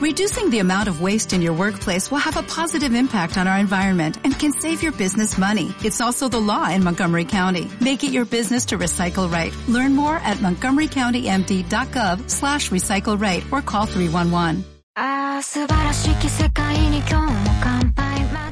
Reducing 0.00 0.48
the 0.48 0.60
amount 0.60 0.88
of 0.88 1.02
waste 1.02 1.34
in 1.34 1.42
your 1.42 1.52
workplace 1.52 2.10
will 2.10 2.24
have 2.24 2.38
a 2.38 2.42
positive 2.42 2.94
impact 2.94 3.36
on 3.36 3.46
our 3.46 3.58
environment 3.58 4.16
and 4.24 4.32
can 4.38 4.50
save 4.50 4.82
your 4.82 4.92
business 4.92 5.36
money. 5.36 5.74
It's 5.84 6.00
also 6.00 6.26
the 6.26 6.40
law 6.40 6.70
in 6.70 6.82
Montgomery 6.82 7.26
County. 7.26 7.70
Make 7.82 8.02
it 8.02 8.10
your 8.10 8.24
business 8.24 8.64
to 8.66 8.78
recycle 8.78 9.30
right. 9.30 9.54
Learn 9.68 9.94
more 9.94 10.16
at 10.16 10.38
montgomerycountymd.gov 10.38 12.30
slash 12.30 12.70
recycle 12.70 13.20
right 13.20 13.44
or 13.52 13.60
call 13.60 13.84
311. 13.84 14.64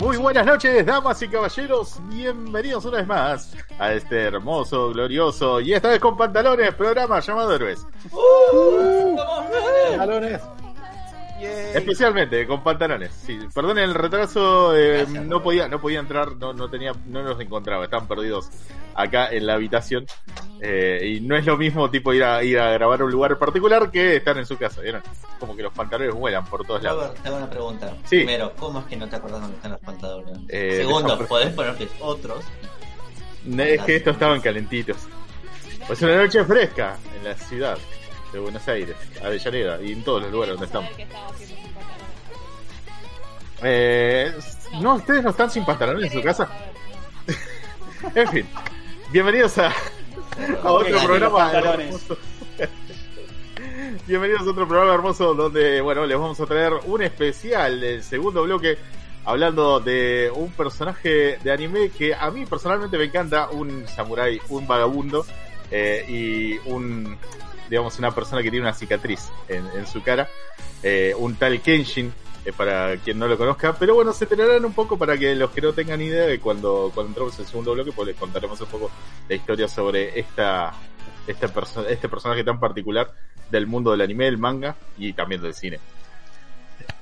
Muy 0.00 0.16
buenas 0.18 0.46
noches, 0.46 0.84
damas 0.84 1.22
y 1.22 1.28
caballeros. 1.28 1.98
Bienvenidos 2.10 2.84
una 2.84 2.98
vez 2.98 3.06
más 3.06 3.54
a 3.78 3.94
este 3.94 4.20
hermoso, 4.20 4.90
glorioso 4.90 5.62
y 5.62 5.72
esta 5.72 5.88
vez 5.88 5.98
con 5.98 6.14
pantalones 6.14 6.74
programa 6.74 7.20
llamado 7.20 7.54
Héroes. 7.54 7.86
¡Uh! 8.12 9.16
Pantalones. 9.88 10.40
Especialmente 11.40 12.46
con 12.46 12.62
pantalones. 12.62 13.12
Sí, 13.12 13.38
perdonen 13.54 13.84
el 13.84 13.94
retraso, 13.94 14.76
eh, 14.76 15.06
no 15.06 15.42
podía, 15.42 15.68
no 15.68 15.80
podía 15.80 16.00
entrar, 16.00 16.36
no, 16.36 16.52
no 16.52 16.68
tenía, 16.68 16.92
no 17.06 17.22
nos 17.22 17.40
encontraba, 17.40 17.84
están 17.84 18.06
perdidos 18.06 18.48
acá 18.94 19.28
en 19.28 19.46
la 19.46 19.54
habitación. 19.54 20.06
Eh, 20.60 21.14
y 21.16 21.20
no 21.20 21.36
es 21.36 21.46
lo 21.46 21.56
mismo 21.56 21.88
tipo 21.88 22.12
ir 22.12 22.24
a 22.24 22.42
ir 22.42 22.58
a 22.58 22.72
grabar 22.72 23.00
a 23.00 23.04
un 23.04 23.12
lugar 23.12 23.38
particular 23.38 23.90
que 23.92 24.16
estar 24.16 24.36
en 24.36 24.46
su 24.46 24.56
casa, 24.56 24.80
¿vieron? 24.80 25.02
Como 25.38 25.54
que 25.54 25.62
los 25.62 25.72
pantalones 25.72 26.14
vuelan 26.14 26.44
por 26.44 26.66
todos 26.66 26.82
lados. 26.82 27.04
Robert, 27.06 27.22
te 27.22 27.28
hago 27.28 27.36
una 27.36 27.50
pregunta. 27.50 27.92
Sí. 28.04 28.16
Primero, 28.16 28.52
¿cómo 28.58 28.80
es 28.80 28.86
que 28.86 28.96
no 28.96 29.08
te 29.08 29.16
acordás 29.16 29.40
dónde 29.40 29.56
están 29.56 29.72
los 29.72 29.80
pantalones? 29.80 30.38
Eh, 30.48 30.78
Segundo, 30.78 31.18
¿podés 31.26 31.54
ponerles 31.54 31.90
otros? 32.00 32.44
Es 33.56 33.82
que 33.82 33.96
estos 33.96 34.14
estaban 34.14 34.40
calentitos. 34.40 34.96
Pues 35.86 36.02
una 36.02 36.16
noche 36.16 36.44
fresca 36.44 36.98
en 37.16 37.24
la 37.24 37.34
ciudad 37.34 37.78
de 38.32 38.38
Buenos 38.38 38.66
Aires, 38.68 38.96
Avellaneda 39.22 39.80
y 39.82 39.92
en 39.92 40.02
todos 40.04 40.22
los 40.22 40.32
lugares 40.32 40.54
donde 40.54 40.66
estamos. 40.66 40.90
Eh, 43.62 44.32
no, 44.80 44.94
ustedes 44.96 45.24
no 45.24 45.30
están 45.30 45.50
sin 45.50 45.64
pantalones 45.64 46.12
en 46.12 46.18
su 46.18 46.24
casa. 46.24 46.48
en 48.14 48.28
fin, 48.28 48.46
bienvenidos 49.10 49.58
a, 49.58 49.72
a 50.62 50.72
otro 50.72 50.98
programa 51.00 51.52
hermoso. 51.52 52.18
Bienvenidos 54.06 54.42
a 54.42 54.50
otro 54.50 54.66
programa 54.68 54.94
hermoso 54.94 55.34
donde, 55.34 55.80
bueno, 55.80 56.06
les 56.06 56.18
vamos 56.18 56.40
a 56.40 56.46
traer 56.46 56.72
un 56.86 57.02
especial 57.02 57.80
del 57.80 58.02
segundo 58.02 58.42
bloque 58.42 58.78
hablando 59.24 59.80
de 59.80 60.30
un 60.34 60.50
personaje 60.52 61.38
de 61.42 61.52
anime 61.52 61.90
que 61.90 62.14
a 62.14 62.30
mí 62.30 62.46
personalmente 62.46 62.96
me 62.96 63.04
encanta, 63.04 63.50
un 63.50 63.86
samurái, 63.86 64.40
un 64.48 64.66
vagabundo 64.66 65.26
eh, 65.70 66.04
y 66.08 66.70
un, 66.70 67.18
digamos, 67.68 67.98
una 67.98 68.10
persona 68.12 68.42
que 68.42 68.50
tiene 68.50 68.64
una 68.66 68.74
cicatriz 68.74 69.28
en, 69.48 69.66
en 69.76 69.86
su 69.86 70.02
cara, 70.02 70.28
eh, 70.82 71.14
un 71.18 71.36
tal 71.36 71.60
Kenshin, 71.60 72.12
eh, 72.44 72.52
para 72.52 72.96
quien 72.98 73.18
no 73.18 73.26
lo 73.28 73.36
conozca, 73.36 73.74
pero 73.78 73.94
bueno, 73.94 74.12
se 74.12 74.24
enterarán 74.24 74.64
un 74.64 74.72
poco 74.72 74.96
para 74.96 75.18
que 75.18 75.34
los 75.34 75.50
que 75.50 75.60
no 75.60 75.72
tengan 75.72 76.00
idea 76.00 76.24
de 76.26 76.38
cuando, 76.40 76.90
cuando 76.94 77.10
entramos 77.10 77.34
en 77.36 77.40
el 77.42 77.46
segundo 77.48 77.74
bloque, 77.74 77.92
pues 77.92 78.08
les 78.08 78.16
contaremos 78.16 78.60
un 78.60 78.68
poco 78.68 78.90
la 79.28 79.34
historia 79.34 79.68
sobre 79.68 80.18
esta, 80.18 80.72
esta 81.26 81.48
perso- 81.48 81.86
este 81.88 82.08
personaje 82.08 82.44
tan 82.44 82.58
particular 82.60 83.12
del 83.50 83.66
mundo 83.66 83.90
del 83.90 84.02
anime, 84.02 84.28
el 84.28 84.38
manga 84.38 84.76
y 84.96 85.12
también 85.12 85.42
del 85.42 85.54
cine. 85.54 85.78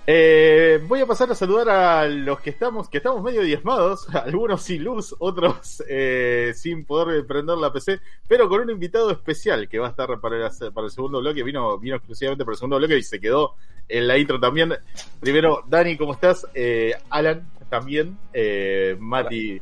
Eh, 0.08 0.80
voy 0.86 1.00
a 1.00 1.06
pasar 1.06 1.30
a 1.32 1.34
saludar 1.34 1.68
a 1.68 2.06
los 2.06 2.38
que 2.40 2.50
estamos, 2.50 2.88
que 2.88 2.98
estamos 2.98 3.22
medio 3.24 3.42
diezmados, 3.42 4.06
algunos 4.14 4.62
sin 4.62 4.84
luz, 4.84 5.16
otros 5.18 5.82
eh, 5.88 6.52
sin 6.54 6.84
poder 6.84 7.26
prender 7.26 7.58
la 7.58 7.72
PC, 7.72 8.00
pero 8.28 8.48
con 8.48 8.60
un 8.60 8.70
invitado 8.70 9.10
especial 9.10 9.68
que 9.68 9.80
va 9.80 9.88
a 9.88 9.90
estar 9.90 10.20
para 10.20 10.36
el, 10.36 10.72
para 10.72 10.84
el 10.84 10.92
segundo 10.92 11.20
bloque, 11.20 11.42
vino, 11.42 11.76
vino 11.78 11.96
exclusivamente 11.96 12.44
para 12.44 12.52
el 12.52 12.58
segundo 12.58 12.78
bloque 12.78 12.98
y 12.98 13.02
se 13.02 13.18
quedó 13.18 13.54
en 13.88 14.06
la 14.06 14.16
intro 14.16 14.38
también. 14.38 14.74
Primero, 15.18 15.64
Dani, 15.66 15.96
¿cómo 15.96 16.12
estás? 16.12 16.46
Eh, 16.54 16.94
Alan, 17.10 17.50
también. 17.68 18.16
Eh, 18.32 18.96
Mati, 19.00 19.60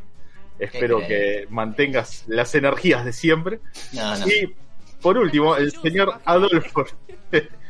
espero 0.58 0.98
Qué 1.00 1.06
que 1.06 1.46
mantengas 1.48 2.24
las 2.26 2.54
energías 2.54 3.04
de 3.04 3.12
siempre. 3.14 3.60
No, 3.92 4.18
no. 4.18 4.26
Y 4.28 4.54
por 5.00 5.16
último, 5.16 5.56
el 5.56 5.72
señor 5.72 6.20
Adolfo. 6.24 6.84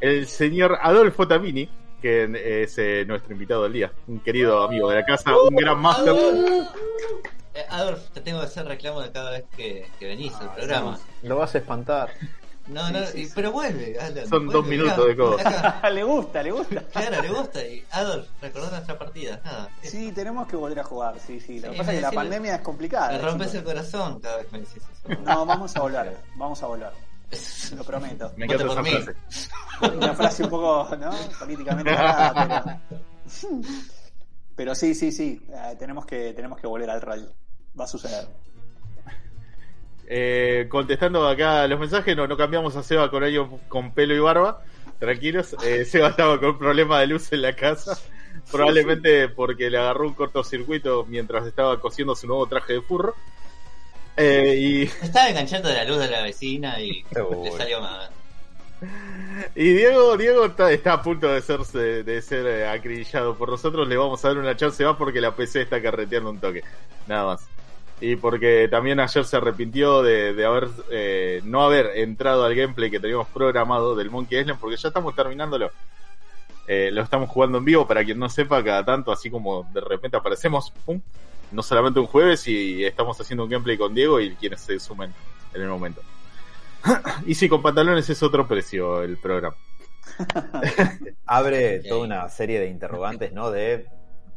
el 0.00 0.26
señor 0.26 0.78
Adolfo 0.80 1.26
Tamini, 1.26 1.68
que 2.00 2.62
es 2.62 2.76
eh, 2.78 3.04
nuestro 3.06 3.32
invitado 3.32 3.64
del 3.64 3.72
día. 3.72 3.92
Un 4.08 4.20
querido 4.20 4.62
amigo 4.64 4.90
de 4.90 4.96
la 4.96 5.04
casa, 5.04 5.30
un 5.36 5.54
gran 5.54 5.78
máster. 5.78 6.14
Eh, 7.54 7.64
Adolf, 7.68 8.10
te 8.10 8.20
tengo 8.20 8.40
que 8.40 8.46
hacer 8.46 8.66
reclamo 8.66 9.00
de 9.02 9.12
cada 9.12 9.30
vez 9.30 9.44
que, 9.56 9.86
que 9.98 10.06
venís 10.06 10.34
al 10.36 10.54
programa. 10.54 10.98
Lo 11.22 11.36
vas 11.36 11.54
a 11.54 11.58
espantar. 11.58 12.10
No, 12.68 12.90
no, 12.90 13.00
pero 13.34 13.50
vuelve. 13.52 13.98
Alan, 13.98 14.26
Son 14.28 14.46
vuelve, 14.46 14.52
dos 14.52 14.66
minutos 14.66 15.10
acá, 15.10 15.50
de 15.50 15.58
acá. 15.58 15.90
le 15.90 16.02
gusta, 16.04 16.42
le 16.42 16.50
gusta. 16.52 16.82
Claro, 16.92 17.22
le 17.22 17.28
gusta. 17.28 17.66
Y 17.66 17.84
Adolf, 17.90 18.28
recordá 18.40 18.70
nuestra 18.70 18.98
partida. 18.98 19.40
Nada. 19.44 19.68
Sí, 19.82 20.12
tenemos 20.12 20.46
que 20.46 20.56
volver 20.56 20.78
a 20.78 20.84
jugar, 20.84 21.18
sí, 21.18 21.40
sí. 21.40 21.60
Lo 21.60 21.66
Sí, 21.68 21.72
que 21.72 21.78
pasa 21.78 21.92
es 21.92 21.98
que 21.98 22.02
la 22.02 22.12
pandemia 22.12 22.54
es 22.56 22.60
complicada. 22.62 23.12
Me 23.12 23.18
rompes 23.18 23.54
el 23.54 23.64
corazón 23.64 24.20
cada 24.20 24.36
vez 24.38 24.46
que 24.46 24.52
me 24.52 24.58
decís 24.60 24.76
eso. 24.76 25.20
No, 25.22 25.44
vamos 25.44 25.76
a 25.76 25.80
volver, 25.80 26.16
vamos 26.36 26.62
a 26.62 26.66
volver. 26.66 26.90
Lo 27.76 27.84
prometo. 27.84 28.32
Me 28.36 28.44
encanta 28.44 28.66
por 28.66 28.82
mí. 28.82 28.90
frase. 28.90 29.16
Una 29.96 30.14
frase 30.14 30.44
un 30.44 30.50
poco, 30.50 30.96
¿no? 30.96 31.10
Políticamente 31.38 31.94
pero... 31.94 32.80
Pero 34.54 34.74
sí, 34.74 34.94
sí, 34.94 35.10
sí. 35.10 35.42
eh, 35.48 35.76
tenemos, 35.78 36.04
que, 36.04 36.34
tenemos 36.34 36.60
que 36.60 36.66
volver 36.66 36.90
al 36.90 37.00
rally. 37.00 37.26
Va 37.78 37.84
a 37.84 37.88
suceder. 37.88 38.26
Eh, 40.06 40.66
contestando 40.68 41.26
acá 41.26 41.66
los 41.66 41.80
mensajes, 41.80 42.14
no, 42.14 42.26
no 42.26 42.36
cambiamos 42.36 42.76
a 42.76 42.82
Seba 42.82 43.10
con 43.10 43.24
ellos 43.24 43.48
con 43.68 43.94
pelo 43.94 44.14
y 44.14 44.18
barba. 44.18 44.62
Tranquilos, 44.98 45.56
eh, 45.64 45.84
Seba 45.86 46.08
estaba 46.08 46.38
con 46.38 46.50
un 46.50 46.58
problema 46.58 47.00
de 47.00 47.06
luz 47.06 47.32
en 47.32 47.42
la 47.42 47.54
casa. 47.54 47.98
Probablemente 48.50 49.28
porque 49.28 49.70
le 49.70 49.78
agarró 49.78 50.06
un 50.06 50.14
cortocircuito 50.14 51.06
mientras 51.08 51.46
estaba 51.46 51.80
cosiendo 51.80 52.14
su 52.14 52.26
nuevo 52.26 52.46
traje 52.46 52.74
de 52.74 52.82
furro. 52.82 53.14
Eh, 54.16 54.56
y 54.58 54.82
Estaba 54.82 55.28
enganchando 55.30 55.68
de 55.68 55.74
la 55.74 55.84
luz 55.84 55.98
de 55.98 56.08
la 56.08 56.22
vecina 56.22 56.80
y 56.80 57.04
Uy. 57.14 57.44
le 57.44 57.56
salió 57.56 57.80
mal. 57.80 58.10
Y 59.54 59.72
Diego, 59.72 60.16
Diego 60.16 60.46
está, 60.46 60.72
está 60.72 60.94
a 60.94 61.02
punto 61.02 61.28
de 61.28 61.40
ser, 61.40 61.60
de 61.60 62.22
ser 62.22 62.46
eh, 62.46 62.68
acribillado 62.68 63.36
por 63.36 63.48
nosotros. 63.48 63.88
Le 63.88 63.96
vamos 63.96 64.24
a 64.24 64.28
dar 64.28 64.38
una 64.38 64.56
chance 64.56 64.84
más 64.84 64.96
porque 64.96 65.20
la 65.20 65.34
PC 65.34 65.62
está 65.62 65.80
carreteando 65.80 66.30
un 66.30 66.40
toque. 66.40 66.62
Nada 67.06 67.24
más. 67.26 67.46
Y 68.00 68.16
porque 68.16 68.66
también 68.68 68.98
ayer 68.98 69.24
se 69.24 69.36
arrepintió 69.36 70.02
de, 70.02 70.34
de 70.34 70.44
haber 70.44 70.68
eh, 70.90 71.40
no 71.44 71.62
haber 71.62 71.98
entrado 71.98 72.44
al 72.44 72.54
gameplay 72.54 72.90
que 72.90 72.98
teníamos 72.98 73.28
programado 73.28 73.94
del 73.94 74.10
Monkey 74.10 74.40
Island 74.40 74.58
porque 74.58 74.76
ya 74.76 74.88
estamos 74.88 75.14
terminándolo. 75.14 75.70
Eh, 76.66 76.90
lo 76.92 77.02
estamos 77.02 77.28
jugando 77.30 77.58
en 77.58 77.64
vivo 77.64 77.86
para 77.86 78.04
quien 78.04 78.18
no 78.18 78.28
sepa 78.28 78.62
cada 78.62 78.84
tanto, 78.84 79.12
así 79.12 79.30
como 79.30 79.68
de 79.72 79.80
repente 79.80 80.16
aparecemos, 80.16 80.72
pum, 80.84 81.00
no 81.52 81.62
solamente 81.62 82.00
un 82.00 82.06
jueves 82.06 82.46
y 82.48 82.84
estamos 82.84 83.20
haciendo 83.20 83.44
un 83.44 83.50
gameplay 83.50 83.76
con 83.78 83.94
Diego 83.94 84.20
y 84.20 84.34
quienes 84.36 84.60
se 84.60 84.78
sumen 84.80 85.12
en 85.54 85.62
el 85.62 85.68
momento. 85.68 86.00
y 87.26 87.34
sí, 87.34 87.48
con 87.48 87.62
pantalones 87.62 88.08
es 88.10 88.22
otro 88.22 88.46
precio 88.48 89.02
el 89.02 89.16
programa. 89.18 89.56
Abre 91.26 91.80
toda 91.80 92.04
una 92.04 92.28
serie 92.28 92.60
de 92.60 92.68
interrogantes, 92.68 93.32
¿no? 93.32 93.50
De 93.50 93.86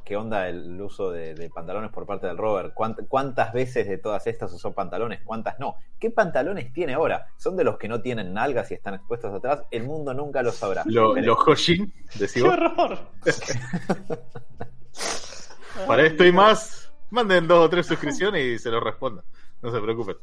qué 0.04 0.16
onda 0.16 0.48
el 0.48 0.80
uso 0.80 1.10
de, 1.10 1.34
de 1.34 1.50
pantalones 1.50 1.90
por 1.92 2.06
parte 2.06 2.28
del 2.28 2.38
Robert. 2.38 2.76
¿Cuánt- 2.76 3.08
¿Cuántas 3.08 3.52
veces 3.52 3.88
de 3.88 3.98
todas 3.98 4.28
estas 4.28 4.54
usó 4.54 4.72
pantalones? 4.74 5.22
¿Cuántas 5.24 5.58
no? 5.60 5.76
¿Qué 6.00 6.12
pantalones 6.12 6.72
tiene 6.72 6.94
ahora? 6.94 7.26
¿Son 7.38 7.58
de 7.58 7.64
los 7.64 7.80
que 7.80 7.88
no 7.88 8.02
tienen 8.02 8.32
nalgas 8.32 8.70
y 8.70 8.76
están 8.76 8.94
expuestos 8.94 9.34
atrás? 9.34 9.64
El 9.72 9.84
mundo 9.84 10.14
nunca 10.14 10.44
lo 10.44 10.52
sabrá. 10.52 10.84
Lo- 10.86 11.16
Los 11.16 11.38
Hoshin, 11.48 11.92
decís 12.14 12.34
¡Qué 12.36 12.44
horror! 12.44 13.00
Para 15.88 16.04
esto 16.06 16.24
y 16.26 16.32
más, 16.32 16.85
manden 17.10 17.48
dos 17.48 17.66
o 17.66 17.70
tres 17.70 17.88
suscripciones 17.88 18.44
y 18.44 18.60
se 18.60 18.70
lo 18.70 18.80
respondo. 18.80 19.24
No 19.62 19.72
se 19.72 19.80
preocupen. 19.80 20.18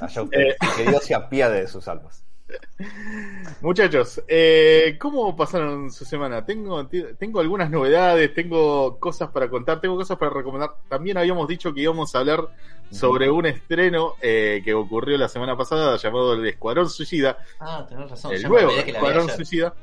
Allá 0.00 0.22
ustedes, 0.22 0.56
que 0.76 0.84
Dios 0.84 1.04
se 1.04 1.14
apiade 1.14 1.60
de 1.60 1.66
sus 1.66 1.86
almas. 1.88 2.24
Muchachos, 3.60 4.22
eh, 4.26 4.96
¿cómo 4.98 5.36
pasaron 5.36 5.90
su 5.90 6.04
semana? 6.04 6.44
Tengo, 6.44 6.86
tengo 7.18 7.40
algunas 7.40 7.70
novedades, 7.70 8.34
tengo 8.34 8.98
cosas 8.98 9.30
para 9.30 9.48
contar, 9.48 9.80
tengo 9.80 9.96
cosas 9.96 10.18
para 10.18 10.32
recomendar. 10.32 10.70
También 10.88 11.18
habíamos 11.18 11.46
dicho 11.48 11.72
que 11.72 11.82
íbamos 11.82 12.14
a 12.14 12.20
hablar 12.20 12.48
sobre 12.90 13.30
un 13.30 13.46
estreno 13.46 14.14
eh, 14.20 14.62
que 14.64 14.74
ocurrió 14.74 15.16
la 15.16 15.28
semana 15.28 15.56
pasada 15.56 15.96
llamado 15.96 16.34
El 16.34 16.46
Escuadrón 16.46 16.88
Suicida. 16.88 17.38
Ah, 17.60 17.86
tenés 17.88 18.10
razón. 18.10 18.32
el 18.34 18.42
nuevo 18.48 18.70
Escuadrón 18.72 19.24
ayer. 19.24 19.36
Suicida. 19.36 19.74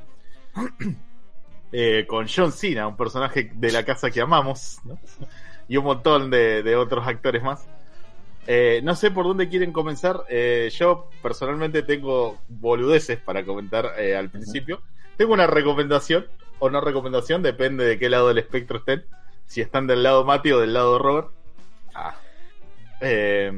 Eh, 1.70 2.06
con 2.08 2.26
John 2.26 2.50
Cena, 2.50 2.88
un 2.88 2.96
personaje 2.96 3.50
de 3.54 3.70
la 3.70 3.84
casa 3.84 4.10
que 4.10 4.22
amamos, 4.22 4.78
¿no? 4.84 4.98
Y 5.68 5.76
un 5.76 5.84
montón 5.84 6.30
de, 6.30 6.62
de 6.62 6.76
otros 6.76 7.06
actores 7.06 7.42
más. 7.42 7.66
Eh, 8.46 8.80
no 8.82 8.94
sé 8.94 9.10
por 9.10 9.26
dónde 9.26 9.48
quieren 9.48 9.72
comenzar. 9.72 10.24
Eh, 10.28 10.70
yo 10.72 11.10
personalmente 11.22 11.82
tengo 11.82 12.38
boludeces 12.48 13.18
para 13.18 13.44
comentar 13.44 13.92
eh, 13.98 14.16
al 14.16 14.30
principio. 14.30 14.80
Tengo 15.16 15.34
una 15.34 15.46
recomendación 15.46 16.26
o 16.58 16.70
no 16.70 16.80
recomendación, 16.80 17.42
depende 17.42 17.84
de 17.84 17.98
qué 17.98 18.08
lado 18.08 18.28
del 18.28 18.38
espectro 18.38 18.78
estén. 18.78 19.04
Si 19.46 19.60
están 19.60 19.86
del 19.86 20.02
lado 20.02 20.24
Mati 20.24 20.52
o 20.52 20.60
del 20.60 20.72
lado 20.72 20.98
Robert. 20.98 21.28
Ah, 21.94 22.14
Eh, 23.00 23.52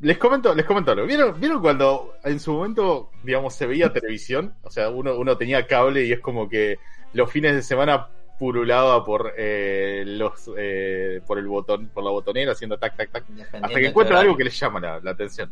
Les 0.00 0.18
comento, 0.18 0.54
les 0.54 0.66
comento 0.66 0.92
algo. 0.92 1.06
¿Vieron, 1.06 1.40
¿Vieron 1.40 1.60
cuando 1.62 2.12
en 2.22 2.38
su 2.38 2.52
momento, 2.52 3.10
digamos, 3.22 3.54
se 3.54 3.66
veía 3.66 3.92
televisión? 3.92 4.54
O 4.62 4.70
sea, 4.70 4.90
uno, 4.90 5.16
uno 5.16 5.38
tenía 5.38 5.66
cable 5.66 6.04
y 6.04 6.12
es 6.12 6.20
como 6.20 6.48
que 6.50 6.78
los 7.14 7.30
fines 7.30 7.54
de 7.54 7.62
semana 7.62 8.08
purulaba 8.38 9.04
por 9.04 9.32
eh, 9.36 10.04
los 10.06 10.50
eh, 10.56 11.20
por 11.26 11.38
el 11.38 11.46
botón, 11.46 11.88
por 11.88 12.04
la 12.04 12.10
botonera 12.10 12.52
haciendo 12.52 12.78
tac 12.78 12.96
tac 12.96 13.10
tac, 13.10 13.24
hasta 13.52 13.68
que 13.68 13.86
encuentra 13.86 14.20
algo 14.20 14.36
que 14.36 14.44
les 14.44 14.58
llama 14.58 14.80
la, 14.80 15.00
la 15.00 15.10
atención. 15.12 15.50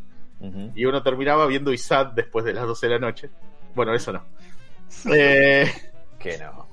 Y 0.75 0.84
uno 0.84 1.02
terminaba 1.02 1.46
viendo 1.46 1.72
ISAT 1.72 2.12
después 2.12 2.44
de 2.44 2.52
las 2.52 2.66
12 2.66 2.86
de 2.86 2.92
la 2.92 2.98
noche. 2.98 3.31
Bueno, 3.75 3.94
eso 3.94 4.12
no. 4.12 4.22
Eh, 5.14 5.72
Que 6.19 6.38
no. 6.38 6.69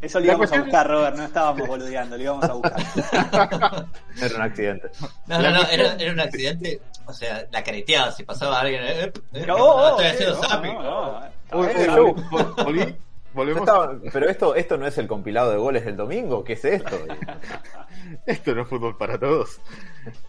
Eso 0.00 0.18
lo 0.18 0.26
íbamos 0.26 0.52
a 0.52 0.60
buscar, 0.60 0.88
Robert, 0.88 1.16
no 1.16 1.24
estábamos 1.24 1.66
boludeando, 1.66 2.16
lo 2.16 2.22
íbamos 2.22 2.44
a 2.44 2.52
buscar. 2.52 2.76
Era 4.20 4.34
un 4.36 4.42
accidente. 4.42 4.90
No, 5.26 5.40
no, 5.40 5.50
no, 5.50 5.62
era, 5.62 5.94
era 5.94 6.12
un 6.12 6.20
accidente. 6.20 6.80
O 7.06 7.12
sea, 7.12 7.46
la 7.50 7.62
careteaba. 7.62 8.12
Si 8.12 8.22
pasaba 8.24 8.60
alguien. 8.60 8.82
Eh, 8.82 9.04
eh, 9.04 9.12
Pero, 9.32 9.56
no, 9.56 9.64
oh, 9.64 9.96
oh, 9.96 10.00
estoy 10.00 10.06
eh, 10.06 10.10
haciendo 10.10 10.34
no, 10.34 10.48
zapping. 10.48 10.74
no, 10.74 11.20
no, 11.96 12.66
uy, 12.68 12.96
está 13.60 13.74
pero 14.12 14.28
esto, 14.28 14.54
esto 14.54 14.76
no 14.76 14.86
es 14.86 14.96
el 14.98 15.06
compilado 15.06 15.50
de 15.50 15.56
goles 15.56 15.84
del 15.84 15.96
domingo. 15.96 16.44
¿Qué 16.44 16.52
es 16.54 16.64
esto? 16.64 16.98
Esto 18.26 18.54
no 18.54 18.62
es 18.62 18.68
fútbol 18.68 18.96
para 18.96 19.18
todos. 19.18 19.60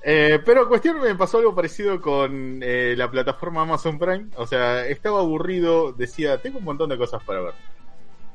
Eh, 0.03 0.39
pero 0.45 0.67
cuestión 0.69 1.01
me 1.01 1.13
pasó 1.15 1.39
algo 1.39 1.53
parecido 1.53 1.99
con 1.99 2.59
eh, 2.63 2.93
la 2.97 3.09
plataforma 3.11 3.63
Amazon 3.63 3.99
Prime. 3.99 4.27
O 4.35 4.47
sea, 4.47 4.85
estaba 4.87 5.19
aburrido, 5.19 5.91
decía, 5.91 6.41
tengo 6.41 6.59
un 6.59 6.63
montón 6.65 6.89
de 6.89 6.97
cosas 6.97 7.21
para 7.23 7.41
ver. 7.41 7.53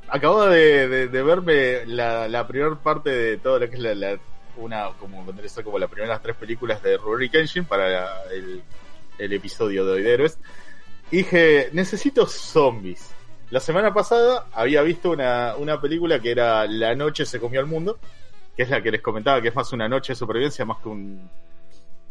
Acababa 0.08 0.48
de, 0.48 0.88
de- 0.88 1.08
de 1.08 1.22
verme 1.22 1.86
la, 1.86 2.28
la 2.28 2.46
primera 2.46 2.74
parte 2.76 3.10
de 3.10 3.36
todo 3.38 3.58
lo 3.58 3.68
que 3.70 3.76
es 3.76 3.80
la, 3.82 3.94
la- 3.94 4.18
una, 4.56 4.90
como 4.98 5.24
como 5.64 5.78
las 5.78 5.90
primeras 5.90 6.20
tres 6.22 6.36
películas 6.36 6.82
de 6.82 6.96
Rurouni 6.96 7.28
Kenshin 7.30 7.64
para 7.64 7.88
la- 7.88 8.22
el, 8.32 8.62
el 9.18 9.32
episodio 9.32 9.84
de 9.86 9.92
hoy 9.92 10.02
de 10.02 10.14
Héroes. 10.14 10.38
Y 11.10 11.18
dije, 11.18 11.70
necesito 11.72 12.26
zombies. 12.26 13.10
La 13.50 13.60
semana 13.60 13.94
pasada 13.94 14.46
había 14.52 14.82
visto 14.82 15.10
una, 15.10 15.56
una 15.56 15.80
película 15.80 16.20
que 16.20 16.30
era 16.30 16.66
La 16.66 16.94
noche 16.94 17.24
se 17.24 17.40
comió 17.40 17.60
al 17.60 17.66
mundo, 17.66 17.98
que 18.56 18.64
es 18.64 18.70
la 18.70 18.82
que 18.82 18.90
les 18.90 19.00
comentaba, 19.00 19.40
que 19.40 19.48
es 19.48 19.54
más 19.54 19.72
una 19.72 19.88
noche 19.88 20.12
de 20.12 20.16
supervivencia, 20.16 20.64
más 20.64 20.78
que 20.78 20.88
un, 20.88 21.30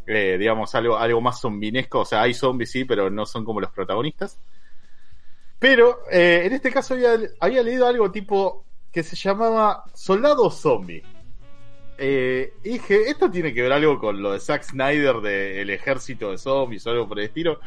eh, 0.08 0.38
digamos, 0.40 0.74
algo, 0.74 0.98
algo 0.98 1.22
más 1.22 1.40
zombinesco. 1.40 2.00
O 2.00 2.06
sea, 2.06 2.22
hay 2.24 2.34
zombies, 2.34 2.72
sí, 2.72 2.86
pero 2.86 3.10
no 3.10 3.26
son 3.26 3.46
como 3.46 3.62
los 3.62 3.72
protagonistas. 3.72 4.40
Pero 5.60 6.00
eh, 6.12 6.44
en 6.46 6.54
este 6.54 6.72
caso 6.72 6.94
había, 6.94 7.18
había 7.40 7.62
leído 7.64 7.86
algo 7.86 8.12
tipo 8.12 8.64
que 8.92 9.04
se 9.04 9.16
llamaba 9.16 9.84
Soldado 9.94 10.50
Zombie. 10.50 11.04
Eh, 11.98 12.54
y 12.64 12.74
dije, 12.74 13.10
esto 13.10 13.30
tiene 13.30 13.54
que 13.54 13.64
ver 13.64 13.74
algo 13.74 14.00
con 14.00 14.22
lo 14.22 14.32
de 14.32 14.40
Zack 14.40 14.64
Snyder 14.64 15.18
del 15.18 15.70
ejército 15.70 16.32
de 16.32 16.38
zombies 16.38 16.86
o 16.86 16.92
algo 16.92 17.08
por 17.08 17.20
el 17.20 17.26
estilo. 17.26 17.60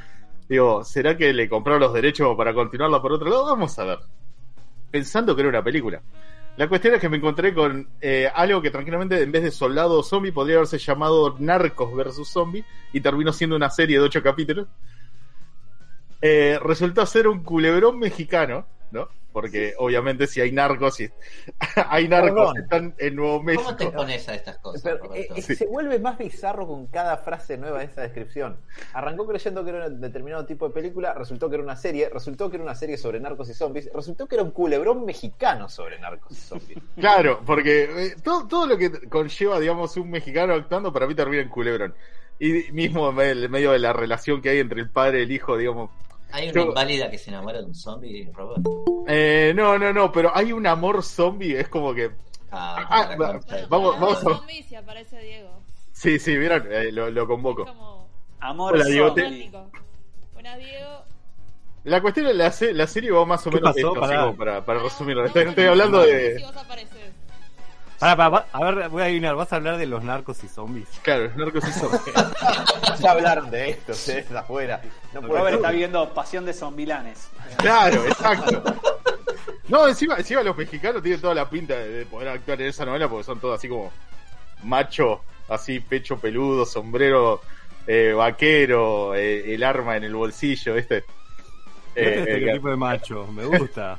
Digo, 0.50 0.82
¿será 0.82 1.16
que 1.16 1.32
le 1.32 1.48
compraron 1.48 1.80
los 1.80 1.94
derechos 1.94 2.36
para 2.36 2.52
continuarla 2.52 3.00
por 3.00 3.12
otro 3.12 3.30
lado? 3.30 3.44
Vamos 3.44 3.78
a 3.78 3.84
ver. 3.84 4.00
Pensando 4.90 5.36
que 5.36 5.42
era 5.42 5.48
una 5.48 5.62
película. 5.62 6.02
La 6.56 6.68
cuestión 6.68 6.92
es 6.92 7.00
que 7.00 7.08
me 7.08 7.18
encontré 7.18 7.54
con 7.54 7.88
eh, 8.00 8.28
algo 8.34 8.60
que 8.60 8.72
tranquilamente 8.72 9.22
en 9.22 9.30
vez 9.30 9.44
de 9.44 9.52
Soldado 9.52 10.02
Zombie 10.02 10.32
podría 10.32 10.56
haberse 10.56 10.78
llamado 10.78 11.36
Narcos 11.38 11.94
versus 11.94 12.28
Zombie 12.28 12.64
y 12.92 13.00
terminó 13.00 13.32
siendo 13.32 13.54
una 13.54 13.70
serie 13.70 13.98
de 13.98 14.04
ocho 14.04 14.24
capítulos. 14.24 14.66
Eh, 16.20 16.58
resultó 16.60 17.06
ser 17.06 17.28
un 17.28 17.44
culebrón 17.44 18.00
mexicano, 18.00 18.66
¿no? 18.90 19.08
Porque 19.32 19.74
obviamente 19.78 20.26
si 20.26 20.40
hay 20.40 20.50
narcos, 20.52 20.96
si 20.96 21.08
hay 21.88 22.08
narcos 22.08 22.56
están 22.56 22.94
en 22.98 23.16
Nuevo 23.16 23.42
México. 23.42 23.64
¿Cómo 23.64 23.76
te 23.76 23.90
pones 23.90 24.28
a 24.28 24.34
estas 24.34 24.58
cosas, 24.58 24.82
Pero, 24.82 24.98
Roberto? 24.98 25.34
eh, 25.34 25.38
eh, 25.38 25.42
Se 25.42 25.66
vuelve 25.66 25.98
más 25.98 26.18
bizarro 26.18 26.66
con 26.66 26.86
cada 26.88 27.16
frase 27.18 27.56
nueva 27.56 27.78
de 27.78 27.84
esa 27.86 28.02
descripción. 28.02 28.56
Arrancó 28.92 29.26
creyendo 29.26 29.64
que 29.64 29.70
era 29.70 29.86
un 29.86 30.00
determinado 30.00 30.44
tipo 30.46 30.66
de 30.66 30.74
película, 30.74 31.14
resultó 31.14 31.48
que 31.48 31.54
era 31.54 31.64
una 31.64 31.76
serie, 31.76 32.08
resultó 32.08 32.50
que 32.50 32.56
era 32.56 32.64
una 32.64 32.74
serie 32.74 32.96
sobre 32.96 33.20
narcos 33.20 33.48
y 33.50 33.54
zombies, 33.54 33.88
resultó 33.94 34.26
que 34.26 34.34
era 34.34 34.44
un 34.44 34.50
culebrón 34.50 35.04
mexicano 35.04 35.68
sobre 35.68 35.98
narcos 35.98 36.32
y 36.32 36.40
zombies. 36.40 36.78
Claro, 37.00 37.40
porque 37.46 37.84
eh, 37.84 38.16
todo, 38.22 38.46
todo 38.46 38.66
lo 38.66 38.76
que 38.76 38.90
conlleva, 39.08 39.58
digamos, 39.58 39.96
un 39.96 40.10
mexicano 40.10 40.54
actuando, 40.54 40.92
para 40.92 41.06
mí 41.06 41.14
termina 41.14 41.42
en 41.42 41.48
culebrón. 41.48 41.94
Y 42.38 42.72
mismo 42.72 43.10
en 43.20 43.50
medio 43.50 43.72
de 43.72 43.78
la 43.78 43.92
relación 43.92 44.40
que 44.40 44.50
hay 44.50 44.58
entre 44.58 44.80
el 44.80 44.90
padre 44.90 45.20
y 45.20 45.22
el 45.22 45.32
hijo, 45.32 45.56
digamos. 45.56 45.90
Hay 46.32 46.44
una 46.44 46.52
yo- 46.52 46.66
inválida 46.68 47.10
que 47.10 47.18
se 47.18 47.30
enamora 47.30 47.58
de 47.60 47.64
un 47.66 47.74
zombie, 47.74 48.30
Robert. 48.32 48.62
Eh, 49.08 49.52
no, 49.54 49.78
no, 49.78 49.92
no, 49.92 50.12
pero 50.12 50.30
hay 50.34 50.52
un 50.52 50.66
amor 50.66 51.02
zombie, 51.02 51.58
es 51.58 51.68
como 51.68 51.94
que. 51.94 52.10
Ah, 52.52 52.86
Ah, 52.88 53.06
de- 53.08 53.66
vamos- 53.68 53.98
vamos 54.00 54.20
zombies 54.20 54.70
y 54.72 54.74
aparece 54.74 55.20
Diego. 55.20 55.50
Sí, 55.92 56.18
sí, 56.18 56.36
vieron, 56.36 56.66
Eh, 56.72 56.90
lo, 56.92 57.10
lo 57.10 57.26
convoco. 57.26 57.62
Es 57.64 57.68
como 57.70 58.08
Amor 58.40 58.74
Hola, 58.74 58.84
Diego, 58.86 59.12
te- 59.12 59.22
zombie. 59.22 59.50
Buenas, 60.32 60.58
Diego. 60.58 60.88
La 61.84 62.00
cuestión 62.02 62.26
es 62.26 62.36
la, 62.36 62.50
se- 62.52 62.72
la 62.74 62.86
serie 62.86 63.10
va 63.10 63.24
más 63.24 63.46
o 63.46 63.50
¿Qué 63.50 63.56
menos 63.56 63.74
pasó? 63.74 63.88
esto, 63.94 64.34
para, 64.36 64.64
para 64.64 64.80
resumirlo. 64.82 65.22
Vamos 65.22 65.36
Estoy, 65.36 65.64
hablando 65.64 66.02
si 66.04 66.10
de. 66.10 66.42
vos 66.42 66.56
apareces. 66.56 67.09
Pará, 68.00 68.16
pará, 68.16 68.28
va- 68.30 68.46
a 68.50 68.64
ver, 68.72 68.88
voy 68.88 69.02
a 69.02 69.04
adivinar. 69.04 69.34
¿Vas 69.36 69.52
a 69.52 69.56
hablar 69.56 69.76
de 69.76 69.86
los 69.86 70.02
narcos 70.02 70.42
y 70.42 70.48
zombies? 70.48 70.88
Claro, 71.02 71.24
los 71.24 71.36
narcos 71.36 71.68
y 71.68 71.72
zombies. 71.72 72.02
Ya 73.00 73.12
hablaron 73.12 73.50
de 73.50 73.70
esto, 73.70 73.92
ustedes 73.92 74.30
afuera. 74.32 74.82
No 75.14 75.22
Robert 75.22 75.56
está 75.56 75.70
viendo 75.70 76.12
Pasión 76.12 76.44
de 76.44 76.52
Zombilanes. 76.52 77.28
Claro, 77.58 78.04
exacto. 78.04 78.62
No, 79.68 79.88
encima, 79.88 80.16
encima 80.16 80.42
los 80.42 80.54
mexicanos 80.56 81.02
tienen 81.02 81.20
toda 81.20 81.34
la 81.34 81.48
pinta 81.48 81.74
de, 81.78 81.88
de 81.88 82.06
poder 82.06 82.28
actuar 82.28 82.60
en 82.60 82.68
esa 82.68 82.84
novela 82.84 83.08
porque 83.08 83.24
son 83.24 83.38
todos 83.40 83.58
así 83.58 83.68
como 83.68 83.90
macho, 84.64 85.22
así 85.48 85.80
pecho 85.80 86.18
peludo, 86.18 86.66
sombrero 86.66 87.40
eh, 87.86 88.12
vaquero, 88.14 89.14
eh, 89.14 89.54
el 89.54 89.62
arma 89.64 89.96
en 89.96 90.04
el 90.04 90.14
bolsillo, 90.14 90.74
¿viste? 90.74 90.98
Este 90.98 91.06
Eh, 91.94 92.14
eh, 92.16 92.18
estereotipo 92.18 92.68
de 92.68 92.76
macho, 92.76 93.26
me 93.28 93.44
gusta. 93.46 93.98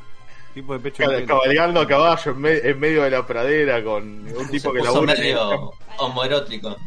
Tipo 0.53 0.73
de 0.73 0.79
pecho 0.79 1.03
cabalgando 1.27 1.79
a 1.81 1.87
caballo 1.87 2.31
en, 2.31 2.39
me- 2.41 2.57
en 2.57 2.79
medio 2.79 3.03
de 3.03 3.11
la 3.11 3.25
pradera 3.25 3.83
con 3.83 4.03
un 4.03 4.45
Se 4.45 4.51
tipo 4.51 4.71
que 4.73 4.81
labura 4.81 5.13
medio 5.15 5.73
homoerótico. 5.97 6.77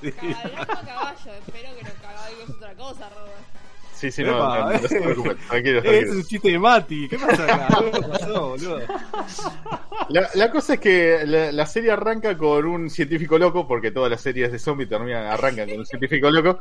Sí. 0.00 0.10
Cabalgando 0.12 0.72
a 0.72 0.80
caballo. 0.84 1.32
Espero 1.46 1.76
que 1.76 1.82
no 1.84 1.90
caballo 2.00 2.36
es 2.44 2.50
otra 2.50 2.74
cosa, 2.74 3.08
Robert. 3.10 3.32
Sí, 3.94 4.10
sí, 4.10 4.24
no, 4.24 4.30
Epa, 4.36 4.58
no, 4.72 4.80
no 4.80 4.88
se 4.88 4.96
eh. 4.98 5.00
preocupen, 5.00 5.36
tranquilo, 5.48 5.80
tranquilo. 5.80 6.02
ese 6.02 6.10
es 6.10 6.16
un 6.16 6.24
chiste 6.24 6.50
de 6.50 6.58
Mati. 6.58 7.08
¿Qué 7.08 7.18
pasa 7.20 7.44
acá? 7.44 7.68
¿Qué 7.92 8.00
pasó, 8.02 8.48
boludo? 8.48 8.80
La, 10.08 10.28
la 10.34 10.50
cosa 10.50 10.74
es 10.74 10.80
que 10.80 11.20
la, 11.24 11.52
la 11.52 11.66
serie 11.66 11.92
arranca 11.92 12.36
con 12.36 12.64
un 12.66 12.90
científico 12.90 13.38
loco, 13.38 13.66
porque 13.68 13.92
todas 13.92 14.10
las 14.10 14.20
series 14.20 14.50
de 14.50 14.58
zombies 14.58 14.88
terminan, 14.88 15.26
arrancan 15.26 15.68
con 15.68 15.78
un 15.78 15.86
científico 15.86 16.30
loco, 16.30 16.60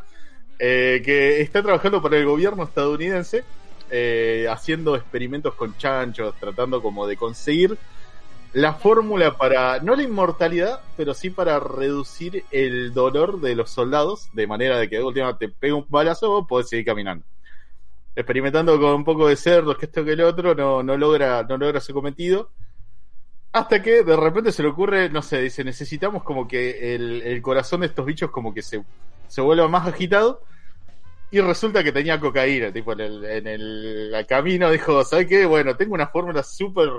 eh, 0.59 1.01
que 1.03 1.41
está 1.41 1.63
trabajando 1.63 1.99
para 1.99 2.17
el 2.17 2.25
gobierno 2.25 2.63
estadounidense, 2.63 3.43
eh, 3.91 4.47
haciendo 4.49 4.95
experimentos 4.95 5.53
con 5.55 5.77
chanchos, 5.77 6.33
tratando 6.39 6.81
como 6.81 7.05
de 7.05 7.17
conseguir 7.17 7.77
la 8.53 8.73
fórmula 8.73 9.37
para, 9.37 9.79
no 9.79 9.95
la 9.95 10.03
inmortalidad, 10.03 10.81
pero 10.97 11.13
sí 11.13 11.29
para 11.29 11.59
reducir 11.59 12.43
el 12.51 12.93
dolor 12.93 13.39
de 13.39 13.55
los 13.55 13.69
soldados, 13.69 14.29
de 14.33 14.47
manera 14.47 14.77
de 14.77 14.89
que 14.89 14.97
de 14.97 15.03
última 15.03 15.37
te 15.37 15.47
pega 15.47 15.75
un 15.75 15.85
balazo 15.87 16.29
vos 16.29 16.47
podés 16.47 16.69
seguir 16.69 16.85
caminando. 16.85 17.25
Experimentando 18.13 18.77
con 18.79 18.93
un 18.93 19.03
poco 19.05 19.27
de 19.27 19.37
cerdos, 19.37 19.77
que 19.77 19.85
esto 19.85 20.03
que 20.03 20.13
el 20.13 20.21
otro, 20.21 20.53
no, 20.53 20.83
no 20.83 20.97
logra, 20.97 21.43
no 21.43 21.57
logra 21.57 21.79
cometido. 21.93 22.49
Hasta 23.53 23.81
que 23.81 24.03
de 24.03 24.15
repente 24.17 24.51
se 24.51 24.63
le 24.63 24.69
ocurre, 24.69 25.09
no 25.09 25.21
sé, 25.21 25.41
dice, 25.41 25.63
necesitamos 25.63 26.23
como 26.23 26.47
que 26.47 26.95
el, 26.95 27.21
el 27.21 27.41
corazón 27.41 27.81
de 27.81 27.87
estos 27.87 28.05
bichos 28.05 28.31
como 28.31 28.53
que 28.53 28.61
se, 28.61 28.83
se 29.27 29.41
vuelva 29.41 29.67
más 29.69 29.87
agitado. 29.87 30.41
Y 31.31 31.39
resulta 31.39 31.83
que 31.83 31.91
tenía 31.91 32.19
cocaína, 32.19 32.71
tipo, 32.73 32.91
en 32.93 32.99
el, 32.99 33.25
en 33.25 33.47
el 33.47 34.25
camino 34.27 34.69
dijo, 34.69 35.03
¿sabes 35.05 35.27
qué? 35.27 35.45
Bueno, 35.45 35.75
tengo 35.77 35.93
una 35.93 36.07
fórmula 36.07 36.43
súper, 36.43 36.89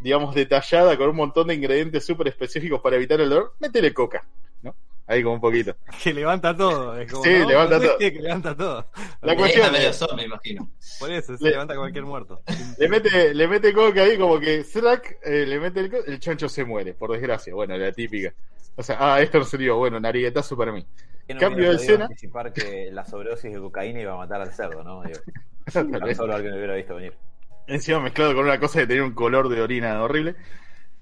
digamos, 0.00 0.34
detallada 0.34 0.96
con 0.96 1.10
un 1.10 1.16
montón 1.16 1.46
de 1.48 1.54
ingredientes 1.54 2.04
súper 2.04 2.28
específicos 2.28 2.80
para 2.80 2.96
evitar 2.96 3.20
el 3.20 3.28
dolor. 3.30 3.54
Métele 3.60 3.92
coca, 3.94 4.26
¿no? 4.62 4.74
Ahí 5.06 5.22
como 5.22 5.34
un 5.36 5.40
poquito. 5.40 5.76
Que 6.02 6.12
levanta 6.12 6.56
todo. 6.56 6.98
Es 6.98 7.10
como, 7.10 7.22
Sí, 7.24 7.30
¿no? 7.38 7.48
levanta 7.48 7.78
¿No 7.78 7.84
todo. 7.84 7.98
Que 7.98 8.10
levanta 8.10 8.56
todo. 8.56 8.86
La 9.22 9.32
Eh, 9.32 9.36
cuestión 9.36 9.72
medio 9.72 9.90
es- 9.90 9.96
zombie, 9.96 10.16
me 10.16 10.24
imagino. 10.24 10.70
Por 10.98 11.10
eso, 11.12 11.36
se 11.36 11.44
Le- 11.44 11.50
levanta 11.50 11.76
cualquier 11.76 12.04
muerto. 12.04 12.42
Le 12.78 12.88
mete, 12.88 13.34
le 13.34 13.46
mete 13.48 13.72
coca 13.72 14.02
ahí 14.02 14.16
como 14.18 14.40
que 14.40 14.62
Shrek 14.64 15.18
eh, 15.22 15.46
le 15.46 15.60
mete 15.60 15.80
el, 15.80 15.94
el 16.06 16.18
chancho 16.20 16.48
se 16.48 16.64
muere, 16.64 16.94
por 16.94 17.12
desgracia. 17.12 17.54
Bueno, 17.54 17.76
la 17.76 17.92
típica. 17.92 18.32
O 18.76 18.82
sea, 18.82 18.96
ah, 18.98 19.20
esto 19.20 19.38
no 19.38 19.44
se 19.44 19.58
dio, 19.58 19.76
bueno, 19.76 20.00
nariguetazo 20.00 20.56
para 20.56 20.72
mí. 20.72 20.84
¿Qué 21.30 21.34
no 21.34 21.40
Cambio 21.40 21.70
de 21.70 21.76
escena. 21.76 22.06
anticipar 22.06 22.52
que 22.52 22.90
la 22.90 23.04
sobredosis 23.04 23.52
de 23.52 23.60
cocaína 23.60 24.00
iba 24.00 24.14
a 24.14 24.16
matar 24.16 24.40
al 24.40 24.52
cerdo, 24.52 24.82
¿no? 24.82 25.02
Digo, 25.04 25.20
solo 26.16 26.34
alguien 26.34 26.50
lo 26.50 26.56
hubiera 26.56 26.74
visto 26.74 26.96
venir. 26.96 27.14
Encima 27.68 28.00
mezclado 28.00 28.34
con 28.34 28.46
una 28.46 28.58
cosa 28.58 28.80
de 28.80 28.88
tener 28.88 29.04
un 29.04 29.12
color 29.12 29.48
de 29.48 29.62
orina 29.62 30.02
horrible. 30.02 30.34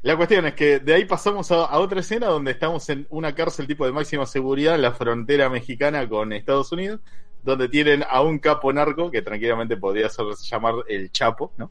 La 0.03 0.19
cuestión 0.19 0.45
es 0.45 0.53
que 0.53 0.81
de 0.81 0.93
ahí 0.93 1.07
pasamos 1.07 1.51
a, 1.51 1.65
a 1.65 1.79
otra 1.79 2.01
escena 2.01 2.27
donde 2.27 2.51
estamos 2.51 2.87
en 2.91 3.07
una 3.09 3.35
cárcel 3.35 3.67
tipo 3.67 3.87
de 3.87 3.93
máxima 3.93 4.27
seguridad 4.27 4.75
en 4.75 4.83
la 4.83 4.93
frontera 4.93 5.49
mexicana 5.49 6.07
con 6.07 6.35
Estados 6.35 6.71
Unidos, 6.73 7.01
donde 7.43 7.71
tienen 7.71 8.05
a 8.07 8.21
un 8.21 8.39
capo 8.39 8.71
narco, 8.71 9.11
que 9.11 9.23
tranquilamente 9.23 9.79
podría 9.79 10.11
ser 10.11 10.27
llamar 10.43 10.75
el 10.89 11.11
Chapo, 11.11 11.55
¿no? 11.57 11.71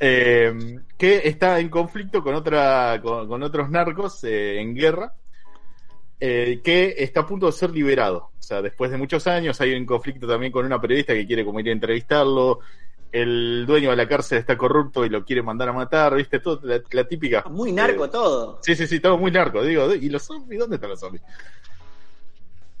Eh, 0.00 0.80
que 0.98 1.20
está 1.24 1.60
en 1.60 1.68
conflicto 1.68 2.20
con 2.20 2.34
otra 2.34 2.98
con, 3.00 3.28
con 3.28 3.44
otros 3.44 3.70
narcos 3.70 4.24
eh, 4.24 4.58
en 4.58 4.74
guerra 4.74 5.14
eh, 6.20 6.60
que 6.62 6.94
está 6.98 7.20
a 7.20 7.26
punto 7.26 7.46
de 7.46 7.52
ser 7.52 7.70
liberado. 7.70 8.30
O 8.38 8.42
sea, 8.42 8.60
después 8.62 8.90
de 8.90 8.98
muchos 8.98 9.26
años 9.26 9.60
hay 9.60 9.74
un 9.74 9.86
conflicto 9.86 10.26
también 10.26 10.52
con 10.52 10.66
una 10.66 10.80
periodista 10.80 11.14
que 11.14 11.26
quiere 11.26 11.44
como 11.44 11.60
ir 11.60 11.68
a 11.68 11.72
entrevistarlo. 11.72 12.60
El 13.12 13.64
dueño 13.66 13.90
de 13.90 13.96
la 13.96 14.06
cárcel 14.06 14.38
está 14.38 14.56
corrupto 14.56 15.04
y 15.04 15.08
lo 15.08 15.24
quiere 15.24 15.42
mandar 15.42 15.68
a 15.68 15.72
matar, 15.72 16.14
¿viste? 16.14 16.38
Todo, 16.38 16.60
la, 16.62 16.80
la 16.92 17.04
típica. 17.08 17.42
Muy 17.50 17.72
narco 17.72 18.04
Eh, 18.04 18.08
todo. 18.08 18.58
Sí, 18.62 18.76
sí, 18.76 18.86
sí, 18.86 19.00
todo 19.00 19.18
muy 19.18 19.30
narco. 19.32 19.64
Digo, 19.64 19.92
¿y 19.94 20.08
los 20.08 20.22
zombies? 20.22 20.60
¿Dónde 20.60 20.76
están 20.76 20.90
los 20.90 21.00
zombies? 21.00 21.22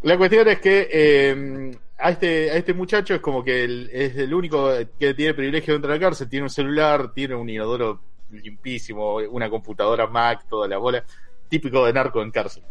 La 0.02 0.16
cuestión 0.16 0.46
es 0.48 0.60
que 0.60 0.88
eh, 0.90 1.76
a, 1.98 2.10
este, 2.10 2.50
a 2.50 2.54
este 2.54 2.74
muchacho 2.74 3.14
es 3.14 3.20
como 3.20 3.42
que 3.44 3.64
el- 3.64 3.90
es 3.92 4.16
el 4.16 4.32
único 4.32 4.70
que 4.98 5.14
tiene 5.14 5.34
privilegio 5.34 5.74
dentro 5.74 5.92
de 5.92 5.98
la 5.98 6.04
cárcel. 6.06 6.28
Tiene 6.28 6.44
un 6.44 6.50
celular, 6.50 7.12
tiene 7.12 7.34
un 7.34 7.48
inodoro 7.48 8.00
limpísimo, 8.30 9.16
una 9.16 9.50
computadora 9.50 10.06
Mac, 10.06 10.46
toda 10.48 10.68
la 10.68 10.78
bola. 10.78 11.04
Típico 11.48 11.84
de 11.84 11.92
narco 11.92 12.22
en 12.22 12.30
cárcel. 12.30 12.62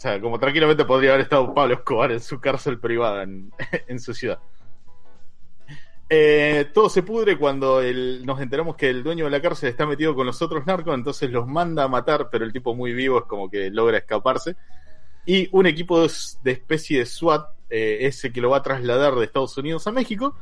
O 0.00 0.02
sea, 0.02 0.18
como 0.18 0.40
tranquilamente 0.40 0.86
podría 0.86 1.10
haber 1.10 1.24
estado 1.24 1.52
Pablo 1.52 1.74
Escobar 1.74 2.10
en 2.10 2.20
su 2.20 2.40
cárcel 2.40 2.78
privada 2.78 3.22
en, 3.86 4.00
su 4.00 4.14
ciudad. 4.14 4.38
Eh, 6.08 6.70
todo 6.72 6.88
se 6.88 7.02
pudre 7.02 7.36
cuando 7.36 7.82
el- 7.82 8.24
nos 8.24 8.40
enteramos 8.40 8.76
que 8.76 8.88
el 8.88 9.02
dueño 9.02 9.26
de 9.26 9.30
la 9.30 9.42
cárcel 9.42 9.68
está 9.68 9.84
metido 9.84 10.14
con 10.14 10.24
los 10.26 10.40
otros 10.40 10.64
narcos, 10.64 10.94
entonces 10.94 11.30
los 11.30 11.46
manda 11.46 11.84
a 11.84 11.88
matar, 11.88 12.30
pero 12.32 12.46
el 12.46 12.52
tipo 12.54 12.74
muy 12.74 12.94
vivo 12.94 13.18
es 13.18 13.24
como 13.26 13.50
que 13.50 13.68
logra 13.68 13.98
escaparse. 13.98 14.56
Y 15.26 15.50
un 15.52 15.66
equipo 15.66 16.00
de, 16.00 16.10
especie 16.50 17.00
de 17.00 17.04
SWAT, 17.04 17.50
eh, 17.68 17.98
ese 18.00 18.32
que 18.32 18.40
lo 18.40 18.48
va 18.48 18.56
a 18.56 18.62
trasladar 18.62 19.14
de 19.16 19.26
Estados 19.26 19.58
Unidos 19.58 19.86
a 19.86 19.92
México, 19.92 20.34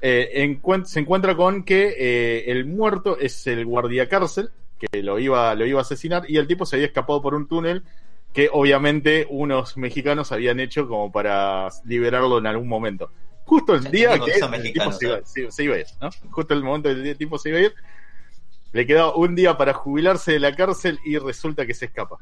eh, 0.00 0.58
se 0.86 0.98
encuentra 0.98 1.36
con 1.36 1.62
que 1.62 1.94
eh, 1.96 2.50
el 2.50 2.66
muerto 2.66 3.16
es 3.16 3.46
el 3.46 3.64
guardia 3.64 4.08
cárcel, 4.08 4.50
que 4.76 5.04
lo 5.04 5.20
iba, 5.20 5.54
lo 5.54 5.66
iba 5.66 5.78
a 5.78 5.82
asesinar, 5.82 6.28
y 6.28 6.36
el 6.36 6.48
tipo 6.48 6.66
se 6.66 6.74
había 6.74 6.88
escapado 6.88 7.22
por 7.22 7.36
un 7.36 7.46
túnel 7.46 7.84
que 8.32 8.48
obviamente 8.52 9.26
unos 9.30 9.76
mexicanos 9.76 10.30
habían 10.32 10.60
hecho 10.60 10.86
como 10.88 11.10
para 11.10 11.68
liberarlo 11.84 12.38
en 12.38 12.46
algún 12.46 12.68
momento. 12.68 13.10
Justo 13.44 13.74
el 13.74 13.90
día 13.90 14.10
que 14.26 14.32
el 14.58 14.62
tipo 14.72 14.84
se 14.92 15.06
iba, 15.06 15.16
se- 15.24 15.50
se 15.50 15.64
iba 15.64 15.74
a 15.74 15.78
ir, 15.78 15.86
¿no? 16.00 16.10
Justo 16.30 16.54
el 16.54 16.62
momento 16.62 16.88
del 16.94 17.16
tipo 17.16 17.38
se 17.38 17.48
iba 17.48 17.58
a 17.58 17.62
ir, 17.62 17.74
le 18.72 18.86
quedaba 18.86 19.16
un 19.16 19.34
día 19.34 19.56
para 19.56 19.72
jubilarse 19.72 20.32
de 20.32 20.40
la 20.40 20.54
cárcel 20.54 20.98
y 21.04 21.16
resulta 21.18 21.64
que 21.66 21.72
se 21.74 21.86
escapa. 21.86 22.18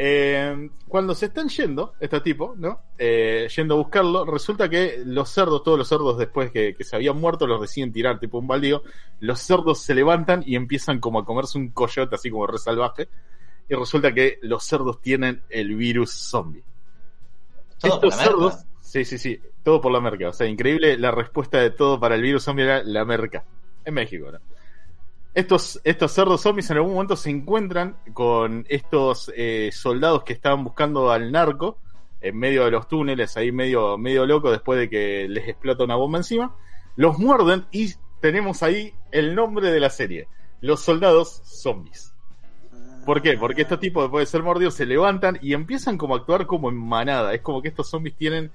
Eh, 0.00 0.70
cuando 0.86 1.12
se 1.12 1.26
están 1.26 1.48
yendo, 1.48 1.94
este 1.98 2.20
tipo, 2.20 2.54
¿no? 2.56 2.80
Eh, 2.96 3.48
yendo 3.56 3.74
a 3.74 3.78
buscarlo, 3.78 4.24
resulta 4.24 4.68
que 4.68 5.02
los 5.04 5.28
cerdos, 5.28 5.64
todos 5.64 5.76
los 5.76 5.88
cerdos 5.88 6.16
después 6.16 6.52
que, 6.52 6.76
que 6.76 6.84
se 6.84 6.94
habían 6.94 7.20
muerto, 7.20 7.48
los 7.48 7.60
deciden 7.60 7.92
tirar 7.92 8.20
tipo 8.20 8.38
un 8.38 8.46
baldío. 8.46 8.82
Los 9.18 9.40
cerdos 9.40 9.80
se 9.82 9.96
levantan 9.96 10.44
y 10.46 10.54
empiezan 10.54 11.00
como 11.00 11.18
a 11.18 11.24
comerse 11.24 11.58
un 11.58 11.70
coyote 11.70 12.14
así 12.14 12.30
como 12.30 12.46
re 12.46 12.58
salvaje. 12.58 13.08
Y 13.68 13.74
resulta 13.74 14.12
que 14.14 14.38
los 14.42 14.64
cerdos 14.64 15.00
tienen 15.00 15.42
el 15.50 15.74
virus 15.76 16.10
zombie. 16.10 16.64
Todo 17.78 18.00
por 18.00 18.08
Estos 18.08 18.16
merca. 18.16 18.24
cerdos, 18.24 18.66
sí, 18.80 19.04
sí, 19.04 19.18
sí, 19.18 19.40
todo 19.62 19.80
por 19.80 19.92
la 19.92 20.00
merca. 20.00 20.28
O 20.28 20.32
sea, 20.32 20.46
increíble 20.46 20.96
la 20.96 21.10
respuesta 21.10 21.58
de 21.58 21.70
todo 21.70 22.00
para 22.00 22.14
el 22.14 22.22
virus 22.22 22.44
zombie 22.44 22.64
era 22.64 22.82
la 22.82 23.04
merca. 23.04 23.44
En 23.84 23.94
México, 23.94 24.30
¿no? 24.32 24.38
Estos, 25.34 25.80
estos 25.84 26.10
cerdos 26.12 26.40
zombies 26.40 26.70
en 26.70 26.78
algún 26.78 26.94
momento 26.94 27.14
se 27.14 27.30
encuentran 27.30 27.96
con 28.12 28.66
estos 28.68 29.30
eh, 29.36 29.70
soldados 29.72 30.24
que 30.24 30.32
estaban 30.32 30.64
buscando 30.64 31.12
al 31.12 31.30
narco 31.30 31.78
en 32.20 32.36
medio 32.36 32.64
de 32.64 32.72
los 32.72 32.88
túneles, 32.88 33.36
ahí 33.36 33.52
medio, 33.52 33.96
medio 33.98 34.26
loco, 34.26 34.50
después 34.50 34.80
de 34.80 34.90
que 34.90 35.28
les 35.28 35.46
explota 35.48 35.84
una 35.84 35.94
bomba 35.94 36.18
encima. 36.18 36.56
Los 36.96 37.18
muerden 37.18 37.66
y 37.70 37.92
tenemos 38.20 38.62
ahí 38.64 38.92
el 39.12 39.34
nombre 39.36 39.70
de 39.70 39.78
la 39.78 39.90
serie: 39.90 40.26
Los 40.60 40.80
soldados 40.80 41.40
zombies. 41.44 42.14
¿Por 43.08 43.22
qué? 43.22 43.38
Porque 43.38 43.62
estos 43.62 43.80
tipos, 43.80 44.04
después 44.04 44.20
de 44.28 44.30
ser 44.30 44.42
mordidos, 44.42 44.74
se 44.74 44.84
levantan 44.84 45.38
y 45.40 45.54
empiezan 45.54 45.96
como 45.96 46.14
a 46.14 46.18
actuar 46.18 46.46
como 46.46 46.68
en 46.68 46.76
manada. 46.76 47.32
Es 47.32 47.40
como 47.40 47.62
que 47.62 47.68
estos 47.68 47.88
zombies 47.88 48.14
tienen 48.14 48.50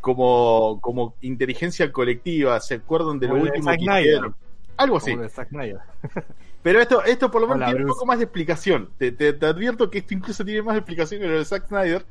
como, 0.00 0.78
como 0.80 1.16
inteligencia 1.20 1.92
colectiva, 1.92 2.58
se 2.60 2.76
acuerdan 2.76 3.18
de 3.18 3.26
lo 3.26 3.34
Como 3.34 3.44
el 3.44 3.50
de 3.52 3.58
último 3.58 3.70
Zack 3.70 3.78
que 3.78 3.84
Snyder. 3.84 4.02
hicieron. 4.06 4.34
Algo 4.78 4.96
así. 4.96 5.10
Como 5.10 5.22
de. 5.62 5.76
Pero 6.62 6.80
esto, 6.80 7.04
esto 7.04 7.30
por 7.30 7.42
lo 7.42 7.46
menos 7.46 7.58
Hola, 7.58 7.66
tiene 7.66 7.82
un 7.82 7.88
poco 7.88 8.06
más 8.06 8.16
de 8.16 8.24
explicación. 8.24 8.88
Te, 8.96 9.12
te- 9.12 9.34
te 9.34 9.44
advierto 9.44 9.90
que 9.90 9.98
esto 9.98 10.14
incluso 10.14 10.46
tiene 10.46 10.62
más 10.62 10.78
explicación 10.78 11.20
que 11.20 11.28
lo 11.28 11.36
de 11.38 11.44
Zack 11.44 11.68
Snyder. 11.68 12.06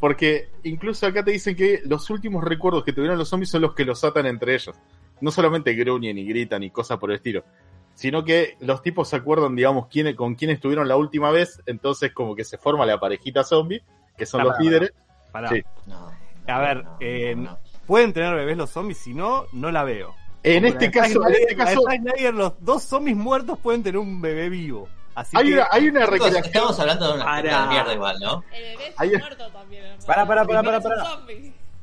Porque 0.00 0.48
incluso 0.64 1.06
acá 1.06 1.22
te 1.24 1.30
dicen 1.30 1.54
que 1.54 1.82
los 1.84 2.10
últimos 2.10 2.42
recuerdos 2.42 2.82
que 2.82 2.92
tuvieron 2.92 3.16
los 3.16 3.28
zombies 3.28 3.50
son 3.50 3.62
los 3.62 3.74
que 3.74 3.84
los 3.84 4.02
atan 4.02 4.26
entre 4.26 4.56
ellos. 4.56 4.74
No 5.20 5.30
solamente 5.30 5.72
gruñen 5.74 6.18
y 6.18 6.24
gritan 6.24 6.64
y 6.64 6.70
cosas 6.70 6.98
por 6.98 7.10
el 7.10 7.16
estilo. 7.18 7.44
Sino 7.94 8.24
que 8.24 8.56
los 8.60 8.82
tipos 8.82 9.08
se 9.08 9.16
acuerdan, 9.16 9.54
digamos, 9.54 9.86
quién, 9.88 10.14
con 10.16 10.34
quién 10.34 10.50
estuvieron 10.50 10.88
la 10.88 10.96
última 10.96 11.30
vez. 11.30 11.62
Entonces 11.66 12.12
como 12.12 12.34
que 12.34 12.44
se 12.44 12.58
forma 12.58 12.86
la 12.86 12.98
parejita 12.98 13.44
zombie, 13.44 13.82
que 14.16 14.26
son 14.26 14.38
Pará, 14.38 14.48
los 14.48 14.52
pará, 14.56 14.64
líderes. 14.64 14.92
Pará. 15.30 15.48
Sí. 15.50 15.62
No. 15.86 16.10
A 16.48 16.58
ver, 16.58 16.84
No, 16.84 16.96
eh, 17.00 17.36
pueden 17.86 18.12
tener 18.12 18.34
bebés 18.34 18.56
los 18.56 18.70
zombies, 18.70 18.98
si 18.98 19.14
no, 19.14 19.44
no 19.52 19.70
la 19.70 19.84
veo. 19.84 20.14
En 20.42 20.64
este 20.64 20.86
Zack 20.86 20.94
caso, 20.94 21.28
en 21.28 21.34
este 21.34 21.54
caso, 21.56 21.80
Snyder, 21.82 22.34
los 22.34 22.54
dos 22.64 22.82
zombies 22.82 23.16
muertos 23.16 23.58
pueden 23.60 23.82
tener 23.84 23.98
un 23.98 24.20
bebé 24.20 24.48
vivo. 24.48 24.88
Así 25.14 25.36
hay 25.36 25.46
que, 25.48 25.54
una, 25.54 25.68
hay 25.70 25.88
una 25.88 26.06
recreación. 26.06 26.44
estamos 26.44 26.80
hablando 26.80 27.06
de 27.08 27.14
una 27.14 27.24
Para. 27.24 27.62
de 27.62 27.68
mierda 27.68 27.94
igual, 27.94 28.16
¿no? 28.20 28.42
El 28.50 28.62
bebé 28.62 28.88
está 28.88 29.02
Ahí- 29.04 29.10
muerto 29.18 29.48
también, 29.52 29.84
hermano. 29.84 30.06
Para, 30.06 30.26
para, 30.26 30.44
para, 30.46 30.80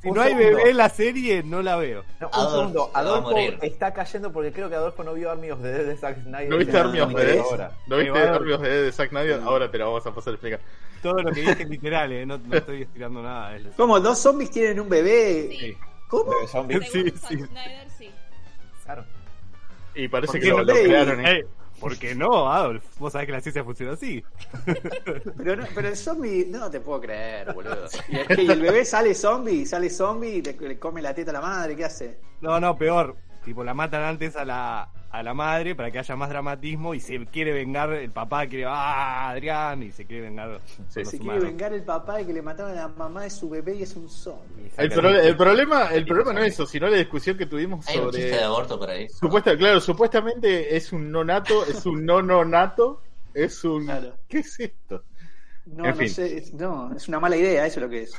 Si 0.01 0.09
no 0.11 0.21
hay 0.21 0.29
segundo. 0.33 0.57
bebé 0.57 0.69
en 0.71 0.77
la 0.77 0.89
serie, 0.89 1.43
no 1.43 1.61
la 1.61 1.75
veo. 1.75 2.03
No, 2.21 2.27
un 2.27 2.33
Adolfo 2.33 2.57
segundo. 2.57 2.91
Adolfo 2.93 3.37
está 3.61 3.93
cayendo 3.93 4.31
porque 4.31 4.51
creo 4.53 4.69
que 4.69 4.75
Adolfo 4.75 5.03
no 5.03 5.13
vio 5.13 5.29
Army 5.29 5.51
of 5.51 5.61
the 5.61 5.67
Dead 5.67 5.85
de 5.87 5.97
Zack 5.97 6.23
Snyder. 6.23 6.49
¿No 6.49 6.57
viste 6.57 6.77
Army 6.77 6.99
of 7.01 7.11
no 7.11 7.17
the 7.17 7.25
Dead? 7.25 7.39
ahora. 7.39 7.71
¿No 7.87 7.97
viste 7.97 8.17
Army 8.19 8.51
of 8.53 8.61
the 8.61 8.69
Dead 8.69 8.83
de 8.83 8.91
Zack 8.93 9.09
Snyder? 9.09 9.41
Ahora 9.43 9.69
te 9.69 9.77
lo 9.77 9.85
vamos 9.87 10.05
a 10.07 10.15
pasar 10.15 10.31
a 10.31 10.35
explicar. 10.35 10.59
Todo 11.03 11.21
lo 11.21 11.31
que 11.31 11.41
dije 11.41 11.63
es 11.63 11.69
literal, 11.69 12.11
eh, 12.13 12.25
no, 12.25 12.37
no 12.37 12.55
estoy 12.55 12.81
estirando 12.83 13.21
nada. 13.21 13.55
es- 13.57 13.67
¿Cómo? 13.75 13.99
¿Dos 13.99 14.19
zombies 14.19 14.51
tienen 14.51 14.79
un 14.79 14.87
bebé? 14.89 15.49
Sí. 15.57 15.77
¿Cómo? 16.07 16.31
Sí, 16.47 16.79
sí. 16.91 17.09
Zack 17.11 17.29
Snyder, 17.49 17.89
sí. 17.97 18.11
Claro. 18.85 19.05
Y 19.95 20.07
parece 20.07 20.33
¿Por 20.33 20.41
que 20.41 20.47
lo, 20.49 20.63
lo 20.63 20.73
crearon. 20.73 21.25
¿eh? 21.25 21.45
¿Por 21.79 21.97
qué 21.97 22.15
no, 22.15 22.51
Adolf? 22.51 22.83
Vos 22.99 23.13
sabés 23.13 23.27
que 23.27 23.31
la 23.31 23.41
ciencia 23.41 23.63
funciona 23.63 23.93
así. 23.93 24.23
Pero, 25.37 25.55
no, 25.55 25.65
pero 25.73 25.87
el 25.87 25.97
zombie, 25.97 26.45
no 26.47 26.69
te 26.69 26.79
puedo 26.79 27.01
creer, 27.01 27.53
boludo. 27.53 27.87
Y 28.09 28.17
es 28.17 28.27
que 28.27 28.41
el 28.41 28.61
bebé 28.61 28.85
sale 28.85 29.13
zombie, 29.15 29.65
sale 29.65 29.89
zombie 29.89 30.35
y 30.37 30.41
le, 30.41 30.53
le 30.53 30.79
come 30.79 31.01
la 31.01 31.13
teta 31.13 31.31
a 31.31 31.33
la 31.33 31.41
madre, 31.41 31.75
¿qué 31.75 31.85
hace? 31.85 32.19
No, 32.41 32.59
no, 32.59 32.77
peor. 32.77 33.15
Tipo, 33.43 33.63
la 33.63 33.73
matan 33.73 34.03
antes 34.03 34.35
a 34.35 34.45
la, 34.45 34.91
a 35.11 35.23
la 35.23 35.33
madre 35.33 35.73
para 35.75 35.89
que 35.89 35.97
haya 35.99 36.15
más 36.15 36.29
dramatismo 36.29 36.93
y 36.93 36.99
se 36.99 37.25
quiere 37.25 37.51
vengar, 37.51 37.91
el 37.93 38.11
papá 38.11 38.45
quiere, 38.47 38.65
ah, 38.67 39.29
Adrián, 39.29 39.81
y 39.81 39.91
se 39.91 40.05
quiere 40.05 40.23
vengar. 40.23 40.61
Sí. 40.89 41.03
Se 41.03 41.17
quiere 41.19 41.39
vengar 41.39 41.73
el 41.73 41.83
papá 41.83 42.17
de 42.17 42.27
que 42.27 42.33
le 42.33 42.41
mataron 42.43 42.71
a 42.73 42.75
la 42.75 42.87
mamá 42.89 43.23
de 43.23 43.29
su 43.31 43.49
bebé 43.49 43.75
y 43.75 43.83
es 43.83 43.95
un 43.95 44.07
zombie. 44.07 44.69
El, 44.77 44.89
pro- 44.91 45.09
el 45.09 45.35
problema, 45.35 45.87
el 45.93 46.05
problema 46.05 46.33
no 46.33 46.39
es 46.43 46.53
eso, 46.53 46.65
sino 46.67 46.87
la 46.87 46.97
discusión 46.97 47.37
que 47.37 47.47
tuvimos 47.47 47.87
Hay 47.87 47.97
un 47.97 48.05
chiste 48.11 48.21
de 48.27 48.29
sobre. 48.33 48.43
aborto 48.45 48.77
por 48.79 48.89
ahí. 48.91 49.09
Supuesta, 49.09 49.57
claro, 49.57 49.81
supuestamente 49.81 50.75
es 50.75 50.91
un 50.93 51.11
no 51.11 51.23
nato, 51.23 51.65
es 51.65 51.85
un 51.87 52.05
no 52.05 52.21
no 52.21 52.45
nato, 52.45 53.01
es 53.33 53.63
un. 53.63 53.85
Claro. 53.85 54.15
¿Qué 54.27 54.39
es 54.39 54.59
esto? 54.59 55.03
No, 55.65 55.85
En 55.85 55.91
no 55.91 55.95
fin. 55.97 56.09
sé, 56.09 56.37
es, 56.37 56.53
no, 56.53 56.95
es 56.95 57.07
una 57.07 57.19
mala 57.19 57.35
idea, 57.35 57.65
eso 57.65 57.79
es 57.79 57.83
lo 57.83 57.89
que 57.89 58.01
es. 58.03 58.13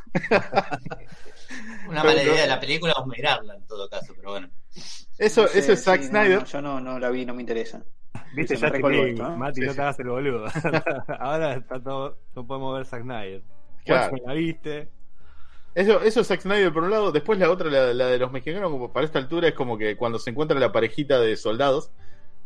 Una 1.88 2.04
mala 2.04 2.22
idea 2.22 2.42
de 2.42 2.46
la 2.46 2.60
película, 2.60 2.94
vamos 2.96 3.12
a 3.12 3.16
mirarla 3.16 3.54
en 3.56 3.66
todo 3.66 3.88
caso, 3.88 4.12
pero 4.16 4.30
bueno. 4.32 4.48
Eso, 5.20 5.42
No 5.42 5.48
sé, 5.48 5.58
eso 5.60 5.72
es 5.72 5.84
Zack 5.84 6.02
sí, 6.02 6.08
Snyder. 6.08 6.40
no, 6.40 6.44
yo 6.46 6.62
no, 6.62 6.80
no 6.80 6.98
la 6.98 7.10
vi, 7.10 7.24
no 7.26 7.34
me 7.34 7.42
interesa. 7.42 7.84
Viste, 8.34 8.56
ya 8.56 8.70
te 8.70 8.78
¿eh? 8.78 9.14
Mati, 9.36 9.60
Sí, 9.60 9.66
no 9.66 9.72
sí. 9.72 9.76
te 9.76 9.82
hagas 9.82 9.98
el 10.00 10.08
boludo. 10.08 10.46
Ahora 11.20 11.54
está 11.54 11.80
todo, 11.82 12.18
no 12.34 12.46
podemos 12.46 12.76
ver 12.76 12.86
Zack 12.86 13.02
Snyder. 13.02 13.42
Claro. 13.84 14.16
La 14.26 14.34
viste. 14.34 14.90
Eso, 15.74 16.00
eso 16.02 16.20
es 16.20 16.26
Zack 16.26 16.40
Snyder 16.40 16.72
por 16.72 16.82
un 16.84 16.90
lado. 16.90 17.12
Después 17.12 17.38
la 17.38 17.50
otra, 17.50 17.70
la, 17.70 17.92
la 17.94 18.06
de 18.06 18.18
los 18.18 18.32
mexicanos, 18.32 18.70
como 18.70 18.92
para 18.92 19.06
esta 19.06 19.18
altura, 19.18 19.48
es 19.48 19.54
como 19.54 19.78
que 19.78 19.96
cuando 19.96 20.18
se 20.18 20.30
encuentra 20.30 20.58
la 20.58 20.72
parejita 20.72 21.20
de 21.20 21.36
soldados, 21.36 21.90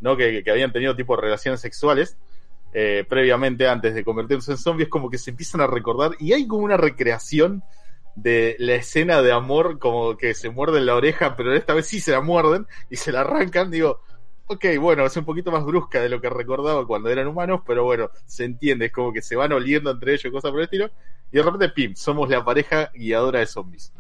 ¿no? 0.00 0.16
Que, 0.16 0.42
que 0.44 0.50
habían 0.50 0.72
tenido 0.72 0.94
tipo 0.96 1.16
relaciones 1.16 1.60
sexuales 1.60 2.18
eh, 2.74 3.04
previamente 3.08 3.68
antes 3.68 3.94
de 3.94 4.04
convertirse 4.04 4.50
en 4.52 4.58
zombies, 4.58 4.88
como 4.88 5.08
que 5.08 5.16
se 5.18 5.30
empiezan 5.30 5.60
a 5.60 5.66
recordar 5.66 6.12
y 6.18 6.32
hay 6.32 6.46
como 6.46 6.64
una 6.64 6.76
recreación 6.76 7.62
de 8.14 8.56
la 8.58 8.74
escena 8.74 9.22
de 9.22 9.32
amor, 9.32 9.78
como 9.78 10.16
que 10.16 10.34
se 10.34 10.50
muerden 10.50 10.86
la 10.86 10.94
oreja, 10.94 11.36
pero 11.36 11.54
esta 11.54 11.74
vez 11.74 11.86
sí 11.86 12.00
se 12.00 12.12
la 12.12 12.20
muerden 12.20 12.66
y 12.90 12.96
se 12.96 13.12
la 13.12 13.20
arrancan. 13.20 13.70
Digo, 13.70 14.00
ok, 14.46 14.64
bueno, 14.80 15.04
es 15.06 15.16
un 15.16 15.24
poquito 15.24 15.50
más 15.50 15.64
brusca 15.64 16.00
de 16.00 16.08
lo 16.08 16.20
que 16.20 16.30
recordaba 16.30 16.86
cuando 16.86 17.08
eran 17.08 17.26
humanos, 17.26 17.62
pero 17.66 17.84
bueno, 17.84 18.10
se 18.26 18.44
entiende, 18.44 18.86
es 18.86 18.92
como 18.92 19.12
que 19.12 19.22
se 19.22 19.36
van 19.36 19.52
oliendo 19.52 19.90
entre 19.90 20.14
ellos, 20.14 20.32
cosas 20.32 20.50
por 20.50 20.60
el 20.60 20.64
estilo. 20.64 20.90
Y 21.32 21.38
de 21.38 21.42
repente, 21.42 21.68
pim, 21.70 21.94
somos 21.94 22.28
la 22.28 22.44
pareja 22.44 22.90
guiadora 22.94 23.40
de 23.40 23.46
zombies. 23.46 23.92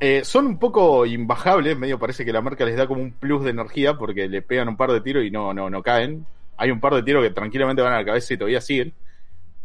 Eh, 0.00 0.24
son 0.24 0.46
un 0.46 0.58
poco 0.58 1.04
imbajables, 1.06 1.76
medio 1.76 1.98
parece 1.98 2.24
que 2.24 2.32
la 2.32 2.40
marca 2.40 2.64
les 2.64 2.76
da 2.76 2.86
como 2.86 3.02
un 3.02 3.12
plus 3.12 3.42
de 3.42 3.50
energía 3.50 3.98
porque 3.98 4.28
le 4.28 4.42
pegan 4.42 4.68
un 4.68 4.76
par 4.76 4.92
de 4.92 5.00
tiros 5.00 5.24
y 5.24 5.30
no, 5.30 5.52
no, 5.52 5.68
no 5.68 5.82
caen. 5.82 6.24
Hay 6.56 6.70
un 6.70 6.80
par 6.80 6.94
de 6.94 7.02
tiros 7.02 7.22
que 7.22 7.30
tranquilamente 7.30 7.82
van 7.82 7.92
a 7.92 7.98
la 7.98 8.04
cabeza 8.04 8.34
y 8.34 8.36
todavía 8.36 8.60
siguen. 8.60 8.94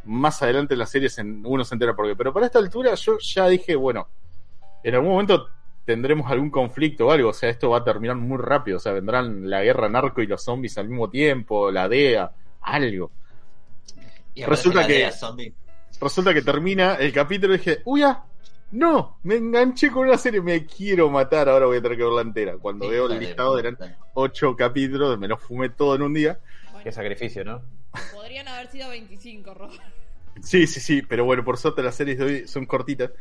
Más 0.05 0.41
adelante 0.43 0.73
en 0.73 0.79
la 0.79 0.85
serie 0.85 1.09
se- 1.09 1.21
uno 1.21 1.63
se 1.63 1.75
entera 1.75 1.95
por 1.95 2.07
qué. 2.07 2.15
Pero 2.15 2.33
para 2.33 2.45
esta 2.47 2.59
altura 2.59 2.93
yo 2.95 3.17
ya 3.19 3.47
dije, 3.47 3.75
bueno, 3.75 4.07
en 4.83 4.95
algún 4.95 5.11
momento 5.11 5.47
tendremos 5.85 6.29
algún 6.31 6.49
conflicto 6.49 7.07
o 7.07 7.11
algo. 7.11 7.29
O 7.29 7.33
sea, 7.33 7.49
esto 7.49 7.69
va 7.69 7.79
a 7.79 7.83
terminar 7.83 8.15
muy 8.17 8.37
rápido. 8.37 8.77
O 8.77 8.79
sea, 8.79 8.91
vendrán 8.93 9.49
la 9.49 9.63
guerra 9.63 9.87
narco 9.89 10.21
y 10.21 10.27
los 10.27 10.43
zombies 10.43 10.77
al 10.77 10.87
mismo 10.89 11.09
tiempo, 11.09 11.71
la 11.71 11.87
DEA, 11.87 12.31
algo. 12.61 13.11
Y 14.35 14.43
Resulta 14.45 14.85
que- 14.87 15.11
zombie. 15.11 15.53
resulta 16.01 16.33
que 16.33 16.41
termina 16.41 16.95
el 16.95 17.13
capítulo 17.13 17.53
y 17.53 17.57
dije, 17.59 17.81
uy, 17.85 18.01
ah, 18.03 18.23
no, 18.71 19.19
me 19.23 19.35
enganché 19.35 19.91
con 19.91 20.07
una 20.07 20.17
serie, 20.17 20.41
me 20.41 20.65
quiero 20.65 21.09
matar, 21.09 21.47
ahora 21.47 21.67
voy 21.67 21.77
a 21.77 21.81
tener 21.81 21.97
que 21.97 22.03
verla 22.03 22.21
entera. 22.21 22.57
Cuando 22.57 22.89
veo 22.89 23.05
el 23.05 23.19
listado 23.19 23.59
eran 23.59 23.77
ocho 24.15 24.55
capítulos, 24.55 25.17
me 25.19 25.27
los 25.27 25.39
fumé 25.39 25.69
todo 25.69 25.95
en 25.95 26.01
un 26.01 26.13
día. 26.13 26.39
Qué 26.83 26.91
sacrificio, 26.91 27.45
¿no? 27.45 27.61
podrían 28.13 28.47
haber 28.47 28.67
sido 28.67 28.89
25, 28.89 29.53
Robert. 29.53 29.81
Sí, 30.41 30.67
sí, 30.67 30.79
sí, 30.79 31.01
pero 31.01 31.25
bueno, 31.25 31.43
por 31.43 31.57
suerte 31.57 31.83
las 31.83 31.95
series 31.95 32.17
de 32.17 32.25
hoy 32.25 32.47
son 32.47 32.65
cortitas. 32.65 33.11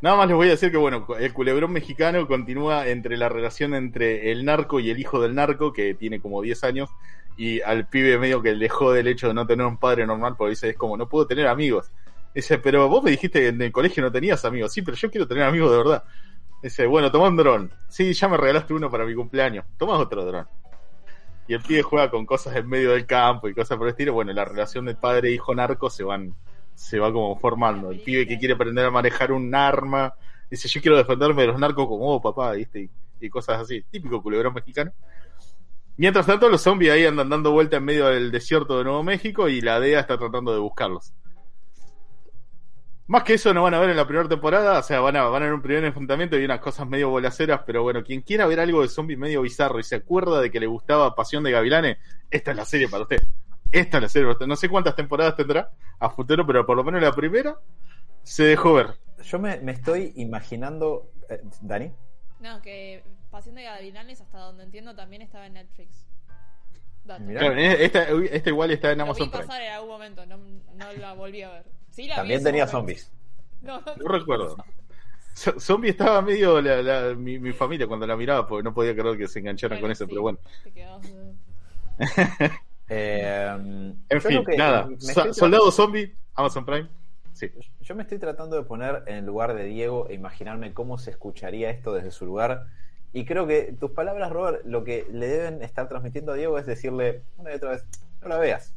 Nada 0.00 0.16
más 0.16 0.28
les 0.28 0.36
voy 0.36 0.48
a 0.48 0.50
decir 0.50 0.70
que, 0.70 0.76
bueno, 0.76 1.06
el 1.18 1.32
culebrón 1.32 1.72
mexicano 1.72 2.26
continúa 2.26 2.86
entre 2.88 3.16
la 3.16 3.28
relación 3.28 3.74
entre 3.74 4.30
el 4.30 4.44
narco 4.44 4.78
y 4.78 4.90
el 4.90 4.98
hijo 4.98 5.20
del 5.20 5.34
narco, 5.34 5.72
que 5.72 5.94
tiene 5.94 6.20
como 6.20 6.42
10 6.42 6.64
años, 6.64 6.90
y 7.36 7.60
al 7.62 7.88
pibe 7.88 8.18
medio 8.18 8.42
que 8.42 8.52
le 8.52 8.58
dejó 8.58 8.92
del 8.92 9.08
hecho 9.08 9.28
de 9.28 9.34
no 9.34 9.46
tener 9.46 9.66
un 9.66 9.78
padre 9.78 10.06
normal, 10.06 10.34
porque 10.36 10.50
dice, 10.50 10.70
es 10.70 10.76
como, 10.76 10.96
no 10.96 11.08
puedo 11.08 11.26
tener 11.26 11.46
amigos. 11.46 11.90
Dice, 12.34 12.58
pero 12.58 12.88
vos 12.88 13.02
me 13.02 13.10
dijiste 13.10 13.40
que 13.40 13.48
en 13.48 13.62
el 13.62 13.72
colegio 13.72 14.02
no 14.02 14.12
tenías 14.12 14.44
amigos. 14.44 14.72
Sí, 14.72 14.82
pero 14.82 14.96
yo 14.96 15.10
quiero 15.10 15.26
tener 15.26 15.44
amigos 15.44 15.70
de 15.70 15.76
verdad. 15.78 16.04
Dice, 16.62 16.86
bueno, 16.86 17.10
toma 17.10 17.28
un 17.28 17.36
dron. 17.36 17.72
Sí, 17.88 18.12
ya 18.12 18.28
me 18.28 18.36
regalaste 18.36 18.74
uno 18.74 18.90
para 18.90 19.04
mi 19.04 19.14
cumpleaños. 19.14 19.64
Toma 19.78 19.96
otro 19.98 20.24
dron. 20.24 20.46
Y 21.48 21.54
el 21.54 21.62
pibe 21.62 21.82
juega 21.82 22.10
con 22.10 22.26
cosas 22.26 22.54
en 22.56 22.68
medio 22.68 22.92
del 22.92 23.06
campo 23.06 23.48
y 23.48 23.54
cosas 23.54 23.78
por 23.78 23.86
el 23.86 23.92
estilo. 23.92 24.12
Bueno, 24.12 24.32
la 24.34 24.44
relación 24.44 24.84
de 24.84 24.94
padre 24.94 25.30
e 25.30 25.32
hijo 25.32 25.54
narco 25.54 25.88
se 25.88 26.04
van, 26.04 26.34
se 26.74 26.98
va 26.98 27.10
como 27.10 27.36
formando. 27.38 27.90
El 27.90 28.00
pibe 28.00 28.26
que 28.26 28.38
quiere 28.38 28.54
aprender 28.54 28.84
a 28.84 28.90
manejar 28.90 29.32
un 29.32 29.54
arma. 29.54 30.12
Dice, 30.50 30.68
yo 30.68 30.80
quiero 30.82 30.98
defenderme 30.98 31.42
de 31.42 31.48
los 31.48 31.58
narcos 31.58 31.86
como 31.86 32.04
vos, 32.04 32.22
papá, 32.22 32.52
¿viste? 32.52 32.82
Y, 32.82 32.90
y 33.20 33.30
cosas 33.30 33.62
así. 33.62 33.82
Típico 33.90 34.22
culebrón 34.22 34.52
mexicano. 34.52 34.92
Mientras 35.96 36.26
tanto, 36.26 36.48
los 36.48 36.60
zombies 36.60 36.92
ahí 36.92 37.06
andan 37.06 37.30
dando 37.30 37.50
vuelta 37.50 37.78
en 37.78 37.84
medio 37.84 38.06
del 38.06 38.30
desierto 38.30 38.78
de 38.78 38.84
Nuevo 38.84 39.02
México 39.02 39.48
y 39.48 39.62
la 39.62 39.80
DEA 39.80 40.00
está 40.00 40.18
tratando 40.18 40.52
de 40.52 40.60
buscarlos. 40.60 41.12
Más 43.08 43.22
que 43.24 43.34
eso 43.34 43.52
no 43.54 43.62
van 43.62 43.74
a 43.74 43.80
ver 43.80 43.90
en 43.90 43.96
la 43.96 44.06
primera 44.06 44.28
temporada, 44.28 44.78
o 44.78 44.82
sea, 44.82 45.00
van 45.00 45.16
a, 45.16 45.24
van 45.24 45.42
a 45.42 45.46
ver 45.46 45.54
un 45.54 45.62
primer 45.62 45.82
enfrentamiento 45.84 46.38
y 46.38 46.44
unas 46.44 46.60
cosas 46.60 46.86
medio 46.86 47.08
bolaceras, 47.08 47.62
pero 47.66 47.82
bueno, 47.82 48.04
quien 48.04 48.20
quiera 48.20 48.46
ver 48.46 48.60
algo 48.60 48.82
de 48.82 48.88
zombie 48.88 49.16
medio 49.16 49.40
bizarro 49.42 49.80
y 49.80 49.82
se 49.82 49.96
acuerda 49.96 50.40
de 50.42 50.50
que 50.50 50.60
le 50.60 50.66
gustaba 50.66 51.14
Pasión 51.14 51.42
de 51.42 51.50
Gavilanes, 51.50 51.96
esta 52.30 52.50
es 52.50 52.56
la 52.58 52.64
serie 52.66 52.86
para 52.88 53.04
usted. 53.04 53.18
Esta 53.72 53.96
es 53.96 54.02
la 54.02 54.08
serie 54.08 54.26
para 54.26 54.32
usted. 54.34 54.46
No 54.46 54.56
sé 54.56 54.68
cuántas 54.68 54.94
temporadas 54.94 55.36
tendrá 55.36 55.70
a 55.98 56.10
futuro, 56.10 56.46
pero 56.46 56.66
por 56.66 56.76
lo 56.76 56.84
menos 56.84 57.00
la 57.00 57.12
primera 57.12 57.58
se 58.22 58.44
dejó 58.44 58.74
ver. 58.74 58.88
Yo 59.24 59.38
me, 59.38 59.58
me 59.60 59.72
estoy 59.72 60.12
imaginando. 60.16 61.10
eh, 61.30 61.40
¿Dani? 61.62 61.90
No, 62.40 62.60
que 62.60 63.02
Pasión 63.30 63.54
de 63.54 63.62
Gavilanes, 63.64 64.20
hasta 64.20 64.38
donde 64.38 64.64
entiendo, 64.64 64.94
también 64.94 65.22
estaba 65.22 65.46
en 65.46 65.54
Netflix. 65.54 66.07
Dato. 67.08 67.22
Mirá. 67.24 67.40
Claro, 67.40 67.56
esta, 67.58 68.02
esta 68.08 68.50
igual 68.50 68.70
está 68.70 68.92
en 68.92 69.00
Amazon 69.00 69.30
Prime. 69.30 69.46
pasar 69.46 69.62
en 69.62 69.72
algún 69.72 69.88
momento, 69.90 70.24
no, 70.26 70.36
no 70.36 70.92
la 70.92 71.14
volví 71.14 71.42
a 71.42 71.50
ver. 71.50 71.64
Sí, 71.90 72.06
la 72.06 72.14
vi 72.14 72.18
También 72.18 72.44
tenía 72.44 72.64
momento. 72.66 72.78
zombies. 72.78 73.12
No, 73.62 73.80
no, 73.80 73.96
No 73.96 74.08
recuerdo. 74.08 74.56
Zombie 75.58 75.90
estaba 75.90 76.20
medio 76.22 76.60
la, 76.60 76.82
la- 76.82 77.14
mi, 77.14 77.38
mi 77.38 77.52
familia 77.52 77.86
cuando 77.86 78.06
la 78.06 78.16
miraba, 78.16 78.46
porque 78.46 78.62
no 78.64 78.74
podía 78.74 78.94
creer 78.94 79.16
que 79.16 79.26
se 79.28 79.38
engancharan 79.40 79.80
con 79.80 79.90
eso, 79.90 80.04
sí, 80.04 80.08
pero 80.10 80.22
bueno. 80.22 80.38
te 80.64 80.82
eh. 80.82 81.34
Eh, 82.90 83.94
En 84.08 84.22
fin, 84.22 84.42
nada. 84.56 84.88
So- 84.98 85.34
Soldado 85.34 85.70
Zombie, 85.70 86.14
Amazon 86.34 86.64
Prime. 86.64 86.88
Sí. 87.34 87.50
Yo 87.82 87.94
me 87.94 88.02
estoy 88.02 88.18
tratando 88.18 88.56
de 88.56 88.62
poner 88.62 89.04
en 89.06 89.16
el 89.16 89.26
lugar 89.26 89.54
de 89.54 89.64
Diego 89.64 90.08
e 90.08 90.14
imaginarme 90.14 90.72
cómo 90.72 90.96
se 90.98 91.10
escucharía 91.10 91.70
esto 91.70 91.92
desde 91.92 92.10
su 92.10 92.24
lugar. 92.24 92.64
Y 93.18 93.24
creo 93.24 93.48
que 93.48 93.74
tus 93.80 93.90
palabras, 93.90 94.30
Robert, 94.30 94.64
lo 94.64 94.84
que 94.84 95.04
le 95.10 95.26
deben 95.26 95.60
estar 95.60 95.88
transmitiendo 95.88 96.30
a 96.30 96.36
Diego 96.36 96.56
es 96.56 96.66
decirle 96.66 97.24
una 97.36 97.50
y 97.50 97.56
otra 97.56 97.70
vez, 97.70 97.84
no 98.22 98.28
la 98.28 98.38
veas. 98.38 98.76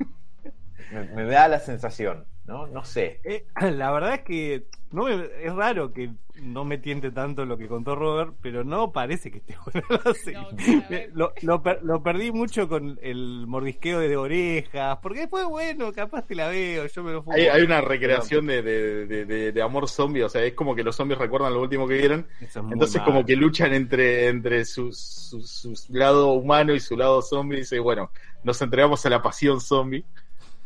Me, 0.90 1.04
me 1.04 1.24
da 1.24 1.48
la 1.48 1.58
sensación, 1.58 2.24
¿no? 2.46 2.66
No 2.66 2.86
sé. 2.86 3.20
Eh, 3.24 3.46
la 3.72 3.90
verdad 3.90 4.14
es 4.14 4.20
que 4.22 4.66
no 4.94 5.04
me- 5.04 5.26
es 5.42 5.54
raro 5.54 5.92
que 5.92 6.10
no 6.42 6.64
me 6.64 6.78
tiente 6.78 7.10
tanto 7.10 7.44
lo 7.44 7.56
que 7.58 7.68
contó 7.68 7.94
Robert, 7.94 8.34
pero 8.40 8.64
no 8.64 8.90
parece 8.92 9.30
que 9.30 9.38
esté 9.38 9.56
buena 9.64 10.02
la 10.04 10.14
serie. 10.14 10.40
No, 10.40 10.56
claro, 10.56 10.84
Me- 10.90 11.08
lo, 11.14 11.32
lo 11.42 11.62
per- 11.62 11.82
lo 11.82 12.02
perdí 12.02 12.32
mucho 12.32 12.68
con 12.68 12.98
el 13.02 13.44
mordisqueo 13.46 14.00
de 14.00 14.16
orejas, 14.16 14.98
porque 15.02 15.20
después, 15.20 15.44
bueno, 15.46 15.92
capaz 15.92 16.22
te 16.26 16.34
la 16.34 16.48
veo, 16.48 16.86
yo 16.86 17.02
me 17.04 17.12
lo 17.12 17.22
fumo. 17.22 17.36
Hay, 17.36 17.42
hay 17.46 17.62
una 17.62 17.80
recreación 17.80 18.46
de, 18.46 18.62
de, 18.62 19.06
de- 19.06 19.24
de- 19.26 19.52
de 19.52 19.62
amor 19.62 19.88
zombie, 19.88 20.22
o 20.22 20.28
sea, 20.28 20.42
es 20.44 20.54
como 20.54 20.74
que 20.74 20.82
los 20.82 20.96
zombies 20.96 21.18
recuerdan 21.18 21.52
lo 21.54 21.60
último 21.62 21.86
que 21.86 21.98
vieron, 21.98 22.26
es 22.40 22.56
entonces 22.56 23.00
como 23.02 23.24
que 23.24 23.36
luchan 23.36 23.72
entre, 23.74 24.28
entre 24.28 24.64
su, 24.64 24.92
su, 24.92 25.42
su 25.42 25.74
lado 25.90 26.32
humano 26.32 26.74
y 26.74 26.80
su 26.80 26.96
lado 26.96 27.20
zombie, 27.22 27.58
y 27.58 27.60
dice, 27.60 27.78
bueno, 27.78 28.10
nos 28.42 28.60
entregamos 28.62 29.04
a 29.06 29.10
la 29.10 29.22
pasión 29.22 29.60
zombie. 29.60 30.04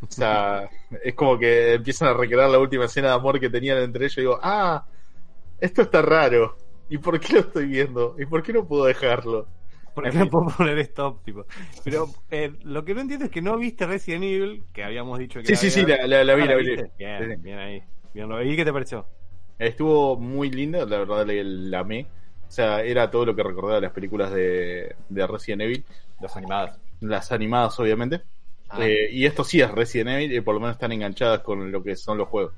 O 0.00 0.06
sea, 0.10 0.68
es 1.02 1.14
como 1.14 1.38
que 1.38 1.74
empiezan 1.74 2.08
a 2.08 2.14
recrear 2.14 2.48
la 2.48 2.58
última 2.58 2.84
escena 2.86 3.08
de 3.08 3.14
amor 3.14 3.40
que 3.40 3.50
tenían 3.50 3.78
entre 3.78 4.04
ellos 4.06 4.18
y 4.18 4.20
digo, 4.22 4.38
ah, 4.42 4.86
esto 5.60 5.82
está 5.82 6.02
raro. 6.02 6.56
¿Y 6.88 6.98
por 6.98 7.18
qué 7.20 7.34
lo 7.34 7.40
estoy 7.40 7.66
viendo? 7.66 8.14
¿Y 8.18 8.26
por 8.26 8.42
qué 8.42 8.52
no 8.52 8.66
puedo 8.66 8.84
dejarlo? 8.84 9.46
Porque 9.94 10.12
no 10.12 10.30
puedo 10.30 10.46
poner 10.56 10.78
stop, 10.78 11.24
tipo. 11.24 11.44
Pero 11.84 12.06
eh, 12.30 12.52
lo 12.62 12.84
que 12.84 12.94
no 12.94 13.00
entiendo 13.00 13.24
es 13.26 13.30
que 13.30 13.42
no 13.42 13.58
viste 13.58 13.86
Resident 13.86 14.24
Evil, 14.24 14.64
que 14.72 14.84
habíamos 14.84 15.18
dicho 15.18 15.40
que 15.40 15.46
Sí, 15.46 15.56
sí, 15.56 15.70
sí, 15.70 15.84
la, 15.84 16.06
la- 16.06 16.24
la 16.24 16.34
vi, 16.34 16.42
Ah, 16.42 16.46
la 16.46 16.54
vi. 16.56 16.76
Bien, 16.96 17.42
bien 17.42 17.58
ahí. 17.58 17.82
Bien, 18.14 18.28
lo 18.28 18.38
vi. 18.38 18.52
¿Y 18.52 18.56
qué 18.56 18.64
te 18.64 18.72
pareció? 18.72 19.06
Estuvo 19.58 20.16
muy 20.16 20.50
linda, 20.50 20.84
la 20.86 20.98
verdad 20.98 21.26
la, 21.26 21.80
amé. 21.80 22.06
O 22.46 22.50
sea, 22.50 22.82
era 22.82 23.10
todo 23.10 23.26
lo 23.26 23.34
que 23.34 23.42
recordaba 23.42 23.74
de 23.76 23.80
las 23.82 23.92
películas 23.92 24.32
de, 24.32 24.94
de 25.08 25.26
Resident 25.26 25.62
Evil, 25.62 25.84
Los 26.20 26.36
animadas. 26.36 26.78
las 27.00 27.32
animadas 27.32 27.78
obviamente. 27.80 28.22
Ah, 28.68 28.78
Eh, 28.86 29.08
y 29.12 29.24
esto 29.26 29.44
sí 29.44 29.60
es 29.60 29.70
Resident 29.70 30.10
Evil 30.10 30.32
y 30.34 30.40
por 30.40 30.54
lo 30.54 30.60
menos 30.60 30.76
están 30.76 30.92
enganchadas 30.92 31.40
con 31.40 31.70
lo 31.72 31.82
que 31.82 31.96
son 31.96 32.18
los 32.18 32.28
juegos. 32.28 32.52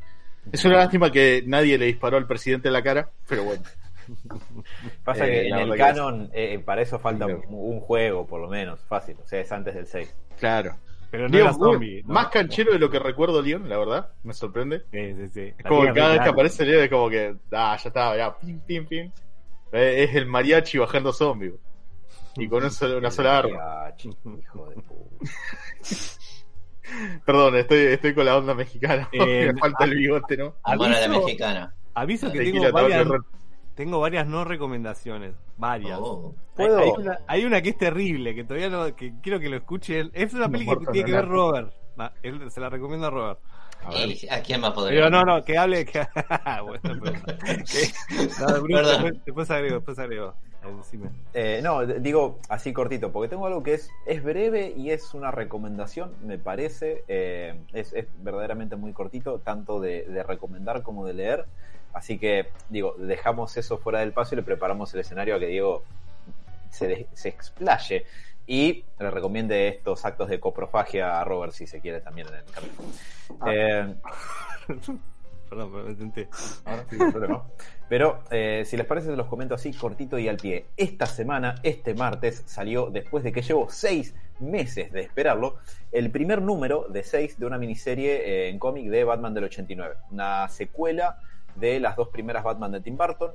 Es 0.52 0.64
una 0.64 0.78
lástima 0.78 1.10
que 1.12 1.42
nadie 1.46 1.76
le 1.78 1.86
disparó 1.86 2.16
al 2.16 2.26
presidente 2.26 2.68
en 2.68 2.72
la 2.74 2.82
cara, 2.82 3.10
pero 3.28 3.44
bueno. 3.44 3.62
Pasa 5.04 5.26
Eh, 5.26 5.30
que 5.30 5.48
en 5.48 5.68
la 5.68 5.74
el 5.74 5.76
canon, 5.78 6.30
eh, 6.32 6.58
para 6.64 6.82
eso 6.82 6.98
falta 6.98 7.26
Claro. 7.26 7.42
un, 7.48 7.74
un 7.74 7.80
juego, 7.80 8.26
por 8.26 8.40
lo 8.40 8.48
menos, 8.48 8.80
fácil. 8.88 9.16
O 9.22 9.26
sea, 9.26 9.40
es 9.40 9.52
antes 9.52 9.74
del 9.74 9.86
6. 9.86 10.14
Claro. 10.38 10.76
Pero 11.10 11.28
no 11.28 11.36
era 11.38 11.52
zombie. 11.52 12.02
¿no? 12.06 12.14
más 12.14 12.28
canchero 12.28 12.72
de 12.72 12.78
lo 12.78 12.88
que 12.88 12.98
recuerdo 13.00 13.42
Leon, 13.42 13.68
la 13.68 13.78
verdad, 13.78 14.10
me 14.22 14.32
sorprende. 14.32 14.82
Sí, 14.92 15.14
sí, 15.14 15.28
sí. 15.28 15.40
Es 15.58 15.64
La 15.64 15.68
como 15.68 15.82
que 15.82 15.92
cada 15.92 16.12
vez 16.12 16.20
que 16.22 16.28
aparece 16.28 16.64
Leon 16.64 16.84
es 16.84 16.90
como 16.90 17.10
que, 17.10 17.34
ah, 17.52 17.76
ya 17.82 17.88
está, 17.88 18.16
ya, 18.16 18.38
pim, 18.38 18.60
pim, 18.60 18.86
pim. 18.86 19.10
Eh, 19.72 20.04
Es 20.08 20.14
el 20.14 20.26
mariachi 20.26 20.78
bajando 20.78 21.12
zombie. 21.12 21.52
Y 22.36 22.48
con 22.48 22.64
un 22.64 22.70
solo- 22.70 22.98
una 22.98 23.10
sola 23.10 23.38
arma. 23.38 23.58
Ah, 23.60 23.94
chi- 23.96 24.08
hijo 24.38 24.68
de 24.68 24.76
puta. 24.76 25.26
Perdón, 27.24 27.56
estoy, 27.56 27.78
estoy 27.86 28.14
con 28.14 28.24
la 28.24 28.36
onda 28.36 28.54
mexicana. 28.54 29.08
Eh, 29.12 29.52
me 29.52 29.60
falta 29.60 29.84
el 29.84 29.94
bigote, 29.96 30.36
¿no? 30.36 30.56
amor 30.64 30.86
a 30.88 30.90
la 30.90 31.06
aviso- 31.06 31.24
mexicana. 31.24 31.74
Aviso 31.94 32.32
que 32.32 32.38
tengo 32.40 32.72
varias, 32.72 33.08
tengo 33.74 34.00
varias 34.00 34.26
no 34.26 34.44
recomendaciones. 34.44 35.34
Varias. 35.56 35.98
Oh. 36.00 36.34
Hay, 36.56 36.66
¿Puedo? 36.66 36.78
hay 36.78 36.90
una, 36.96 37.18
hay 37.26 37.44
una 37.44 37.62
que 37.62 37.70
es 37.70 37.78
terrible, 37.78 38.34
que 38.34 38.44
todavía 38.44 38.68
no, 38.70 38.94
que 38.94 39.12
quiero 39.22 39.38
que 39.40 39.48
lo 39.48 39.56
escuchen. 39.56 40.10
Es 40.14 40.32
una 40.34 40.48
película 40.48 40.78
que 40.80 40.92
tiene 40.92 41.06
que 41.06 41.12
ver. 41.16 41.26
Robert. 41.28 41.72
Va, 41.98 42.12
él- 42.22 42.50
se 42.50 42.60
la 42.60 42.70
recomiendo 42.70 43.06
a 43.06 43.10
Robert. 43.10 43.40
A 43.84 43.90
ver. 43.90 44.08
¿Y 44.10 44.28
¿A 44.30 44.42
quién 44.42 44.62
va 44.62 44.68
a 44.68 44.74
poder? 44.74 44.94
Pero 44.94 45.10
no, 45.10 45.22
no, 45.24 45.42
que 45.44 45.56
hable. 45.58 45.84
Que... 45.84 46.00
bueno, 46.64 46.80
pero- 46.82 47.02
que- 47.64 47.90
no, 48.40 48.62
Bruce, 48.62 48.74
Perdón. 48.74 49.02
después, 49.02 49.24
después 49.24 49.50
agrego, 49.50 49.74
después 49.76 49.98
agrego. 49.98 50.34
Eh. 50.62 51.58
Eh, 51.58 51.60
no, 51.62 51.84
digo 51.86 52.38
así 52.48 52.72
cortito, 52.72 53.10
porque 53.12 53.28
tengo 53.28 53.46
algo 53.46 53.62
que 53.62 53.74
es, 53.74 53.90
es 54.06 54.22
breve 54.22 54.72
y 54.76 54.90
es 54.90 55.14
una 55.14 55.30
recomendación, 55.30 56.12
me 56.22 56.38
parece. 56.38 57.04
eh, 57.08 57.58
es, 57.72 57.92
es 57.92 58.06
verdaderamente 58.22 58.76
muy 58.76 58.92
cortito, 58.92 59.38
tanto 59.38 59.80
de, 59.80 60.04
de 60.04 60.22
recomendar 60.22 60.82
como 60.82 61.06
de 61.06 61.14
leer. 61.14 61.46
Así 61.92 62.18
que, 62.18 62.48
digo, 62.68 62.94
dejamos 62.98 63.56
eso 63.56 63.78
fuera 63.78 64.00
del 64.00 64.12
paso 64.12 64.34
y 64.34 64.36
le 64.36 64.42
preparamos 64.42 64.92
el 64.94 65.00
escenario 65.00 65.34
a 65.36 65.38
que 65.40 65.46
Diego 65.46 65.82
se, 66.70 66.86
de- 66.86 67.06
se 67.14 67.28
explaye 67.30 68.04
y 68.46 68.84
le 68.98 69.10
recomiende 69.10 69.68
estos 69.68 70.04
actos 70.04 70.28
de 70.28 70.38
coprofagia 70.40 71.20
a 71.20 71.24
Robert 71.24 71.52
si 71.52 71.66
se 71.66 71.80
quiere 71.80 72.00
también 72.00 72.28
en 72.28 72.34
el 72.34 72.44
camino. 72.44 72.74
Eh, 73.46 73.94
Perdón, 75.50 75.72
pero 75.72 75.84
me 75.84 75.94
tenté. 75.94 76.28
Ahora 76.64 76.84
sí. 76.88 76.96
Pero 77.88 78.22
eh, 78.30 78.62
si 78.64 78.76
les 78.76 78.86
parece, 78.86 79.08
se 79.08 79.16
los 79.16 79.26
comento 79.26 79.56
así 79.56 79.72
cortito 79.72 80.16
y 80.16 80.28
al 80.28 80.36
pie. 80.36 80.66
Esta 80.76 81.06
semana, 81.06 81.56
este 81.64 81.92
martes, 81.92 82.44
salió, 82.46 82.88
después 82.88 83.24
de 83.24 83.32
que 83.32 83.42
llevo 83.42 83.66
seis 83.68 84.14
meses 84.38 84.92
de 84.92 85.00
esperarlo, 85.00 85.56
el 85.90 86.12
primer 86.12 86.40
número 86.40 86.86
de 86.88 87.02
seis 87.02 87.36
de 87.36 87.46
una 87.46 87.58
miniserie 87.58 88.12
eh, 88.14 88.48
en 88.48 88.60
cómic 88.60 88.88
de 88.90 89.02
Batman 89.02 89.34
del 89.34 89.44
89. 89.44 89.96
Una 90.12 90.48
secuela 90.48 91.18
de 91.56 91.80
las 91.80 91.96
dos 91.96 92.08
primeras 92.10 92.44
Batman 92.44 92.70
de 92.70 92.80
Tim 92.80 92.96
Burton. 92.96 93.32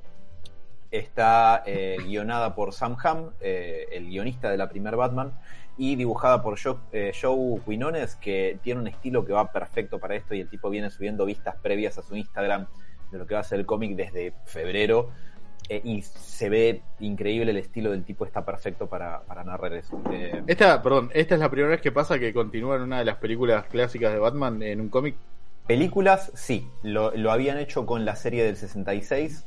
Está 0.91 1.63
eh, 1.65 1.97
guionada 2.01 2.55
por 2.55 2.71
Sam 2.71 2.95
Hamm, 3.03 3.31
el 3.41 4.07
guionista 4.07 4.49
de 4.49 4.55
la 4.55 4.69
primer 4.69 4.95
Batman, 4.95 5.33
y 5.77 5.95
dibujada 5.95 6.41
por 6.41 6.59
Joe, 6.61 6.77
eh, 6.91 7.11
Joe 7.19 7.59
Quinones, 7.65 8.15
que 8.15 8.57
tiene 8.61 8.81
un 8.81 8.87
estilo 8.87 9.25
que 9.25 9.33
va 9.33 9.51
perfecto 9.51 9.99
para 9.99 10.15
esto 10.15 10.33
y 10.33 10.41
el 10.41 10.49
tipo 10.49 10.69
viene 10.69 10.89
subiendo 10.89 11.25
vistas 11.25 11.55
previas 11.61 11.97
a 11.97 12.01
su 12.01 12.15
Instagram 12.15 12.67
de 13.11 13.17
lo 13.17 13.27
que 13.27 13.33
va 13.33 13.41
a 13.41 13.43
ser 13.43 13.59
el 13.59 13.65
cómic 13.65 13.95
desde 13.95 14.33
febrero 14.45 15.09
eh, 15.67 15.81
y 15.83 16.01
se 16.01 16.49
ve 16.49 16.81
increíble 16.99 17.51
el 17.51 17.57
estilo 17.57 17.91
del 17.91 18.03
tipo, 18.03 18.25
está 18.25 18.45
perfecto 18.45 18.87
para, 18.87 19.21
para 19.21 19.43
narrar 19.43 19.73
eso. 19.73 19.99
Eh, 20.11 20.43
Esta, 20.47 20.81
perdón, 20.81 21.09
esta 21.13 21.35
es 21.35 21.41
la 21.41 21.49
primera 21.49 21.71
vez 21.71 21.81
que 21.81 21.91
pasa 21.91 22.19
que 22.19 22.33
continúa 22.33 22.75
en 22.75 22.83
una 22.83 22.99
de 22.99 23.05
las 23.05 23.17
películas 23.17 23.65
clásicas 23.65 24.13
de 24.13 24.19
Batman 24.19 24.61
en 24.61 24.79
un 24.79 24.89
cómic. 24.89 25.15
películas, 25.67 26.31
sí, 26.35 26.69
lo, 26.83 27.11
lo 27.15 27.31
habían 27.31 27.57
hecho 27.57 27.85
con 27.85 28.05
la 28.05 28.15
serie 28.15 28.43
del 28.43 28.55
66. 28.55 29.45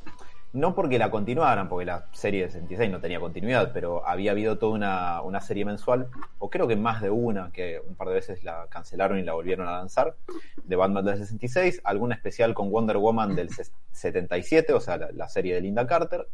No 0.58 0.74
porque 0.74 0.98
la 0.98 1.08
continuaran, 1.08 1.68
porque 1.68 1.86
la 1.86 2.06
serie 2.10 2.42
del 2.42 2.50
66 2.50 2.90
no 2.90 3.00
tenía 3.00 3.20
continuidad, 3.20 3.70
pero 3.72 4.04
había 4.04 4.32
habido 4.32 4.58
toda 4.58 4.72
una, 4.72 5.22
una 5.22 5.40
serie 5.40 5.64
mensual, 5.64 6.08
o 6.40 6.50
creo 6.50 6.66
que 6.66 6.74
más 6.74 7.00
de 7.00 7.10
una, 7.10 7.52
que 7.52 7.80
un 7.86 7.94
par 7.94 8.08
de 8.08 8.14
veces 8.14 8.42
la 8.42 8.66
cancelaron 8.68 9.20
y 9.20 9.22
la 9.22 9.34
volvieron 9.34 9.68
a 9.68 9.78
lanzar, 9.78 10.16
de 10.64 10.74
Batman 10.74 11.04
del 11.04 11.18
66, 11.18 11.80
alguna 11.84 12.16
especial 12.16 12.54
con 12.54 12.72
Wonder 12.72 12.96
Woman 12.96 13.36
del 13.36 13.50
77, 13.92 14.72
o 14.72 14.80
sea, 14.80 14.96
la, 14.96 15.28
serie 15.28 15.54
de 15.54 15.60
Linda 15.60 15.86
Carter. 15.86 16.26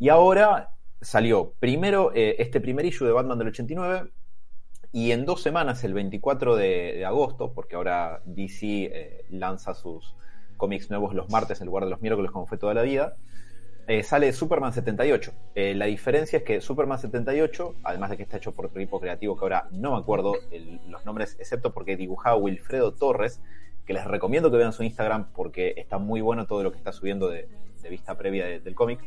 Y 0.00 0.08
ahora 0.08 0.70
salió 1.00 1.52
primero 1.60 2.10
eh, 2.12 2.34
este 2.40 2.60
primer 2.60 2.84
issue 2.86 3.06
de 3.06 3.12
Batman 3.12 3.38
del 3.38 3.48
89 3.48 4.10
y 4.90 5.12
en 5.12 5.24
dos 5.24 5.42
semanas, 5.42 5.84
el 5.84 5.94
24 5.94 6.56
de, 6.56 6.94
de 6.94 7.04
agosto, 7.04 7.52
porque 7.52 7.76
ahora 7.76 8.20
DC 8.24 8.66
eh, 8.66 9.24
lanza 9.30 9.74
sus 9.74 10.16
cómics 10.56 10.90
nuevos 10.90 11.14
los 11.14 11.30
martes 11.30 11.60
en 11.60 11.66
lugar 11.66 11.84
de 11.84 11.90
los 11.90 12.00
miércoles 12.00 12.32
como 12.32 12.46
fue 12.46 12.58
toda 12.58 12.74
la 12.74 12.82
vida, 12.82 13.16
eh, 13.86 14.02
sale 14.02 14.32
Superman 14.32 14.72
78. 14.72 15.32
Eh, 15.54 15.74
la 15.74 15.86
diferencia 15.86 16.38
es 16.38 16.42
que 16.42 16.60
Superman 16.60 16.98
78, 16.98 17.76
además 17.82 18.10
de 18.10 18.16
que 18.16 18.22
está 18.22 18.36
hecho 18.38 18.52
por 18.52 18.66
otro 18.66 18.80
equipo 18.80 19.00
creativo 19.00 19.36
que 19.36 19.44
ahora 19.44 19.68
no 19.70 19.92
me 19.92 19.98
acuerdo 19.98 20.34
los 20.88 21.04
nombres, 21.04 21.36
excepto 21.38 21.72
porque 21.72 21.96
dibujaba 21.96 22.36
Wilfredo 22.36 22.92
Torres, 22.92 23.40
que 23.86 23.92
les 23.92 24.04
recomiendo 24.04 24.50
que 24.50 24.56
vean 24.56 24.72
su 24.72 24.82
Instagram 24.82 25.28
porque 25.34 25.74
está 25.76 25.98
muy 25.98 26.20
bueno 26.20 26.46
todo 26.46 26.62
lo 26.62 26.72
que 26.72 26.78
está 26.78 26.92
subiendo 26.92 27.28
de, 27.28 27.48
vista 27.90 28.16
previa 28.16 28.46
de- 28.46 28.60
del 28.60 28.74
cómic. 28.74 29.00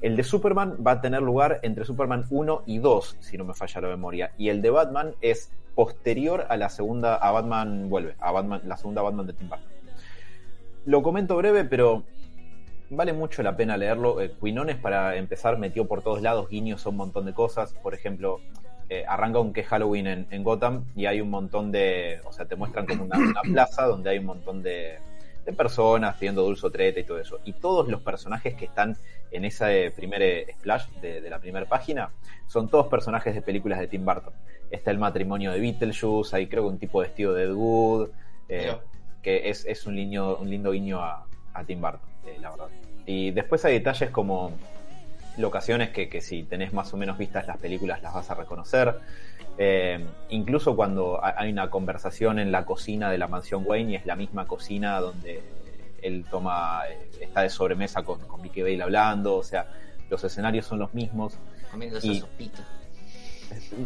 El 0.00 0.16
de 0.16 0.22
Superman 0.22 0.78
va 0.86 0.92
a 0.92 1.00
tener 1.00 1.20
lugar 1.20 1.60
entre 1.62 1.84
Superman 1.84 2.24
1 2.30 2.62
y 2.66 2.78
2, 2.78 3.16
si 3.20 3.36
no 3.36 3.44
me 3.44 3.52
falla 3.52 3.80
la 3.82 3.88
memoria. 3.88 4.32
Y 4.38 4.48
el 4.48 4.62
de 4.62 4.70
Batman 4.70 5.14
es 5.20 5.50
posterior 5.74 6.46
a 6.48 6.56
la 6.56 6.68
segunda, 6.70 7.16
a 7.16 7.30
Batman 7.32 7.90
vuelve, 7.90 8.14
a 8.20 8.32
Batman, 8.32 8.62
la 8.64 8.76
segunda 8.76 9.02
Batman 9.02 9.26
de 9.26 9.32
Tim 9.34 9.48
Burton. 9.48 9.66
Lo 10.86 11.02
comento 11.02 11.36
breve, 11.36 11.64
pero 11.64 12.04
vale 12.90 13.12
mucho 13.12 13.42
la 13.42 13.56
pena 13.56 13.76
leerlo. 13.76 14.20
Eh, 14.20 14.32
Quinones, 14.40 14.76
para 14.76 15.16
empezar, 15.16 15.58
metió 15.58 15.86
por 15.86 16.02
todos 16.02 16.22
lados 16.22 16.48
guiños 16.48 16.84
a 16.86 16.88
un 16.88 16.96
montón 16.96 17.26
de 17.26 17.34
cosas. 17.34 17.74
Por 17.74 17.94
ejemplo, 17.94 18.40
eh, 18.88 19.04
arranca 19.06 19.38
un 19.40 19.52
que 19.52 19.64
Halloween 19.64 20.06
en, 20.06 20.26
en 20.30 20.42
Gotham 20.44 20.84
y 20.96 21.06
hay 21.06 21.20
un 21.20 21.30
montón 21.30 21.72
de. 21.72 22.20
O 22.24 22.32
sea, 22.32 22.46
te 22.46 22.56
muestran 22.56 22.86
como 22.86 23.04
una, 23.04 23.18
una 23.18 23.42
plaza 23.42 23.86
donde 23.86 24.10
hay 24.10 24.18
un 24.18 24.26
montón 24.26 24.62
de, 24.62 24.98
de 25.44 25.52
personas 25.52 26.16
pidiendo 26.16 26.42
dulce 26.42 26.66
o 26.66 26.70
treta 26.70 27.00
y 27.00 27.04
todo 27.04 27.18
eso. 27.18 27.38
Y 27.44 27.54
todos 27.54 27.88
los 27.88 28.02
personajes 28.02 28.54
que 28.54 28.66
están 28.66 28.96
en 29.30 29.44
ese 29.44 29.92
primer 29.94 30.22
eh, 30.22 30.46
splash 30.58 30.88
de, 31.00 31.20
de 31.20 31.30
la 31.30 31.38
primera 31.38 31.66
página 31.66 32.10
son 32.46 32.68
todos 32.68 32.86
personajes 32.88 33.34
de 33.34 33.42
películas 33.42 33.78
de 33.78 33.86
Tim 33.88 34.04
Burton. 34.04 34.32
Está 34.70 34.90
el 34.90 34.98
matrimonio 34.98 35.52
de 35.52 35.60
Beetlejuice, 35.60 36.36
hay 36.36 36.46
creo 36.46 36.64
que 36.64 36.68
un 36.68 36.78
tipo 36.78 37.00
vestido 37.00 37.32
de 37.34 37.44
Ed 37.44 37.52
Wood, 37.52 38.10
eh, 38.48 38.76
que 39.22 39.48
es, 39.48 39.64
es 39.66 39.86
un, 39.86 39.96
liño, 39.96 40.36
un 40.36 40.50
lindo 40.50 40.72
guiño 40.72 41.02
a, 41.02 41.26
a 41.54 41.64
Tim 41.64 41.80
Burton, 41.80 42.08
eh, 42.34 42.38
la 42.40 42.50
verdad. 42.50 42.68
Y 43.06 43.30
después 43.30 43.64
hay 43.64 43.74
detalles 43.74 44.10
como 44.10 44.52
locaciones 45.36 45.90
que, 45.90 46.08
que 46.08 46.20
si 46.20 46.42
tenés 46.42 46.72
más 46.72 46.92
o 46.92 46.96
menos 46.96 47.16
vistas 47.16 47.46
las 47.46 47.58
películas 47.58 48.02
las 48.02 48.12
vas 48.14 48.30
a 48.30 48.34
reconocer. 48.34 48.98
Eh, 49.56 50.04
incluso 50.30 50.76
cuando 50.76 51.22
ha- 51.24 51.34
hay 51.36 51.50
una 51.50 51.70
conversación 51.70 52.38
en 52.38 52.52
la 52.52 52.64
cocina 52.64 53.10
de 53.10 53.18
la 53.18 53.28
mansión 53.28 53.64
Wayne 53.66 53.92
y 53.92 53.94
es 53.96 54.06
la 54.06 54.14
misma 54.16 54.46
cocina 54.46 55.00
donde 55.00 55.42
él 56.02 56.24
toma, 56.30 56.82
eh, 56.88 57.08
está 57.20 57.42
de 57.42 57.50
sobremesa 57.50 58.02
con, 58.02 58.20
con 58.20 58.40
Vicky 58.42 58.62
Bale 58.62 58.82
hablando, 58.82 59.36
o 59.36 59.42
sea, 59.42 59.66
los 60.10 60.22
escenarios 60.24 60.66
son 60.66 60.78
los 60.78 60.94
mismos. 60.94 61.34
Comiendo 61.70 61.98
esa 61.98 62.06
sopita. 62.20 62.64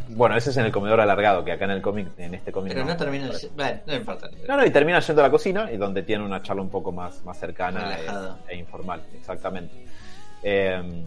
Bueno, 0.09 0.37
ese 0.37 0.51
es 0.51 0.57
en 0.57 0.65
el 0.67 0.73
comedor 0.73 1.01
alargado, 1.01 1.45
que 1.45 1.53
acá 1.53 1.65
en 1.67 1.73
el 1.73 1.83
cómic, 1.83 2.09
en 2.19 2.35
este 2.35 2.53
cómic 2.53 2.73
Pero 2.73 2.85
no. 2.85 2.93
no 2.93 2.97
termina 2.97 3.27
el... 3.27 3.51
Bueno, 3.55 3.81
no 3.87 3.95
importa. 3.95 4.31
No, 4.49 4.57
no, 4.57 4.65
y 4.65 4.71
termina 4.71 5.01
yendo 5.01 5.23
a 5.23 5.27
la 5.27 5.31
cocina 5.31 5.71
y 5.73 5.77
donde 5.77 6.03
tiene 6.03 6.25
una 6.25 6.43
charla 6.43 6.63
un 6.63 6.71
poco 6.71 6.93
más, 6.93 7.25
más 7.25 7.39
cercana 7.39 7.97
Relajada. 7.97 8.39
e, 8.49 8.55
e 8.55 8.57
informal, 8.59 9.03
exactamente. 9.15 9.87
Eh, 10.43 11.05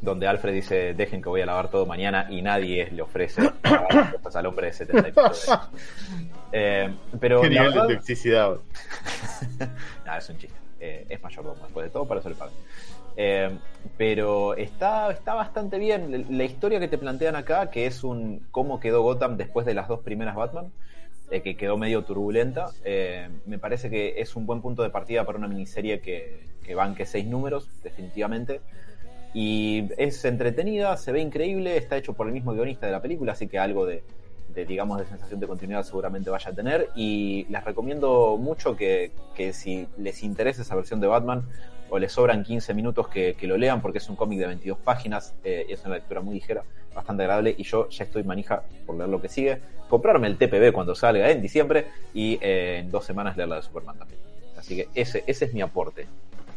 donde 0.00 0.28
Alfred 0.28 0.52
dice, 0.52 0.94
dejen 0.94 1.20
que 1.20 1.28
voy 1.28 1.40
a 1.40 1.46
lavar 1.46 1.70
todo 1.70 1.84
mañana 1.86 2.26
y 2.30 2.40
nadie 2.40 2.88
le 2.90 3.02
ofrece 3.02 3.42
lavar 3.64 3.94
las 3.94 4.12
cosas 4.14 4.36
al 4.36 4.46
hombre 4.46 4.66
de 4.68 4.72
70 4.72 5.08
y 5.08 5.10
pico 5.10 5.22
de 5.22 5.26
años. 5.28 5.70
Eh, 6.52 6.94
pero 7.20 7.42
Qué 7.42 7.50
nivel 7.50 7.72
de 7.72 7.96
toxicidad. 7.96 8.56
Nada, 10.06 10.18
es 10.18 10.28
un 10.30 10.38
chiste. 10.38 10.56
Eh, 10.80 11.06
es 11.08 11.20
mayordomo, 11.22 11.60
después 11.62 11.86
de 11.86 11.90
todo, 11.90 12.06
para 12.06 12.20
eso 12.20 12.28
le 12.28 12.36
pagan. 12.36 12.54
Eh, 13.20 13.50
pero 13.96 14.54
está, 14.54 15.10
está 15.10 15.34
bastante 15.34 15.76
bien. 15.78 16.26
La- 16.38 16.44
historia 16.44 16.78
que 16.78 16.86
te 16.86 16.98
plantean 16.98 17.34
acá, 17.34 17.68
que 17.68 17.86
es 17.86 18.04
un 18.04 18.46
cómo 18.52 18.78
quedó 18.78 19.02
Gotham 19.02 19.36
después 19.36 19.66
de 19.66 19.74
las 19.74 19.88
dos 19.88 20.00
primeras 20.00 20.36
Batman, 20.36 20.70
eh, 21.32 21.42
que 21.42 21.56
quedó 21.56 21.76
medio 21.76 22.04
turbulenta, 22.04 22.66
eh, 22.84 23.28
me 23.44 23.58
parece 23.58 23.90
que 23.90 24.14
es 24.18 24.36
un 24.36 24.46
buen 24.46 24.62
punto 24.62 24.84
de 24.84 24.90
partida 24.90 25.24
para 25.24 25.36
una 25.36 25.48
miniserie 25.48 26.00
que, 26.00 26.46
que 26.64 26.76
banque 26.76 27.06
seis 27.06 27.26
números, 27.26 27.68
definitivamente. 27.82 28.60
Y 29.34 29.88
es 29.98 30.24
entretenida, 30.24 30.96
se 30.96 31.10
ve 31.10 31.20
increíble, 31.20 31.76
está 31.76 31.96
hecho 31.96 32.12
por 32.12 32.28
el 32.28 32.32
mismo 32.32 32.52
guionista 32.52 32.86
de 32.86 32.92
la 32.92 33.02
película, 33.02 33.32
así 33.32 33.48
que 33.48 33.58
algo 33.58 33.84
de, 33.84 34.04
de, 34.54 34.64
digamos, 34.64 34.96
de 34.96 35.06
sensación 35.06 35.40
de 35.40 35.48
continuidad 35.48 35.82
seguramente 35.82 36.30
vaya 36.30 36.52
a 36.52 36.54
tener. 36.54 36.88
Y 36.94 37.46
les 37.50 37.64
recomiendo 37.64 38.36
mucho 38.38 38.76
que, 38.76 39.10
que 39.34 39.52
si 39.52 39.88
les 39.98 40.22
interesa 40.22 40.62
esa 40.62 40.76
versión 40.76 41.00
de 41.00 41.08
Batman 41.08 41.42
o 41.90 41.98
les 41.98 42.12
sobran 42.12 42.42
15 42.44 42.74
minutos 42.74 43.08
que, 43.08 43.34
que 43.34 43.46
lo 43.46 43.56
lean, 43.56 43.80
porque 43.80 43.98
es 43.98 44.08
un 44.08 44.16
cómic 44.16 44.38
de 44.38 44.46
22 44.46 44.78
páginas, 44.78 45.34
eh, 45.44 45.66
es 45.68 45.84
una 45.84 45.94
lectura 45.96 46.20
muy 46.20 46.34
ligera, 46.34 46.62
bastante 46.94 47.22
agradable, 47.22 47.54
y 47.56 47.62
yo 47.64 47.88
ya 47.88 48.04
estoy 48.04 48.24
manija 48.24 48.62
por 48.86 48.96
leer 48.96 49.08
lo 49.08 49.20
que 49.20 49.28
sigue. 49.28 49.60
Comprarme 49.88 50.26
el 50.26 50.36
TPB 50.36 50.72
cuando 50.72 50.94
salga 50.94 51.30
en 51.30 51.40
diciembre 51.40 51.86
y 52.12 52.38
eh, 52.42 52.78
en 52.80 52.90
dos 52.90 53.04
semanas 53.04 53.36
leer 53.36 53.48
la 53.48 53.56
de 53.56 53.62
Superman 53.62 53.98
también. 53.98 54.20
Así 54.56 54.76
que 54.76 54.88
ese, 54.94 55.24
ese 55.26 55.46
es 55.46 55.54
mi 55.54 55.62
aporte. 55.62 56.06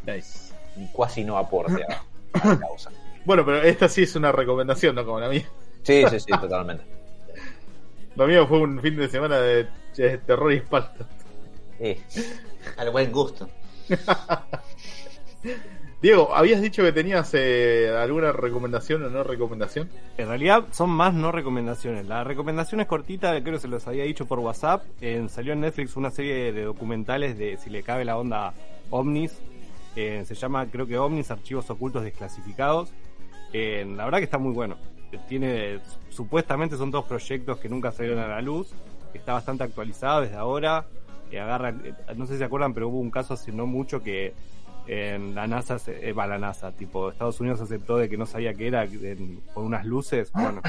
Nice. 0.05 0.53
Un 0.75 0.87
cuasi 0.87 1.23
no 1.23 1.37
aporte 1.37 1.83
a, 1.83 2.03
a 2.41 2.47
la 2.47 2.59
causa. 2.59 2.91
Bueno, 3.23 3.45
pero 3.45 3.61
esta 3.61 3.87
sí 3.87 4.01
es 4.01 4.15
una 4.15 4.31
recomendación, 4.31 4.95
¿no? 4.95 5.05
Como 5.05 5.19
la 5.19 5.29
mía. 5.29 5.47
Sí, 5.83 6.03
sí, 6.09 6.19
sí, 6.19 6.31
totalmente. 6.41 6.83
Lo 8.15 8.25
mío 8.25 8.47
fue 8.47 8.59
un 8.61 8.81
fin 8.81 8.95
de 8.95 9.07
semana 9.07 9.39
de, 9.39 9.67
de 9.95 10.17
terror 10.17 10.51
y 10.51 10.57
espanto. 10.57 11.05
Eh, 11.79 12.01
Al 12.77 12.89
buen 12.89 13.11
gusto. 13.11 13.47
Diego, 16.01 16.33
¿habías 16.35 16.61
dicho 16.61 16.81
que 16.81 16.91
tenías 16.91 17.29
eh, 17.35 17.95
alguna 17.95 18.31
recomendación 18.31 19.03
o 19.03 19.09
no 19.09 19.23
recomendación? 19.23 19.87
En 20.17 20.27
realidad 20.27 20.65
son 20.71 20.89
más 20.89 21.13
no 21.13 21.31
recomendaciones. 21.31 22.07
La 22.07 22.23
recomendación 22.23 22.81
es 22.81 22.87
cortita, 22.87 23.39
creo 23.41 23.53
que 23.55 23.59
se 23.61 23.67
los 23.67 23.87
había 23.87 24.03
dicho 24.05 24.25
por 24.25 24.39
WhatsApp. 24.39 24.83
En- 24.99 25.29
salió 25.29 25.53
en 25.53 25.61
Netflix 25.61 25.95
una 25.95 26.09
serie 26.09 26.51
de 26.53 26.63
documentales 26.63 27.37
de 27.37 27.57
si 27.57 27.69
le 27.69 27.83
cabe 27.83 28.03
la 28.03 28.17
onda 28.17 28.53
ovnis. 28.89 29.39
Eh, 29.95 30.23
se 30.25 30.33
llama, 30.35 30.65
creo 30.67 30.87
que 30.87 30.97
Ovnis, 30.97 31.29
Archivos 31.31 31.69
Ocultos 31.69 32.03
Desclasificados. 32.03 32.91
Eh, 33.53 33.85
la 33.95 34.05
verdad 34.05 34.19
que 34.19 34.23
está 34.23 34.37
muy 34.39 34.53
bueno. 34.53 34.77
Eh, 35.11 35.19
Tiene, 35.27 35.79
supuestamente 36.09 36.77
son 36.77 36.89
dos 36.89 37.05
proyectos 37.05 37.59
que 37.59 37.69
nunca 37.69 37.91
salieron 37.91 38.19
a 38.19 38.27
la 38.27 38.41
luz. 38.41 38.73
Está 39.13 39.33
bastante 39.33 39.65
actualizado 39.65 40.21
desde 40.21 40.35
ahora. 40.37 40.85
Eh, 41.29 41.39
agarra, 41.39 41.69
eh, 41.83 41.93
no 42.15 42.25
sé 42.25 42.33
si 42.33 42.39
se 42.39 42.45
acuerdan, 42.45 42.73
pero 42.73 42.87
hubo 42.87 42.99
un 42.99 43.11
caso 43.11 43.33
hace 43.35 43.51
no 43.51 43.67
mucho 43.67 44.01
que 44.01 44.33
en 44.87 45.35
la 45.35 45.47
NASA, 45.47 45.79
se- 45.79 46.09
eh, 46.09 46.13
va 46.13 46.27
la 46.27 46.37
NASA, 46.37 46.71
tipo 46.71 47.09
Estados 47.11 47.39
Unidos 47.39 47.61
aceptó 47.61 47.97
de 47.97 48.09
que 48.09 48.17
no 48.17 48.25
sabía 48.25 48.53
qué 48.53 48.67
era 48.67 48.83
en- 48.83 49.41
por 49.53 49.63
unas 49.63 49.85
luces. 49.85 50.31
Bueno, 50.31 50.61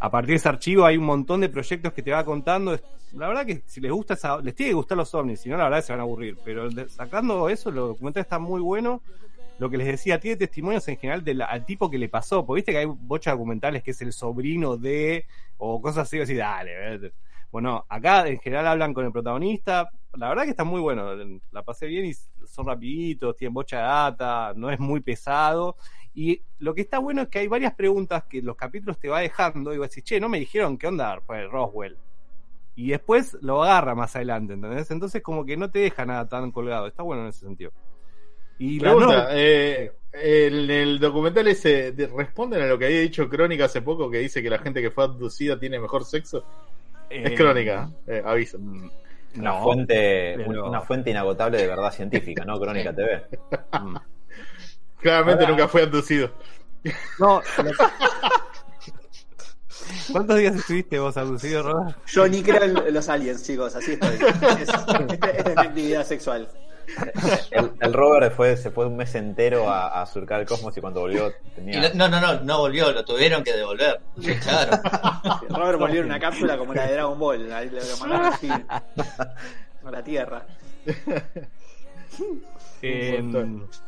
a 0.00 0.10
partir 0.10 0.30
de 0.30 0.36
ese 0.36 0.48
archivo 0.48 0.84
hay 0.84 0.96
un 0.96 1.04
montón 1.04 1.40
de 1.40 1.48
proyectos 1.48 1.92
que 1.92 2.02
te 2.02 2.10
va 2.12 2.24
contando. 2.24 2.78
La 3.12 3.28
verdad 3.28 3.46
que 3.46 3.62
si 3.66 3.80
les 3.80 3.92
gusta 3.92 4.14
esa, 4.14 4.38
les 4.40 4.54
tiene 4.54 4.70
que 4.70 4.74
gustar 4.74 4.98
los 4.98 5.14
ovnis, 5.14 5.40
si 5.40 5.48
no 5.48 5.56
la 5.56 5.64
verdad 5.64 5.82
se 5.82 5.92
van 5.92 6.00
a 6.00 6.02
aburrir. 6.02 6.36
Pero 6.44 6.68
sacando 6.88 7.48
eso, 7.48 7.70
los 7.70 7.88
documentales 7.90 8.26
están 8.26 8.42
muy 8.42 8.60
buenos. 8.60 9.00
Lo 9.58 9.70
que 9.70 9.78
les 9.78 9.86
decía, 9.86 10.20
tiene 10.20 10.36
testimonios 10.36 10.86
en 10.88 10.98
general 10.98 11.24
del 11.24 11.40
al 11.40 11.64
tipo 11.64 11.90
que 11.90 11.96
le 11.96 12.10
pasó, 12.10 12.44
porque 12.44 12.58
viste 12.58 12.72
que 12.72 12.78
hay 12.78 12.84
bochas 12.86 13.32
documentales 13.34 13.82
que 13.82 13.92
es 13.92 14.02
el 14.02 14.12
sobrino 14.12 14.76
de, 14.76 15.24
o 15.56 15.80
cosas 15.80 16.06
así, 16.08 16.18
decís, 16.18 16.36
dale, 16.36 16.74
vete. 16.98 17.12
Bueno, 17.56 17.86
acá 17.88 18.28
en 18.28 18.38
general 18.38 18.66
hablan 18.66 18.92
con 18.92 19.06
el 19.06 19.12
protagonista. 19.12 19.88
La 20.18 20.28
verdad 20.28 20.44
que 20.44 20.50
está 20.50 20.64
muy 20.64 20.78
bueno. 20.78 21.14
La 21.52 21.62
pasé 21.62 21.86
bien 21.86 22.04
y 22.04 22.12
son 22.46 22.66
rapiditos, 22.66 23.34
tienen 23.34 23.54
bocha 23.54 23.78
de 23.78 23.82
data, 23.82 24.52
no 24.54 24.70
es 24.70 24.78
muy 24.78 25.00
pesado. 25.00 25.74
Y 26.12 26.42
lo 26.58 26.74
que 26.74 26.82
está 26.82 26.98
bueno 26.98 27.22
es 27.22 27.28
que 27.28 27.38
hay 27.38 27.48
varias 27.48 27.74
preguntas 27.74 28.24
que 28.28 28.42
los 28.42 28.56
capítulos 28.56 28.98
te 28.98 29.08
va 29.08 29.20
dejando 29.20 29.72
y 29.72 29.78
vas 29.78 29.86
a 29.86 29.88
decir, 29.88 30.04
che, 30.04 30.20
no 30.20 30.28
me 30.28 30.38
dijeron 30.38 30.76
qué 30.76 30.86
onda 30.86 31.18
pues 31.26 31.50
Roswell. 31.50 31.96
Y 32.74 32.90
después 32.90 33.38
lo 33.40 33.62
agarra 33.64 33.94
más 33.94 34.14
adelante, 34.16 34.52
¿entendés? 34.52 34.90
Entonces 34.90 35.22
como 35.22 35.46
que 35.46 35.56
no 35.56 35.70
te 35.70 35.78
deja 35.78 36.04
nada 36.04 36.28
tan 36.28 36.52
colgado. 36.52 36.86
Está 36.86 37.04
bueno 37.04 37.22
en 37.22 37.28
ese 37.28 37.46
sentido. 37.46 37.72
Y 38.58 38.80
la 38.80 38.94
Pregunta, 38.94 39.22
no- 39.22 39.28
eh, 39.32 39.92
en 40.12 40.70
el 40.70 40.98
documental 40.98 41.48
ese, 41.48 41.92
de- 41.92 42.06
¿responden 42.08 42.60
a 42.60 42.66
lo 42.66 42.78
que 42.78 42.84
había 42.84 43.00
dicho 43.00 43.26
Crónica 43.30 43.64
hace 43.64 43.80
poco, 43.80 44.10
que 44.10 44.18
dice 44.18 44.42
que 44.42 44.50
la 44.50 44.58
gente 44.58 44.82
que 44.82 44.90
fue 44.90 45.04
abducida 45.04 45.58
tiene 45.58 45.80
mejor 45.80 46.04
sexo? 46.04 46.44
Eh, 47.10 47.22
es 47.24 47.38
Crónica, 47.38 47.90
eh, 48.06 48.22
aviso. 48.24 48.58
mm, 48.58 48.90
una, 49.38 49.50
no, 49.50 49.62
fuente, 49.62 50.34
pero- 50.46 50.68
una 50.68 50.80
fuente 50.80 51.10
inagotable 51.10 51.58
de 51.58 51.66
verdad 51.66 51.92
científica, 51.92 52.44
¿no? 52.44 52.58
Crónica 52.58 52.94
TV. 52.94 53.26
mm. 53.80 53.96
Claramente 55.00 55.44
Ahora- 55.44 55.56
nunca 55.56 55.68
fue 55.68 55.82
abducido. 55.82 56.30
No, 57.18 57.42
lo- 57.62 57.70
¿Cuántos 60.12 60.38
días 60.38 60.54
estuviste 60.56 60.98
vos 60.98 61.16
abducido, 61.16 61.62
Robert? 61.62 61.96
Yo 62.06 62.26
ni 62.28 62.42
creo 62.42 62.62
en 62.86 62.94
los 62.94 63.08
aliens, 63.08 63.44
chicos, 63.44 63.74
así 63.76 63.92
estoy. 63.92 64.14
Es, 64.16 64.68
esta 64.68 65.50
es 65.50 65.56
mi 65.56 65.62
actividad 65.62 66.04
sexual. 66.04 66.48
El, 67.50 67.72
el 67.80 67.92
Robert 67.92 68.34
fue, 68.34 68.56
se 68.56 68.70
fue 68.70 68.86
un 68.86 68.96
mes 68.96 69.14
entero 69.14 69.68
a, 69.68 70.00
a 70.02 70.06
surcar 70.06 70.40
el 70.40 70.46
cosmos 70.46 70.76
y 70.76 70.80
cuando 70.80 71.00
volvió 71.00 71.28
Y 71.28 71.50
tenía. 71.50 71.88
lo- 71.88 71.94
no, 71.94 72.08
no, 72.08 72.20
no, 72.20 72.40
no 72.40 72.58
volvió, 72.58 72.92
lo 72.92 73.04
tuvieron 73.04 73.42
que 73.44 73.52
devolver. 73.52 74.00
Lo 74.16 74.28
echaron. 74.28 74.80
Robert 75.48 75.78
volvió 75.78 76.00
en 76.00 76.06
una 76.06 76.20
cápsula 76.20 76.56
como 76.56 76.74
la 76.74 76.86
de 76.86 76.92
Dragon 76.94 77.18
Ball, 77.18 77.52
ahí 77.52 77.68
lo 77.70 77.80
lo 77.80 77.96
mandaron 77.98 78.26
así 78.26 78.48
a 78.50 79.90
la 79.90 80.02
Tierra. 80.04 80.46
Eh. 82.82 83.22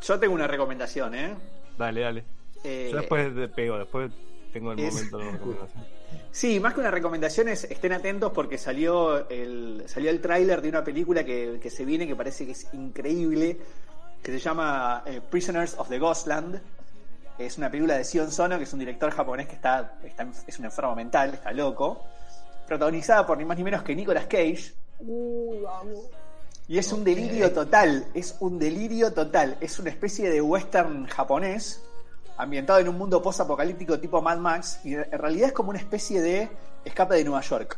Yo 0.03 0.19
tengo 0.19 0.35
una 0.35 0.47
recomendación, 0.47 1.15
¿eh? 1.15 1.35
dale, 1.77 2.01
dale. 2.01 2.25
Eh, 2.65 2.89
Yo 2.91 2.99
después 2.99 3.35
te 3.35 3.49
pego, 3.49 3.79
después 3.79 4.11
tengo 4.53 4.73
el 4.73 4.81
es- 4.81 4.95
momento 4.95 5.19
de 5.19 5.25
la 5.25 5.31
recomendación. 5.33 5.85
Sí, 6.31 6.61
más 6.61 6.75
que 6.75 6.81
una 6.81 6.91
recomendación 6.91 7.49
es 7.49 7.65
estén 7.65 7.93
atentos 7.93 8.33
porque 8.33 8.59
salió 8.59 9.29
el 9.29 9.85
salió 9.87 10.11
el 10.11 10.21
tráiler 10.21 10.61
de 10.63 10.69
una 10.69 10.85
película 10.85 11.25
que, 11.25 11.59
que 11.61 11.71
se 11.71 11.85
viene 11.85 12.07
que 12.07 12.15
parece 12.17 12.45
que 12.47 12.53
es 12.53 12.67
increíble, 12.75 13.59
que 14.23 14.33
se 14.33 14.39
llama 14.39 15.03
eh, 15.07 15.21
Prisoners 15.31 15.75
of 15.79 15.89
the 15.89 15.99
Ghostland. 15.99 16.61
Es 17.39 17.57
una 17.57 17.71
película 17.71 17.97
de 17.97 18.05
Sion 18.05 18.31
Sono, 18.33 18.59
que 18.59 18.65
es 18.65 18.73
un 18.73 18.81
director 18.81 19.11
japonés 19.11 19.47
que 19.47 19.55
está, 19.55 19.99
está 20.05 20.25
en- 20.25 20.33
es 20.47 20.59
un 20.59 20.65
enfermo 20.65 20.95
mental, 20.97 21.35
está 21.35 21.53
loco, 21.53 22.03
protagonizada 22.67 23.27
por 23.27 23.39
ni 23.39 23.45
más 23.45 23.57
ni 23.57 23.65
menos 23.65 23.83
que 23.83 23.95
Nicolas 23.95 24.27
Cage. 24.27 24.73
Y 26.67 26.77
es 26.79 26.93
un 26.93 27.03
delirio 27.05 27.51
total, 27.53 28.07
es 28.13 28.37
un 28.41 28.59
delirio 28.59 29.13
total, 29.13 29.57
es 29.61 29.79
una 29.79 29.89
especie 29.91 30.29
de 30.29 30.43
western 30.43 31.07
japonés 31.07 31.83
ambientado 32.39 32.79
en 32.79 32.89
un 32.89 32.97
mundo 32.97 33.21
post-apocalíptico 33.21 33.99
tipo 33.99 34.23
Mad 34.23 34.39
Max 34.39 34.81
y 34.85 34.95
en 34.95 35.11
realidad 35.11 35.49
es 35.49 35.53
como 35.53 35.71
una 35.71 35.79
especie 35.79 36.23
de 36.23 36.49
escape 36.85 37.17
de 37.17 37.25
Nueva 37.25 37.43
York. 37.43 37.77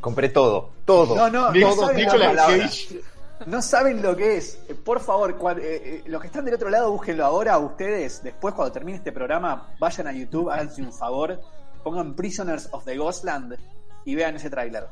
Compré 0.00 0.30
todo, 0.30 0.70
todo. 0.84 1.14
No, 1.14 1.30
no. 1.30 1.52
Cage. 1.52 3.00
no 3.46 3.62
saben 3.62 4.02
lo 4.02 4.16
que 4.16 4.38
es. 4.38 4.58
Eh, 4.68 4.74
Por 4.74 4.98
favor, 4.98 5.36
eh, 5.58 5.62
eh, 5.62 6.02
los 6.06 6.20
que 6.20 6.26
están 6.26 6.44
del 6.44 6.54
otro 6.54 6.70
lado, 6.70 6.90
búsquenlo 6.90 7.24
ahora 7.24 7.58
ustedes. 7.58 8.22
Después, 8.22 8.54
cuando 8.54 8.72
termine 8.72 8.98
este 8.98 9.12
programa, 9.12 9.74
vayan 9.78 10.08
a 10.08 10.12
YouTube, 10.12 10.50
háganse 10.50 10.82
un 10.82 10.92
favor, 10.92 11.40
pongan 11.84 12.14
Prisoners 12.14 12.68
of 12.72 12.84
the 12.84 12.96
Ghostland 12.96 13.56
y 14.04 14.14
vean 14.14 14.34
ese 14.34 14.50
tráiler. 14.50 14.88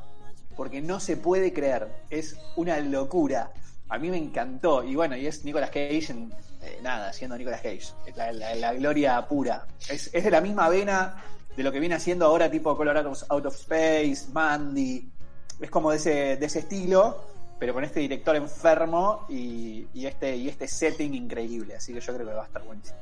Porque 0.55 0.81
no 0.81 0.99
se 0.99 1.17
puede 1.17 1.51
creer, 1.51 1.91
es 2.09 2.37
una 2.55 2.79
locura. 2.79 3.51
A 3.89 3.97
mí 3.97 4.09
me 4.09 4.17
encantó. 4.17 4.83
Y 4.83 4.95
bueno, 4.95 5.17
y 5.17 5.27
es 5.27 5.43
Nicolas 5.43 5.71
Cage 5.71 6.11
en, 6.11 6.31
eh, 6.63 6.79
nada, 6.81 7.11
siendo 7.13 7.37
Nicolas 7.37 7.61
Cage. 7.61 7.93
La, 8.15 8.31
la- 8.31 8.55
la 8.55 8.73
gloria 8.73 9.25
pura. 9.27 9.65
Es, 9.89 10.09
es 10.13 10.23
de 10.23 10.31
la 10.31 10.41
misma 10.41 10.69
vena 10.69 11.23
de 11.55 11.63
lo 11.63 11.71
que 11.71 11.79
viene 11.79 11.95
haciendo 11.95 12.25
ahora 12.25 12.49
tipo 12.49 12.75
Colorado 12.77 13.11
Out 13.29 13.45
of 13.45 13.55
Space, 13.55 14.27
Mandy. 14.31 15.09
Es 15.59 15.69
como 15.69 15.91
de 15.91 15.97
ese, 15.97 16.37
de 16.37 16.45
ese 16.45 16.59
estilo, 16.59 17.23
pero 17.59 17.73
con 17.73 17.83
este 17.83 17.99
director 17.99 18.35
enfermo 18.35 19.25
y, 19.29 19.85
y 19.93 20.05
este, 20.05 20.35
y 20.35 20.47
este 20.49 20.67
setting 20.67 21.13
increíble. 21.13 21.75
Así 21.75 21.93
que 21.93 21.99
yo 21.99 22.13
creo 22.15 22.27
que 22.27 22.33
va 22.33 22.43
a 22.43 22.45
estar 22.45 22.63
buenísimo. 22.63 22.97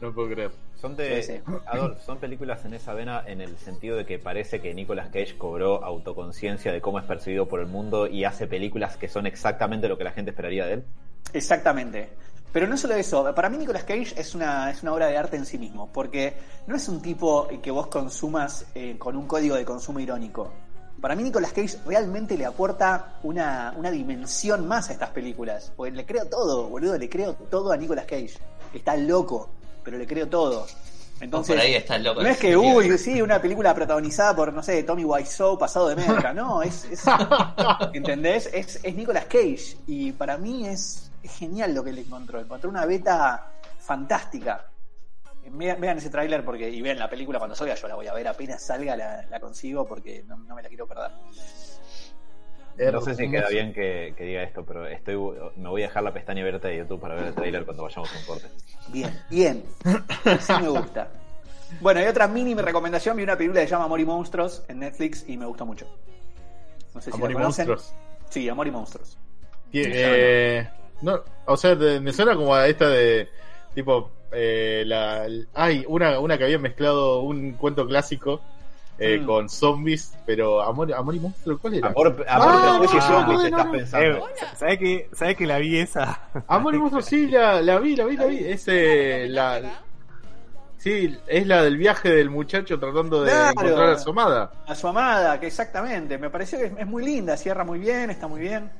No 0.00 0.14
puedo 0.14 0.28
creer. 0.30 0.50
Son 0.80 0.94
de. 0.94 1.20
Sí, 1.24 1.32
sí. 1.34 1.52
Adolf, 1.66 2.00
son 2.04 2.18
películas 2.18 2.64
en 2.64 2.72
esa 2.72 2.94
vena 2.94 3.24
en 3.26 3.40
el 3.40 3.58
sentido 3.58 3.96
de 3.96 4.06
que 4.06 4.20
parece 4.20 4.60
que 4.60 4.72
Nicolas 4.72 5.08
Cage 5.08 5.36
cobró 5.36 5.84
autoconciencia 5.84 6.72
de 6.72 6.80
cómo 6.80 7.00
es 7.00 7.04
percibido 7.04 7.48
por 7.48 7.58
el 7.58 7.66
mundo 7.66 8.06
y 8.06 8.24
hace 8.24 8.46
películas 8.46 8.96
que 8.96 9.08
son 9.08 9.26
exactamente 9.26 9.88
lo 9.88 9.98
que 9.98 10.04
la 10.04 10.12
gente 10.12 10.30
esperaría 10.30 10.66
de 10.66 10.74
él. 10.74 10.84
Exactamente. 11.32 12.10
Pero 12.52 12.66
no 12.66 12.76
solo 12.76 12.94
eso, 12.94 13.34
para 13.34 13.48
mí 13.50 13.58
Nicolas 13.58 13.84
Cage 13.84 14.14
es 14.16 14.34
una, 14.34 14.70
es 14.70 14.82
una 14.82 14.92
obra 14.94 15.06
de 15.06 15.16
arte 15.18 15.36
en 15.36 15.44
sí 15.44 15.58
mismo, 15.58 15.88
porque 15.92 16.34
no 16.66 16.76
es 16.76 16.88
un 16.88 17.02
tipo 17.02 17.46
que 17.62 17.70
vos 17.70 17.88
consumas 17.88 18.64
eh, 18.74 18.96
con 18.98 19.16
un 19.16 19.26
código 19.26 19.54
de 19.56 19.64
consumo 19.64 20.00
irónico. 20.00 20.50
Para 21.00 21.14
mí 21.14 21.22
Nicolas 21.22 21.52
Cage 21.52 21.76
realmente 21.86 22.36
le 22.36 22.46
aporta 22.46 23.18
una, 23.22 23.72
una 23.76 23.90
dimensión 23.90 24.66
más 24.66 24.88
a 24.88 24.92
estas 24.94 25.10
películas, 25.10 25.72
porque 25.76 25.92
le 25.92 26.06
creo 26.06 26.24
todo, 26.26 26.68
boludo, 26.68 26.96
le 26.98 27.08
creo 27.08 27.34
todo 27.34 27.70
a 27.70 27.76
Nicolas 27.76 28.06
Cage. 28.06 28.32
Está 28.74 28.96
loco, 28.96 29.50
pero 29.84 29.96
le 29.98 30.06
creo 30.06 30.26
todo. 30.28 30.66
Entonces, 31.20 31.54
por 31.56 31.64
ahí 31.64 31.74
está 31.74 31.98
loco. 31.98 32.22
no 32.22 32.28
es 32.28 32.38
que, 32.38 32.56
uy, 32.56 32.96
sí, 32.98 33.20
una 33.20 33.40
película 33.42 33.74
protagonizada 33.74 34.34
por, 34.34 34.52
no 34.52 34.62
sé, 34.62 34.82
Tommy 34.84 35.04
Wiseau 35.04 35.58
pasado 35.58 35.88
de 35.88 35.96
merca. 35.96 36.32
No, 36.32 36.62
es, 36.62 36.84
es- 36.86 37.02
¿entendés? 37.92 38.48
Es, 38.52 38.80
es 38.82 38.94
Nicolas 38.94 39.24
Cage. 39.26 39.76
Y 39.86 40.12
para 40.12 40.36
mí 40.38 40.66
es, 40.66 41.07
es 41.28 41.38
genial 41.38 41.74
lo 41.74 41.84
que 41.84 41.92
le 41.92 42.00
encontró. 42.02 42.40
Encontró 42.40 42.70
una 42.70 42.86
beta 42.86 43.52
fantástica. 43.78 44.66
Vean, 45.50 45.80
vean 45.80 45.98
ese 45.98 46.10
tráiler 46.10 46.44
porque 46.44 46.68
y 46.68 46.82
vean 46.82 46.98
la 46.98 47.08
película 47.08 47.38
cuando 47.38 47.56
salga. 47.56 47.74
Yo 47.74 47.88
la 47.88 47.94
voy 47.94 48.06
a 48.06 48.14
ver 48.14 48.28
apenas 48.28 48.62
salga, 48.62 48.96
la, 48.96 49.24
la 49.26 49.40
consigo 49.40 49.86
porque 49.86 50.24
no, 50.26 50.36
no 50.36 50.54
me 50.54 50.62
la 50.62 50.68
quiero 50.68 50.86
perder. 50.86 51.10
No 52.92 53.00
sé 53.00 53.14
si 53.16 53.28
queda 53.28 53.48
bien 53.48 53.72
que, 53.72 54.14
que 54.16 54.24
diga 54.24 54.42
esto, 54.44 54.64
pero 54.64 54.86
estoy 54.86 55.16
me 55.56 55.68
voy 55.68 55.82
a 55.82 55.86
dejar 55.86 56.04
la 56.04 56.12
pestaña 56.12 56.42
abierta 56.42 56.68
de 56.68 56.76
YouTube 56.78 57.00
para 57.00 57.16
ver 57.16 57.26
el 57.26 57.34
trailer 57.34 57.64
cuando 57.64 57.82
vayamos 57.82 58.14
a 58.14 58.18
un 58.18 58.24
corte. 58.24 58.46
Bien, 58.88 59.20
bien. 59.28 59.64
Sí 60.40 60.52
me 60.60 60.68
gusta. 60.68 61.08
Bueno, 61.80 62.00
y 62.00 62.04
otra 62.04 62.28
mínima 62.28 62.62
recomendación. 62.62 63.16
Vi 63.16 63.24
una 63.24 63.36
película 63.36 63.60
que 63.60 63.66
se 63.66 63.72
llama 63.72 63.86
Amor 63.86 64.00
y 64.00 64.04
Monstruos 64.04 64.62
en 64.68 64.78
Netflix 64.78 65.28
y 65.28 65.36
me 65.36 65.46
gustó 65.46 65.66
mucho. 65.66 65.86
No 66.94 67.00
sé 67.00 67.10
si 67.10 67.16
Amor 67.16 67.30
la 67.30 67.32
y 67.32 67.34
conocen. 67.34 67.66
monstruos. 67.66 67.94
Sí, 68.30 68.48
Amor 68.48 68.66
y 68.66 68.70
Monstruos. 68.70 69.18
Eh, 69.72 70.68
no, 71.00 71.22
o 71.44 71.56
sea, 71.56 71.78
te- 71.78 72.00
me 72.00 72.12
suena 72.12 72.34
como 72.36 72.54
a 72.54 72.66
esta 72.68 72.88
de 72.88 73.30
tipo 73.74 74.16
eh, 74.30 74.82
la 74.86 75.26
hay 75.54 75.84
una 75.88 76.18
una 76.20 76.36
que 76.38 76.44
había 76.44 76.58
mezclado 76.58 77.22
un 77.22 77.56
cuento 77.56 77.86
clásico 77.86 78.42
eh, 78.98 79.22
Mm. 79.22 79.26
con 79.26 79.48
zombies, 79.48 80.18
pero 80.24 80.60
amor 80.62 80.92
amor 80.94 81.14
y 81.14 81.20
monstruos, 81.20 81.60
¿cuál 81.60 81.74
era? 81.74 81.88
Amor, 81.88 82.24
amor 82.28 82.54
Ah, 82.54 82.60
prejuicio 82.60 82.98
y 82.98 83.00
ah, 83.02 83.02
zombies, 83.02 83.36
bueno, 83.36 83.48
estás 83.50 83.64
no. 83.66 83.72
pensando. 83.72 84.18
Hola. 84.24 84.56
¿Sabes 84.56 84.78
que, 84.78 85.08
¿Sabes 85.12 85.36
que 85.36 85.46
la 85.46 85.58
vi 85.58 85.78
esa? 85.78 86.30
Amor 86.48 86.74
y 86.74 86.78
monstruos 86.78 87.06
sí 87.06 87.28
la, 87.28 87.60
la 87.62 87.78
vi, 87.78 87.94
la 87.96 88.04
vi, 88.06 88.16
la 88.16 88.26
vi. 88.26 88.38
Es 88.44 88.64
eh, 88.68 89.26
la 89.30 89.84
sí, 90.76 91.16
es 91.26 91.46
la 91.46 91.62
del 91.62 91.76
viaje 91.76 92.10
del 92.10 92.30
muchacho 92.30 92.78
tratando 92.78 93.22
de 93.22 93.30
Claro. 93.30 93.50
encontrar 93.50 93.90
a 93.90 93.98
su 93.98 94.10
amada. 94.10 94.50
A 94.66 94.74
su 94.74 94.86
amada, 94.88 95.40
que 95.40 95.46
exactamente. 95.46 96.18
Me 96.18 96.30
pareció 96.30 96.58
que 96.58 96.66
es, 96.66 96.72
es 96.78 96.86
muy 96.86 97.04
linda, 97.04 97.36
cierra 97.36 97.64
muy 97.64 97.78
bien, 97.78 98.10
está 98.10 98.28
muy 98.28 98.40
bien. 98.40 98.70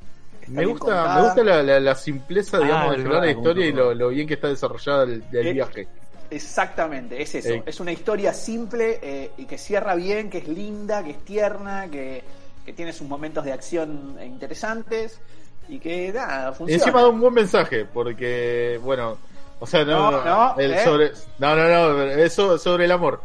Me 0.50 0.64
gusta, 0.66 0.84
contada. 0.86 1.14
me 1.16 1.22
gusta 1.22 1.44
la, 1.44 1.62
la, 1.62 1.80
la 1.80 1.94
simpleza, 1.94 2.58
digamos, 2.58 2.86
Ah, 2.86 2.90
de 2.90 2.96
es 2.98 3.02
llevar 3.04 3.20
la 3.24 3.30
historia 3.30 3.66
y 3.66 3.72
lo, 3.72 3.94
lo 3.94 4.08
bien 4.08 4.26
que 4.26 4.34
está 4.34 4.48
desarrollada 4.48 5.04
el, 5.04 5.22
Eh, 5.32 5.52
viaje. 5.52 5.88
Exactamente, 6.30 7.20
es 7.22 7.34
eso. 7.34 7.48
Eh. 7.50 7.62
Es 7.66 7.80
una 7.80 7.92
historia 7.92 8.32
simple 8.32 8.98
eh, 9.02 9.30
y 9.38 9.46
que 9.46 9.58
cierra 9.58 9.94
bien, 9.94 10.28
que 10.30 10.38
es 10.38 10.48
linda, 10.48 11.02
que 11.02 11.10
es 11.10 11.24
tierna, 11.24 11.88
que, 11.90 12.22
que 12.64 12.72
tiene 12.74 12.92
sus 12.92 13.08
momentos 13.08 13.44
de 13.44 13.52
acción 13.52 14.18
interesantes 14.24 15.20
y 15.68 15.78
que 15.78 16.12
nada, 16.12 16.50
Y 16.50 16.54
funciona. 16.54 16.82
encima 16.82 17.00
da 17.02 17.08
un 17.08 17.20
buen 17.20 17.34
mensaje, 17.34 17.84
porque, 17.86 18.78
bueno, 18.82 19.16
o 19.60 19.66
sea, 19.66 19.84
no, 19.84 20.10
No, 20.10 20.24
no, 20.24 20.54
el 20.58 20.72
¿eh? 20.74 20.84
sobre, 20.84 21.12
no, 21.38 21.56
no, 21.56 21.68
no, 21.94 22.02
es 22.04 22.32
so- 22.32 22.58
sobre 22.58 22.84
el 22.84 22.92
amor. 22.92 23.20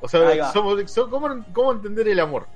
O 0.00 0.08
sea, 0.08 0.52
somos, 0.52 0.90
so- 0.90 1.08
¿cómo, 1.10 1.44
¿cómo 1.52 1.72
entender 1.72 2.08
el 2.08 2.20
amor? 2.20 2.46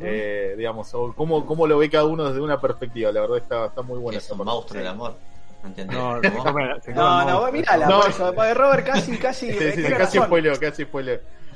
Eh, 0.00 0.54
digamos, 0.56 0.92
o 0.94 1.12
cómo, 1.14 1.46
cómo 1.46 1.66
lo 1.66 1.78
ve 1.78 1.88
cada 1.88 2.04
uno 2.04 2.24
desde 2.28 2.40
una 2.40 2.60
perspectiva. 2.60 3.12
La 3.12 3.20
verdad 3.20 3.38
está, 3.38 3.66
está 3.66 3.82
muy 3.82 3.98
buena 3.98 4.18
Es 4.18 4.24
esa 4.24 4.34
un 4.34 4.38
parte. 4.38 4.52
monstruo 4.52 4.78
del 4.78 4.88
amor. 4.88 5.16
¿Entendés? 5.64 5.96
No, 5.96 6.20
No, 6.20 7.24
no, 7.24 7.52
mirala, 7.52 7.86
No. 7.86 8.00
por 8.00 8.10
eso, 8.10 8.34
porque 8.34 8.54
Robert 8.54 8.86
casi, 8.86 9.16
casi, 9.18 9.46
Sí, 9.52 9.58
sí, 9.58 9.70
sí, 9.72 9.82
casi 9.82 10.18
razón. 10.18 10.24
spoileo, 10.26 10.58
casi. 10.60 10.86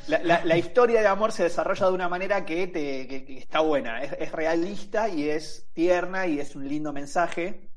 La, 0.08 0.18
la- 0.22 0.44
la 0.44 0.56
historia 0.56 1.00
de 1.00 1.06
amor 1.06 1.30
se 1.32 1.44
desarrolla 1.44 1.86
de 1.86 1.92
una 1.92 2.08
manera 2.08 2.44
que, 2.44 2.66
te, 2.66 3.06
que, 3.06 3.24
que 3.24 3.38
está 3.38 3.60
buena, 3.60 4.02
es, 4.02 4.12
es 4.18 4.32
realista 4.32 5.08
y 5.08 5.28
es 5.30 5.68
tierna 5.72 6.26
y 6.26 6.40
es 6.40 6.56
un 6.56 6.66
lindo 6.68 6.92
mensaje. 6.92 7.68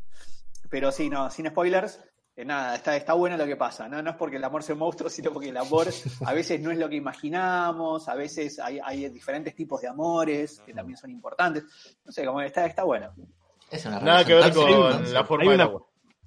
Pero 0.70 0.92
sí, 0.92 1.10
no, 1.10 1.30
sin 1.30 1.48
spoilers, 1.48 2.00
eh, 2.38 2.43
nada, 2.45 2.76
está, 2.76 2.95
está 2.95 3.13
bueno 3.13 3.38
lo 3.38 3.45
que 3.45 3.56
pasa. 3.56 3.88
¿no? 3.88 4.02
no 4.02 4.10
es 4.12 4.15
porque 4.17 4.36
el 4.38 4.43
amor 4.43 4.62
sea 4.63 4.74
un 4.74 4.80
monstruo, 4.80 5.10
sino 5.10 5.32
porque 5.32 5.50
el 5.50 5.58
amor 5.58 5.88
a 6.26 6.34
veces 6.34 6.60
no 6.62 6.71
es 6.71 6.78
lo 6.78 6.89
que 6.89 6.95
imaginamos, 6.95 8.08
a 8.10 8.15
veces 8.15 8.60
hay, 8.60 8.80
hay 8.84 9.10
diferentes 9.10 9.56
tipos 9.56 9.82
de 9.82 9.88
amores 9.88 10.62
que 10.65 10.74
también 10.74 10.98
son 10.98 11.10
importantes. 11.12 11.63
No 12.04 12.12
sé, 12.12 12.26
como 12.26 12.41
está, 12.41 12.65
está 12.65 12.84
bueno. 12.84 13.13
Es 13.71 13.86
una 13.86 14.00
Nada 14.00 14.24
que 14.26 14.34
ver 14.36 14.54
con 14.54 15.13
la 15.13 15.24
forma 15.24 15.52
del 15.52 15.62
agua. 15.62 15.82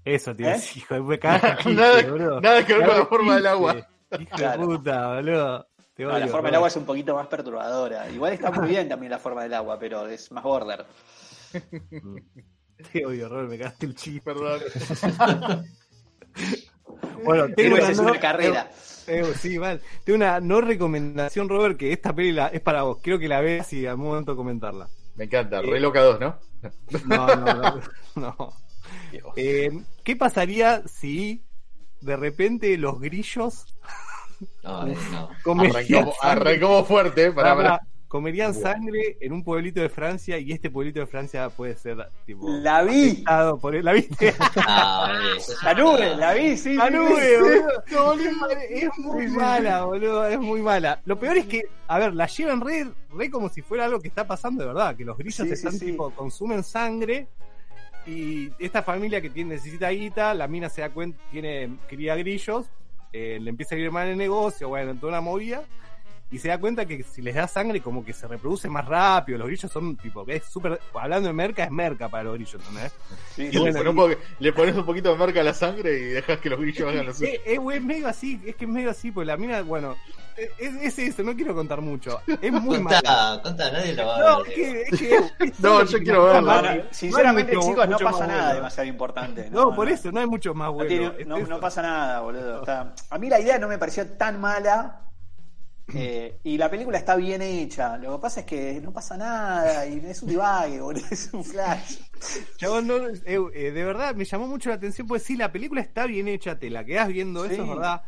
Eso, 0.04 0.34
tío. 0.34 0.48
¿Eh? 0.48 0.60
Hijo 0.76 0.94
de 0.94 1.00
me 1.02 1.18
cagaste 1.18 1.48
el 1.70 1.76
chiste, 1.76 2.18
Nada- 2.18 2.40
nada 2.40 2.64
que 2.66 2.74
ver 2.74 2.86
con 2.88 2.98
la 2.98 3.06
forma 3.06 3.32
el 3.36 3.42
del 3.42 3.46
agua. 3.52 3.76
Hijo 4.18 4.36
Claro. 4.36 4.60
de 4.66 4.66
puta, 4.78 5.14
boludo. 5.14 5.68
Te 5.94 6.04
No, 6.04 6.10
odio, 6.10 6.18
la 6.20 6.28
forma 6.28 6.48
del 6.48 6.54
agua 6.54 6.68
es 6.68 6.76
un 6.76 6.84
poquito 6.86 7.14
más 7.14 7.26
perturbadora. 7.26 8.08
Igual 8.08 8.32
está 8.32 8.50
muy 8.50 8.68
bien 8.68 8.88
también 8.88 9.10
la 9.10 9.18
forma 9.18 9.42
del 9.42 9.52
agua, 9.52 9.78
pero 9.78 10.06
es 10.06 10.32
más 10.32 10.42
border. 10.44 10.86
Te 12.92 13.04
odio, 13.04 13.28
Robert, 13.28 13.50
me 13.50 13.58
cagaste 13.58 13.86
el 13.86 13.94
chiste. 13.94 14.20
Perdón. 14.22 14.60
Bueno, 17.24 17.46
tengo 17.54 17.76
Héroes 17.76 17.90
es 17.90 17.96
no- 17.98 18.10
una 18.10 18.20
carrera. 18.20 18.70
Eh, 19.06 19.24
sí, 19.38 19.58
mal. 19.58 19.80
Tengo 20.04 20.16
una 20.16 20.40
no 20.40 20.60
recomendación, 20.60 21.48
Robert, 21.48 21.76
que 21.78 21.92
esta 21.92 22.14
peli 22.14 22.32
la- 22.32 22.48
es 22.48 22.60
para 22.60 22.82
vos. 22.82 22.98
Quiero 23.02 23.18
que 23.18 23.28
la 23.28 23.40
veas 23.40 23.72
y 23.72 23.86
al 23.86 23.96
momento 23.96 24.36
comentarla. 24.36 24.88
Me 25.16 25.24
encanta, 25.24 25.60
Eh, 25.60 25.62
re 25.62 25.80
loca 25.80 26.00
2, 26.02 26.20
¿no? 26.20 26.38
No, 27.06 27.26
no, 27.36 27.80
no. 28.16 28.36
Eh, 29.36 29.70
¿Qué 30.04 30.16
pasaría 30.16 30.82
si 30.86 31.42
de 32.00 32.16
repente 32.16 32.76
los 32.78 33.00
grillos 33.00 33.66
No, 34.62 34.86
eh, 34.88 34.96
no. 35.10 35.30
Arrancamos, 36.20 36.86
fuerte, 36.86 37.26
eh, 37.26 37.32
pará, 37.32 37.56
pará. 37.56 37.80
Comerían 38.08 38.54
sangre 38.54 39.18
en 39.20 39.32
un 39.32 39.44
pueblito 39.44 39.80
de 39.80 39.88
Francia 39.90 40.38
y 40.38 40.50
este 40.52 40.70
pueblito 40.70 40.98
de 41.00 41.06
Francia 41.06 41.48
puede 41.50 41.76
ser 41.76 42.08
tipo 42.26 42.48
La 42.48 42.82
vi. 42.82 43.22
por 43.60 43.74
¿La 43.84 43.92
viste? 43.92 44.34
Ah, 44.56 45.12
La 45.62 45.74
nube, 45.74 46.16
la 46.16 46.32
vi, 46.34 46.56
sí. 46.56 46.74
La 46.74 46.88
nube, 46.90 47.20
sí. 47.20 47.40
boludo. 47.40 48.48
Es 48.70 48.98
muy 48.98 49.28
mala, 49.28 49.84
boludo. 49.84 50.26
Es 50.26 50.38
muy 50.38 50.62
mala. 50.62 51.00
Lo 51.04 51.18
peor 51.18 51.36
es 51.38 51.46
que, 51.46 51.62
a 51.86 51.98
ver, 51.98 52.14
la 52.14 52.26
llevan 52.26 52.60
re, 52.60 52.86
re 53.10 53.30
como 53.30 53.48
si 53.48 53.60
fuera 53.62 53.84
algo 53.84 54.00
que 54.00 54.08
está 54.08 54.26
pasando 54.26 54.62
de 54.62 54.68
verdad. 54.68 54.96
Que 54.96 55.04
los 55.04 55.16
grillos 55.16 55.46
Sí, 55.46 55.52
están 55.52 55.72
sí. 55.72 55.86
tipo, 55.86 56.10
consumen 56.10 56.62
sangre. 56.64 57.28
Y 58.06 58.50
esta 58.58 58.82
familia 58.82 59.20
que 59.20 59.28
tiene, 59.28 59.56
necesita 59.56 59.90
guita, 59.90 60.32
la 60.32 60.48
mina 60.48 60.70
se 60.70 60.80
da 60.80 60.88
cuenta, 60.88 61.18
tiene, 61.30 61.76
cría 61.88 62.16
grillos, 62.16 62.64
eh, 63.12 63.38
le 63.38 63.50
empieza 63.50 63.74
a 63.74 63.78
ir 63.78 63.90
mal 63.90 64.08
el 64.08 64.16
negocio, 64.16 64.68
bueno, 64.68 64.92
en 64.92 64.98
toda 64.98 65.12
una 65.12 65.20
movida. 65.20 65.62
Y 66.30 66.38
se 66.38 66.48
da 66.48 66.58
cuenta 66.58 66.84
que 66.84 67.02
si 67.04 67.22
les 67.22 67.34
da 67.34 67.48
sangre, 67.48 67.80
como 67.80 68.04
que 68.04 68.12
se 68.12 68.26
reproduce 68.28 68.68
más 68.68 68.84
rápido. 68.84 69.38
Los 69.38 69.46
grillos 69.48 69.72
son 69.72 69.96
tipo, 69.96 70.24
es 70.28 70.44
súper. 70.44 70.78
Hablando 70.94 71.28
de 71.28 71.32
merca, 71.32 71.64
es 71.64 71.70
merca 71.70 72.10
para 72.10 72.24
los 72.24 72.34
grillos, 72.34 72.54
¿entendés? 72.68 72.92
Sí, 73.34 73.44
Y 73.44 73.52
le, 73.52 73.72
bueno, 73.72 73.94
pones 73.94 74.16
un 74.18 74.22
le 74.38 74.52
pones 74.52 74.76
un 74.76 74.84
poquito 74.84 75.10
de 75.10 75.16
marca 75.16 75.40
a 75.40 75.44
la 75.44 75.54
sangre 75.54 75.98
y 75.98 76.02
dejas 76.04 76.38
que 76.38 76.50
los 76.50 76.60
grillos 76.60 76.86
hagan 76.86 77.06
lo 77.06 77.14
suyo. 77.14 77.30
Eh, 77.32 77.40
eh, 77.46 77.56
güey, 77.56 77.78
es 77.78 77.82
medio 77.84 78.08
así, 78.08 78.40
es 78.44 78.56
que 78.56 78.66
es 78.66 78.70
medio 78.70 78.90
así, 78.90 79.10
pues 79.10 79.26
la 79.26 79.38
mina, 79.38 79.62
bueno, 79.62 79.96
es, 80.36 80.74
es 80.82 80.98
eso, 80.98 81.22
no 81.22 81.34
quiero 81.34 81.54
contar 81.54 81.80
mucho. 81.80 82.20
Es 82.42 82.52
muy 82.52 82.78
mala. 82.78 83.00
Contá, 83.00 83.40
contá, 83.42 83.72
nadie 83.72 83.94
lo 83.94 84.06
va 84.06 84.16
a 84.16 84.20
No, 84.20 84.42
ver. 84.42 84.48
es 84.50 84.54
que, 84.54 84.82
es 84.82 84.98
que 84.98 85.16
es 85.46 85.60
No, 85.60 85.82
yo 85.82 85.98
que 85.98 86.04
quiero 86.04 86.40
No, 86.42 86.42
no, 86.42 86.62
No 86.74 86.82
sinceramente, 86.90 87.56
mucho- 87.56 87.68
chicos, 87.70 87.88
no 87.88 87.98
pasa 87.98 88.26
nada 88.26 88.42
bueno. 88.42 88.54
demasiado 88.56 88.86
importante. 88.88 89.48
No, 89.50 89.74
por 89.74 89.88
eso, 89.88 90.12
no 90.12 90.20
hay 90.20 90.26
mucho 90.26 90.52
más 90.52 90.66
No, 90.68 90.72
bueno. 90.74 90.88
tiene- 90.90 91.12
Es 91.20 91.26
no- 91.26 91.38
eso. 91.38 91.46
no 91.48 91.58
pasa 91.58 91.80
nada, 91.80 92.20
boludo. 92.20 92.60
Está- 92.60 92.92
A 93.08 93.18
mí 93.18 93.30
la 93.30 93.40
idea 93.40 93.58
no 93.58 93.66
me 93.66 93.78
pareció 93.78 94.06
tan 94.06 94.38
mala. 94.38 95.00
Eh, 95.94 96.38
y 96.44 96.58
la 96.58 96.70
película 96.70 96.98
está 96.98 97.16
bien 97.16 97.40
hecha. 97.42 97.96
Lo 97.96 98.16
que 98.16 98.22
pasa 98.22 98.40
es 98.40 98.46
que 98.46 98.80
no 98.80 98.92
pasa 98.92 99.16
nada. 99.16 99.86
Y 99.86 99.98
es 100.06 100.22
un 100.22 100.28
divague, 100.28 100.80
boludo. 100.82 101.04
Es 101.10 101.30
un 101.32 101.44
flash. 101.44 101.96
Chabón, 102.56 102.86
no, 102.86 102.96
eh, 103.08 103.38
eh, 103.54 103.70
de 103.70 103.84
verdad 103.84 104.14
me 104.14 104.24
llamó 104.24 104.46
mucho 104.48 104.68
la 104.70 104.74
atención, 104.76 105.06
pues 105.06 105.22
sí, 105.22 105.36
la 105.36 105.52
película 105.52 105.80
está 105.80 106.06
bien 106.06 106.28
hecha, 106.28 106.58
te 106.58 106.68
la 106.70 106.84
quedás 106.84 107.08
viendo, 107.08 107.46
Sí. 107.46 107.54
eso 107.54 107.62
es 107.62 107.68
verdad. 107.68 108.02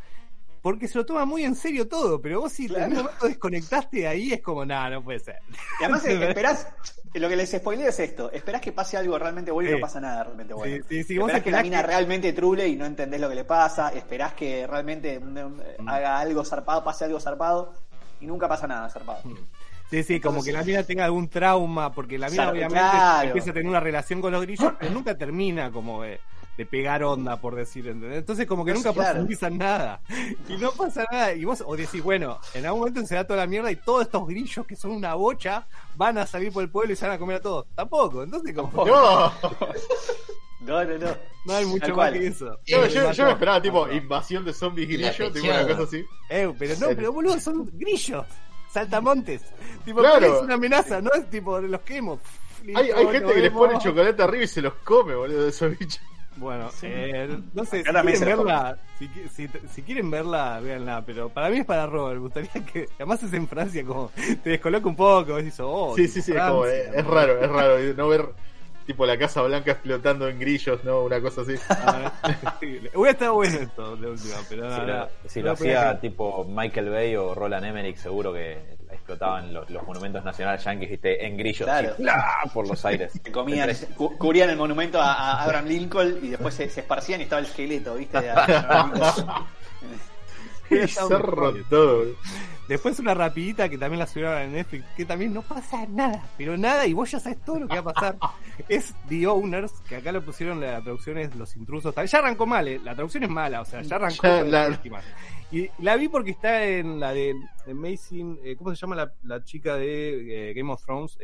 Porque 0.63 0.89
se 0.89 0.99
lo 0.99 1.07
toma 1.07 1.25
muy 1.25 1.45
en 1.45 1.55
serio 1.55 1.89
todo, 1.89 2.21
pero 2.21 2.41
vos 2.41 2.53
si 2.53 2.65
en 2.67 2.69
Claro. 2.75 2.87
un 2.91 2.97
momento 2.99 3.27
desconectaste 3.27 3.97
de 4.01 4.07
ahí 4.09 4.33
es 4.33 4.43
como, 4.43 4.65
nada, 4.67 4.91
no 4.91 5.03
puede 5.03 5.19
ser. 5.21 5.39
Y 5.81 5.85
además 5.85 6.05
eh, 6.07 6.29
esperás. 6.29 6.67
Lo 7.15 7.29
que 7.29 7.35
les 7.37 7.51
spoileo 7.51 7.89
es 7.89 7.99
esto: 7.99 8.31
esperás 8.31 8.61
que 8.61 8.71
pase 8.73 8.97
algo 8.97 9.19
realmente 9.19 9.51
bueno 9.51 9.71
y 9.71 9.73
no 9.75 9.81
pasa 9.81 10.01
nada 10.01 10.23
realmente 10.25 10.55
bueno. 10.55 10.77
Sí, 10.89 10.99
sí, 10.99 11.05
sí, 11.05 11.19
vos 11.19 11.29
esperás 11.29 11.43
que 11.45 11.51
la 11.51 11.63
mina 11.63 11.81
que- 11.81 11.87
realmente 11.89 12.33
trule 12.33 12.69
y 12.69 12.77
no 12.77 12.85
entendés 12.87 13.21
lo 13.21 13.29
que 13.29 13.35
le 13.35 13.45
pasa. 13.45 13.89
Esperás 13.89 14.35
que 14.35 14.67
realmente 14.67 15.19
mm, 15.19 15.89
haga 15.89 16.21
algo 16.21 16.45
zarpado, 16.45 16.85
pase 16.85 17.07
algo 17.07 17.19
zarpado. 17.21 17.75
Y 18.21 18.27
nunca 18.27 18.47
pasa 18.47 18.67
nada 18.67 18.89
zarpado. 18.91 19.23
Sí, 19.91 20.05
sí, 20.05 20.21
como 20.21 20.45
que 20.45 20.53
la 20.53 20.63
mina 20.63 20.85
tenga 20.85 21.05
algún 21.07 21.29
trauma, 21.29 21.91
porque 21.91 22.17
la 22.19 22.27
mina 22.29 22.43
Claro, 22.45 22.51
obviamente 22.53 22.79
claro. 22.79 23.27
empieza 23.29 23.51
a 23.51 23.55
tener 23.55 23.69
una 23.69 23.81
relación 23.81 24.21
con 24.21 24.31
los 24.31 24.43
grillos, 24.43 24.73
pero 24.79 24.93
nunca 24.93 25.17
termina 25.19 25.73
como 25.73 26.03
de, 26.03 26.21
de 26.57 26.67
pegar 26.67 27.03
onda, 27.03 27.41
por 27.41 27.55
decir, 27.55 27.89
¿entendés? 27.89 28.19
Entonces 28.19 28.47
como 28.47 28.65
que 28.65 28.73
No, 28.73 28.79
nunca 28.79 28.93
claro. 28.93 29.11
profundizan 29.13 29.57
nada. 29.57 30.01
Y 30.49 30.57
no 30.59 30.73
pasa 30.73 31.05
nada. 31.11 31.33
Y 31.33 31.45
vos, 31.45 31.63
o 31.67 31.75
decís, 31.77 32.03
bueno, 32.03 32.39
en 32.55 32.67
algún 32.67 32.81
momento 32.81 33.07
se 33.07 33.15
da 33.15 33.25
toda 33.27 33.39
la 33.41 33.47
mierda 33.47 33.71
y 33.71 33.77
todos 33.77 34.03
estos 34.03 34.27
grillos 34.29 34.67
que 34.67 34.77
son 34.77 34.91
una 34.91 35.15
bocha 35.15 35.67
van 35.97 36.19
a 36.19 36.27
salir 36.27 36.53
por 36.53 36.63
el 36.63 36.69
pueblo 36.71 36.93
y 36.93 36.97
se 36.97 37.07
van 37.07 37.15
a 37.17 37.19
comer 37.19 37.37
a 37.37 37.41
todos. 37.41 37.67
Tampoco. 37.75 38.23
Entonces 38.23 38.55
como 38.55 38.85
No, 38.85 39.33
No, 40.61 40.85
no, 40.85 40.99
no. 40.99 41.17
no 41.47 41.55
hay 41.55 41.65
mucho 41.65 41.95
más 41.97 42.13
que 42.13 42.27
eso. 42.27 42.59
yo, 42.67 42.85
Eh, 42.85 42.91
yo- 43.15 43.25
me 43.25 43.31
esperaba 43.33 43.63
tipo 43.63 43.89
invasión 43.91 44.45
de 44.45 44.53
zombies 44.53 44.89
grillos, 44.89 45.33
tipo 45.33 45.47
una 45.47 45.67
cosa 45.67 45.83
así. 45.85 46.05
Eh, 46.29 46.53
pero 46.59 46.75
no, 46.79 46.87
pero 46.89 47.13
boludo, 47.13 47.41
son 47.41 47.71
grillos. 47.73 48.27
Saltamontes. 48.71 49.43
Tipo, 49.85 50.01
Claro. 50.01 50.37
es 50.37 50.43
una 50.43 50.55
amenaza, 50.55 51.01
no 51.01 51.11
es 51.13 51.29
tipo 51.31 51.61
de 51.61 51.69
los 51.69 51.81
quemo. 51.81 52.21
Hay, 52.75 52.91
hay 52.91 53.07
gente 53.09 53.33
que 53.33 53.41
les 53.41 53.51
pone 53.51 53.79
chocolate 53.79 54.23
arriba 54.23 54.45
y 54.45 54.49
se 54.49 54.61
los 54.61 54.75
come, 54.85 55.15
boludo, 55.15 55.45
de 55.45 55.49
esos 55.49 55.77
bichos. 55.79 56.01
Bueno, 56.41 56.71
eh, 56.81 57.39
no 57.53 57.67
sé, 57.67 57.83
si 57.83 57.91
Acá 57.91 58.03
quieren 58.03 58.25
verla, 58.25 58.79
si, 58.99 59.11
si, 59.29 59.47
si 59.71 59.83
quieren 59.83 60.11
verla, 60.11 60.59
véanla, 60.61 61.05
pero 61.05 61.29
para 61.29 61.51
mí 61.51 61.59
es 61.59 61.67
para 61.67 61.87
Robert, 61.87 62.15
me 62.15 62.23
gustaría 62.23 62.51
que, 62.65 62.89
además 62.97 63.23
es 63.23 63.35
en 63.35 63.47
Francia, 63.47 63.85
como 63.85 64.11
te 64.43 64.49
descoloca 64.49 64.89
un 64.89 64.97
poco, 64.97 65.35
oh, 65.35 65.95
Sí, 65.95 66.09
sí, 66.09 66.23
sí, 66.23 66.33
es, 66.33 66.43
como, 66.43 66.65
eh, 66.65 66.91
es 66.95 67.07
raro, 67.07 67.39
es 67.39 67.51
raro 67.51 67.79
no 67.95 68.09
ver 68.09 68.31
tipo 68.87 69.05
la 69.05 69.19
Casa 69.19 69.43
Blanca 69.43 69.73
explotando 69.73 70.29
en 70.29 70.41
grillos, 70.41 70.83
¿no? 70.83 71.03
Una 71.03 71.21
cosa 71.21 71.43
así. 71.43 71.57
Ah, 71.69 72.11
Hubiera 72.95 73.11
estado 73.11 73.35
bueno 73.35 73.59
esto 73.59 73.97
de 73.97 74.11
última, 74.11 74.37
pero 74.49 74.69
no, 74.69 74.75
Si 74.75 74.81
no, 74.81 74.87
lo, 74.87 75.09
si 75.27 75.41
no 75.41 75.47
lo 75.47 75.57
podía 75.57 75.81
hacía 75.91 76.01
tipo 76.01 76.45
Michael 76.49 76.89
Bay 76.89 77.17
o 77.17 77.35
Roland 77.35 77.67
Emmerich, 77.67 77.99
seguro 77.99 78.33
que 78.33 78.80
explotaban 79.13 79.53
los, 79.53 79.69
los 79.71 79.83
monumentos 79.87 80.25
nacionales 80.25 80.63
yankees, 80.65 80.91
viste, 80.91 81.27
en 81.27 81.37
grillos, 81.37 81.67
Claro. 81.67 81.95
¡plá! 81.97 82.41
por 82.55 82.69
los 82.69 82.85
aires. 82.85 83.13
Que 83.23 83.33
comían, 83.33 83.71
cu- 83.97 84.17
cubrían 84.17 84.51
el 84.51 84.57
monumento 84.57 85.01
a, 85.01 85.13
a 85.13 85.43
Abraham 85.43 85.67
Lincoln 85.67 86.19
y 86.23 86.29
después 86.29 86.55
se, 86.55 86.69
se 86.71 86.81
esparcían 86.81 87.21
y 87.21 87.25
estaba 87.25 87.41
el 87.41 87.47
esqueleto, 87.47 87.95
¿viste? 87.95 88.21
De. 88.21 88.33
Qué 90.69 90.83
bizarro 90.83 91.55
todo. 91.69 92.05
Después 92.71 93.01
una 93.01 93.15
rapidita 93.15 93.69
que 93.69 93.77
también 93.77 93.99
la 93.99 94.07
subieron 94.07 94.41
en 94.43 94.53
Netflix, 94.53 94.85
que 94.97 95.05
también 95.05 95.35
no 95.35 95.43
pasa 95.43 95.85
nada, 95.89 96.23
pero 96.39 96.57
nada, 96.57 96.87
y 96.87 96.93
vos 96.93 97.11
ya 97.11 97.19
sabes 97.19 97.45
todo 97.45 97.59
lo 97.59 97.67
que 97.67 97.81
va 97.81 97.91
a 97.91 97.95
pasar. 97.95 98.17
es 98.69 98.95
The 99.09 99.27
Owners, 99.27 99.73
que 99.89 99.97
acá 99.97 100.13
lo 100.13 100.25
pusieron, 100.25 100.61
la 100.61 100.81
traducción 100.81 101.19
es 101.19 101.35
Los 101.35 101.57
Intrusos. 101.57 101.93
Ya 101.97 102.19
arrancó 102.19 102.47
mal, 102.47 102.69
eh, 102.69 102.79
la 102.85 102.95
traducción 102.95 103.25
es 103.25 103.29
mala, 103.29 103.61
o 103.61 103.65
sea, 103.65 103.83
ya 103.83 103.97
arrancó 103.97 104.23
Ya 104.23 104.39
con 104.43 104.51
la- 104.53 104.69
pésima. 104.69 105.01
Y 105.51 105.69
la 105.81 105.97
vi 105.97 106.07
porque 106.07 106.31
está 106.31 106.65
en 106.65 107.01
la 107.01 107.13
de 107.13 107.35
Amazing, 107.69 108.39
eh, 108.45 108.55
¿cómo 108.57 108.71
se 108.71 108.77
llama 108.81 108.95
la, 108.95 109.13
la 109.25 109.43
chica 109.43 109.75
de 109.75 110.51
eh, 110.51 110.55
Game 110.55 110.73
of 110.73 110.81
Thrones? 110.85 111.19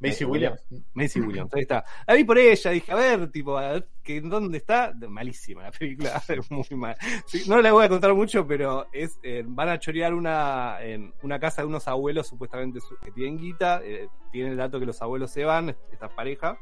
Eh, 0.00 0.08
Macy 0.08 0.24
Williams. 0.24 0.64
Macy 0.94 1.20
Williams, 1.20 1.52
ahí 1.54 1.62
está. 1.62 1.84
La 2.06 2.14
vi 2.14 2.22
por 2.24 2.38
ella, 2.38 2.70
dije, 2.70 2.92
a 2.92 2.94
ver, 2.94 3.30
tipo, 3.32 3.58
a 3.58 3.72
ver 3.72 3.88
que, 4.02 4.20
¿dónde 4.20 4.58
está? 4.58 4.92
Malísima 5.08 5.64
la 5.64 5.70
película, 5.72 6.22
es 6.28 6.50
muy 6.50 6.66
mal. 6.70 6.96
Sí, 7.26 7.42
no 7.48 7.60
la 7.60 7.72
voy 7.72 7.84
a 7.84 7.88
contar 7.88 8.14
mucho, 8.14 8.46
pero 8.46 8.86
es 8.92 9.18
eh, 9.24 9.42
van 9.46 9.68
a 9.70 9.78
chorear 9.78 10.14
una, 10.14 10.76
en 10.80 11.12
una 11.22 11.40
casa 11.40 11.62
de 11.62 11.68
unos 11.68 11.88
abuelos 11.88 12.28
supuestamente 12.28 12.80
su- 12.80 12.96
que 13.04 13.10
tienen 13.10 13.38
guita, 13.38 13.80
eh, 13.82 14.08
tienen 14.30 14.52
el 14.52 14.58
dato 14.58 14.78
que 14.78 14.86
los 14.86 15.02
abuelos 15.02 15.30
se 15.32 15.44
van, 15.44 15.76
esta 15.92 16.08
pareja, 16.08 16.56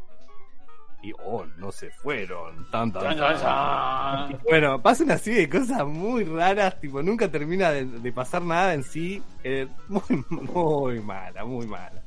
y 1.02 1.12
oh, 1.24 1.44
no 1.58 1.70
se 1.70 1.90
fueron, 1.90 2.68
tan, 2.70 2.90
tan. 2.90 3.02
Bueno, 4.44 4.82
pasan 4.82 5.10
así 5.10 5.30
de 5.34 5.48
cosas 5.48 5.86
muy 5.86 6.24
raras, 6.24 6.80
tipo, 6.80 7.02
nunca 7.02 7.30
termina 7.30 7.70
de, 7.70 7.84
de 7.84 8.12
pasar 8.12 8.40
nada 8.42 8.72
en 8.74 8.82
sí. 8.82 9.22
eh, 9.44 9.68
muy, 9.88 10.24
muy 10.30 11.00
mala, 11.00 11.44
muy 11.44 11.66
mala. 11.66 12.02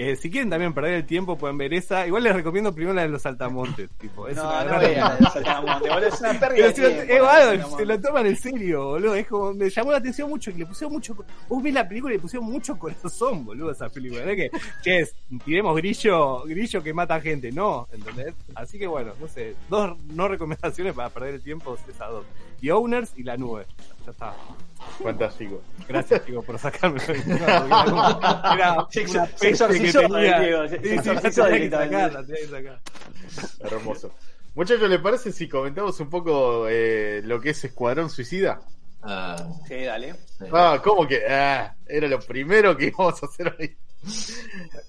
Eh, 0.00 0.14
si 0.14 0.30
quieren 0.30 0.48
también 0.48 0.72
perder 0.72 0.94
el 0.94 1.04
tiempo, 1.06 1.36
pueden 1.36 1.58
ver 1.58 1.74
esa. 1.74 2.06
Igual 2.06 2.22
les 2.22 2.32
recomiendo 2.32 2.72
primero 2.72 2.94
la 2.94 3.02
de 3.02 3.08
los 3.08 3.20
saltamontes. 3.22 3.90
Tipo, 3.98 4.28
es 4.28 4.36
No, 4.36 4.44
una 4.48 4.62
no 4.62 4.68
gran- 4.70 4.80
vean 4.80 5.08
la 5.08 5.16
de 5.16 5.24
Saltamonte, 5.26 5.88
boludo, 5.88 6.06
es 6.06 6.20
una 6.20 6.32
pérdida 6.40 6.66
de 6.68 6.74
si 6.74 6.80
lo, 6.82 6.88
tiempo. 6.88 7.12
eh, 7.12 7.62
se 7.78 7.84
lo 7.84 8.00
toman 8.00 8.26
en 8.26 8.36
serio, 8.36 8.84
boludo. 8.90 9.14
Es 9.16 9.26
como, 9.26 9.52
me 9.54 9.68
llamó 9.68 9.90
la 9.90 9.98
atención 9.98 10.28
mucho 10.30 10.52
que 10.52 10.58
le 10.58 10.66
pusieron 10.66 10.92
mucho. 10.92 11.16
Vos 11.48 11.62
ves 11.62 11.74
la 11.74 11.88
película 11.88 12.14
y 12.14 12.16
le 12.16 12.22
pusieron 12.22 12.48
mucho 12.48 12.78
corazón, 12.78 13.44
boludo, 13.44 13.70
a 13.70 13.72
esa 13.72 13.88
película. 13.88 14.22
Es 14.30 14.36
que, 14.36 14.50
che, 14.84 15.00
es, 15.00 15.14
tiremos 15.44 15.76
grillo, 15.76 16.44
grillo 16.44 16.80
que 16.80 16.94
mata 16.94 17.20
gente. 17.20 17.50
No, 17.50 17.88
¿entendés? 17.92 18.34
Así 18.54 18.78
que 18.78 18.86
bueno, 18.86 19.12
no 19.20 19.26
sé. 19.26 19.56
Dos 19.68 19.96
no 20.14 20.28
recomendaciones 20.28 20.94
para 20.94 21.10
perder 21.10 21.34
el 21.34 21.42
tiempo, 21.42 21.76
esas 21.88 22.08
dos. 22.10 22.24
The 22.60 22.70
Owners 22.72 23.12
y 23.16 23.24
la 23.24 23.36
nube. 23.36 23.66
Ya 24.08 24.12
está. 24.12 24.34
Fantástico. 25.02 25.60
Gracias, 25.86 26.24
chicos, 26.24 26.42
por 26.46 26.58
sacarme 26.58 26.98
era. 27.08 27.60
Diego. 32.22 32.74
Hermoso. 33.60 34.10
Muchachos, 34.54 34.88
¿les 34.88 35.00
parece 35.00 35.30
si 35.32 35.46
comentamos 35.46 36.00
un 36.00 36.08
poco 36.08 36.66
eh, 36.68 37.20
lo 37.24 37.38
que 37.38 37.50
es 37.50 37.62
Escuadrón 37.64 38.08
Suicida? 38.08 38.60
Ah, 39.02 39.36
Sí, 39.68 39.84
dale. 39.84 40.14
sí. 40.38 40.46
Ah, 40.52 40.80
¿cómo 40.82 41.06
que? 41.06 41.22
Ah, 41.28 41.74
era 41.86 42.08
lo 42.08 42.18
primero 42.20 42.74
que 42.76 42.86
íbamos 42.86 43.22
a 43.22 43.26
hacer 43.26 43.54
hoy. 43.58 43.76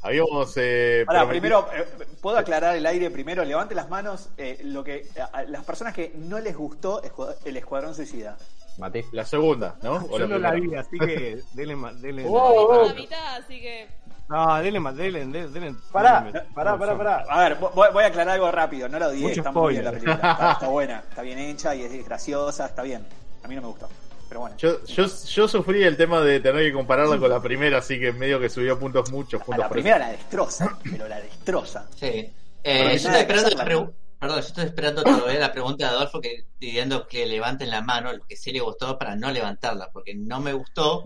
Habíamos. 0.01 0.53
Eh, 0.55 1.03
Ahora, 1.08 1.25
prometido- 1.27 1.65
primero, 1.67 1.67
eh, 1.73 2.05
¿puedo 2.21 2.38
aclarar 2.38 2.75
el 2.77 2.86
aire 2.86 3.10
primero? 3.12 3.43
Levante 3.43 3.75
las 3.75 3.89
manos 3.89 4.29
eh, 4.38 4.60
lo 4.63 4.84
que 4.84 5.08
a- 5.19 5.38
a 5.39 5.43
las 5.43 5.63
personas 5.65 5.93
que 5.93 6.13
no 6.15 6.39
les 6.39 6.55
gustó 6.55 7.01
el 7.43 7.57
Escuadrón 7.57 7.93
Suicida. 7.95 8.38
Mati. 8.80 9.03
La 9.11 9.25
segunda, 9.25 9.75
¿no? 9.84 9.95
¿O 10.09 10.17
Yo 10.17 10.27
no 10.27 10.38
la 10.39 10.51
vi, 10.51 10.73
así 10.75 10.97
que 10.97 11.41
denle 11.53 11.75
más. 11.75 12.01
Denle, 12.01 12.25
Oh, 12.27 12.86
la 12.88 12.93
mitad, 12.93 13.36
así 13.36 13.59
que. 13.61 13.88
No, 14.30 14.55
denle 14.61 14.80
más, 14.80 14.95
denle, 14.95 15.19
denle. 15.19 15.47
denle 15.49 15.75
Pará, 15.91 16.32
pará, 16.53 16.77
pará, 16.77 16.97
pará. 16.97 17.25
A 17.30 17.39
ver, 17.41 17.55
voy, 17.55 17.88
voy 17.91 18.03
a 18.03 18.07
aclarar 18.07 18.36
algo 18.36 18.51
rápido. 18.51 18.88
No 18.88 18.99
la 18.99 19.07
odié, 19.07 19.21
Mucho 19.27 19.41
está 19.41 19.51
muy 19.51 19.73
bien 19.73 19.86
la 19.86 19.91
película. 19.91 20.13
Está, 20.15 20.51
está 20.53 20.67
buena, 20.69 21.03
está 21.09 21.21
bien 21.23 21.39
hecha 21.39 21.75
y 21.75 21.82
es 21.84 22.05
graciosa, 22.05 22.65
está 22.67 22.84
bien. 22.84 23.05
A 23.43 23.47
mí 23.47 23.55
no 23.55 23.61
me 23.61 23.67
gustó. 23.67 23.89
Pero 24.27 24.41
bueno. 24.41 24.55
Yo, 24.57 24.86
yo, 24.86 25.05
yo 25.07 25.47
sufrí 25.47 25.84
el 25.84 25.97
tema 25.97 26.21
de 26.21 26.39
tener 26.39 26.61
que 26.63 26.71
compararla 26.73 27.17
con 27.17 27.32
la 27.32 27.41
primera, 27.41 27.80
así 27.80 27.99
que 27.99 28.13
medio 28.13 28.39
que 28.39 28.47
subió 28.49 28.77
puntos 28.77 29.11
muchos 29.11 29.41
a 29.41 29.43
puntos. 29.45 29.63
la 29.63 29.69
primera 29.69 29.97
la 29.97 30.09
destroza, 30.09 30.77
pero 30.84 31.07
la 31.07 31.19
destroza. 31.19 31.88
Sí. 31.95 32.32
Eh, 32.63 32.84
yo 32.89 32.91
estoy 32.91 33.11
que 33.13 33.19
esperando 33.21 33.49
la, 33.49 33.55
la 33.57 33.63
pre- 33.65 33.89
Perdón, 34.20 34.41
yo 34.41 34.47
estoy 34.47 34.65
esperando 34.65 35.01
todavía 35.03 35.39
la 35.39 35.51
pregunta 35.53 35.86
de 35.89 35.95
Adolfo 35.95 36.20
que 36.20 36.43
pidiendo 36.57 37.07
que 37.07 37.26
levanten 37.26 37.70
la 37.70 37.82
mano, 37.82 38.11
lo 38.11 38.26
que 38.28 38.36
sí 38.36 38.51
le 38.51 38.59
gustó 38.59 38.97
para 38.99 39.15
no 39.15 39.32
levantarla, 39.32 39.89
porque 39.93 40.13
no 40.13 40.41
me 40.41 40.51
gustó, 40.51 41.03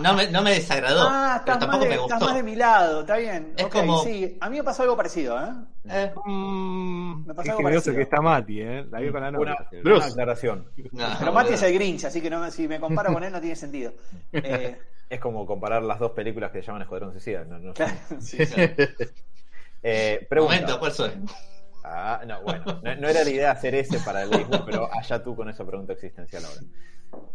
no 0.00 0.14
me, 0.14 0.28
no 0.30 0.40
me 0.42 0.52
desagradó, 0.54 1.06
Ah, 1.10 1.42
pero 1.44 1.58
estás 1.58 1.68
más, 1.68 1.78
tampoco 1.78 1.84
de, 1.84 1.88
me 1.90 1.94
estás 1.96 2.18
gustó. 2.18 2.24
más 2.26 2.34
de 2.36 2.42
mi 2.42 2.56
lado, 2.56 3.00
está 3.00 3.16
bien. 3.18 3.52
Es 3.54 3.64
Ok, 3.66 3.72
como- 3.74 4.02
sí, 4.02 4.38
a 4.40 4.48
mí 4.48 4.56
me 4.56 4.64
pasó 4.64 4.82
algo 4.82 4.96
parecido, 4.96 5.38
¿eh? 5.38 5.50
Eh, 5.90 6.12
Mm, 6.24 7.26
Me 7.26 7.34
pasó 7.34 7.50
algo 7.50 7.62
parecido. 7.64 7.96
que 7.96 8.02
está 8.02 8.20
Mati, 8.22 8.60
¿eh? 8.62 8.86
La 8.90 9.00
vio 9.00 9.12
con 9.12 9.20
la 9.20 9.28
Una, 9.28 9.38
novia. 9.54 9.68
una 9.84 10.04
aclaración. 10.06 10.70
no, 10.92 11.06
Pero 11.18 11.32
Mati 11.32 11.52
es 11.52 11.62
el 11.62 11.74
Grinch, 11.74 12.04
así 12.04 12.22
que 12.22 12.30
no, 12.30 12.50
si 12.50 12.66
me 12.66 12.80
comparo 12.80 13.12
con 13.12 13.24
él 13.24 13.32
no 13.32 13.40
tiene 13.40 13.56
sentido. 13.56 13.92
Eh, 14.32 14.78
Es 15.10 15.20
como 15.20 15.44
comparar 15.46 15.82
las 15.82 15.98
dos 15.98 16.12
películas 16.12 16.50
que 16.50 16.60
se 16.60 16.66
llaman 16.66 16.82
Escuadrón 16.82 17.12
Suicida. 17.12 17.44
No, 17.44 17.58
no 17.58 17.74
sé. 17.74 17.84
claro, 17.84 18.20
sí, 18.20 18.44
sí. 18.44 18.54
Eh, 19.82 20.26
pregunta. 20.28 20.54
Momento, 20.54 20.78
¿cuál 20.78 20.92
soy? 20.92 21.10
Ah, 21.90 22.22
no, 22.26 22.42
bueno, 22.42 22.64
no, 22.82 22.96
no 22.96 23.08
era 23.08 23.24
la 23.24 23.30
idea 23.30 23.50
hacer 23.52 23.74
ese 23.74 23.98
para 24.00 24.22
el 24.22 24.30
béisbol, 24.30 24.64
pero 24.66 24.88
allá 24.92 25.22
tú 25.22 25.34
con 25.34 25.48
esa 25.48 25.64
pregunta 25.64 25.94
existencial 25.94 26.44
ahora. 26.44 26.60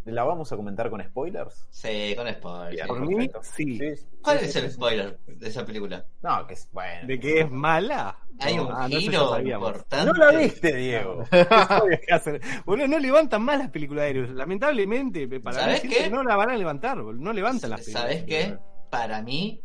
¿La 0.05 0.23
vamos 0.23 0.51
a 0.51 0.55
comentar 0.55 0.89
con 0.91 1.01
spoilers? 1.03 1.65
Sí, 1.71 2.13
con 2.15 2.31
spoiler. 2.31 2.71
Bien, 2.73 2.87
Por 2.87 2.99
mí, 3.01 3.27
perfecto. 3.27 3.41
sí. 3.43 3.79
¿Cuál 4.21 4.39
sí, 4.39 4.45
es 4.45 4.53
sí, 4.53 4.59
el 4.59 4.65
sí. 4.67 4.71
spoiler 4.75 5.19
de 5.25 5.47
esa 5.47 5.65
película? 5.65 6.05
No, 6.21 6.45
que 6.45 6.53
es 6.53 6.69
bueno. 6.71 7.07
¿De 7.07 7.19
que 7.19 7.39
es 7.39 7.49
mala? 7.49 8.19
Hay 8.39 8.55
No, 8.57 8.67
un 8.67 8.71
ah, 8.75 8.87
giro 8.87 9.39
importante. 9.39 10.05
No 10.05 10.13
la 10.13 10.37
viste, 10.37 10.75
Diego. 10.75 11.23
¿Qué 11.31 12.19
sabes? 12.19 12.41
Boludo, 12.65 12.87
no 12.87 12.99
levantan 12.99 13.41
más 13.41 13.57
las 13.57 13.69
películas 13.71 14.03
de 14.05 14.09
héroes. 14.11 14.29
Lamentablemente, 14.31 15.27
para 15.39 15.55
mí 15.55 15.61
¿Sabés 15.63 15.79
siento 15.81 15.97
qué? 16.03 16.09
no 16.11 16.23
la 16.23 16.35
van 16.35 16.49
a 16.51 16.55
levantar. 16.57 17.01
boludo. 17.01 17.23
No 17.23 17.33
levantan 17.33 17.71
las 17.71 17.79
películas. 17.81 18.01
¿Sabes 18.03 18.23
qué? 18.25 18.57
Para 18.91 19.21
mí, 19.23 19.61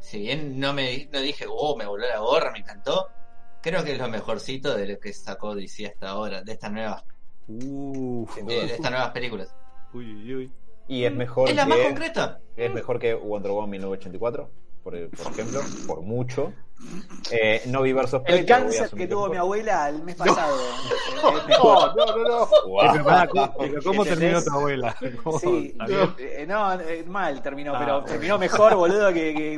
si 0.00 0.18
bien 0.20 0.58
no 0.58 0.72
me 0.72 1.08
no 1.12 1.20
dije, 1.20 1.44
oh, 1.48 1.76
me 1.76 1.86
voló 1.86 2.04
la 2.06 2.18
gorra, 2.18 2.50
me 2.50 2.58
encantó, 2.58 3.08
creo 3.64 3.82
que 3.82 3.92
es 3.92 3.98
lo 3.98 4.08
mejorcito 4.08 4.76
de 4.76 4.86
lo 4.86 4.98
que 5.00 5.12
sacó 5.12 5.54
DC 5.54 5.86
hasta 5.86 6.10
ahora, 6.10 6.42
de 6.42 6.52
estas 6.52 6.70
nuevas, 6.70 7.02
Uh, 7.48 8.26
de, 8.46 8.66
de 8.66 8.74
estas 8.74 8.90
nuevas 8.90 9.10
películas. 9.10 9.48
uy, 9.92 10.14
uy, 10.14 10.34
uy. 10.34 10.52
Y 10.88 11.04
es 11.04 11.12
mejor 11.14 11.48
Es 11.50 11.56
la 11.56 11.66
más 11.66 11.78
concreta. 11.78 12.40
es 12.56 12.72
mejor 12.72 12.98
que 12.98 13.14
Wonder 13.14 13.52
Woman 13.52 13.70
1984, 13.70 14.50
por, 14.82 15.10
por 15.10 15.26
ejemplo, 15.32 15.60
por 15.86 16.02
mucho. 16.02 16.52
Eh, 17.30 17.62
no 17.66 17.80
vi 17.82 17.92
versus 17.94 18.20
El 18.26 18.40
a 18.40 18.46
cáncer 18.46 18.90
que 18.90 19.06
tuvo 19.06 19.28
mi 19.28 19.36
abuela 19.38 19.88
el 19.88 20.02
mes 20.02 20.14
pasado. 20.16 20.54
eh, 21.24 21.38
No, 21.48 21.94
no, 21.94 22.06
no, 22.06 22.28
no. 22.28 22.48
Pero, 22.92 23.04
¿cómo- 23.30 23.54
pero 23.58 23.82
¿cómo 23.82 24.02
¿Entendés? 24.04 24.08
terminó 24.18 24.42
tu 24.42 24.50
abuela? 24.52 24.96
¿Cómo? 25.22 25.38
Sí, 25.38 25.68
¿Está 25.72 25.86
bien? 25.86 26.14
eh, 26.18 26.44
no, 26.46 26.80
eh, 26.80 27.04
mal 27.06 27.40
terminó, 27.42 27.74
Ah, 27.74 27.78
pero 27.78 27.92
bueno. 28.00 28.06
terminó 28.08 28.38
mejor, 28.38 28.74
boludo, 28.74 29.12
que, 29.12 29.34
que 29.34 29.56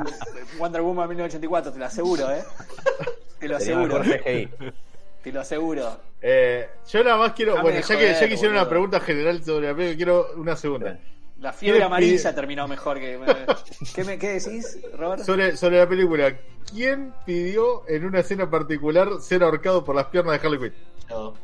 Wonder 0.59 0.83
Woman 0.83 1.09
1984, 1.09 1.73
te 1.73 1.79
lo 1.79 1.85
aseguro, 1.87 2.31
¿eh? 2.33 2.45
Te 3.39 3.49
lo 3.49 3.57
aseguro, 3.57 4.01
te 5.23 5.33
lo 5.33 5.41
aseguro. 5.41 6.01
Eh, 6.23 6.69
yo 6.89 7.05
nada 7.05 7.17
más 7.17 7.33
quiero, 7.33 7.53
Déjame 7.53 7.71
bueno, 7.71 7.87
ya 7.87 7.97
que, 7.97 8.13
ya 8.15 8.29
que 8.29 8.35
hicieron 8.35 8.57
una 8.57 8.69
pregunta 8.69 9.01
general 9.01 9.43
sobre 9.45 9.69
la 9.69 9.75
película, 9.77 9.97
quiero 9.97 10.41
una 10.41 10.57
segunda. 10.57 10.99
La 11.39 11.53
fiebre 11.53 11.81
¿Qué 11.81 11.85
amarilla 11.85 12.35
terminó 12.35 12.67
mejor 12.67 12.99
que. 12.99 13.19
¿Qué, 13.95 14.05
me, 14.05 14.19
qué 14.19 14.41
decís, 14.41 14.79
Robert? 14.95 15.23
Sobre, 15.23 15.57
sobre 15.57 15.79
la 15.79 15.87
película, 15.89 16.35
¿quién 16.73 17.13
pidió 17.27 17.87
en 17.89 18.07
una 18.07 18.21
escena 18.21 18.49
particular 18.49 19.21
ser 19.21 19.43
ahorcado 19.43 19.85
por 19.85 19.95
las 19.95 20.07
piernas 20.07 20.41
de 20.41 20.47
Harley 20.47 20.59
Quinn? 20.61 20.75
Yo- 21.11 21.35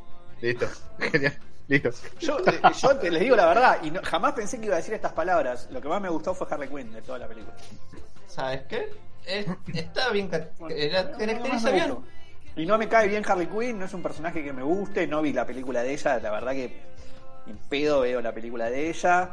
Listo, 0.40 0.66
genial, 0.98 1.38
listo. 1.68 1.90
Yo, 2.18 2.38
eh, 2.38 2.60
yo 2.80 2.96
te 2.96 3.10
les 3.10 3.20
digo 3.20 3.36
la 3.36 3.46
verdad, 3.46 3.78
y 3.82 3.90
no- 3.90 4.00
jamás 4.02 4.32
pensé 4.32 4.58
que 4.58 4.66
iba 4.66 4.74
a 4.74 4.78
decir 4.78 4.94
estas 4.94 5.12
palabras. 5.12 5.68
Lo 5.70 5.80
que 5.82 5.88
más 5.88 6.00
me 6.00 6.08
gustó 6.08 6.34
fue 6.34 6.46
Harley 6.50 6.68
Quinn 6.70 6.90
de 6.92 7.02
toda 7.02 7.18
la 7.18 7.28
película. 7.28 7.54
¿Sabes 8.26 8.62
qué? 8.62 8.88
Es- 9.26 9.46
está 9.74 10.10
bien, 10.10 10.28
Bueno, 10.58 10.74
la 10.76 11.16
caracteriza 11.18 11.68
no 11.68 11.74
bien. 11.74 11.96
Y 12.54 12.66
no 12.66 12.76
me 12.76 12.88
cae 12.88 13.08
bien 13.08 13.24
Harley 13.26 13.46
Quinn, 13.46 13.78
no 13.78 13.86
es 13.86 13.94
un 13.94 14.02
personaje 14.02 14.44
que 14.44 14.52
me 14.52 14.62
guste, 14.62 15.06
no 15.06 15.22
vi 15.22 15.32
la 15.32 15.46
película 15.46 15.82
de 15.82 15.92
ella, 15.92 16.18
la 16.20 16.30
verdad 16.30 16.52
que 16.52 16.82
en 17.46 17.56
pedo 17.68 18.00
veo 18.00 18.20
la 18.20 18.32
película 18.32 18.68
de 18.70 18.90
ella. 18.90 19.30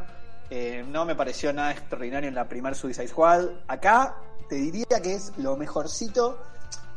Eh, 0.50 0.84
no 0.88 1.06
me 1.06 1.16
pareció 1.16 1.54
nada 1.54 1.72
extraordinario 1.72 2.28
en 2.30 2.36
la 2.36 2.48
primer 2.48 2.76
Suicide 2.76 3.08
Squad. 3.08 3.50
Acá 3.68 4.16
te 4.48 4.56
diría 4.56 4.86
que 5.04 5.14
es 5.14 5.38
lo 5.38 5.56
mejorcito. 5.58 6.40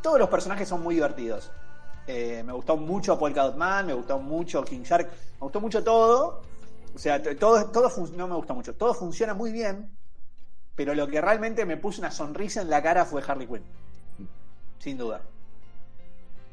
Todos 0.01 0.17
los 0.17 0.29
personajes 0.29 0.67
son 0.67 0.81
muy 0.81 0.95
divertidos. 0.95 1.51
Eh, 2.07 2.41
me 2.45 2.51
gustó 2.53 2.75
mucho 2.77 3.17
Polka 3.17 3.43
Dot 3.43 3.55
Man, 3.55 3.85
me 3.87 3.93
gustó 3.93 4.19
mucho 4.19 4.63
King 4.63 4.81
Shark, 4.83 5.07
me 5.07 5.39
gustó 5.39 5.61
mucho 5.61 5.83
todo. 5.83 6.41
O 6.95 6.99
sea, 6.99 7.21
todo, 7.21 7.65
todo 7.69 7.91
no 8.15 8.27
me 8.27 8.35
gusta 8.35 8.53
mucho. 8.53 8.73
Todo 8.75 8.93
funciona 8.93 9.33
muy 9.33 9.51
bien, 9.51 9.89
pero 10.75 10.93
lo 10.95 11.07
que 11.07 11.21
realmente 11.21 11.65
me 11.65 11.77
puso 11.77 12.01
una 12.01 12.11
sonrisa 12.11 12.61
en 12.61 12.69
la 12.69 12.81
cara 12.81 13.05
fue 13.05 13.21
Harley 13.25 13.47
Quinn. 13.47 13.63
Sin 14.79 14.97
duda. 14.97 15.21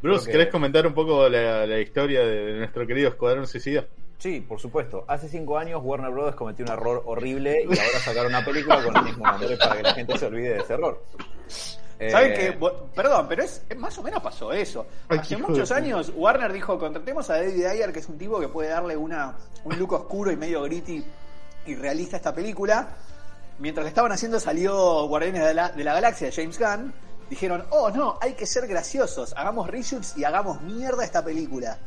Bruce, 0.02 0.26
que- 0.26 0.32
¿querés 0.32 0.48
comentar 0.48 0.86
un 0.86 0.94
poco 0.94 1.28
la, 1.28 1.66
la 1.66 1.78
historia 1.80 2.20
de 2.24 2.54
nuestro 2.58 2.86
querido 2.86 3.08
Escuadrón 3.10 3.46
Suicida? 3.46 3.84
Sí, 4.18 4.40
por 4.40 4.60
supuesto. 4.60 5.04
Hace 5.08 5.28
cinco 5.28 5.56
años 5.58 5.80
Warner 5.82 6.10
Bros. 6.10 6.34
cometió 6.34 6.64
un 6.64 6.70
error 6.70 7.02
horrible 7.06 7.62
y 7.62 7.78
ahora 7.78 7.98
sacaron 8.04 8.26
una 8.28 8.44
película 8.44 8.82
con 8.84 8.96
el 8.96 9.02
mismo 9.04 9.26
nombre 9.26 9.56
para 9.56 9.76
que 9.76 9.82
la 9.82 9.94
gente 9.94 10.18
se 10.18 10.26
olvide 10.26 10.50
de 10.54 10.58
ese 10.60 10.74
error. 10.74 11.02
¿Saben 12.10 12.32
Eh, 12.32 12.34
qué? 12.34 12.58
Bu- 12.58 12.72
Perdón, 12.94 13.26
pero 13.28 13.42
es, 13.42 13.62
más 13.76 13.96
o 13.98 14.02
menos 14.02 14.22
pasó 14.22 14.52
eso. 14.52 14.86
Hace 15.08 15.36
muchos 15.38 15.70
años 15.72 16.12
Warner 16.14 16.52
dijo, 16.52 16.78
contratemos 16.78 17.28
a 17.30 17.36
David 17.36 17.64
Ayer, 17.64 17.92
que 17.92 17.98
es 17.98 18.08
un 18.08 18.16
tipo 18.18 18.38
que 18.40 18.48
puede 18.48 18.68
darle 18.70 18.96
una, 18.96 19.36
un 19.64 19.78
look 19.78 19.92
oscuro 19.94 20.30
y 20.30 20.36
medio 20.36 20.62
gritty 20.62 21.02
y 21.66 21.74
realista 21.74 22.16
a 22.16 22.18
esta 22.18 22.34
película. 22.34 22.88
Mientras 23.60 23.86
estaban 23.86 24.10
haciendo 24.10 24.40
salió 24.40 25.06
Guardianes 25.06 25.44
de 25.44 25.54
la, 25.54 25.68
de 25.68 25.84
la 25.84 25.92
Galaxia 25.92 26.28
de 26.28 26.32
James 26.32 26.58
Gunn. 26.58 26.94
Dijeron, 27.28 27.64
oh 27.70 27.90
no, 27.90 28.18
hay 28.20 28.32
que 28.32 28.46
ser 28.46 28.66
graciosos, 28.66 29.34
hagamos 29.36 29.68
reshoots 29.68 30.16
y 30.16 30.24
hagamos 30.24 30.62
mierda 30.62 31.04
esta 31.04 31.22
película. 31.22 31.78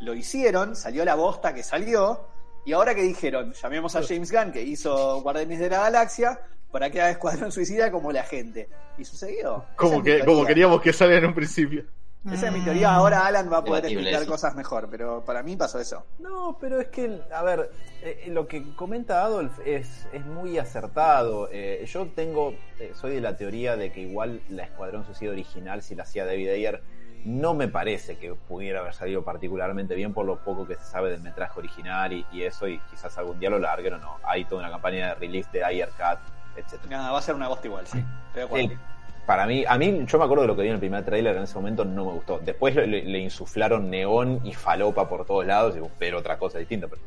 Lo 0.00 0.14
hicieron, 0.14 0.76
salió 0.76 1.04
la 1.04 1.14
bosta 1.14 1.54
que 1.54 1.62
salió, 1.62 2.26
y 2.66 2.72
ahora 2.72 2.94
que 2.94 3.02
dijeron, 3.02 3.54
llamemos 3.54 3.96
a 3.96 4.02
James 4.02 4.30
Gunn, 4.30 4.52
que 4.52 4.62
hizo 4.62 5.22
Guardianes 5.22 5.60
de 5.60 5.70
la 5.70 5.78
Galaxia, 5.78 6.38
para 6.70 6.90
que 6.90 7.00
haga 7.00 7.10
Escuadrón 7.10 7.52
Suicida 7.52 7.90
como 7.90 8.12
la 8.12 8.24
gente. 8.24 8.68
Y 8.98 9.04
sucedió. 9.04 9.64
Como, 9.76 10.02
que, 10.02 10.24
como 10.24 10.44
queríamos 10.44 10.82
que 10.82 10.92
salga 10.92 11.16
en 11.18 11.26
un 11.26 11.34
principio. 11.34 11.84
Esa 12.30 12.46
es 12.46 12.52
mi 12.52 12.60
teoría. 12.60 12.94
Ahora 12.94 13.26
Alan 13.26 13.50
va 13.52 13.58
a 13.58 13.64
poder 13.64 13.82
Debatible 13.82 14.02
explicar 14.02 14.22
eso. 14.22 14.30
cosas 14.30 14.54
mejor, 14.54 14.88
pero 14.90 15.24
para 15.24 15.42
mí 15.42 15.56
pasó 15.56 15.80
eso. 15.80 16.04
No, 16.20 16.56
pero 16.60 16.80
es 16.80 16.88
que, 16.88 17.20
a 17.34 17.42
ver, 17.42 17.70
eh, 18.02 18.26
lo 18.28 18.46
que 18.46 18.74
comenta 18.76 19.22
Adolf 19.24 19.58
es, 19.66 20.06
es 20.12 20.24
muy 20.24 20.56
acertado. 20.58 21.48
Eh, 21.50 21.84
yo 21.86 22.06
tengo, 22.14 22.54
eh, 22.78 22.92
soy 22.94 23.14
de 23.16 23.20
la 23.20 23.36
teoría 23.36 23.76
de 23.76 23.90
que 23.90 24.02
igual 24.02 24.40
la 24.48 24.62
Escuadrón 24.64 25.04
Suicida 25.04 25.32
original, 25.32 25.82
si 25.82 25.96
la 25.96 26.04
hacía 26.04 26.24
David 26.24 26.50
Ayer, 26.50 26.82
no 27.24 27.54
me 27.54 27.68
parece 27.68 28.18
que 28.18 28.34
pudiera 28.34 28.80
haber 28.80 28.94
salido 28.94 29.24
particularmente 29.24 29.94
bien 29.94 30.12
por 30.12 30.26
lo 30.26 30.38
poco 30.44 30.66
que 30.66 30.76
se 30.76 30.84
sabe 30.84 31.10
del 31.10 31.22
metraje 31.22 31.58
original 31.58 32.12
y, 32.12 32.26
y 32.32 32.42
eso, 32.42 32.68
y 32.68 32.78
quizás 32.90 33.16
algún 33.18 33.38
día 33.40 33.50
lo 33.50 33.58
larguen 33.58 33.94
o 33.94 33.98
no. 33.98 34.16
Hay 34.24 34.44
toda 34.44 34.60
una 34.62 34.70
campaña 34.70 35.08
de 35.08 35.14
release 35.16 35.48
de 35.52 35.64
Ayer 35.64 35.88
Cut, 35.90 36.18
etc. 36.56 36.84
Nada, 36.88 37.10
va 37.10 37.18
a 37.18 37.22
ser 37.22 37.34
una 37.34 37.48
bosta 37.48 37.66
igual, 37.66 37.86
sí. 37.86 37.98
Estoy 37.98 38.40
de 38.40 38.42
acuerdo. 38.42 38.91
Para 39.26 39.46
mí, 39.46 39.64
a 39.66 39.78
mí, 39.78 40.04
yo 40.06 40.18
me 40.18 40.24
acuerdo 40.24 40.42
de 40.42 40.48
lo 40.48 40.56
que 40.56 40.62
vi 40.62 40.68
en 40.68 40.74
el 40.74 40.80
primer 40.80 41.04
tráiler, 41.04 41.36
en 41.36 41.44
ese 41.44 41.54
momento 41.54 41.84
no 41.84 42.06
me 42.06 42.12
gustó. 42.12 42.40
Después 42.40 42.74
le, 42.74 43.18
insuflaron 43.20 43.88
neón 43.88 44.40
y 44.44 44.52
falopa 44.52 45.08
por 45.08 45.24
todos 45.24 45.46
lados, 45.46 45.76
pero 45.98 46.18
otra 46.18 46.38
cosa 46.38 46.58
distinta. 46.58 46.88
Pero, 46.88 47.00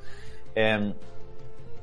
eh, 0.56 0.94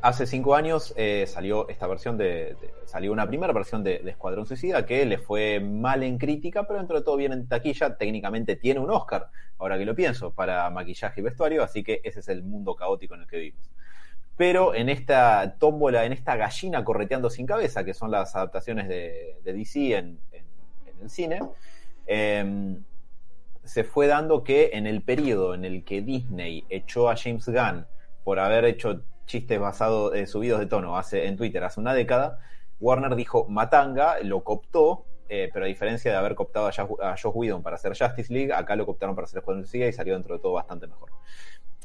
hace 0.00 0.26
cinco 0.26 0.54
años 0.54 0.94
eh, 0.96 1.26
salió 1.28 1.68
esta 1.68 1.86
versión 1.86 2.16
de, 2.16 2.56
de- 2.60 2.72
salió 2.86 3.12
una 3.12 3.26
primera 3.26 3.52
versión 3.52 3.84
de, 3.84 3.98
de 3.98 4.10
Escuadrón 4.10 4.46
Suicida 4.46 4.86
que 4.86 5.04
le 5.04 5.18
fue 5.18 5.60
mal 5.60 6.02
en 6.02 6.16
crítica, 6.16 6.66
pero 6.66 6.78
dentro 6.78 6.96
de 6.96 7.04
todo 7.04 7.16
bien 7.16 7.32
en 7.32 7.46
taquilla. 7.46 7.96
Técnicamente 7.98 8.56
tiene 8.56 8.80
un 8.80 8.90
Oscar, 8.90 9.28
ahora 9.58 9.76
que 9.76 9.84
lo 9.84 9.94
pienso, 9.94 10.32
para 10.32 10.68
maquillaje 10.70 11.20
y 11.20 11.24
vestuario, 11.24 11.62
así 11.62 11.84
que 11.84 12.00
ese 12.02 12.20
es 12.20 12.28
el 12.28 12.42
mundo 12.42 12.74
caótico 12.74 13.14
en 13.14 13.20
el 13.20 13.26
que 13.26 13.36
vivimos 13.36 13.70
pero 14.36 14.74
en 14.74 14.88
esta 14.88 15.56
tómbola, 15.58 16.04
en 16.04 16.12
esta 16.12 16.36
gallina 16.36 16.84
correteando 16.84 17.30
sin 17.30 17.46
cabeza, 17.46 17.84
que 17.84 17.94
son 17.94 18.10
las 18.10 18.34
adaptaciones 18.34 18.88
de, 18.88 19.36
DC 19.44 19.96
en, 19.96 20.18
el 21.00 21.10
cine, 21.10 21.40
eh, 22.06 22.76
se 23.64 23.84
fue 23.84 24.06
dando 24.06 24.42
que 24.42 24.70
en 24.72 24.86
el 24.86 25.02
periodo 25.02 25.54
en 25.54 25.64
el 25.64 25.84
que 25.84 26.02
Disney 26.02 26.64
echó 26.68 27.08
a 27.08 27.16
James 27.16 27.46
Gunn 27.46 27.86
por 28.24 28.38
haber 28.38 28.64
hecho 28.64 29.02
chistes 29.26 29.58
basados, 29.58 30.14
eh, 30.14 30.26
subidos 30.26 30.60
de 30.60 30.66
tono 30.66 31.00
en 31.12 31.36
Twitter 31.36 31.62
hace 31.64 31.80
una 31.80 31.94
década, 31.94 32.40
Warner 32.80 33.14
dijo 33.14 33.46
Matanga, 33.48 34.18
lo 34.22 34.42
cooptó, 34.42 35.06
eh, 35.28 35.48
pero 35.52 35.64
a 35.64 35.68
diferencia 35.68 36.10
de 36.10 36.16
haber 36.16 36.34
cooptado 36.34 36.66
a, 36.66 36.72
Josh- 36.72 37.00
a 37.00 37.16
Josh 37.16 37.32
Whedon 37.34 37.62
para 37.62 37.76
hacer 37.76 37.96
Justice 37.96 38.32
League, 38.32 38.52
acá 38.52 38.74
lo 38.76 38.84
cooptaron 38.84 39.14
para 39.14 39.24
hacer 39.26 39.38
Escuadrón 39.38 39.64
Suicida 39.64 39.86
y 39.86 39.92
salió 39.92 40.14
dentro 40.14 40.34
de 40.34 40.40
todo 40.42 40.52
bastante 40.54 40.86
mejor. 40.88 41.10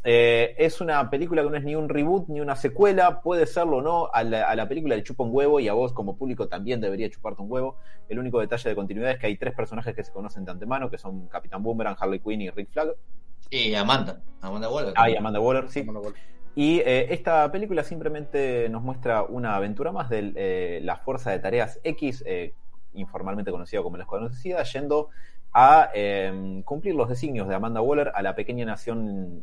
Eh, 0.10 0.56
es 0.58 0.80
una 0.80 1.10
película 1.10 1.44
que 1.44 1.50
no 1.50 1.58
es 1.58 1.66
ni 1.66 1.76
un 1.76 1.90
reboot 1.90 2.30
ni 2.30 2.40
una 2.40 2.56
secuela, 2.56 3.20
puede 3.20 3.46
serlo 3.46 3.78
o 3.78 3.82
no, 3.82 4.10
a 4.14 4.24
la, 4.24 4.48
a 4.48 4.56
la 4.56 4.66
película 4.66 4.96
le 4.96 5.04
chupa 5.04 5.26
un 5.26 5.32
huevo 5.34 5.60
y 5.60 5.68
a 5.68 5.74
vos 5.74 5.92
como 5.92 6.16
público 6.16 6.48
también 6.48 6.80
debería 6.80 7.10
chuparte 7.10 7.42
un 7.42 7.52
huevo. 7.52 7.76
El 8.08 8.18
único 8.18 8.40
detalle 8.40 8.70
de 8.70 8.74
continuidad 8.74 9.12
es 9.12 9.20
que 9.20 9.28
hay 9.28 9.36
tres 9.36 9.54
personajes 9.54 9.94
que 9.94 10.06
se 10.06 10.14
conocen 10.14 10.46
de 10.46 10.52
antemano, 10.52 10.90
que 10.90 10.98
son 10.98 11.28
Capitán 11.28 11.62
Boomerang, 11.62 11.98
Harley 12.00 12.22
Quinn 12.22 12.40
y 12.40 12.50
Rick 12.50 12.70
Flag. 12.72 12.96
Y 13.50 13.76
Amanda, 13.76 14.22
Amanda 14.40 14.70
Waller. 14.70 14.94
Ah, 14.96 15.10
y 15.10 15.18
Amanda 15.18 15.42
Waller, 15.42 15.68
sí. 15.68 15.86
Y 16.56 16.80
eh, 16.80 17.14
esta 17.14 17.52
película 17.52 17.84
simplemente 17.84 18.70
nos 18.70 18.84
muestra 18.84 19.24
una 19.24 19.58
aventura 19.58 19.92
más 19.92 20.10
de 20.10 20.32
eh, 20.38 20.80
la 20.84 20.96
fuerza 20.96 21.32
de 21.32 21.40
tareas 21.40 21.82
X, 21.84 22.24
eh, 22.26 22.54
informalmente 22.94 23.52
conocida 23.52 23.84
como 23.84 23.98
el 23.98 24.04
Escuadrón 24.04 24.30
Suicida, 24.30 24.64
yendo 24.64 25.10
a 25.60 25.90
eh, 25.96 26.62
cumplir 26.64 26.94
los 26.94 27.10
designios 27.10 27.48
de 27.48 27.56
Amanda 27.56 27.82
Waller 27.82 28.12
a 28.14 28.22
la 28.22 28.36
pequeña 28.36 28.64
nación 28.64 29.42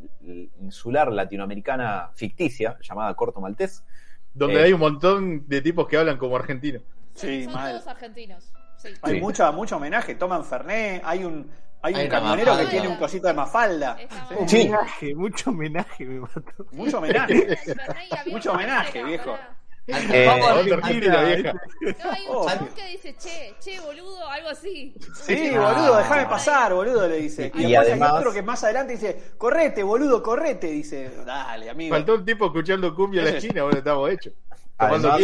insular 0.61 1.11
latinoamericana 1.11 2.11
ficticia 2.15 2.79
llamada 2.81 3.13
Corto 3.15 3.41
Maltés. 3.41 3.83
Donde 4.33 4.61
Eh, 4.61 4.65
hay 4.67 4.73
un 4.73 4.79
montón 4.81 5.49
de 5.49 5.61
tipos 5.61 5.89
que 5.89 5.97
hablan 5.97 6.17
como 6.17 6.37
argentinos. 6.37 6.83
Sí, 7.15 7.45
son 7.45 7.55
mal. 7.55 7.73
todos 7.73 7.89
argentinos. 7.89 8.53
Sí. 8.77 8.91
Hay 9.03 9.15
Sí. 9.15 9.21
mucha, 9.21 9.51
mucho 9.51 9.77
homenaje. 9.77 10.15
Toman 10.15 10.45
Fernet, 10.45 11.03
hay 11.05 11.25
un, 11.25 11.51
hay 11.83 11.95
un 11.95 12.01
Hay 12.01 12.09
camionero 12.09 12.57
que 12.59 12.67
tiene 12.67 12.87
un 12.87 12.97
cosito 12.97 13.27
de 13.27 13.35
mafalda. 13.35 13.97
Sí. 13.99 14.07
Sí. 14.47 14.61
Homenaje, 14.63 15.15
mucho 15.17 15.51
homenaje 15.51 16.05
me 16.05 16.21
mató. 16.21 16.67
Mucho 16.71 16.99
homenaje. 16.99 17.35
Mucho 17.35 18.31
Mucho 18.31 18.53
homenaje, 18.53 19.03
viejo. 19.03 19.37
Eh, 19.87 19.93
vieja. 19.93 21.53
No, 21.53 22.11
hay 22.11 22.23
un 22.27 22.37
Oh. 22.37 22.49
chabón 22.49 22.69
que 22.75 22.87
dice, 22.89 23.15
che, 23.19 23.55
che, 23.61 23.81
boludo, 23.81 24.27
algo 24.29 24.49
así. 24.49 24.95
Sí, 25.23 25.53
Ah. 25.55 25.61
boludo, 25.75 25.97
déjame 25.99 26.27
pasar, 26.27 26.73
boludo, 26.73 27.07
le 27.07 27.17
dice. 27.17 27.53
Y, 27.55 27.67
Y 27.67 27.75
además- 27.77 28.13
hay 28.13 28.19
otro 28.19 28.33
que 28.33 28.43
más 28.43 28.65
adelante 28.65 28.95
dice, 28.95 29.33
correte, 29.37 29.83
boludo, 29.83 30.23
correte. 30.23 30.69
Dice, 30.69 31.11
dale, 31.27 31.69
amigo. 31.69 31.95
Faltó 31.95 32.15
un 32.15 32.25
tipo 32.25 32.47
escuchando 32.47 32.95
cumbia 32.95 33.21
en 33.23 33.33
la 33.33 33.39
esquina, 33.39 33.63
bueno, 33.65 33.79
estamos 33.79 34.11
hechos. 34.11 34.33
Tomando. 34.79 35.17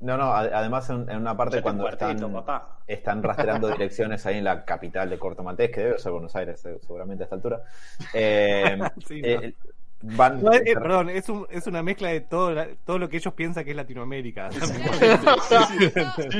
No, 0.00 0.16
no, 0.16 0.32
además 0.32 0.88
en, 0.88 1.10
en 1.10 1.18
una 1.18 1.36
parte 1.36 1.60
cuando 1.60 1.86
están, 1.86 2.18
papá. 2.32 2.78
están 2.86 3.22
rastreando 3.22 3.68
direcciones 3.68 4.24
ahí 4.24 4.38
en 4.38 4.44
la 4.44 4.64
capital 4.64 5.10
de 5.10 5.18
Corto 5.18 5.42
Maltés, 5.42 5.70
que 5.70 5.80
debe 5.82 5.98
ser 5.98 6.10
Buenos 6.12 6.34
Aires 6.34 6.64
eh, 6.64 6.78
seguramente 6.80 7.22
a 7.22 7.26
esta 7.26 7.36
altura, 7.36 7.62
eh, 8.14 8.78
Sí, 9.06 9.20
no. 9.20 9.28
eh, 9.28 9.54
van... 10.02 10.42
No, 10.42 10.52
eh, 10.52 10.62
perdón, 10.74 11.10
es, 11.10 11.28
un, 11.28 11.46
es 11.50 11.66
una 11.66 11.82
mezcla 11.82 12.08
de 12.08 12.20
todo, 12.20 12.52
la- 12.52 12.68
todo 12.86 12.98
lo 12.98 13.08
que 13.08 13.18
ellos 13.18 13.34
piensan 13.34 13.64
que 13.64 13.70
es 13.70 13.76
Latinoamérica. 13.76 14.48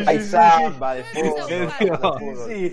Hay 0.06 0.20
samba 0.20 0.94
de. 0.94 1.04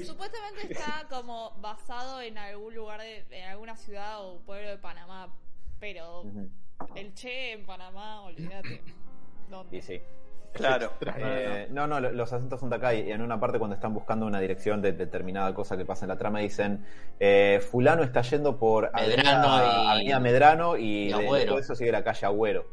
Supuestamente 0.06 0.74
está 0.74 1.06
como 1.10 1.52
basado 1.62 2.22
en 2.22 2.38
algún 2.38 2.74
lugar, 2.76 3.02
de, 3.02 3.26
en 3.32 3.50
alguna 3.50 3.76
ciudad 3.76 4.24
o 4.26 4.40
pueblo 4.42 4.70
de 4.70 4.78
Panamá, 4.78 5.34
pero 5.80 6.24
el 6.96 7.14
Che 7.14 7.54
en 7.54 7.66
Panamá, 7.66 8.22
olvídate. 8.22 8.82
¿Dónde? 9.50 9.78
Y 9.78 9.82
sí. 9.82 10.02
Claro. 10.54 10.91
Eh, 11.20 11.68
no, 11.72 11.86
no, 11.88 12.00
lo- 12.00 12.12
los 12.12 12.32
acentos 12.34 12.60
son 12.60 12.70
de 12.70 12.76
acá 12.78 12.93
y 12.93 13.12
en 13.12 13.22
una 13.22 13.39
parte 13.39 13.60
cuando 13.60 13.76
están 13.76 13.93
buscando 13.93 14.26
una 14.26 14.39
dirección 14.39 14.82
de 14.82 14.91
determinada 14.93 15.54
cosa 15.54 15.78
que 15.78 15.86
pasa 15.86 16.06
en 16.06 16.10
la 16.10 16.18
trama 16.18 16.39
dicen 16.39 16.86
eh, 17.20 17.62
fulano 17.72 18.04
está 18.04 18.22
yendo 18.22 18.58
por 18.58 18.91
Medrano 18.93 19.48
Avenida, 19.48 19.84
y- 19.84 19.88
Avenida 19.91 20.20
Medrano 20.20 20.78
y, 20.78 21.10
y 21.10 21.14
de- 21.14 21.45
todo 21.45 21.60
eso 21.60 21.76
sigue 21.76 21.91
la 21.91 22.04
calle 22.04 22.26
Agüero. 22.26 22.66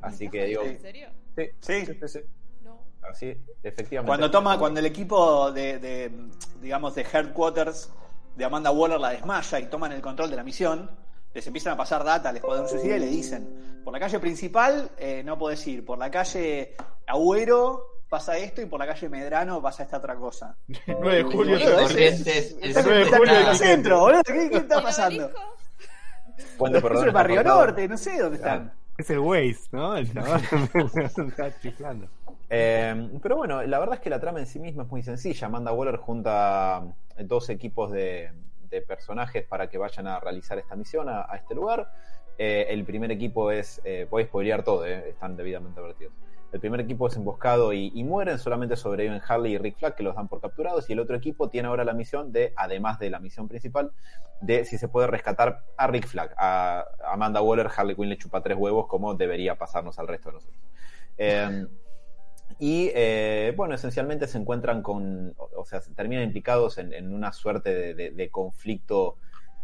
Así 0.00 0.28
que 0.28 0.44
digo, 0.46 0.62
¿En 0.62 0.80
serio? 0.80 1.08
sí, 1.36 1.44
Sí. 1.60 1.86
sí, 1.86 1.94
sí, 2.00 2.08
sí. 2.08 2.20
No. 2.62 2.80
Así, 3.08 3.36
efectivamente. 3.62 4.08
Cuando 4.08 4.30
toma, 4.30 4.58
cuando 4.58 4.80
el 4.80 4.86
equipo 4.86 5.52
de, 5.52 5.78
de, 5.78 6.10
digamos, 6.60 6.94
de 6.94 7.02
headquarters 7.12 7.92
de 8.36 8.44
Amanda 8.44 8.70
Waller 8.72 8.98
la 9.00 9.10
desmaya 9.10 9.60
y 9.60 9.66
toman 9.66 9.92
el 9.92 10.00
control 10.00 10.28
de 10.30 10.36
la 10.36 10.42
misión, 10.42 10.90
les 11.34 11.46
empiezan 11.46 11.74
a 11.74 11.76
pasar 11.76 12.04
data 12.04 12.28
al 12.28 12.36
Escuadrón 12.36 12.68
Suicida 12.68 12.96
y 12.96 13.00
le 13.00 13.06
dicen, 13.06 13.80
por 13.84 13.92
la 13.92 14.00
calle 14.00 14.18
principal 14.18 14.90
eh, 14.98 15.22
no 15.24 15.38
podés 15.38 15.66
ir, 15.66 15.84
por 15.84 15.98
la 15.98 16.10
calle 16.10 16.74
Agüero 17.06 17.86
pasa 18.08 18.36
esto 18.36 18.60
y 18.60 18.66
por 18.66 18.78
la 18.78 18.86
calle 18.86 19.08
Medrano 19.08 19.62
pasa 19.62 19.84
esta 19.84 19.96
otra 19.96 20.16
cosa. 20.16 20.56
9 20.86 21.16
de 21.16 21.22
julio. 21.22 21.58
Corrientes, 21.80 22.56
el 22.60 22.68
Está 22.70 22.80
en 22.80 22.86
nueve 22.86 22.98
de 22.98 23.04
está 23.04 23.16
en 23.16 23.22
julio 23.22 23.50
el 23.50 23.56
centro, 23.56 24.00
boludo, 24.00 24.22
¿qué, 24.24 24.32
qué 24.32 24.56
¿Y 24.56 24.56
está 24.58 24.76
el 24.78 24.82
pasando? 24.82 25.24
obelisco? 25.24 25.42
Puente 26.58 26.78
Es 26.78 26.82
Perdón 26.82 27.04
el 27.04 27.10
Barrio. 27.12 27.42
Norte, 27.44 27.88
no 27.88 27.96
sé 27.96 28.18
dónde 28.18 28.36
están. 28.36 28.72
Es 28.98 29.08
el 29.10 29.18
Waze, 29.18 29.68
¿no? 29.72 29.96
El 29.96 30.12
chaval 30.12 30.42
está 31.28 31.60
chiflando. 31.60 32.08
Eh, 32.50 33.10
pero 33.22 33.36
bueno, 33.36 33.62
la 33.62 33.78
verdad 33.78 33.94
es 33.94 34.00
que 34.00 34.10
la 34.10 34.20
trama 34.20 34.40
en 34.40 34.46
sí 34.46 34.58
misma 34.58 34.82
es 34.82 34.90
muy 34.90 35.02
sencilla. 35.02 35.46
Amanda 35.46 35.72
Waller 35.72 35.96
junta 35.96 36.82
dos 37.18 37.48
equipos 37.48 37.90
de, 37.90 38.30
personajes 38.80 39.44
para 39.44 39.68
que 39.68 39.78
vayan 39.78 40.06
a 40.06 40.18
realizar 40.20 40.58
esta 40.58 40.76
misión 40.76 41.08
a, 41.08 41.28
este 41.34 41.54
lugar. 41.54 41.92
Eh, 42.38 42.66
el 42.70 42.84
primer 42.84 43.10
equipo 43.10 43.50
es, 43.50 43.80
eh, 43.84 44.06
voy 44.10 44.24
spoilear 44.24 44.62
todo, 44.64 44.86
eh, 44.86 45.10
están 45.10 45.36
debidamente 45.36 45.80
advertidos. 45.80 46.14
El 46.52 46.60
primer 46.60 46.80
equipo 46.80 47.08
es 47.08 47.16
emboscado 47.16 47.72
y, 47.72 47.92
y 47.94 48.04
mueren, 48.04 48.38
solamente 48.38 48.76
sobreviven 48.76 49.20
Harley 49.26 49.54
y 49.54 49.58
Rick 49.58 49.78
Flag, 49.78 49.94
que 49.94 50.02
los 50.02 50.14
dan 50.14 50.28
por 50.28 50.40
capturados, 50.40 50.88
y 50.88 50.92
el 50.92 51.00
otro 51.00 51.16
equipo 51.16 51.48
tiene 51.48 51.68
ahora 51.68 51.84
la 51.84 51.94
misión 51.94 52.30
de, 52.32 52.52
además 52.56 52.98
de 52.98 53.10
la 53.10 53.20
misión 53.20 53.48
principal, 53.48 53.92
de 54.40 54.64
si 54.64 54.76
se 54.76 54.88
puede 54.88 55.06
rescatar 55.06 55.64
a 55.76 55.86
Rick 55.86 56.06
Flag. 56.06 56.34
A 56.36 56.84
Amanda 57.06 57.40
Waller, 57.40 57.70
Harley 57.74 57.96
Quinn 57.96 58.08
le 58.08 58.18
chupa 58.18 58.42
tres 58.42 58.58
huevos, 58.58 58.86
como 58.86 59.14
debería 59.14 59.56
pasarnos 59.56 59.98
al 59.98 60.08
resto 60.08 60.28
de 60.28 60.34
nosotros. 60.34 60.60
Y 62.64 62.92
eh, 62.94 63.52
bueno, 63.56 63.74
esencialmente 63.74 64.28
se 64.28 64.38
encuentran 64.38 64.82
con, 64.82 65.34
o, 65.36 65.64
sea, 65.64 65.80
se 65.80 65.92
terminan 65.94 66.22
implicados 66.22 66.78
en, 66.78 67.12
una 67.12 67.32
suerte 67.32 67.92
de, 67.92 68.30
conflicto 68.30 69.16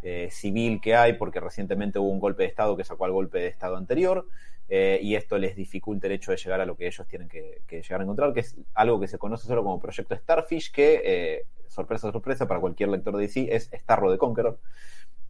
eh, 0.03 0.31
civil 0.33 0.81
que 0.81 0.97
hay, 0.97 1.13
porque 1.13 1.39
recientemente 1.39 2.01
hubo 2.01 2.09
un 2.09 2.19
golpe 2.19 2.43
de 2.43 2.49
Estado 2.49 2.77
que 2.77 2.83
sacó 2.83 3.05
al 3.05 3.13
golpe 3.13 3.39
de 3.39 3.47
Estado 3.47 3.77
anterior, 3.77 4.27
eh, 4.69 4.99
y 5.01 5.15
esto 5.15 5.39
les 5.39 5.55
dificulta 5.55 6.09
el 6.09 6.15
hecho 6.15 6.33
de 6.33 6.39
llegar 6.39 6.61
a 6.61 6.67
lo 6.67 6.77
que 6.77 6.89
ellos 6.89 7.07
tienen 7.07 7.29
que, 7.29 7.63
llegar 7.71 8.01
a 8.01 8.03
encontrar, 8.03 8.33
que 8.33 8.41
es 8.41 8.57
algo 8.75 8.99
que 8.99 9.07
se 9.07 9.17
conoce 9.17 9.47
solo 9.47 9.63
como 9.63 9.79
Proyecto 9.79 10.17
Starfish, 10.17 10.73
que, 10.73 11.47
sorpresa, 11.69 12.11
sorpresa, 12.11 12.49
para 12.49 12.59
cualquier 12.59 12.89
lector 12.89 13.17
de 13.17 13.29
DC, 13.29 13.55
es 13.55 13.71
Starro 13.75 14.11
de 14.11 14.19
Conqueror. 14.19 14.59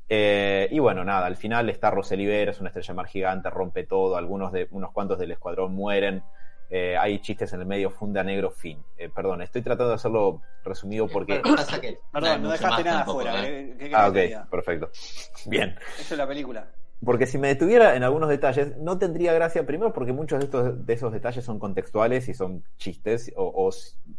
Y 0.09 0.79
bueno, 0.79 1.05
nada, 1.05 1.27
al 1.27 1.37
final 1.37 1.71
Starro 1.75 2.03
se 2.03 2.16
libera, 2.16 2.51
es 2.51 2.61
una 2.61 2.71
estrella 2.71 2.95
mar 2.95 3.09
gigante, 3.09 3.51
rompe 3.51 3.85
todo, 3.85 4.16
algunos 4.16 4.53
de, 4.53 4.69
unos 4.71 4.91
cuantos 4.93 5.19
del 5.19 5.33
escuadrón 5.33 5.75
mueren, 5.75 6.23
eh, 6.71 6.97
hay 6.99 7.19
chistes 7.21 7.53
en 7.53 7.61
el 7.61 7.66
medio, 7.66 7.91
funda 7.91 8.23
negro, 8.23 8.51
fin. 8.51 8.83
Eh, 8.97 9.09
perdón, 9.09 9.43
estoy 9.43 9.62
tratando 9.62 9.91
de 9.91 9.95
hacerlo 9.97 10.43
resumido 10.64 11.07
porque... 11.09 11.41
Pasa 11.41 11.81
que 11.81 11.99
Perdón, 12.12 12.43
no 12.43 12.51
dejaste 12.51 12.85
nada 12.85 12.99
tampoco, 12.99 13.21
afuera. 13.21 13.47
¿eh? 13.49 13.75
¿qué- 13.79 13.89
qué 13.89 13.95
Ah, 13.95 14.09
ok, 14.09 14.51
perfecto. 14.51 14.91
Bien. 15.47 15.75
Eso 15.99 16.14
es 16.14 16.19
la 16.19 16.27
película. 16.27 16.69
Porque 17.05 17.27
si 17.27 17.39
me 17.39 17.47
detuviera 17.47 17.95
en 17.95 18.03
algunos 18.03 18.29
detalles, 18.29 18.77
no 18.79 18.99
tendría 18.99 19.33
gracia, 19.33 19.64
primero 19.64 19.93
porque 19.93 20.12
muchos 20.12 20.41
de, 20.41 20.47
estos, 20.47 20.85
de 20.85 20.93
esos 20.93 21.12
detalles 21.12 21.45
son 21.45 21.61
contextuales 21.61 22.29
y 22.29 22.35
son 22.35 22.64
chistes 22.77 23.33
o, 23.37 23.45
o 23.45 23.71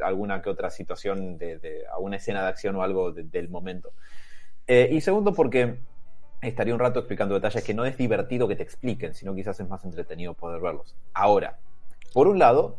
alguna 0.01 0.41
que 0.41 0.49
otra 0.49 0.69
situación 0.69 1.37
de, 1.37 1.59
de 1.59 1.83
alguna 1.93 2.15
escena 2.15 2.41
de 2.41 2.47
acción 2.47 2.77
o 2.77 2.81
algo 2.81 3.11
de- 3.11 3.23
del 3.23 3.49
momento. 3.49 3.91
Eh, 4.65 4.87
y 4.93 5.01
segundo 5.01 5.33
porque 5.33 5.79
estaría 6.41 6.73
un 6.73 6.79
rato 6.79 6.99
explicando 6.99 7.35
detalles 7.35 7.65
que 7.65 7.73
no 7.73 7.83
es 7.85 7.97
divertido 7.97 8.47
que 8.47 8.55
te 8.55 8.63
expliquen, 8.63 9.13
sino 9.13 9.35
quizás 9.35 9.59
es 9.59 9.67
más 9.67 9.83
entretenido 9.83 10.33
poder 10.33 10.61
verlos. 10.61 10.95
Ahora, 11.13 11.57
por 12.13 12.27
un 12.27 12.39
lado, 12.39 12.77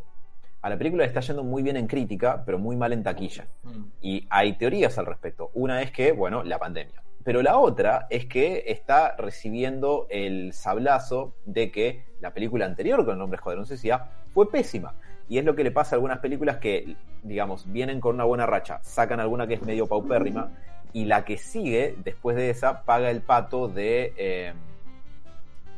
a 0.63 0.69
la 0.69 0.77
película 0.77 1.03
le 1.05 1.09
está 1.09 1.21
yendo 1.21 1.43
muy 1.43 1.63
bien 1.63 1.77
en 1.77 1.87
crítica, 1.87 2.43
pero 2.45 2.59
muy 2.59 2.77
mal 2.77 2.93
en 2.93 3.03
taquilla. 3.03 3.47
Mm. 3.63 3.85
Y 4.03 4.27
hay 4.31 4.55
teorías 4.55 4.99
al 4.99 5.07
respecto. 5.07 5.51
Una 5.55 5.83
es 5.83 5.91
que, 5.91 6.13
bueno, 6.13 6.43
la 6.43 6.59
pandemia. 6.59 7.03
Pero 7.23 7.43
la 7.43 7.59
otra 7.59 8.07
es 8.11 8.27
que 8.27 8.65
está 8.67 9.15
recibiendo 9.17 10.07
el 10.09 10.53
sablazo 10.53 11.35
de 11.45 11.71
que 11.71 12.05
la 12.21 12.33
película 12.33 12.65
anterior 12.65 13.05
con 13.05 13.13
el 13.13 13.19
nombre 13.19 13.37
Escuadrón 13.37 13.67
Suicida 13.67 14.11
fue 14.33 14.51
pésima. 14.51 14.95
Y 15.29 15.39
es 15.39 15.45
lo 15.45 15.55
que 15.55 15.63
le 15.63 15.71
pasa 15.71 15.95
a 15.95 15.97
algunas 15.97 16.19
películas 16.19 16.57
que, 16.57 16.97
digamos, 17.23 17.71
vienen 17.71 18.01
con 18.01 18.17
una 18.17 18.25
buena 18.25 18.47
racha, 18.47 18.81
sacan 18.83 19.21
alguna 19.21 19.47
que 19.47 19.55
es 19.55 19.63
medio 19.63 19.87
paupérrima, 19.87 20.51
y 20.93 21.05
la 21.05 21.25
que 21.25 21.37
sigue, 21.37 21.95
después 22.03 22.37
de 22.37 22.51
esa, 22.51 22.83
paga 22.83 23.11
el 23.11 23.21
pato 23.21 23.69
de, 23.69 24.13
eh, 24.17 24.53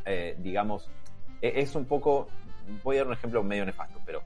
eh, 0.07 0.37
digamos, 0.39 0.89
e- 1.43 1.61
es 1.61 1.75
un 1.75 1.85
poco, 1.85 2.29
voy 2.83 2.97
a 2.97 3.01
dar 3.01 3.09
un 3.09 3.13
ejemplo 3.15 3.43
medio 3.43 3.65
nefasto, 3.65 4.01
pero 4.05 4.23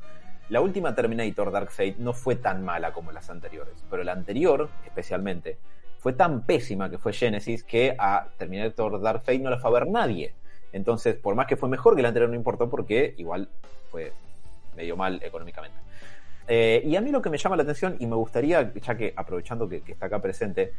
la 0.48 0.60
última 0.60 0.94
Terminator 0.94 1.50
Dark 1.50 1.70
Fate 1.70 1.96
no 1.98 2.12
fue 2.12 2.36
tan 2.36 2.64
mala 2.64 2.92
como 2.92 3.10
las 3.12 3.28
anteriores, 3.30 3.84
pero 3.90 4.04
la 4.04 4.12
anterior, 4.12 4.68
especialmente, 4.84 5.58
fue 5.98 6.12
tan 6.12 6.42
pésima 6.42 6.88
que 6.88 6.98
fue 6.98 7.12
Genesis 7.12 7.64
que 7.64 7.96
a 7.98 8.28
Terminator 8.36 9.00
Dark 9.00 9.20
Fate 9.20 9.40
no 9.40 9.50
la 9.50 9.58
fue 9.58 9.70
a 9.70 9.72
ver 9.72 9.88
nadie. 9.88 10.34
Entonces, 10.72 11.16
por 11.16 11.34
más 11.34 11.46
que 11.46 11.56
fue 11.56 11.68
mejor 11.68 11.96
que 11.96 12.02
la 12.02 12.08
anterior, 12.08 12.30
no 12.30 12.36
importó 12.36 12.70
porque 12.70 13.14
igual 13.16 13.48
fue 13.90 14.12
medio 14.76 14.96
mal 14.96 15.20
económicamente. 15.22 15.76
Eh, 16.46 16.82
y 16.84 16.94
a 16.94 17.00
mí 17.00 17.10
lo 17.10 17.20
que 17.20 17.30
me 17.30 17.38
llama 17.38 17.56
la 17.56 17.64
atención, 17.64 17.96
y 17.98 18.06
me 18.06 18.14
gustaría, 18.14 18.72
ya 18.74 18.96
que 18.96 19.12
aprovechando 19.16 19.68
que, 19.68 19.80
que 19.80 19.92
está 19.92 20.06
acá 20.06 20.20
presente, 20.20 20.74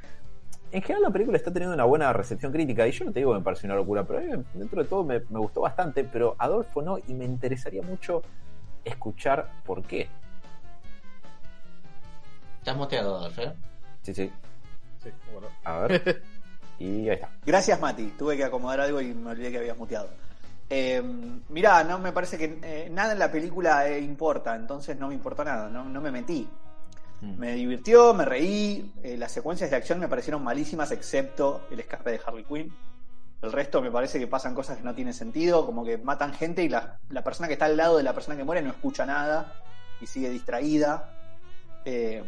en 0.72 0.82
general 0.82 1.04
la 1.04 1.10
película 1.10 1.38
está 1.38 1.52
teniendo 1.52 1.74
una 1.74 1.86
buena 1.86 2.12
recepción 2.14 2.52
crítica, 2.52 2.88
y 2.88 2.92
yo 2.92 3.06
no 3.06 3.12
te 3.12 3.20
digo 3.20 3.32
que 3.34 3.40
me 3.40 3.44
pareció 3.44 3.68
una 3.68 3.76
locura, 3.76 4.04
pero 4.04 4.20
a 4.20 4.38
mí, 4.38 4.44
dentro 4.54 4.84
de 4.84 4.90
todo 4.90 5.04
me, 5.04 5.20
me 5.30 5.40
gustó 5.40 5.62
bastante, 5.62 6.04
pero 6.04 6.36
Adolfo 6.38 6.82
no, 6.82 6.98
y 7.08 7.14
me 7.14 7.26
interesaría 7.26 7.82
mucho 7.82 8.22
escuchar 8.84 9.50
por 9.66 9.84
qué. 9.84 10.10
Estás 12.60 12.76
muteado, 12.76 13.30
¿eh? 13.38 13.54
Sí, 14.02 14.14
sí. 14.14 14.32
Sí, 15.02 15.10
bueno. 15.32 15.48
A 15.64 15.80
ver. 15.80 16.22
Y 16.80 17.10
ahí 17.10 17.16
está. 17.16 17.32
Gracias, 17.44 17.80
Mati. 17.82 18.14
Tuve 18.18 18.38
que 18.38 18.44
acomodar 18.44 18.82
algo 18.82 19.02
y 19.02 19.12
me 19.12 19.32
olvidé 19.32 19.50
que 19.50 19.58
habías 19.58 19.76
muteado. 19.76 20.10
Eh, 20.70 21.02
mirá, 21.50 21.84
no 21.84 21.98
me 21.98 22.12
parece 22.12 22.38
que 22.38 22.60
eh, 22.62 22.90
nada 22.92 23.14
en 23.14 23.20
la 23.20 23.32
película 23.32 23.88
eh, 23.88 24.00
importa, 24.00 24.56
entonces 24.56 25.00
no 25.00 25.08
me 25.08 25.14
importó 25.14 25.44
nada, 25.44 25.70
no, 25.70 25.86
no 25.86 26.02
me 26.02 26.12
metí. 26.12 26.48
Mm. 27.22 27.38
Me 27.38 27.54
divirtió, 27.54 28.14
me 28.14 28.26
reí, 28.26 28.94
eh, 29.04 29.18
las 29.18 29.32
secuencias 29.32 29.70
de 29.70 29.76
acción 29.76 30.00
me 30.00 30.08
parecieron 30.08 30.44
malísimas 30.44 30.92
excepto 30.92 31.68
el 31.72 31.80
escape 31.80 32.12
de 32.12 32.22
Harley 32.26 32.44
Quinn. 32.44 32.74
El 33.42 33.52
resto 33.52 33.82
me 33.82 33.92
parece 33.92 34.20
que 34.20 34.28
pasan 34.28 34.56
cosas 34.56 34.78
que 34.78 34.84
no 34.84 34.96
tienen 34.96 35.14
sentido, 35.14 35.66
como 35.66 35.86
que 35.86 35.98
matan 35.98 36.34
gente 36.34 36.64
y 36.64 36.70
la, 36.70 37.00
la 37.10 37.24
persona 37.24 37.48
que 37.48 37.54
está 37.54 37.66
al 37.66 37.78
lado 37.78 37.98
de 37.98 38.04
la 38.04 38.14
persona 38.14 38.36
que 38.36 38.44
muere 38.44 38.62
no 38.62 38.72
escucha 38.72 39.06
nada 39.06 39.54
y 40.02 40.08
sigue 40.08 40.30
distraída. 40.30 41.12
Eh, 41.86 42.24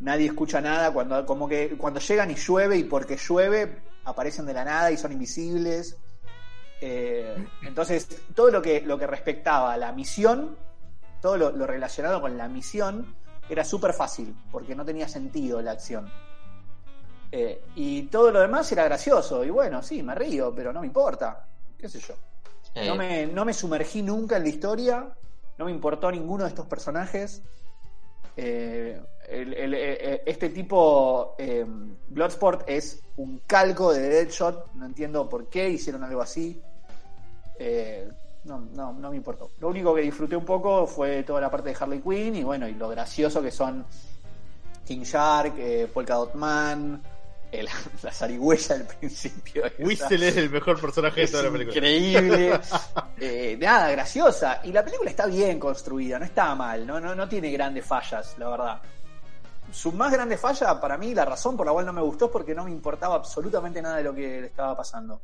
nadie 0.00 0.26
escucha 0.26 0.60
nada, 0.60 0.92
cuando, 0.92 1.26
como 1.26 1.48
que 1.48 1.76
cuando 1.76 2.00
llegan 2.00 2.30
y 2.30 2.34
llueve 2.34 2.76
y 2.76 2.84
porque 2.84 3.16
llueve 3.16 3.82
aparecen 4.04 4.46
de 4.46 4.54
la 4.54 4.64
nada 4.64 4.90
y 4.90 4.96
son 4.96 5.12
invisibles. 5.12 5.96
Eh, 6.80 7.36
entonces, 7.62 8.08
todo 8.34 8.50
lo 8.50 8.62
que, 8.62 8.80
lo 8.80 8.98
que 8.98 9.06
respectaba 9.06 9.72
a 9.72 9.76
la 9.76 9.92
misión, 9.92 10.56
todo 11.20 11.36
lo, 11.36 11.50
lo 11.50 11.66
relacionado 11.66 12.20
con 12.20 12.36
la 12.38 12.48
misión, 12.48 13.16
era 13.48 13.64
súper 13.64 13.92
fácil, 13.92 14.34
porque 14.50 14.74
no 14.74 14.84
tenía 14.84 15.08
sentido 15.08 15.60
la 15.62 15.72
acción. 15.72 16.10
Eh, 17.30 17.62
y 17.74 18.02
todo 18.04 18.30
lo 18.30 18.40
demás 18.40 18.70
era 18.72 18.84
gracioso, 18.84 19.44
y 19.44 19.50
bueno, 19.50 19.82
sí, 19.82 20.02
me 20.02 20.14
río, 20.14 20.54
pero 20.54 20.72
no 20.72 20.80
me 20.80 20.86
importa, 20.86 21.46
qué 21.78 21.88
sé 21.88 22.00
yo. 22.00 22.14
No 22.86 22.94
me, 22.96 23.26
no 23.26 23.44
me 23.44 23.52
sumergí 23.54 24.02
nunca 24.02 24.36
en 24.36 24.42
la 24.44 24.48
historia, 24.48 25.08
no 25.58 25.64
me 25.64 25.70
importó 25.72 26.10
ninguno 26.10 26.44
de 26.44 26.50
estos 26.50 26.66
personajes. 26.66 27.42
Eh, 28.36 29.00
el- 29.28 29.52
el- 29.54 29.74
eh, 29.74 30.22
este 30.24 30.50
tipo, 30.50 31.34
eh, 31.38 31.66
Bloodsport, 32.08 32.62
es 32.68 33.02
un 33.16 33.40
calco 33.46 33.92
de 33.92 34.08
Deadshot. 34.08 34.72
No 34.74 34.86
entiendo 34.86 35.28
por 35.28 35.48
qué 35.48 35.68
hicieron 35.70 36.04
algo 36.04 36.22
así. 36.22 36.62
Eh, 37.58 38.08
no, 38.44 38.60
no, 38.74 38.92
no 38.92 39.10
me 39.10 39.16
importó. 39.16 39.50
Lo 39.60 39.68
único 39.68 39.94
que 39.94 40.02
disfruté 40.02 40.36
un 40.36 40.44
poco 40.44 40.86
fue 40.86 41.22
toda 41.22 41.40
la 41.40 41.50
parte 41.50 41.70
de 41.70 41.76
Harley 41.78 42.00
Quinn 42.00 42.36
y 42.36 42.44
bueno, 42.44 42.68
y 42.68 42.74
lo 42.74 42.88
gracioso 42.88 43.42
que 43.42 43.50
son 43.50 43.84
King 44.84 45.02
Shark, 45.02 45.54
eh, 45.58 45.90
Polka 45.92 46.14
Dot 46.14 46.34
Man, 46.34 47.02
la 48.02 48.12
zarigüeya 48.12 48.76
al 48.76 48.86
principio. 48.86 49.64
Whistle 49.78 50.28
es 50.28 50.36
el 50.36 50.50
mejor 50.50 50.80
personaje 50.80 51.22
de 51.22 51.28
toda 51.28 51.44
la 51.44 51.50
película. 51.50 51.76
increíble. 51.76 52.60
Eh, 53.20 53.58
nada, 53.60 53.90
graciosa. 53.90 54.60
Y 54.62 54.70
la 54.70 54.84
película 54.84 55.10
está 55.10 55.26
bien 55.26 55.58
construida, 55.58 56.20
no 56.20 56.24
está 56.24 56.54
mal, 56.54 56.86
no, 56.86 57.00
no, 57.00 57.16
no 57.16 57.28
tiene 57.28 57.50
grandes 57.50 57.84
fallas, 57.84 58.36
la 58.38 58.48
verdad. 58.48 58.80
Su 59.72 59.90
más 59.90 60.12
grande 60.12 60.36
falla, 60.36 60.80
para 60.80 60.96
mí, 60.96 61.12
la 61.14 61.24
razón 61.24 61.56
por 61.56 61.66
la 61.66 61.72
cual 61.72 61.84
no 61.84 61.92
me 61.92 62.00
gustó 62.00 62.26
es 62.26 62.30
porque 62.30 62.54
no 62.54 62.64
me 62.64 62.70
importaba 62.70 63.16
absolutamente 63.16 63.82
nada 63.82 63.96
de 63.96 64.04
lo 64.04 64.14
que 64.14 64.40
le 64.40 64.46
estaba 64.46 64.76
pasando. 64.76 65.20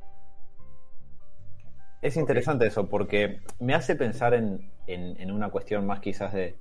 Es 2.05 2.17
interesante 2.19 2.67
eso, 2.67 2.89
porque 2.89 3.41
me 3.61 3.75
hace 3.75 3.97
pensar 3.97 4.35
en, 4.35 4.71
en- 4.87 5.19
en 5.21 5.31
una 5.31 5.51
cuestión 5.51 5.87
más 5.87 6.01
quizás 6.01 6.35
de, 6.35 6.55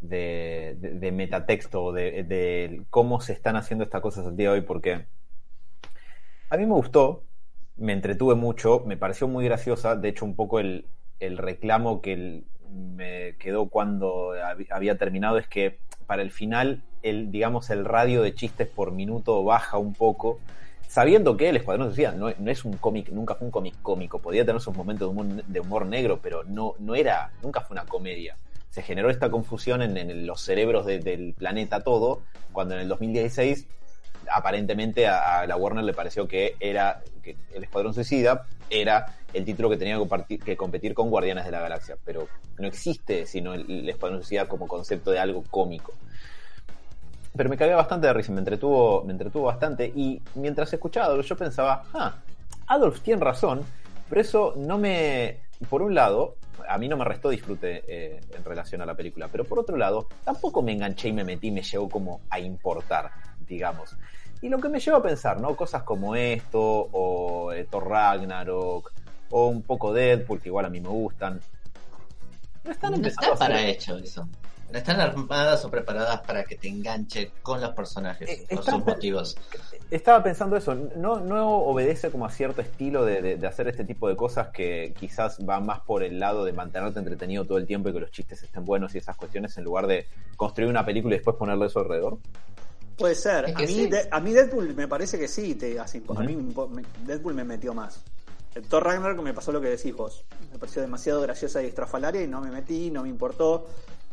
de, 0.00 0.76
de- 0.80 0.92
de 1.00 1.12
metatexto, 1.12 1.92
de, 1.92 2.24
de 2.24 2.82
cómo 2.90 3.20
se 3.20 3.34
están 3.34 3.56
haciendo 3.56 3.84
estas 3.84 4.00
cosas 4.00 4.26
al 4.26 4.36
día 4.36 4.48
de 4.50 4.54
hoy, 4.60 4.60
porque 4.62 5.04
a 6.50 6.56
mí 6.56 6.66
me 6.66 6.72
gustó, 6.74 7.22
me 7.76 7.92
entretuve 7.92 8.34
mucho, 8.36 8.82
me 8.86 8.96
pareció 8.96 9.28
muy 9.28 9.44
graciosa, 9.44 9.96
de 9.96 10.08
hecho 10.08 10.24
un 10.24 10.34
poco 10.34 10.60
el, 10.60 10.86
el 11.20 11.36
reclamo 11.38 12.00
que 12.00 12.12
el- 12.14 12.44
me 12.70 13.36
quedó 13.38 13.68
cuando 13.68 14.32
hab- 14.34 14.66
había 14.70 14.98
terminado 14.98 15.38
es 15.38 15.46
que 15.46 15.78
para 16.06 16.22
el 16.22 16.30
final, 16.32 16.82
el, 17.02 17.30
digamos, 17.30 17.70
el 17.70 17.84
radio 17.84 18.22
de 18.22 18.34
chistes 18.34 18.66
por 18.66 18.92
minuto 18.92 19.44
baja 19.44 19.78
un 19.78 19.94
poco, 19.94 20.40
sabiendo 20.94 21.36
que 21.36 21.48
el 21.48 21.56
Escuadrón 21.56 21.88
Suicida 21.88 22.12
no, 22.12 22.28
es 22.28 22.64
un 22.64 22.74
cómic, 22.76 23.08
nunca 23.08 23.34
fue 23.34 23.46
un 23.46 23.50
cómic 23.50 23.74
cómico, 23.82 24.20
podía 24.20 24.46
tener 24.46 24.60
sus 24.60 24.76
momentos 24.76 25.08
de 25.08 25.10
humor, 25.10 25.44
de 25.44 25.58
humor 25.58 25.86
negro, 25.86 26.20
pero 26.22 26.44
no, 26.44 26.74
no 26.78 26.94
era, 26.94 27.32
nunca 27.42 27.62
fue 27.62 27.74
una 27.74 27.84
comedia. 27.84 28.36
Se 28.70 28.80
generó 28.80 29.10
esta 29.10 29.28
confusión 29.28 29.82
en, 29.82 30.24
los 30.24 30.40
cerebros 30.40 30.86
de- 30.86 31.00
del 31.00 31.34
planeta 31.34 31.80
todo, 31.80 32.22
cuando 32.52 32.76
en 32.76 32.82
el 32.82 32.88
2016 32.88 33.66
aparentemente 34.30 35.08
a, 35.08 35.44
la 35.48 35.56
Warner 35.56 35.82
le 35.82 35.94
pareció 35.94 36.28
que 36.28 36.54
era 36.60 37.02
que 37.24 37.36
el 37.52 37.64
Escuadrón 37.64 37.92
Suicida 37.92 38.46
era 38.70 39.16
el 39.32 39.44
título 39.44 39.68
que 39.68 39.76
tenía 39.76 39.98
que, 40.28 40.38
que 40.38 40.56
competir 40.56 40.94
con 40.94 41.10
Guardianes 41.10 41.44
de 41.44 41.50
la 41.50 41.60
Galaxia, 41.60 41.96
pero 42.04 42.28
no 42.56 42.68
existe 42.68 43.26
sino 43.26 43.52
el, 43.52 43.68
el 43.68 43.88
Escuadrón 43.88 44.20
Suicida 44.20 44.46
como 44.46 44.68
concepto 44.68 45.10
de 45.10 45.18
algo 45.18 45.42
cómico. 45.50 45.92
Pero 47.36 47.50
me 47.50 47.56
cagué 47.56 47.74
bastante 47.74 48.06
de 48.06 48.12
risa, 48.12 48.32
me 48.32 48.38
entretuvo, 48.38 49.02
me 49.04 49.12
entretuvo 49.12 49.44
bastante 49.44 49.86
y 49.86 50.20
mientras 50.36 50.72
escuchaba 50.72 51.20
yo 51.20 51.36
pensaba, 51.36 51.84
ah, 51.92 52.14
Adolf 52.68 53.00
tiene 53.00 53.22
razón, 53.22 53.62
pero 54.08 54.20
eso 54.20 54.54
no 54.56 54.78
me... 54.78 55.40
Por 55.68 55.82
un 55.82 55.94
lado, 55.94 56.36
a 56.68 56.78
mí 56.78 56.88
no 56.88 56.96
me 56.96 57.04
restó 57.04 57.30
disfrute 57.30 57.84
eh, 57.86 58.20
en 58.36 58.44
relación 58.44 58.82
a 58.82 58.86
la 58.86 58.94
película, 58.94 59.28
pero 59.28 59.44
por 59.44 59.58
otro 59.58 59.76
lado, 59.76 60.08
tampoco 60.24 60.62
me 60.62 60.72
enganché 60.72 61.08
y 61.08 61.12
me 61.12 61.24
metí, 61.24 61.50
me 61.50 61.62
llegó 61.62 61.88
como 61.88 62.20
a 62.30 62.38
importar, 62.38 63.10
digamos. 63.46 63.96
Y 64.42 64.48
lo 64.48 64.58
que 64.58 64.68
me 64.68 64.78
lleva 64.78 64.98
a 64.98 65.02
pensar, 65.02 65.40
¿no? 65.40 65.56
Cosas 65.56 65.82
como 65.84 66.14
esto, 66.14 66.60
o 66.60 67.52
eh, 67.52 67.66
Thor 67.70 67.88
Ragnarok, 67.88 68.92
o 69.30 69.46
un 69.48 69.62
poco 69.62 69.92
Deadpool, 69.92 70.40
que 70.40 70.50
igual 70.50 70.66
a 70.66 70.70
mí 70.70 70.80
me 70.80 70.88
gustan. 70.88 71.40
No 72.62 72.70
están 72.70 72.90
no 72.90 72.96
empezando 72.98 73.32
está 73.32 73.46
para 73.46 73.66
hecho 73.66 73.96
eso. 73.96 74.28
No 74.70 74.78
están 74.78 75.00
armadas 75.00 75.64
o 75.64 75.70
preparadas 75.70 76.20
para 76.22 76.42
que 76.44 76.56
te 76.56 76.66
enganche 76.68 77.30
con 77.42 77.60
los 77.60 77.70
personajes 77.74 78.28
Eh, 78.28 78.46
por 78.56 78.64
sus 78.64 78.84
motivos. 78.84 79.36
Estaba 79.90 80.20
pensando 80.22 80.56
eso, 80.56 80.74
no, 80.74 81.20
no 81.20 81.58
obedece 81.58 82.10
como 82.10 82.26
a 82.26 82.30
cierto 82.30 82.60
estilo 82.60 83.04
de, 83.04 83.22
de- 83.22 83.36
de 83.36 83.46
hacer 83.46 83.68
este 83.68 83.84
tipo 83.84 84.08
de 84.08 84.16
cosas 84.16 84.48
que 84.48 84.92
quizás 84.98 85.38
va 85.48 85.60
más 85.60 85.80
por 85.80 86.02
el 86.02 86.18
lado 86.18 86.44
de 86.44 86.52
mantenerte 86.52 86.98
entretenido 86.98 87.44
todo 87.44 87.58
el 87.58 87.66
tiempo 87.66 87.88
y 87.88 87.92
que 87.92 88.00
los 88.00 88.10
chistes 88.10 88.42
estén 88.42 88.64
buenos 88.64 88.94
y 88.94 88.98
esas 88.98 89.16
cuestiones 89.16 89.56
en 89.58 89.64
lugar 89.64 89.86
de 89.86 90.08
construir 90.36 90.68
una 90.70 90.84
película 90.84 91.14
y 91.14 91.18
después 91.18 91.36
ponerle 91.36 91.66
eso 91.66 91.78
alrededor. 91.80 92.18
Puede 92.96 93.14
ser. 93.14 93.44
Es 93.50 93.56
A 93.56 93.58
mí, 93.60 93.66
sí. 93.66 93.86
de- 93.86 94.08
a 94.10 94.18
mí 94.20 94.32
Deadpool 94.32 94.74
me 94.74 94.88
parece 94.88 95.18
que 95.18 95.28
sí. 95.28 95.54
Te, 95.54 95.76
impo- 95.76 96.18
A 96.18 96.22
mí 96.22 96.34
me- 96.34 96.82
Deadpool 97.06 97.34
me 97.34 97.44
metió 97.44 97.74
más. 97.74 98.02
El 98.54 98.62
Thor 98.62 98.84
Ragnarok 98.84 99.20
me 99.22 99.34
pasó 99.34 99.52
lo 99.52 99.60
que 99.60 99.68
decís 99.68 99.94
vos. 99.94 100.24
Me 100.52 100.58
pareció 100.58 100.80
demasiado 100.80 101.20
graciosa 101.20 101.62
y 101.62 101.66
estrafalaria 101.66 102.22
y 102.22 102.28
no 102.28 102.40
me 102.40 102.50
metí, 102.50 102.90
no 102.90 103.02
me 103.02 103.08
importó. 103.08 103.66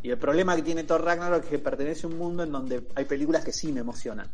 Y 0.03 0.09
el 0.09 0.17
problema 0.17 0.55
que 0.55 0.63
tiene 0.63 0.83
Thor 0.83 1.03
Ragnarok 1.03 1.43
es 1.43 1.49
que 1.49 1.59
pertenece 1.59 2.07
a 2.07 2.09
un 2.09 2.17
mundo 2.17 2.43
en 2.43 2.51
donde 2.51 2.87
hay 2.95 3.05
películas 3.05 3.43
que 3.43 3.51
sí 3.53 3.71
me 3.71 3.81
emocionan. 3.81 4.27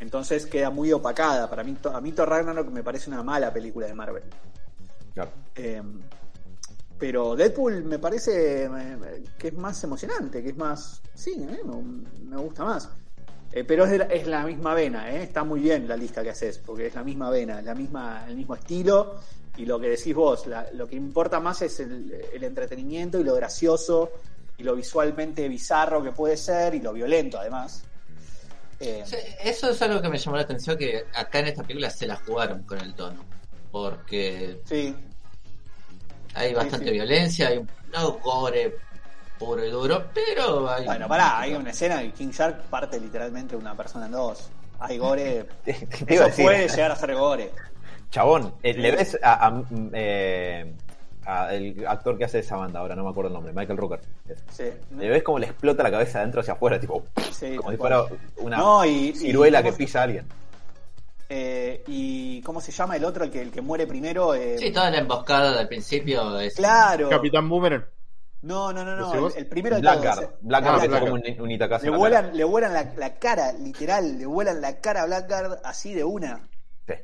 Entonces 0.00 0.46
queda 0.46 0.70
muy 0.70 0.92
opacada. 0.92 1.48
Para 1.48 1.64
mí, 1.64 1.76
a 1.92 2.00
mí 2.00 2.12
Thor 2.12 2.28
Ragnarok 2.28 2.70
me 2.70 2.82
parece 2.82 3.10
una 3.10 3.22
mala 3.22 3.52
película 3.52 3.86
de 3.86 3.94
Marvel. 3.94 4.22
Claro. 5.14 5.30
Eh, 5.54 5.82
pero 6.98 7.34
Deadpool 7.34 7.84
me 7.84 7.98
parece 7.98 8.64
eh, 8.64 9.24
que 9.36 9.48
es 9.48 9.54
más 9.54 9.82
emocionante, 9.82 10.42
que 10.42 10.50
es 10.50 10.56
más. 10.56 11.02
Sí, 11.14 11.36
mí 11.36 11.46
me, 12.28 12.36
gusta 12.36 12.64
más. 12.64 12.88
Eh, 13.50 13.64
pero 13.64 13.84
es, 13.84 14.00
es 14.08 14.26
la 14.26 14.46
misma 14.46 14.72
vena, 14.74 15.10
¿eh? 15.12 15.24
está 15.24 15.44
muy 15.44 15.60
bien 15.60 15.86
la 15.86 15.96
lista 15.96 16.22
que 16.22 16.30
haces, 16.30 16.58
porque 16.58 16.86
es 16.86 16.94
la 16.94 17.02
misma 17.02 17.28
vena, 17.28 17.60
la 17.60 17.74
misma, 17.74 18.24
el 18.28 18.36
mismo 18.36 18.54
estilo. 18.54 19.16
Y 19.56 19.66
lo 19.66 19.78
que 19.78 19.88
decís 19.90 20.14
vos, 20.14 20.46
la- 20.46 20.70
lo 20.72 20.86
que 20.88 20.96
importa 20.96 21.38
más 21.38 21.60
es 21.62 21.80
el, 21.80 22.10
el 22.32 22.44
entretenimiento 22.44 23.18
y 23.20 23.24
lo 23.24 23.34
gracioso 23.34 24.10
y 24.62 24.64
lo 24.64 24.76
visualmente 24.76 25.48
bizarro 25.48 26.02
que 26.02 26.12
puede 26.12 26.36
ser 26.36 26.76
y 26.76 26.80
lo 26.80 26.92
violento 26.92 27.38
además. 27.38 27.82
Eh, 28.78 29.04
Eso 29.42 29.70
es 29.70 29.82
algo 29.82 30.00
que 30.00 30.08
me 30.08 30.18
llamó 30.18 30.36
la 30.36 30.44
atención, 30.44 30.78
que 30.78 31.04
acá 31.14 31.40
en 31.40 31.48
esta 31.48 31.62
película 31.62 31.90
se 31.90 32.06
la 32.06 32.16
jugaron 32.16 32.62
con 32.62 32.78
el 32.78 32.94
tono. 32.94 33.24
Porque 33.72 34.60
sí, 34.64 34.94
hay 36.34 36.54
bastante 36.54 36.86
sí. 36.86 36.92
violencia, 36.92 37.48
hay 37.48 37.58
un 37.58 37.68
no 37.92 38.12
gore 38.12 38.78
puro 39.38 39.64
y 39.66 39.70
duro, 39.70 40.04
pero 40.14 40.70
hay... 40.70 40.84
bueno, 40.84 41.08
pará, 41.08 41.40
hay 41.40 41.54
una 41.54 41.70
escena 41.70 42.00
que 42.02 42.12
King 42.12 42.30
Shark 42.30 42.62
parte 42.64 43.00
literalmente 43.00 43.56
una 43.56 43.76
persona 43.76 44.06
en 44.06 44.12
dos. 44.12 44.48
Hay 44.78 44.98
gore. 44.98 45.46
Eso 46.06 46.28
puede 46.30 46.68
llegar 46.68 46.92
a 46.92 46.96
ser 46.96 47.14
gore. 47.14 47.50
chabón, 48.10 48.54
eh, 48.62 48.74
le 48.74 48.90
ves 48.92 49.18
a, 49.22 49.48
a- 49.48 49.64
eh, 49.94 50.72
a 51.26 51.54
el 51.54 51.86
actor 51.86 52.18
que 52.18 52.24
hace 52.24 52.40
esa 52.40 52.56
banda, 52.56 52.80
ahora 52.80 52.94
no 52.96 53.04
me 53.04 53.10
acuerdo 53.10 53.28
el 53.28 53.34
nombre, 53.34 53.52
Michael 53.52 53.78
Rooker. 53.78 54.00
Sí. 54.50 54.64
Le 54.96 55.08
ves 55.08 55.22
como 55.22 55.38
le 55.38 55.46
explota 55.46 55.82
la 55.82 55.90
cabeza 55.90 56.18
adentro 56.20 56.40
hacia 56.40 56.54
afuera, 56.54 56.78
tipo, 56.80 57.04
Sí, 57.30 57.56
como 57.56 57.70
si 57.70 57.76
fuera 57.76 58.04
una 58.38 58.56
No, 58.56 58.84
y- 58.84 59.08
y 59.10 59.14
ciruela 59.14 59.62
que 59.62 59.72
pisa 59.72 60.00
a 60.00 60.02
alguien. 60.04 60.26
Eh, 61.28 61.82
¿Y 61.86 62.42
cómo 62.42 62.60
se 62.60 62.72
llama 62.72 62.96
el 62.96 63.04
otro, 63.04 63.24
el 63.24 63.30
que, 63.30 63.40
el 63.40 63.50
que 63.50 63.62
muere 63.62 63.86
primero? 63.86 64.34
Eh, 64.34 64.58
Sí, 64.58 64.70
toda 64.70 64.90
la 64.90 64.98
emboscada 64.98 65.56
del 65.56 65.66
principio 65.68 66.38
es... 66.38 66.54
Claro. 66.54 67.08
Capitán 67.08 67.48
Boomerang. 67.48 67.84
No, 68.42 68.72
no, 68.72 68.84
no, 68.84 68.96
¿Decís 69.06 69.20
no. 69.20 69.28
El, 69.28 69.36
el 69.36 69.46
primero 69.46 69.76
de 69.76 69.82
Blackguard. 69.82 70.16
todos. 70.18 70.30
Blackguard 70.42 70.74
Ah, 70.74 70.78
que 70.80 70.84
es 70.84 70.90
Blackguard. 70.90 71.10
como 71.12 71.44
un, 71.44 71.52
un 71.52 71.82
Le 71.84 71.90
vuelan, 71.96 72.36
le 72.36 72.44
vuelan 72.44 72.72
la, 72.74 72.92
la 72.96 73.14
cara, 73.14 73.52
literal, 73.52 74.18
le 74.18 74.26
vuelan 74.26 74.60
la 74.60 74.80
cara 74.80 75.02
a 75.02 75.06
Blackguard 75.06 75.60
así 75.64 75.94
de 75.94 76.04
una. 76.04 76.48
Sí. 76.86 76.94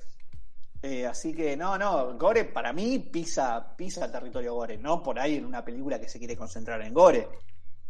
Eh, 0.82 1.06
así 1.06 1.34
que 1.34 1.56
no, 1.56 1.76
no, 1.76 2.16
Gore 2.16 2.44
para 2.44 2.72
mí 2.72 2.98
pisa, 3.00 3.74
pisa 3.76 4.10
territorio 4.10 4.54
Gore, 4.54 4.78
no 4.78 5.02
por 5.02 5.18
ahí 5.18 5.36
en 5.36 5.44
una 5.44 5.64
película 5.64 6.00
que 6.00 6.08
se 6.08 6.18
quiere 6.18 6.36
concentrar 6.36 6.80
en 6.82 6.94
Gore, 6.94 7.28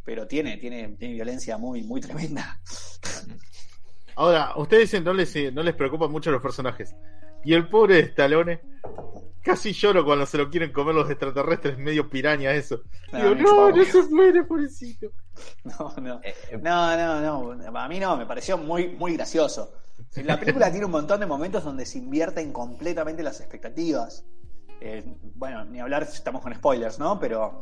pero 0.04 0.26
tiene, 0.26 0.56
tiene, 0.56 0.96
tiene 0.96 1.14
violencia 1.14 1.58
muy, 1.58 1.82
muy 1.82 2.00
tremenda. 2.00 2.60
Ahora, 4.16 4.52
ustedes 4.56 4.84
dicen 4.84 5.04
no 5.04 5.12
les, 5.12 5.52
no 5.52 5.62
les 5.62 5.74
preocupan 5.74 6.10
mucho 6.10 6.30
los 6.30 6.42
personajes. 6.42 6.94
Y 7.44 7.54
el 7.54 7.68
pobre 7.68 7.96
de 7.96 8.00
Stallone, 8.00 8.60
casi 9.42 9.72
lloro 9.72 10.04
cuando 10.04 10.26
se 10.26 10.38
lo 10.38 10.50
quieren 10.50 10.72
comer 10.72 10.94
los 10.94 11.08
extraterrestres, 11.08 11.78
medio 11.78 12.10
piraña 12.10 12.52
eso. 12.52 12.82
No, 13.12 13.34
Digo, 13.34 13.34
no, 13.34 13.70
no 13.70 13.84
se 13.84 14.02
muere, 14.10 14.44
pobrecito. 14.44 15.12
No, 15.62 15.94
no. 16.02 16.20
Eh, 16.24 16.34
eh, 16.50 16.58
No, 16.60 16.96
no, 16.96 17.54
no. 17.54 17.78
A 17.78 17.88
mí 17.88 18.00
no, 18.00 18.16
me 18.16 18.26
pareció 18.26 18.58
muy, 18.58 18.88
muy 18.88 19.14
gracioso. 19.14 19.72
La 20.16 20.38
película 20.38 20.70
tiene 20.70 20.86
un 20.86 20.92
montón 20.92 21.20
de 21.20 21.26
momentos 21.26 21.64
donde 21.64 21.86
se 21.86 21.98
invierten 21.98 22.52
completamente 22.52 23.22
las 23.22 23.40
expectativas. 23.40 24.24
Eh, 24.80 25.04
bueno, 25.34 25.64
ni 25.64 25.80
hablar 25.80 26.06
si 26.06 26.16
estamos 26.16 26.42
con 26.42 26.54
spoilers, 26.54 26.98
¿no? 26.98 27.18
Pero 27.18 27.60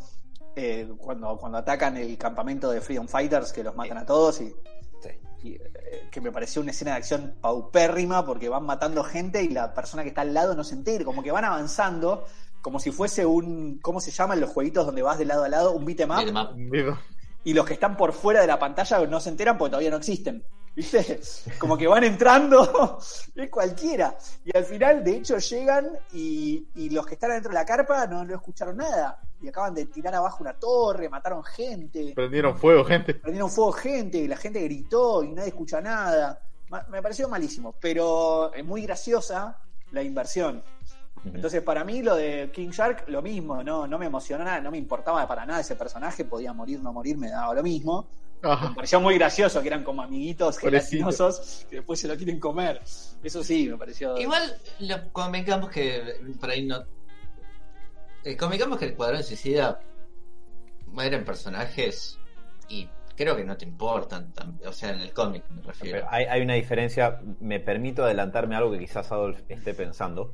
eh, 0.55 0.91
cuando, 0.99 1.37
cuando 1.39 1.59
atacan 1.59 1.97
el 1.97 2.17
campamento 2.19 2.71
de 2.71 2.81
Freedom 2.81 3.09
Fighters, 3.09 3.53
que 3.53 3.65
los 3.65 3.75
matan 3.75 3.99
a 3.99 4.07
todos 4.07 4.41
y. 4.41 4.55
Sí. 5.03 5.11
y, 5.43 5.53
eh, 5.55 6.09
que 6.11 6.21
me 6.21 6.33
pareció 6.33 6.63
una 6.63 6.71
escena 6.71 6.93
de 6.93 6.97
acción 6.99 7.37
paupérrima 7.41 8.25
porque 8.25 8.49
van 8.49 8.65
matando 8.65 9.05
gente 9.05 9.43
y 9.43 9.49
la 9.49 9.75
persona 9.75 10.03
que 10.03 10.09
está 10.09 10.23
al 10.23 10.33
lado 10.33 10.55
no 10.55 10.65
se 10.65 10.75
entera, 10.75 11.05
como 11.05 11.23
que 11.23 11.31
van 11.31 11.45
avanzando 11.45 12.25
como 12.67 12.81
si 12.81 12.91
fuese 12.91 13.25
un, 13.25 13.79
¿cómo 13.81 14.01
se 14.01 14.11
llaman 14.11 14.41
los 14.41 14.51
jueguitos 14.51 14.85
donde 14.87 15.01
vas 15.01 15.19
de 15.19 15.25
lado 15.25 15.45
a 15.45 15.49
lado? 15.49 15.71
Un 15.71 15.85
beat 15.85 16.01
'em 16.01 16.11
up, 16.11 16.17
Beat'em 16.57 16.89
up. 16.89 16.99
y 17.45 17.55
los 17.55 17.65
que 17.65 17.75
están 17.75 17.97
por 17.97 18.13
fuera 18.13 18.41
de 18.41 18.49
la 18.49 18.59
pantalla 18.59 19.07
no 19.07 19.21
se 19.21 19.31
enteran 19.31 19.57
porque 19.57 19.71
todavía 19.71 19.91
no 19.91 19.99
existen. 19.99 20.45
¿Viste? 20.77 21.21
Como 21.59 21.79
que 21.79 21.87
van 21.87 22.05
entrando, 22.05 22.99
es 23.35 23.51
cualquiera. 23.51 24.15
Y 24.45 24.55
al 24.55 24.67
final, 24.67 25.03
de 25.03 25.17
hecho, 25.17 25.39
llegan 25.39 25.89
y, 26.13 26.69
y 26.75 26.91
los 26.91 27.07
que 27.07 27.15
están 27.15 27.31
adentro 27.31 27.49
de 27.49 27.55
la 27.55 27.65
carpa 27.65 28.07
no, 28.07 28.23
no 28.27 28.35
escucharon 28.35 28.77
nada. 28.77 29.19
Y 29.41 29.49
acaban 29.49 29.73
de 29.73 29.87
tirar 29.87 30.15
abajo 30.15 30.43
una 30.43 30.53
torre, 30.53 31.09
mataron 31.09 31.43
gente 31.45 32.13
Prendieron 32.15 32.59
fuego, 32.59 32.85
gente. 32.85 33.15
prendieron 33.15 33.51
fuego 33.51 33.73
gente, 33.73 34.19
y 34.19 34.29
la 34.29 34.37
gente 34.37 34.61
gritó 34.63 35.23
y 35.23 35.33
nadie 35.33 35.49
escucha 35.49 35.81
nada. 35.81 36.43
Me 36.91 37.01
pareció 37.01 37.27
malísimo, 37.29 37.75
pero 37.81 38.53
es 38.53 38.65
muy 38.65 38.83
graciosa 38.83 39.59
la 39.93 40.03
inversión. 40.03 40.63
Entonces, 41.25 41.63
para 41.63 41.85
mí, 41.85 42.03
lo 42.03 42.15
de 42.15 42.51
King 42.53 42.69
Shark, 42.69 43.05
lo 43.09 43.23
mismo, 43.23 43.63
no, 43.63 43.87
no 43.87 43.99
me 43.99 44.07
emocionó 44.07 44.45
nada, 44.45 44.61
no 44.61 44.71
me 44.71 44.79
importaba 44.79 45.27
para 45.27 45.47
nada 45.47 45.61
ese 45.61 45.75
personaje, 45.75 46.25
podía 46.25 46.53
morir, 46.53 46.81
no 46.81 46.93
morir, 46.93 47.17
me 47.17 47.31
daba 47.31 47.55
lo 47.55 47.63
mismo. 47.63 48.07
Me 48.69 48.75
pareció 48.75 49.01
muy 49.01 49.15
gracioso 49.17 49.61
que 49.63 49.69
eran 49.69 49.83
como 49.85 50.03
amiguitos 50.03 50.59
gelatinosos 50.59 51.67
que 51.69 51.77
después 51.77 51.99
se 52.01 52.09
lo 52.09 52.17
quieren 52.17 52.39
comer. 52.39 52.81
Eso 53.23 53.43
sí, 53.43 53.69
me 53.69 53.77
pareció. 53.77 54.17
Igual, 54.19 54.57
lo, 54.81 55.13
convengamos 55.13 55.71
que 55.71 56.21
por 56.41 56.51
ahí 56.51 56.65
no. 56.67 56.85
eh, 58.25 58.37
convengamos 58.37 58.79
que 58.79 58.87
el 58.87 58.95
cuadrón 58.95 59.23
suicida 59.23 59.81
mueren 60.87 61.25
personajes 61.25 62.19
y 62.69 62.89
creo 63.17 63.37
que 63.37 63.45
no 63.45 63.57
te 63.57 63.65
importan. 63.65 64.33
tan- 64.33 64.61
o 64.67 64.73
sea, 64.73 64.91
en 64.91 65.01
el 65.01 65.13
cómic 65.13 65.45
me 65.51 65.63
refiero. 65.63 65.99
Pero 65.99 66.09
hay, 66.11 66.25
hay 66.27 66.41
una 66.43 66.55
diferencia, 66.55 67.21
me 67.41 67.61
permito 67.61 68.05
adelantarme 68.05 68.55
a 68.55 68.59
algo 68.59 68.73
que 68.73 68.79
quizás 68.79 69.11
Adolf 69.13 69.41
esté 69.49 69.75
pensando, 69.75 70.33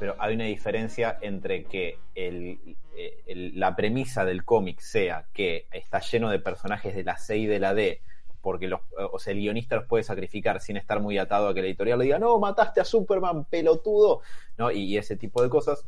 pero 0.00 0.16
hay 0.18 0.34
una 0.34 0.44
diferencia 0.46 1.18
entre 1.20 1.64
que 1.64 1.98
el- 2.14 2.58
eh, 2.96 3.22
el- 3.26 3.60
la 3.60 3.76
premisa 3.76 4.24
del 4.24 4.44
cómic 4.44 4.80
sea 4.80 5.26
que 5.32 5.66
está 5.70 6.00
lleno 6.00 6.30
de 6.30 6.38
personajes 6.40 6.96
de 6.96 7.04
la 7.04 7.16
C 7.18 7.36
y 7.36 7.46
de 7.46 7.60
la 7.60 7.74
D, 7.74 8.00
porque 8.40 8.66
los, 8.66 8.80
o 9.12 9.18
sea, 9.18 9.32
el 9.34 9.40
guionista 9.40 9.76
los 9.76 9.84
puede 9.86 10.02
sacrificar 10.02 10.60
sin 10.60 10.78
estar 10.78 11.00
muy 11.00 11.18
atado 11.18 11.48
a 11.48 11.54
que 11.54 11.60
la 11.60 11.66
editorial 11.68 11.98
le 11.98 12.06
diga, 12.06 12.18
no, 12.18 12.38
mataste 12.38 12.80
a 12.80 12.84
Superman, 12.84 13.44
pelotudo, 13.44 14.22
¿no? 14.56 14.70
y, 14.72 14.84
y 14.84 14.96
ese 14.96 15.16
tipo 15.16 15.42
de 15.42 15.50
cosas. 15.50 15.84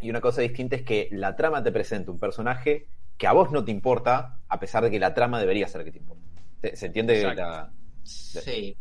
Y 0.00 0.10
una 0.10 0.20
cosa 0.20 0.42
distinta 0.42 0.76
es 0.76 0.82
que 0.82 1.08
la 1.12 1.36
trama 1.36 1.62
te 1.62 1.70
presenta 1.72 2.10
un 2.10 2.18
personaje 2.18 2.86
que 3.16 3.26
a 3.28 3.32
vos 3.32 3.50
no 3.52 3.64
te 3.64 3.70
importa, 3.70 4.40
a 4.48 4.60
pesar 4.60 4.82
de 4.82 4.90
que 4.90 4.98
la 4.98 5.14
trama 5.14 5.38
debería 5.40 5.68
ser 5.68 5.84
que 5.84 5.92
te 5.92 5.98
importa. 5.98 6.22
¿Se, 6.60 6.76
se 6.76 6.86
entiende 6.86 7.22
la, 7.22 7.70
Sí. 8.02 8.76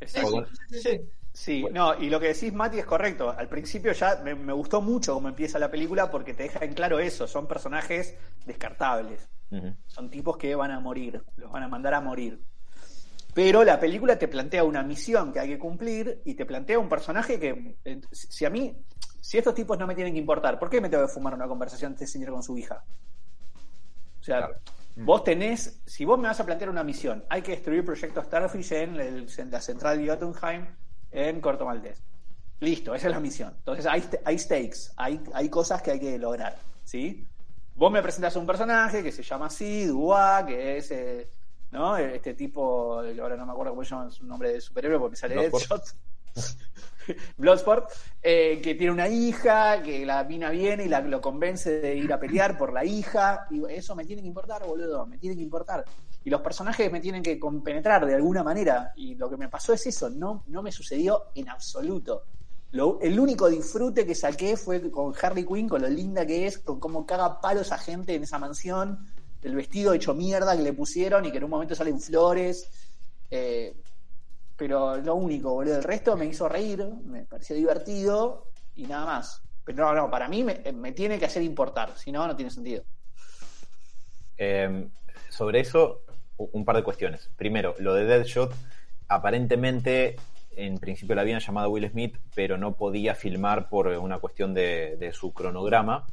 Exacto. 0.00 0.46
Sí, 0.70 0.80
sí. 0.80 1.00
Sí, 1.42 1.62
Bueno. 1.62 1.94
no, 1.94 2.02
y 2.02 2.10
lo 2.10 2.20
que 2.20 2.28
decís, 2.34 2.52
Mati, 2.52 2.78
es 2.80 2.84
correcto. 2.84 3.30
Al 3.30 3.48
principio 3.48 3.92
ya 3.92 4.20
me, 4.22 4.34
me 4.34 4.52
gustó 4.52 4.82
mucho 4.82 5.14
cómo 5.14 5.28
empieza 5.28 5.58
la 5.58 5.70
película 5.70 6.10
porque 6.10 6.34
te 6.34 6.42
deja 6.42 6.62
en 6.62 6.74
claro 6.74 6.98
eso. 6.98 7.26
Son 7.26 7.46
personajes 7.48 8.14
descartables. 8.44 9.26
Son 9.86 10.10
tipos 10.10 10.36
que 10.36 10.54
van 10.54 10.70
a 10.70 10.80
morir, 10.80 11.24
los 11.36 11.50
van 11.50 11.62
a 11.62 11.68
mandar 11.68 11.94
a 11.94 12.00
morir. 12.02 12.42
Pero 13.32 13.64
la 13.64 13.80
película 13.80 14.18
te 14.18 14.28
plantea 14.28 14.64
una 14.64 14.82
misión 14.82 15.32
que 15.32 15.40
hay 15.40 15.48
que 15.48 15.58
cumplir 15.58 16.20
y 16.26 16.34
te 16.34 16.44
plantea 16.44 16.78
un 16.78 16.90
personaje 16.90 17.40
que, 17.40 17.76
eh, 17.86 18.00
si 18.12 18.44
a 18.44 18.50
mí, 18.50 18.76
si 19.20 19.38
estos 19.38 19.54
tipos 19.54 19.78
no 19.78 19.86
me 19.86 19.94
tienen 19.94 20.12
que 20.12 20.18
importar, 20.20 20.58
¿por 20.58 20.68
qué 20.68 20.78
me 20.82 20.90
tengo 20.90 21.06
que 21.06 21.12
fumar 21.12 21.32
una 21.34 21.48
conversación 21.48 21.92
de 21.92 22.04
este 22.04 22.06
señor 22.06 22.32
con 22.32 22.42
su 22.42 22.56
hija? 22.58 22.84
O 24.20 24.22
sea, 24.22 24.38
Claro. 24.46 24.54
vos 24.96 25.24
tenés, 25.24 25.80
si 25.86 26.04
vos 26.04 26.18
me 26.18 26.28
vas 26.28 26.38
a 26.38 26.44
plantear 26.44 26.68
una 26.70 26.84
misión, 26.84 27.24
hay 27.30 27.40
que 27.40 27.52
destruir 27.52 27.82
Proyecto 27.84 28.22
Starfish 28.22 28.72
en, 28.72 29.00
el- 29.00 29.26
en 29.38 29.50
la 29.50 29.60
central 29.62 29.98
de 30.04 30.08
Jotunheim 30.10 30.66
en 31.10 31.40
Corto 31.40 31.64
Maltés. 31.64 32.02
Listo, 32.60 32.94
esa 32.94 33.08
es 33.08 33.12
la 33.12 33.20
misión. 33.20 33.54
Entonces 33.56 33.86
hay, 33.86 34.04
hay 34.24 34.38
stakes, 34.38 34.92
hay, 34.96 35.20
hay 35.32 35.48
cosas 35.48 35.80
que 35.82 35.92
hay 35.92 36.00
que 36.00 36.18
lograr, 36.18 36.58
¿sí? 36.84 37.26
Vos 37.74 37.90
me 37.90 38.02
presentás 38.02 38.36
a 38.36 38.38
un 38.38 38.46
personaje 38.46 39.02
que 39.02 39.10
se 39.10 39.22
llama 39.22 39.46
así, 39.46 39.86
Dua, 39.86 40.44
que 40.46 40.76
es, 40.76 40.90
eh, 40.90 41.30
¿no? 41.70 41.96
Este 41.96 42.34
tipo, 42.34 43.00
ahora 43.00 43.36
no 43.36 43.46
me 43.46 43.52
acuerdo 43.52 43.72
cómo 43.72 43.84
se 43.84 43.90
llama 43.90 44.10
su 44.10 44.26
nombre 44.26 44.52
de 44.52 44.60
superhéroe 44.60 44.98
porque 44.98 45.12
me 45.12 45.16
sale. 45.16 45.34
Deadshot. 45.36 45.82
Bloodsport, 47.38 47.90
eh, 48.22 48.60
que 48.62 48.74
tiene 48.74 48.92
una 48.92 49.08
hija, 49.08 49.82
que 49.82 50.04
la 50.04 50.22
mina 50.24 50.50
viene 50.50 50.84
y 50.84 50.88
la, 50.88 51.00
lo 51.00 51.20
convence 51.20 51.80
de 51.80 51.96
ir 51.96 52.12
a 52.12 52.20
pelear 52.20 52.58
por 52.58 52.72
la 52.72 52.84
hija, 52.84 53.46
y 53.50 53.62
eso 53.70 53.96
me 53.96 54.04
tiene 54.04 54.22
que 54.22 54.28
importar, 54.28 54.64
boludo, 54.64 55.06
me 55.06 55.18
tiene 55.18 55.36
que 55.36 55.42
importar. 55.42 55.84
Y 56.24 56.30
los 56.30 56.40
personajes 56.42 56.90
me 56.92 57.00
tienen 57.00 57.22
que 57.22 57.38
compenetrar 57.38 58.04
de 58.06 58.14
alguna 58.14 58.42
manera, 58.42 58.92
y 58.96 59.14
lo 59.14 59.30
que 59.30 59.36
me 59.36 59.48
pasó 59.48 59.72
es 59.72 59.86
eso, 59.86 60.10
no, 60.10 60.44
no 60.48 60.62
me 60.62 60.70
sucedió 60.70 61.26
en 61.34 61.48
absoluto. 61.48 62.24
El 62.72 63.18
único 63.18 63.48
disfrute 63.48 64.06
que 64.06 64.14
saqué 64.14 64.56
fue 64.56 64.90
con 64.90 65.12
Harley 65.20 65.44
Quinn, 65.44 65.68
con 65.68 65.82
lo 65.82 65.88
linda 65.88 66.24
que 66.24 66.46
es, 66.46 66.58
con 66.58 66.78
cómo 66.78 67.04
caga 67.04 67.40
palos 67.40 67.72
a 67.72 67.78
gente 67.78 68.14
en 68.14 68.22
esa 68.22 68.38
mansión, 68.38 69.06
el 69.42 69.54
vestido 69.54 69.92
hecho 69.92 70.14
mierda 70.14 70.56
que 70.56 70.62
le 70.62 70.72
pusieron 70.72 71.24
y 71.24 71.32
que 71.32 71.38
en 71.38 71.44
un 71.44 71.50
momento 71.50 71.74
salen 71.74 72.00
flores. 72.00 72.68
eh, 73.30 73.74
pero 74.56 74.98
lo 74.98 75.14
único, 75.14 75.54
boludo. 75.54 75.76
El 75.76 75.82
resto 75.82 76.18
me 76.18 76.26
hizo 76.26 76.46
reír, 76.46 76.84
me 77.06 77.24
pareció 77.24 77.56
divertido 77.56 78.48
y 78.76 78.82
nada 78.84 79.06
más. 79.06 79.42
Pero 79.64 79.86
no, 79.86 79.94
no, 79.94 80.10
para 80.10 80.28
mí 80.28 80.44
me, 80.44 80.92
tiene 80.92 81.18
que 81.18 81.24
hacer 81.24 81.42
importar, 81.42 81.96
si 81.96 82.12
no, 82.12 82.26
no 82.26 82.36
tiene 82.36 82.50
sentido. 82.50 82.84
Eh, 84.36 84.86
sobre 85.30 85.60
eso, 85.60 86.02
un 86.52 86.64
par 86.64 86.76
de 86.76 86.82
cuestiones. 86.82 87.30
Primero, 87.36 87.74
lo 87.78 87.94
de 87.94 88.04
Deadshot, 88.04 88.52
aparentemente, 89.08 90.16
en 90.56 90.78
principio 90.78 91.14
la 91.14 91.22
habían 91.22 91.40
llamado 91.40 91.70
Will 91.70 91.88
Smith, 91.90 92.16
pero 92.34 92.56
no 92.58 92.74
podía 92.74 93.14
filmar 93.14 93.68
por 93.68 93.88
una 93.88 94.18
cuestión 94.18 94.54
de, 94.54 94.96
de 94.98 95.12
su 95.12 95.32
cronograma. 95.32 96.06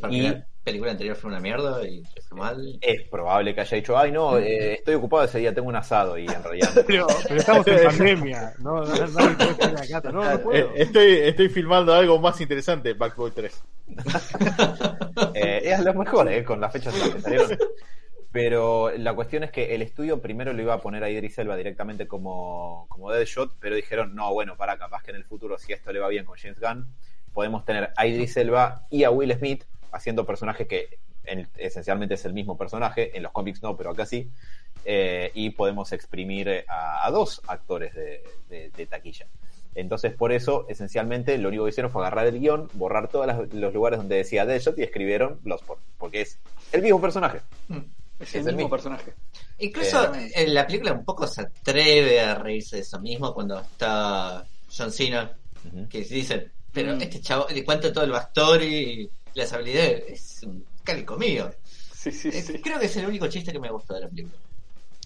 Porque 0.00 0.16
Y- 0.16 0.22
la 0.28 0.44
película 0.62 0.90
anterior 0.90 1.16
fue 1.16 1.30
una 1.30 1.40
mierda 1.40 1.82
y 1.88 2.02
fue 2.28 2.36
mal. 2.38 2.78
Es 2.82 3.02
probable 3.08 3.54
que 3.54 3.62
haya 3.62 3.76
dicho, 3.78 3.96
ay 3.96 4.12
no, 4.12 4.36
eh, 4.36 4.74
estoy 4.74 4.94
ocupado 4.94 5.24
ese 5.24 5.38
día, 5.38 5.54
tengo 5.54 5.68
un 5.68 5.76
asado, 5.76 6.18
y 6.18 6.26
en 6.26 6.42
realidad... 6.44 6.68
Pero, 6.86 7.06
pero 7.26 7.40
estamos 7.40 7.66
en 7.66 7.84
pandemia. 7.84 8.52
No, 8.58 8.82
no, 8.84 8.94
nadie 9.06 9.34
puede 9.36 9.54
salir 9.54 9.62
a 9.78 9.80
la 9.80 9.88
casa. 9.88 10.12
No, 10.12 10.22
no 10.22 10.30
Eh, 10.32 10.38
puedo. 10.38 10.70
estoy, 10.74 11.12
estoy 11.12 11.48
filmando 11.48 11.94
algo 11.94 12.18
más 12.18 12.38
interesante, 12.42 12.92
Backboy 12.92 13.30
3. 13.30 13.62
Eh, 15.34 15.60
es 15.64 15.80
lo 15.84 15.94
mejor, 15.94 16.30
eh, 16.30 16.44
con 16.44 16.60
las 16.60 16.72
fechas 16.72 16.94
en 16.94 17.00
las 17.00 17.08
que 17.10 17.20
salieron. 17.22 17.58
Pero 18.32 18.92
la 18.96 19.12
cuestión 19.14 19.42
es 19.42 19.50
que 19.50 19.74
el 19.74 19.82
estudio 19.82 20.20
primero 20.20 20.52
lo 20.52 20.62
iba 20.62 20.74
a 20.74 20.80
poner 20.80 21.02
a 21.02 21.10
Idris 21.10 21.36
Elba 21.38 21.56
directamente 21.56 22.06
como, 22.06 22.86
como 22.88 23.10
Deadshot, 23.10 23.56
pero 23.58 23.74
dijeron, 23.74 24.14
no, 24.14 24.32
bueno, 24.32 24.56
para, 24.56 24.78
capaz 24.78 25.02
que 25.02 25.10
en 25.10 25.16
el 25.16 25.24
futuro, 25.24 25.58
si 25.58 25.72
esto 25.72 25.92
le 25.92 25.98
va 25.98 26.08
bien 26.08 26.24
con 26.24 26.38
James 26.38 26.60
Gunn, 26.60 26.86
podemos 27.32 27.64
tener 27.64 27.90
a 27.96 28.06
Idris 28.06 28.36
Elba 28.36 28.86
y 28.88 29.02
a 29.02 29.10
Will 29.10 29.32
Smith 29.34 29.64
haciendo 29.90 30.24
personajes 30.24 30.68
que 30.68 30.98
en- 31.24 31.48
esencialmente 31.56 32.14
es 32.14 32.24
el 32.24 32.32
mismo 32.32 32.56
personaje, 32.56 33.16
en 33.16 33.24
los 33.24 33.32
cómics 33.32 33.62
no, 33.62 33.76
pero 33.76 33.90
acá 33.90 34.06
sí, 34.06 34.30
eh, 34.84 35.30
y 35.34 35.50
podemos 35.50 35.92
exprimir 35.92 36.64
a, 36.68 37.10
dos 37.10 37.42
actores 37.48 37.94
de, 37.94 38.86
taquilla. 38.88 39.26
Entonces, 39.74 40.12
por 40.14 40.32
eso, 40.32 40.66
esencialmente, 40.68 41.36
lo 41.38 41.48
único 41.48 41.64
que 41.64 41.70
hicieron 41.70 41.92
fue 41.92 42.02
agarrar 42.02 42.26
el 42.26 42.40
guion, 42.40 42.68
borrar 42.74 43.08
todos 43.08 43.26
los 43.52 43.74
lugares 43.74 43.98
donde 43.98 44.16
decía 44.16 44.46
Deadshot 44.46 44.78
y 44.78 44.82
escribieron 44.82 45.38
Bloodsport, 45.42 45.80
porque 45.98 46.22
es 46.22 46.38
el 46.72 46.82
mismo 46.82 47.00
personaje. 47.00 47.40
Es, 47.68 47.99
Es 48.20 48.34
el 48.34 48.40
el 48.40 48.44
mismo 48.48 48.56
mismo. 48.58 48.70
personaje. 48.70 49.14
Incluso 49.58 50.14
Eh, 50.14 50.30
en 50.34 50.54
la 50.54 50.66
película 50.66 50.92
un 50.92 51.04
poco 51.04 51.26
se 51.26 51.42
atreve 51.42 52.20
a 52.20 52.34
reírse 52.34 52.76
de 52.76 52.82
eso 52.82 53.00
mismo 53.00 53.32
cuando 53.34 53.58
está 53.60 54.44
John 54.76 54.92
Cena, 54.92 55.32
que 55.88 56.02
dicen, 56.04 56.52
pero 56.72 56.94
Mm. 56.96 57.00
este 57.02 57.20
chavo 57.20 57.46
le 57.50 57.64
cuenta 57.64 57.92
todo 57.92 58.04
el 58.04 58.10
backstory 58.12 58.66
y 58.66 59.10
las 59.38 59.52
habilidades, 59.52 60.04
es 60.08 60.42
un 60.44 60.64
cálico 60.84 61.16
mío. 61.16 61.50
Sí, 61.94 62.10
sí, 62.12 62.28
Eh, 62.28 62.42
sí. 62.42 62.60
Creo 62.60 62.78
que 62.78 62.86
es 62.86 62.96
el 62.96 63.06
único 63.06 63.26
chiste 63.28 63.52
que 63.52 63.58
me 63.58 63.70
gustó 63.70 63.94
de 63.94 64.00
la 64.02 64.08
película. 64.08 64.36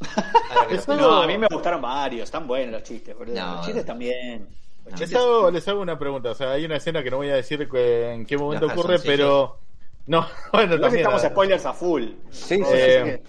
Que 0.68 0.68
pienso. 0.68 0.96
No, 0.96 1.22
a 1.22 1.26
mí 1.26 1.38
me 1.38 1.46
gustaron 1.50 1.80
varios, 1.82 2.24
están 2.24 2.46
buenos 2.46 2.72
los 2.72 2.82
chistes. 2.82 3.14
No. 3.16 3.56
los 3.56 3.66
chistes 3.66 3.84
también. 3.86 4.46
Los. 4.90 5.00
Les 5.00 5.14
hago, 5.14 5.50
les 5.50 5.66
hago 5.68 5.80
una 5.80 5.98
pregunta. 5.98 6.30
O 6.30 6.34
sea, 6.34 6.52
hay 6.52 6.64
una 6.64 6.76
escena 6.76 7.02
que 7.02 7.10
no 7.10 7.16
voy 7.18 7.30
a 7.30 7.34
decir 7.36 7.66
en 7.72 8.26
qué 8.26 8.36
momento 8.36 8.66
ocurre, 8.66 8.98
pero. 8.98 9.58
No, 10.06 10.26
bueno, 10.52 10.78
también. 10.78 10.96
estamos 11.04 11.24
eh, 11.24 11.28
spoilers 11.28 11.66
a 11.66 11.72
full. 11.72 12.04
Sí, 12.30 12.56
sí, 12.56 12.62
eh, 12.72 13.22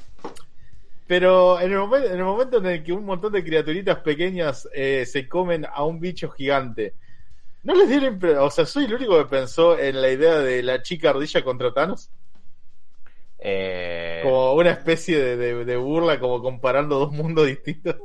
Pero 1.08 1.60
en 1.60 1.72
el, 1.72 1.78
momento, 1.78 2.08
en 2.10 2.18
el 2.18 2.24
momento 2.26 2.58
en 2.58 2.66
el 2.66 2.84
que 2.84 2.92
un 2.94 3.06
montón 3.06 3.32
de 3.34 3.44
criaturitas 3.44 4.00
pequeñas 4.00 4.68
eh, 4.74 5.06
se 5.06 5.28
comen 5.30 5.66
a 5.72 5.84
un 5.84 6.00
bicho 6.00 6.30
gigante, 6.30 6.96
¿no 7.64 7.76
les 7.76 7.88
dieron 7.90 8.20
O 8.40 8.50
sea, 8.50 8.66
¿soy 8.66 8.86
el 8.86 8.94
único 8.96 9.18
que 9.18 9.26
pensó 9.26 9.78
en 9.78 10.02
la 10.02 10.10
idea 10.10 10.40
de 10.40 10.64
la 10.64 10.82
chica 10.82 11.12
ardilla 11.12 11.44
contra 11.44 11.74
Thanos? 11.74 12.10
Eh, 13.38 14.22
Como 14.24 14.54
una 14.54 14.72
especie 14.72 15.20
de, 15.20 15.38
de- 15.38 15.66
de 15.66 15.78
burla, 15.78 16.20
como 16.20 16.42
comparando 16.42 16.98
dos 16.98 17.12
mundos 17.12 17.46
distintos, 17.46 17.96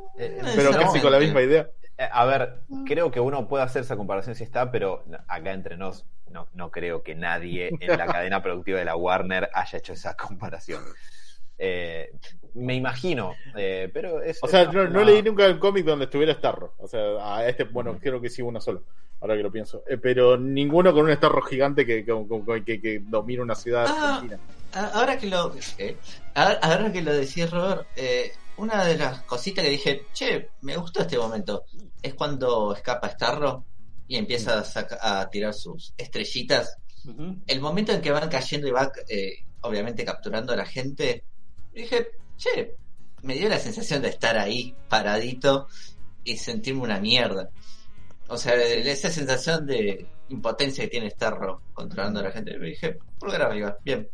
pero 0.56 0.72
casi 0.72 1.00
con 1.00 1.12
la 1.12 1.18
misma 1.18 1.40
idea. 1.42 1.70
Eh, 2.00 2.08
A 2.10 2.24
ver, 2.24 2.60
creo 2.86 3.10
que 3.10 3.20
uno 3.20 3.46
puede 3.46 3.62
hacer 3.64 3.82
esa 3.82 3.96
comparación 3.96 4.34
si 4.34 4.44
está, 4.44 4.70
pero 4.72 5.04
acá 5.28 5.52
entre 5.52 5.76
nos 5.76 6.06
no, 6.30 6.48
no 6.54 6.70
creo 6.70 7.02
que 7.02 7.14
nadie 7.14 7.70
en 7.80 7.98
la 7.98 8.06
cadena 8.06 8.42
productiva 8.42 8.78
de 8.78 8.84
la 8.86 8.96
Warner 8.96 9.50
haya 9.52 9.78
hecho 9.78 9.92
esa 9.92 10.16
comparación. 10.16 10.82
Eh, 11.58 12.10
me 12.54 12.74
imagino, 12.74 13.34
eh, 13.54 13.90
pero 13.92 14.22
es... 14.22 14.38
O 14.42 14.48
sea, 14.48 14.62
es 14.62 14.72
no, 14.72 14.80
una- 14.80 14.90
no 14.90 15.04
leí 15.04 15.22
nunca 15.22 15.46
un 15.48 15.58
cómic 15.58 15.84
donde 15.84 16.06
estuviera 16.06 16.32
Starro. 16.34 16.72
O 16.78 16.88
sea, 16.88 17.00
a 17.36 17.46
este, 17.46 17.64
bueno, 17.64 17.98
creo 18.00 18.18
que 18.20 18.30
sí, 18.30 18.40
uno 18.42 18.60
solo. 18.60 18.82
Ahora 19.20 19.36
que 19.36 19.42
lo 19.42 19.52
pienso. 19.52 19.82
Eh, 19.86 19.98
pero 19.98 20.38
ninguno 20.38 20.94
con 20.94 21.04
un 21.04 21.14
Starro 21.14 21.42
gigante 21.42 21.84
que, 21.84 22.02
que, 22.04 22.14
que- 22.46 22.64
que- 22.64 22.80
que 22.80 23.00
domina 23.00 23.42
una 23.42 23.54
ciudad 23.54 23.84
Ah. 23.86 24.14
argentina. 24.14 24.38
A- 24.72 24.86
Ahora 25.00 25.18
que 25.18 25.26
lo 25.26 25.52
eh, 25.78 25.96
ahora, 26.34 26.58
ahora 26.62 26.92
que 26.92 27.02
lo 27.02 27.12
decís 27.12 27.50
Robert, 27.50 27.86
eh, 27.96 28.32
una 28.60 28.84
de 28.84 28.96
las 28.96 29.22
cositas 29.22 29.64
que 29.64 29.70
dije, 29.70 30.06
che, 30.12 30.50
me 30.62 30.76
gustó 30.76 31.00
este 31.00 31.18
momento, 31.18 31.64
es 32.02 32.14
cuando 32.14 32.74
escapa 32.74 33.08
Starro 33.10 33.64
y 34.06 34.16
empieza 34.16 34.58
a, 34.58 34.64
saca- 34.64 34.98
a 35.00 35.28
tirar 35.30 35.54
sus 35.54 35.92
estrellitas. 35.96 36.76
El 37.46 37.60
momento 37.60 37.92
en 37.92 38.00
que 38.02 38.10
van 38.10 38.28
cayendo 38.28 38.68
y 38.68 38.70
va, 38.72 38.92
eh, 39.08 39.44
obviamente, 39.62 40.04
capturando 40.04 40.52
a 40.52 40.56
la 40.56 40.66
gente, 40.66 41.24
dije, 41.72 42.08
che, 42.36 42.76
me 43.22 43.34
dio 43.34 43.48
la 43.48 43.58
sensación 43.58 44.02
de 44.02 44.08
estar 44.08 44.36
ahí, 44.38 44.74
paradito, 44.88 45.66
y 46.24 46.36
sentirme 46.36 46.82
una 46.82 47.00
mierda. 47.00 47.48
O 48.28 48.36
sea, 48.36 48.54
esa 48.54 49.10
sensación 49.10 49.66
de 49.66 50.06
impotencia 50.28 50.84
que 50.84 50.90
tiene 50.90 51.10
Starro 51.10 51.62
controlando 51.72 52.20
a 52.20 52.24
la 52.24 52.30
gente. 52.30 52.58
Me 52.58 52.68
dije, 52.68 52.98
pulgar 53.18 53.42
arriba, 53.42 53.76
bien. 53.84 54.08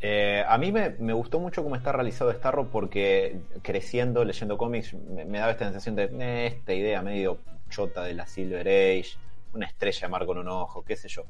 Eh, 0.00 0.44
a 0.46 0.58
mí 0.58 0.70
me, 0.70 1.12
gustó 1.12 1.40
mucho 1.40 1.62
cómo 1.64 1.74
está 1.74 1.90
realizado 1.92 2.32
Starro 2.32 2.68
porque 2.68 3.40
creciendo, 3.62 4.24
leyendo 4.24 4.56
cómics, 4.56 4.94
me, 4.94 5.38
daba 5.38 5.52
esta 5.52 5.64
sensación 5.64 5.96
de 5.96 6.04
"Eh, 6.04 6.46
esta 6.46 6.72
idea 6.72 7.02
medio 7.02 7.38
chota 7.68 8.04
de 8.04 8.14
la 8.14 8.26
Silver 8.26 8.66
Age, 8.68 9.16
una 9.52 9.66
estrella 9.66 10.02
de 10.02 10.08
mar 10.08 10.24
con 10.26 10.38
un 10.38 10.48
ojo, 10.48 10.82
qué 10.84 10.96
sé 10.96 11.08
yo. 11.08 11.24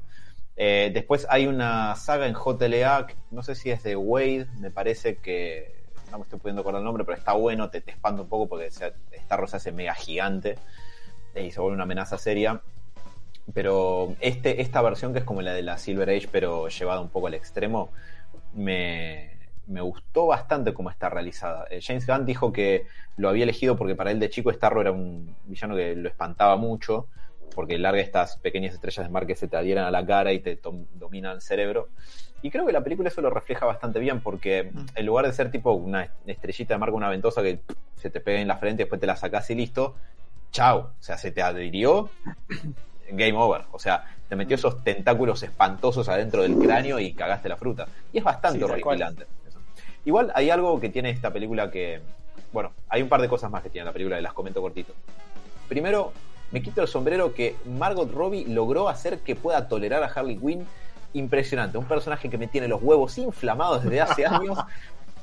Eh, 0.55 0.91
después 0.93 1.25
hay 1.29 1.47
una 1.47 1.95
saga 1.95 2.27
en 2.27 2.35
JLA, 2.35 3.07
no 3.31 3.43
sé 3.43 3.55
si 3.55 3.71
es 3.71 3.81
de 3.83 3.95
Wade, 3.95 4.47
me 4.59 4.71
parece 4.71 5.17
que 5.17 5.79
no 6.11 6.17
me 6.17 6.23
estoy 6.23 6.39
pudiendo 6.39 6.61
acordar 6.61 6.81
el 6.81 6.85
nombre, 6.85 7.05
pero 7.05 7.17
está 7.17 7.33
bueno, 7.33 7.69
te, 7.69 7.81
te 7.81 7.95
un 8.03 8.27
poco 8.27 8.47
porque 8.47 8.69
Starro 8.69 9.47
se 9.47 9.57
hace 9.57 9.71
mega 9.71 9.93
gigante 9.93 10.57
eh, 11.35 11.45
y 11.45 11.51
se 11.51 11.59
vuelve 11.59 11.75
una 11.75 11.83
amenaza 11.83 12.17
seria. 12.17 12.61
Pero 13.53 14.15
este, 14.19 14.61
esta 14.61 14.81
versión 14.81 15.13
que 15.13 15.19
es 15.19 15.25
como 15.25 15.41
la 15.41 15.53
de 15.53 15.63
la 15.63 15.77
Silver 15.77 16.09
Age, 16.09 16.27
pero 16.31 16.67
llevada 16.67 16.99
un 16.99 17.09
poco 17.09 17.27
al 17.27 17.33
extremo, 17.33 17.89
me, 18.53 19.39
me 19.69 19.81
gustó 19.81 20.27
bastante 20.27 20.73
cómo 20.73 20.89
está 20.89 21.09
realizada. 21.09 21.65
Eh, 21.69 21.79
James 21.81 22.05
Gunn 22.05 22.25
dijo 22.25 22.51
que 22.51 22.87
lo 23.17 23.29
había 23.29 23.43
elegido 23.43 23.75
porque 23.75 23.95
para 23.95 24.11
él 24.11 24.19
de 24.19 24.29
chico 24.29 24.51
Starro 24.51 24.81
era 24.81 24.91
un 24.91 25.35
villano 25.45 25.75
que 25.75 25.95
lo 25.95 26.09
espantaba 26.09 26.55
mucho, 26.57 27.07
porque 27.55 27.77
larga 27.77 28.01
estas 28.01 28.37
pequeñas 28.37 28.73
estrellas 28.73 29.05
de 29.05 29.11
mar 29.11 29.27
que 29.27 29.35
se 29.35 29.47
te 29.47 29.57
adhieran 29.57 29.85
a 29.85 29.91
la 29.91 30.05
cara 30.05 30.33
y 30.33 30.39
te 30.39 30.59
dominan 30.93 31.35
el 31.35 31.41
cerebro. 31.41 31.89
Y 32.41 32.51
creo 32.51 32.65
que 32.65 32.71
la 32.71 32.83
película 32.83 33.09
eso 33.09 33.21
lo 33.21 33.29
refleja 33.29 33.65
bastante 33.65 33.99
bien, 33.99 34.21
porque 34.21 34.71
en 34.95 35.05
lugar 35.05 35.25
de 35.25 35.33
ser 35.33 35.51
tipo 35.51 35.73
una 35.73 36.09
estrellita 36.25 36.73
de 36.73 36.77
mar 36.79 36.89
con 36.89 36.97
una 36.97 37.09
ventosa 37.09 37.43
que 37.43 37.59
se 37.95 38.09
te 38.09 38.21
pega 38.21 38.39
en 38.39 38.47
la 38.47 38.57
frente 38.57 38.81
y 38.81 38.85
después 38.85 39.01
te 39.01 39.07
la 39.07 39.17
sacás 39.17 39.49
y 39.49 39.55
listo, 39.55 39.95
chao. 40.51 40.93
O 40.99 41.03
sea, 41.03 41.17
se 41.17 41.31
te 41.31 41.41
adhirió, 41.41 42.09
game 43.11 43.37
over. 43.37 43.63
O 43.71 43.79
sea, 43.79 44.05
te 44.29 44.35
metió 44.35 44.55
esos 44.55 44.83
tentáculos 44.83 45.41
espantosos 45.41 46.07
adentro 46.07 46.43
del 46.43 46.55
cráneo 46.59 46.99
y 46.99 47.13
cagaste 47.13 47.49
la 47.49 47.57
fruta. 47.57 47.87
Y 48.13 48.19
es 48.19 48.23
bastante 48.23 48.59
Sí, 48.59 48.63
horripilante. 48.63 49.25
Igual 50.05 50.31
hay 50.35 50.51
algo 50.51 50.79
que 50.79 50.89
tiene 50.89 51.09
esta 51.09 51.33
película 51.33 51.69
que. 51.69 51.99
Bueno, 52.53 52.71
hay 52.87 53.01
un 53.01 53.09
par 53.09 53.21
de 53.21 53.27
cosas 53.27 53.51
más 53.51 53.63
que 53.63 53.69
tiene 53.69 53.85
la 53.85 53.91
película 53.91 54.19
y 54.19 54.21
las 54.21 54.33
comento 54.33 54.61
cortito. 54.61 54.93
Primero, 55.67 56.13
me 56.51 56.61
quito 56.61 56.81
el 56.81 56.87
sombrero 56.87 57.33
que 57.33 57.55
Margot 57.65 58.11
Robbie 58.11 58.45
logró 58.47 58.87
hacer 58.87 59.19
que 59.19 59.35
pueda 59.35 59.67
tolerar 59.67 60.03
a 60.03 60.07
Harley 60.07 60.37
Quinn. 60.37 60.65
Impresionante, 61.13 61.79
un 61.79 61.85
personaje 61.85 62.29
que 62.29 62.37
me 62.37 62.45
tiene 62.45 62.67
los 62.67 62.83
huevos 62.83 63.17
inflamados 63.17 63.83
desde 63.83 64.01
hace 64.01 64.25
años. 64.27 64.59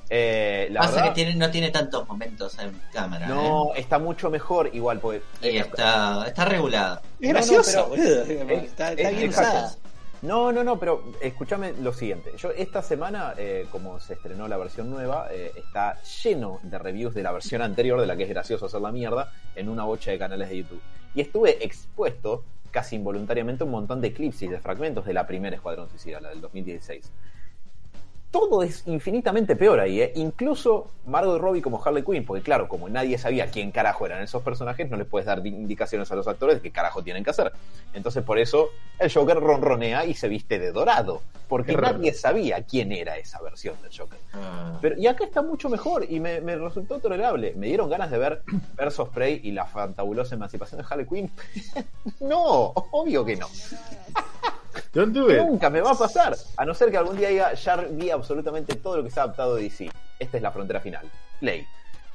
Eh, 0.08 0.68
la 0.70 0.80
Pasa 0.80 0.92
verdad, 0.96 1.08
que 1.08 1.14
tiene, 1.14 1.34
no 1.34 1.50
tiene 1.50 1.70
tantos 1.70 2.06
momentos 2.08 2.56
en 2.58 2.80
cámara. 2.92 3.26
no, 3.26 3.74
está 3.74 3.98
mucho 3.98 4.30
mejor 4.30 4.70
igual, 4.72 5.00
porque 5.00 5.20
¿eh? 5.42 5.52
Y 5.52 5.56
está, 5.56 6.26
está 6.28 6.44
regulada. 6.44 7.02
Es 7.20 7.20
No, 7.20 7.28
no, 7.28 7.32
gracioso, 7.34 7.70
pero- 7.70 7.88
boludo. 7.88 8.22
es- 8.22 8.62
Está, 8.64 8.90
está 8.92 9.10
es- 9.10 9.16
bien 9.16 9.28
exacto. 9.30 9.50
usada. 9.58 9.74
No, 10.22 10.50
no, 10.50 10.64
no, 10.64 10.78
pero 10.78 11.12
escúchame 11.20 11.72
lo 11.82 11.92
siguiente. 11.92 12.32
Yo 12.38 12.50
esta 12.50 12.82
semana, 12.82 13.34
eh, 13.36 13.66
como 13.70 14.00
se 14.00 14.14
estrenó 14.14 14.48
la 14.48 14.56
versión 14.56 14.90
nueva, 14.90 15.28
eh, 15.30 15.52
está 15.56 16.00
lleno 16.22 16.58
de 16.62 16.78
reviews 16.78 17.14
de 17.14 17.22
la 17.22 17.32
versión 17.32 17.60
anterior, 17.60 18.00
de 18.00 18.06
la 18.06 18.16
que 18.16 18.22
es 18.22 18.28
gracioso 18.28 18.66
hacer 18.66 18.80
la 18.80 18.92
mierda, 18.92 19.32
en 19.54 19.68
una 19.68 19.84
bocha 19.84 20.10
de 20.12 20.18
canales 20.18 20.48
de 20.48 20.58
YouTube. 20.58 20.80
Y 21.14 21.20
estuve 21.20 21.62
expuesto, 21.64 22.44
casi 22.70 22.96
involuntariamente, 22.96 23.64
un 23.64 23.70
montón 23.72 24.00
de 24.00 24.12
clips 24.12 24.42
y 24.42 24.48
de 24.48 24.58
fragmentos 24.58 25.04
de 25.04 25.12
la 25.14 25.26
primera 25.26 25.54
Escuadrón 25.54 25.88
Suicida, 25.90 26.18
la 26.20 26.30
del 26.30 26.40
2016. 26.40 27.10
Todo 28.30 28.62
es 28.62 28.82
infinitamente 28.86 29.56
peor 29.56 29.80
ahí, 29.80 30.00
¿eh? 30.02 30.12
Incluso 30.16 30.90
Margot 31.06 31.40
Robbie 31.40 31.62
como 31.62 31.82
Harley 31.82 32.02
Quinn, 32.02 32.24
porque 32.24 32.42
claro, 32.42 32.68
como 32.68 32.88
nadie 32.88 33.16
sabía 33.16 33.50
quién 33.50 33.70
carajo 33.70 34.04
eran 34.04 34.22
esos 34.22 34.42
personajes, 34.42 34.90
no 34.90 34.96
les 34.96 35.06
puedes 35.06 35.26
dar 35.26 35.46
indicaciones 35.46 36.10
a 36.12 36.16
los 36.16 36.26
actores 36.28 36.56
de 36.56 36.62
qué 36.62 36.70
carajo 36.70 37.02
tienen 37.02 37.24
que 37.24 37.30
hacer. 37.30 37.52
Entonces 37.94 38.22
por 38.24 38.38
eso 38.38 38.68
el 38.98 39.12
Joker 39.12 39.38
ronronea 39.38 40.04
y 40.04 40.14
se 40.14 40.28
viste 40.28 40.58
de 40.58 40.72
dorado, 40.72 41.22
porque 41.48 41.72
Qué 41.72 41.78
raro. 41.80 41.98
nadie 41.98 42.12
sabía 42.12 42.62
quién 42.64 42.92
era 42.92 43.16
esa 43.16 43.40
versión 43.40 43.74
del 43.80 43.96
Joker. 43.96 44.18
Ah. 44.34 44.76
Pero, 44.82 44.98
y 44.98 45.06
acá 45.06 45.24
está 45.24 45.40
mucho 45.40 45.70
mejor 45.70 46.04
y 46.08 46.20
me, 46.20 46.40
me 46.40 46.56
resultó 46.56 46.98
tolerable. 46.98 47.54
Me 47.56 47.68
dieron 47.68 47.88
ganas 47.88 48.10
de 48.10 48.18
ver 48.18 48.42
Versus 48.74 49.08
Prey 49.10 49.40
y 49.44 49.52
la 49.52 49.64
fantabulosa 49.64 50.34
emancipación 50.34 50.80
de 50.80 50.86
Harley 50.90 51.06
Quinn. 51.06 51.30
no, 52.20 52.72
obvio 52.90 53.24
que 53.24 53.36
no. 53.36 53.46
Don't 54.96 55.12
do. 55.12 55.28
Nunca 55.28 55.68
me 55.68 55.82
va 55.82 55.90
a 55.90 55.94
pasar. 55.94 56.34
A 56.56 56.64
no 56.64 56.72
ser 56.72 56.90
que 56.90 56.96
algún 56.96 57.18
día 57.18 57.28
diga, 57.28 57.52
ya 57.52 57.76
vi 57.76 58.08
absolutamente 58.08 58.76
todo 58.76 58.96
lo 58.96 59.04
que 59.04 59.10
se 59.10 59.20
ha 59.20 59.24
adaptado 59.24 59.56
de 59.56 59.64
DC. 59.64 59.90
Esta 60.18 60.38
es 60.38 60.42
la 60.42 60.50
frontera 60.50 60.80
final. 60.80 61.04
Play. 61.38 61.66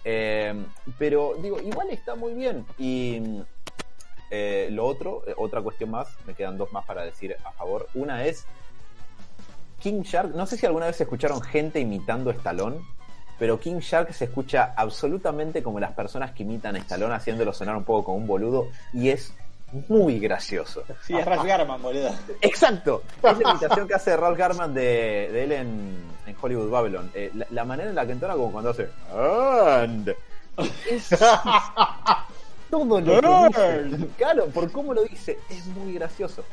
Eh, 0.03 0.65
pero 0.97 1.36
digo, 1.39 1.61
igual 1.61 1.91
está 1.91 2.15
muy 2.15 2.34
bien. 2.34 2.65
Y 2.79 3.21
eh, 4.32 4.69
lo 4.71 4.88
otro, 4.88 5.21
eh, 5.27 5.36
otra 5.38 5.61
cuestión 5.61 5.91
más, 5.91 6.07
me 6.25 6.34
quedan 6.34 6.57
dos 6.57 6.73
más 6.73 6.84
para 6.84 7.03
decir 7.03 7.38
a 7.43 7.51
favor. 7.51 7.88
Una 7.93 8.25
es 8.25 8.47
King 9.77 10.01
Shark. 10.01 10.34
No 10.34 10.47
sé 10.47 10.57
si 10.57 10.65
alguna 10.65 10.88
vez 10.88 10.99
escucharon 10.99 11.39
gente 11.39 11.79
imitando 11.79 12.32
a 12.32 12.34
Stallone. 12.34 12.77
Pero 13.38 13.59
King 13.59 13.79
Shark 13.79 14.11
se 14.13 14.25
escucha 14.25 14.73
absolutamente 14.75 15.61
como 15.61 15.79
las 15.79 15.93
personas 15.93 16.32
que 16.32 16.41
imitan 16.41 16.75
a 16.75 16.79
Stallone 16.79 17.13
haciéndolo 17.13 17.53
sonar 17.53 17.75
un 17.75 17.84
poco 17.84 18.05
como 18.05 18.17
un 18.17 18.27
boludo 18.27 18.69
y 18.93 19.09
es 19.09 19.34
muy 19.88 20.19
gracioso. 20.19 20.84
Sí, 21.03 21.13
es 21.17 21.26
Ralph 21.26 21.45
Garman, 21.45 21.82
boludo. 21.82 22.09
Exacto. 22.41 23.03
Es 23.24 23.38
la 23.38 23.51
imitación 23.51 23.88
que 23.88 23.93
hace 23.93 24.15
Ralph 24.17 24.38
Garman 24.38 24.74
de, 24.74 25.30
de 25.32 25.43
él 25.43 25.51
en, 25.53 25.95
en 26.26 26.36
Hollywood 26.41 26.69
Babylon. 26.69 27.11
Eh, 27.13 27.32
la, 27.36 27.45
la 27.51 27.65
manera 27.65 27.89
en 27.89 27.95
la 27.95 28.05
que 28.05 28.11
entona 28.13 28.34
como 28.34 28.51
cuando 28.51 28.72
hace 28.72 28.89
and 29.13 30.13
es 30.89 31.09
todo 32.69 32.99
lo 33.01 33.19
que 33.51 33.84
dice. 33.89 34.07
Claro, 34.17 34.47
por 34.47 34.72
cómo 34.72 34.93
lo 34.93 35.03
dice, 35.03 35.39
es 35.49 35.65
muy 35.67 35.93
gracioso. 35.93 36.43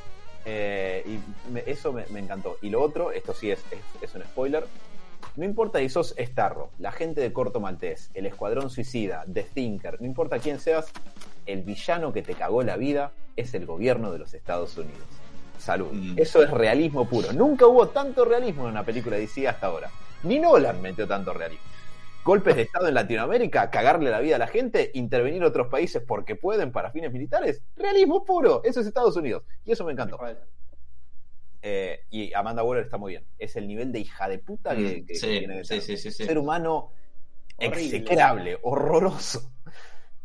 Eh, 0.44 1.02
y 1.06 1.50
me- 1.52 1.64
eso 1.66 1.92
me, 1.92 2.06
me 2.10 2.20
encantó. 2.20 2.56
Y 2.62 2.70
lo 2.70 2.82
otro, 2.82 3.10
esto 3.12 3.34
sí 3.34 3.50
es, 3.50 3.58
es, 3.70 3.80
es 4.02 4.14
un 4.14 4.22
spoiler. 4.22 4.64
No 5.36 5.44
importa 5.44 5.78
si 5.78 5.88
sos 5.88 6.14
Starro, 6.18 6.70
la 6.78 6.90
gente 6.90 7.20
de 7.20 7.32
Corto 7.32 7.60
Maltés, 7.60 8.10
el 8.14 8.26
Escuadrón 8.26 8.70
Suicida, 8.70 9.24
The 9.32 9.44
Thinker, 9.44 10.00
no 10.00 10.06
importa 10.06 10.38
quién 10.38 10.58
seas, 10.58 10.86
el 11.48 11.62
villano 11.62 12.12
que 12.12 12.22
te 12.22 12.34
cagó 12.34 12.62
la 12.62 12.76
vida 12.76 13.12
es 13.34 13.54
el 13.54 13.66
gobierno 13.66 14.12
de 14.12 14.18
los 14.18 14.34
Estados 14.34 14.76
Unidos. 14.76 15.06
Salud. 15.58 15.88
Mm. 15.92 16.18
Eso 16.18 16.42
es 16.42 16.50
realismo 16.50 17.08
puro. 17.08 17.32
Nunca 17.32 17.66
hubo 17.66 17.88
tanto 17.88 18.24
realismo 18.24 18.64
en 18.64 18.72
una 18.72 18.84
película 18.84 19.16
de 19.16 19.22
DC 19.22 19.48
hasta 19.48 19.66
ahora. 19.66 19.90
Ni 20.22 20.38
Nolan 20.38 20.80
metió 20.82 21.06
tanto 21.08 21.32
realismo. 21.32 21.64
Golpes 22.24 22.56
de 22.56 22.62
Estado 22.62 22.88
en 22.88 22.94
Latinoamérica, 22.94 23.70
cagarle 23.70 24.10
la 24.10 24.20
vida 24.20 24.36
a 24.36 24.38
la 24.38 24.46
gente, 24.48 24.90
intervenir 24.94 25.38
en 25.38 25.48
otros 25.48 25.68
países 25.68 26.02
porque 26.06 26.36
pueden 26.36 26.70
para 26.70 26.90
fines 26.90 27.12
militares. 27.12 27.62
Realismo 27.76 28.24
puro. 28.24 28.60
Eso 28.64 28.80
es 28.80 28.86
Estados 28.86 29.16
Unidos. 29.16 29.44
Y 29.64 29.72
eso 29.72 29.84
me 29.84 29.92
encantó. 29.92 30.18
Eh, 31.62 32.00
y 32.10 32.32
Amanda 32.34 32.62
Waller 32.62 32.84
está 32.84 32.98
muy 32.98 33.12
bien. 33.12 33.24
Es 33.38 33.56
el 33.56 33.66
nivel 33.66 33.90
de 33.90 34.00
hija 34.00 34.28
de 34.28 34.38
puta 34.38 34.76
que, 34.76 35.02
Mm, 35.02 35.06
que 35.06 35.14
sí, 35.14 35.26
tiene 35.38 35.64
sí. 35.64 35.96
Ser 36.10 36.38
humano 36.38 36.92
Horrible. 37.56 37.96
execrable, 37.96 38.58
horroroso. 38.62 39.50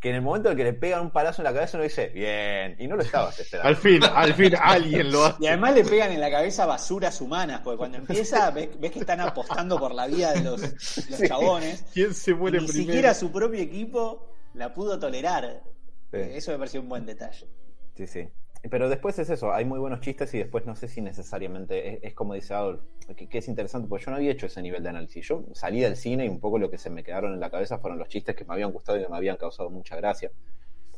Que 0.04 0.10
en 0.10 0.16
el 0.16 0.20
momento 0.20 0.50
en 0.50 0.56
que 0.58 0.64
le 0.64 0.74
pegan 0.74 1.00
un 1.00 1.10
palazo 1.10 1.40
en 1.40 1.44
la 1.44 1.54
cabeza 1.54 1.78
uno 1.78 1.84
dice, 1.84 2.08
bien, 2.10 2.76
y 2.78 2.86
no 2.86 2.94
lo 2.94 3.02
estabas 3.02 3.40
esperando. 3.40 3.70
Al 3.70 3.76
fin, 3.76 4.04
al 4.04 4.34
fin 4.34 4.52
alguien 4.60 5.10
lo 5.10 5.24
hace. 5.24 5.42
Y 5.42 5.46
además 5.46 5.74
le 5.74 5.82
pegan 5.82 6.12
en 6.12 6.20
la 6.20 6.30
cabeza 6.30 6.66
basuras 6.66 7.18
humanas, 7.22 7.62
porque 7.64 7.78
cuando 7.78 7.96
empieza 7.96 8.50
ves, 8.50 8.68
ves 8.78 8.90
que 8.92 8.98
están 8.98 9.22
apostando 9.22 9.78
por 9.78 9.94
la 9.94 10.06
vida 10.06 10.34
de 10.34 10.42
los, 10.42 10.60
los 10.60 11.18
Sí. 11.18 11.26
chabones. 11.26 11.86
¿Quién 11.94 12.12
se 12.12 12.34
muere 12.34 12.60
ni 12.60 12.66
primero? 12.66 12.86
siquiera 12.86 13.14
su 13.14 13.32
propio 13.32 13.60
equipo 13.60 14.28
la 14.52 14.74
pudo 14.74 14.98
tolerar. 14.98 15.62
Sí. 16.12 16.18
Eso 16.20 16.52
me 16.52 16.58
pareció 16.58 16.82
un 16.82 16.88
buen 16.90 17.06
detalle. 17.06 17.48
Sí, 17.96 18.06
sí. 18.06 18.28
Pero 18.70 18.88
después 18.88 19.18
es 19.18 19.28
eso, 19.28 19.52
hay 19.52 19.64
muy 19.66 19.78
buenos 19.78 20.00
chistes 20.00 20.32
y 20.34 20.38
después 20.38 20.64
no 20.64 20.74
sé 20.74 20.88
si 20.88 21.02
necesariamente 21.02 21.94
es, 21.96 21.98
es 22.02 22.14
como 22.14 22.32
dice 22.34 22.54
Adolf, 22.54 22.80
que, 23.14 23.28
que 23.28 23.38
es 23.38 23.48
interesante, 23.48 23.88
porque 23.88 24.06
yo 24.06 24.10
no 24.10 24.16
había 24.16 24.32
hecho 24.32 24.46
ese 24.46 24.62
nivel 24.62 24.82
de 24.82 24.88
análisis. 24.88 25.26
Yo 25.28 25.44
salí 25.52 25.80
del 25.80 25.96
cine 25.96 26.24
y 26.24 26.28
un 26.28 26.40
poco 26.40 26.58
lo 26.58 26.70
que 26.70 26.78
se 26.78 26.88
me 26.88 27.02
quedaron 27.04 27.34
en 27.34 27.40
la 27.40 27.50
cabeza 27.50 27.78
fueron 27.78 27.98
los 27.98 28.08
chistes 28.08 28.34
que 28.34 28.44
me 28.44 28.54
habían 28.54 28.72
gustado 28.72 28.98
y 28.98 29.02
que 29.02 29.08
me 29.08 29.16
habían 29.16 29.36
causado 29.36 29.68
mucha 29.70 29.96
gracia. 29.96 30.30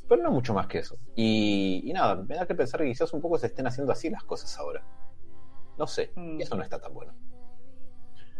Pero 0.08 0.22
no 0.22 0.30
mucho 0.30 0.54
más 0.54 0.68
que 0.68 0.78
eso. 0.78 0.96
Y, 1.16 1.82
y 1.84 1.92
nada, 1.92 2.14
me 2.14 2.36
da 2.36 2.46
que 2.46 2.54
pensar 2.54 2.80
que 2.80 2.86
quizás 2.86 3.12
un 3.12 3.20
poco 3.20 3.36
se 3.38 3.48
estén 3.48 3.66
haciendo 3.66 3.92
así 3.92 4.08
las 4.10 4.22
cosas 4.22 4.56
ahora. 4.58 4.84
No 5.76 5.86
sé, 5.88 6.12
Mm. 6.14 6.38
y 6.38 6.42
eso 6.44 6.54
no 6.56 6.62
está 6.62 6.80
tan 6.80 6.94
bueno. 6.94 7.12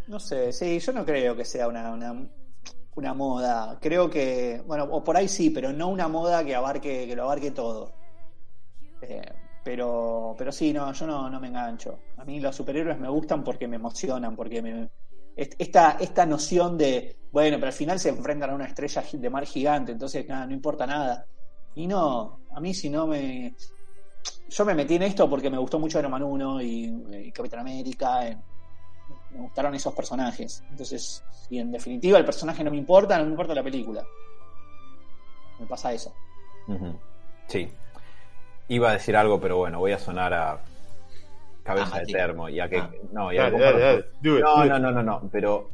No 0.06 0.20
sé, 0.20 0.52
sí, 0.52 0.78
yo 0.78 0.92
no 0.92 1.04
creo 1.04 1.34
que 1.34 1.44
sea 1.44 1.66
una, 1.66 1.92
una- 1.92 2.28
una 2.94 3.12
moda. 3.14 3.78
Creo 3.80 4.08
que, 4.08 4.62
bueno, 4.66 4.84
o 4.84 5.02
por 5.02 5.16
ahí 5.16 5.26
sí, 5.26 5.50
pero 5.50 5.72
no 5.72 5.88
una 5.88 6.06
moda 6.06 6.44
que 6.44 6.54
abarque, 6.54 7.06
que 7.08 7.16
lo 7.16 7.24
abarque 7.24 7.50
todo. 7.50 7.92
Eh, 9.08 9.22
pero, 9.62 10.34
pero 10.38 10.52
sí, 10.52 10.72
no, 10.72 10.92
yo 10.92 11.06
no, 11.06 11.28
no 11.30 11.40
me 11.40 11.48
engancho. 11.48 11.98
A 12.16 12.24
mí 12.24 12.40
los 12.40 12.54
superhéroes 12.54 12.98
me 12.98 13.08
gustan 13.08 13.42
porque 13.42 13.66
me 13.68 13.76
emocionan, 13.76 14.36
porque 14.36 14.62
me, 14.62 14.88
est- 15.34 15.54
esta, 15.58 15.92
esta 16.00 16.24
noción 16.26 16.76
de, 16.78 17.16
bueno, 17.32 17.56
pero 17.56 17.66
al 17.68 17.72
final 17.72 17.98
se 17.98 18.10
enfrentan 18.10 18.50
a 18.50 18.54
una 18.54 18.66
estrella 18.66 19.02
de 19.12 19.30
mar 19.30 19.44
gigante, 19.44 19.92
entonces 19.92 20.26
no 20.28 20.52
importa 20.52 20.86
nada. 20.86 21.26
Y 21.74 21.86
no, 21.86 22.40
a 22.50 22.60
mí 22.60 22.72
si 22.74 22.88
no 22.90 23.06
me... 23.06 23.54
Yo 24.48 24.64
me 24.64 24.74
metí 24.74 24.94
en 24.94 25.02
esto 25.02 25.28
porque 25.28 25.50
me 25.50 25.58
gustó 25.58 25.78
mucho 25.78 25.98
Iron 25.98 26.12
Man 26.12 26.22
1 26.22 26.62
y, 26.62 27.32
Capitán 27.32 27.60
América. 27.60 28.26
eh, 28.28 28.36
me 29.30 29.40
gustaron 29.40 29.74
esos 29.74 29.94
personajes. 29.94 30.62
Entonces, 30.70 31.22
y 31.50 31.58
en 31.58 31.70
definitiva 31.72 32.18
el 32.18 32.24
personaje 32.24 32.62
no 32.64 32.70
me 32.70 32.76
importa, 32.76 33.18
no 33.18 33.24
me 33.24 33.30
importa 33.30 33.54
la 33.54 33.62
película. 33.62 34.04
Me 35.58 35.66
pasa 35.66 35.92
eso. 35.92 36.12
Sí. 37.48 37.68
Iba 38.68 38.90
a 38.90 38.92
decir 38.94 39.16
algo, 39.16 39.40
pero 39.40 39.56
bueno, 39.58 39.78
voy 39.78 39.92
a 39.92 39.98
sonar 39.98 40.34
a 40.34 40.58
cabeza 41.62 41.98
de 42.00 42.06
termo. 42.06 42.48
Y 42.48 42.60
a 42.60 42.68
que, 42.68 42.78
Ah. 42.78 42.90
no, 43.12 43.32
y 43.32 43.38
a 43.38 43.42
Dale, 43.44 43.56
que 43.56 43.62
dale, 43.62 43.80
dale. 43.80 44.04
Do 44.20 44.38
it, 44.38 44.44
No, 44.44 44.64
no, 44.64 44.78
no, 44.78 44.90
no, 44.92 45.02
no, 45.02 45.28
pero 45.30 45.70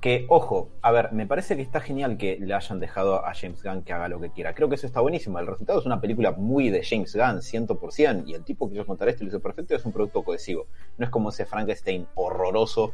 que, 0.00 0.24
ojo, 0.28 0.70
a 0.80 0.90
ver, 0.92 1.12
me 1.12 1.26
parece 1.26 1.56
que 1.56 1.62
está 1.62 1.80
genial 1.80 2.16
que 2.16 2.38
le 2.40 2.54
hayan 2.54 2.80
dejado 2.80 3.24
a 3.24 3.34
James 3.34 3.62
Gunn 3.62 3.82
que 3.82 3.92
haga 3.92 4.08
lo 4.08 4.18
que 4.18 4.30
quiera. 4.30 4.54
Creo 4.54 4.68
que 4.68 4.76
eso 4.76 4.86
está 4.86 5.00
buenísimo. 5.00 5.38
El 5.38 5.46
resultado 5.46 5.78
es 5.78 5.86
una 5.86 6.00
película 6.00 6.32
muy 6.32 6.70
de 6.70 6.82
James 6.82 7.14
Gunn, 7.14 7.42
100%, 7.42 8.24
y 8.26 8.34
el 8.34 8.42
tipo 8.44 8.66
que 8.66 8.74
quiso 8.74 8.86
contar 8.86 9.08
esto 9.08 9.22
y 9.22 9.26
lo 9.26 9.30
hizo 9.30 9.40
perfecto 9.40 9.74
es 9.74 9.84
un 9.84 9.92
producto 9.92 10.22
cohesivo. 10.22 10.66
No 10.96 11.04
es 11.04 11.10
como 11.10 11.28
ese 11.28 11.44
Frankenstein 11.44 12.06
horroroso 12.14 12.92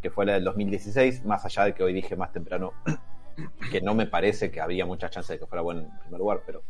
que 0.00 0.10
fue 0.10 0.26
la 0.26 0.34
del 0.34 0.44
2016, 0.44 1.24
más 1.24 1.44
allá 1.46 1.64
de 1.64 1.74
que 1.74 1.82
hoy 1.82 1.92
dije 1.92 2.14
más 2.14 2.30
temprano 2.30 2.72
que 3.72 3.80
no 3.80 3.94
me 3.94 4.06
parece 4.06 4.50
que 4.50 4.60
había 4.60 4.86
muchas 4.86 5.10
chances 5.10 5.30
de 5.30 5.38
que 5.40 5.46
fuera 5.46 5.62
bueno 5.62 5.80
en 5.80 5.98
primer 6.00 6.20
lugar, 6.20 6.42
pero 6.46 6.62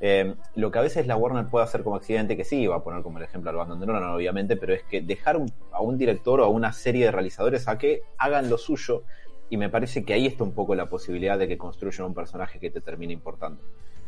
eh, 0.00 0.34
lo 0.54 0.70
que 0.70 0.78
a 0.78 0.82
veces 0.82 1.06
la 1.06 1.16
Warner 1.16 1.46
puede 1.46 1.64
hacer 1.64 1.82
como 1.82 1.96
accidente, 1.96 2.36
que 2.36 2.44
sí, 2.44 2.60
iba 2.62 2.76
a 2.76 2.82
poner 2.84 3.02
como 3.02 3.18
el 3.18 3.24
ejemplo 3.24 3.50
al 3.50 3.56
Abandon 3.56 3.80
Nolan, 3.80 4.04
obviamente, 4.10 4.56
pero 4.56 4.74
es 4.74 4.82
que 4.84 5.00
dejar 5.00 5.36
un- 5.36 5.52
a 5.72 5.80
un 5.80 5.96
director 5.98 6.40
o 6.40 6.44
a 6.44 6.48
una 6.48 6.72
serie 6.72 7.04
de 7.06 7.10
realizadores 7.12 7.68
a 7.68 7.78
que 7.78 8.02
hagan 8.18 8.50
lo 8.50 8.58
suyo, 8.58 9.04
y 9.48 9.56
me 9.56 9.68
parece 9.68 10.04
que 10.04 10.12
ahí 10.12 10.26
está 10.26 10.44
un 10.44 10.52
poco 10.52 10.74
la 10.74 10.86
posibilidad 10.86 11.38
de 11.38 11.46
que 11.48 11.56
construyan 11.56 12.08
un 12.08 12.14
personaje 12.14 12.58
que 12.58 12.70
te 12.70 12.80
termine 12.80 13.12
importando. 13.12 13.60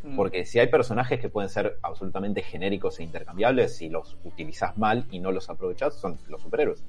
Mm. 0.02 0.16
Porque 0.16 0.44
si 0.44 0.58
hay 0.58 0.66
personajes 0.68 1.20
que 1.20 1.28
pueden 1.28 1.48
ser 1.48 1.78
absolutamente 1.82 2.42
genéricos 2.42 2.98
e 2.98 3.04
intercambiables, 3.04 3.76
si 3.76 3.88
los 3.88 4.16
utilizas 4.24 4.76
mal 4.76 5.06
y 5.10 5.20
no 5.20 5.32
los 5.32 5.48
aprovechas, 5.48 5.94
son 5.94 6.18
los 6.28 6.42
superhéroes. 6.42 6.84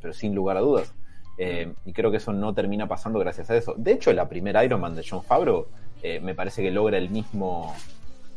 Pero 0.00 0.12
sin 0.12 0.34
lugar 0.34 0.56
a 0.56 0.60
dudas. 0.60 0.94
Eh, 1.38 1.72
y 1.84 1.92
creo 1.92 2.10
que 2.10 2.16
eso 2.18 2.32
no 2.32 2.52
termina 2.52 2.86
pasando 2.88 3.18
gracias 3.18 3.48
a 3.50 3.56
eso. 3.56 3.74
De 3.76 3.92
hecho, 3.92 4.12
la 4.12 4.28
primera 4.28 4.64
Iron 4.64 4.80
Man 4.80 4.94
de 4.94 5.04
John 5.08 5.22
Favreau 5.22 5.66
eh, 6.02 6.20
me 6.20 6.34
parece 6.34 6.62
que 6.62 6.70
logra 6.70 6.98
el 6.98 7.10
mismo, 7.10 7.74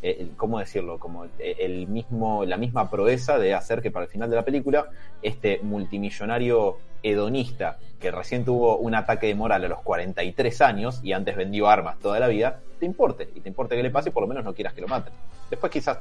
eh, 0.01 0.29
¿cómo 0.35 0.59
decirlo? 0.59 0.97
Como 0.99 1.25
eh, 1.25 1.55
el 1.59 1.87
mismo, 1.87 2.45
la 2.45 2.57
misma 2.57 2.89
proeza 2.89 3.37
de 3.37 3.53
hacer 3.53 3.81
que 3.81 3.91
para 3.91 4.05
el 4.05 4.11
final 4.11 4.29
de 4.29 4.35
la 4.35 4.45
película 4.45 4.87
este 5.21 5.59
multimillonario 5.63 6.77
hedonista 7.03 7.77
que 7.99 8.11
recién 8.11 8.43
tuvo 8.43 8.77
un 8.77 8.95
ataque 8.95 9.27
de 9.27 9.35
moral 9.35 9.63
a 9.63 9.67
los 9.67 9.81
43 9.81 10.61
años 10.61 10.99
y 11.03 11.13
antes 11.13 11.35
vendió 11.35 11.67
armas 11.69 11.99
toda 11.99 12.19
la 12.19 12.27
vida, 12.27 12.61
te 12.79 12.85
importe. 12.85 13.29
Y 13.35 13.41
te 13.41 13.49
importe 13.49 13.75
que 13.75 13.83
le 13.83 13.91
pase 13.91 14.09
y 14.09 14.11
por 14.11 14.23
lo 14.23 14.27
menos 14.27 14.43
no 14.43 14.53
quieras 14.53 14.73
que 14.73 14.81
lo 14.81 14.87
maten. 14.87 15.13
Después 15.49 15.71
quizás 15.71 15.99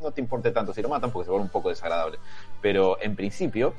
no 0.00 0.12
te 0.12 0.20
importe 0.20 0.52
tanto 0.52 0.72
si 0.72 0.80
lo 0.80 0.88
matan 0.88 1.10
porque 1.10 1.24
se 1.24 1.30
vuelve 1.30 1.46
un 1.46 1.50
poco 1.50 1.68
desagradable. 1.68 2.18
Pero 2.60 2.96
en 3.02 3.16
principio, 3.16 3.74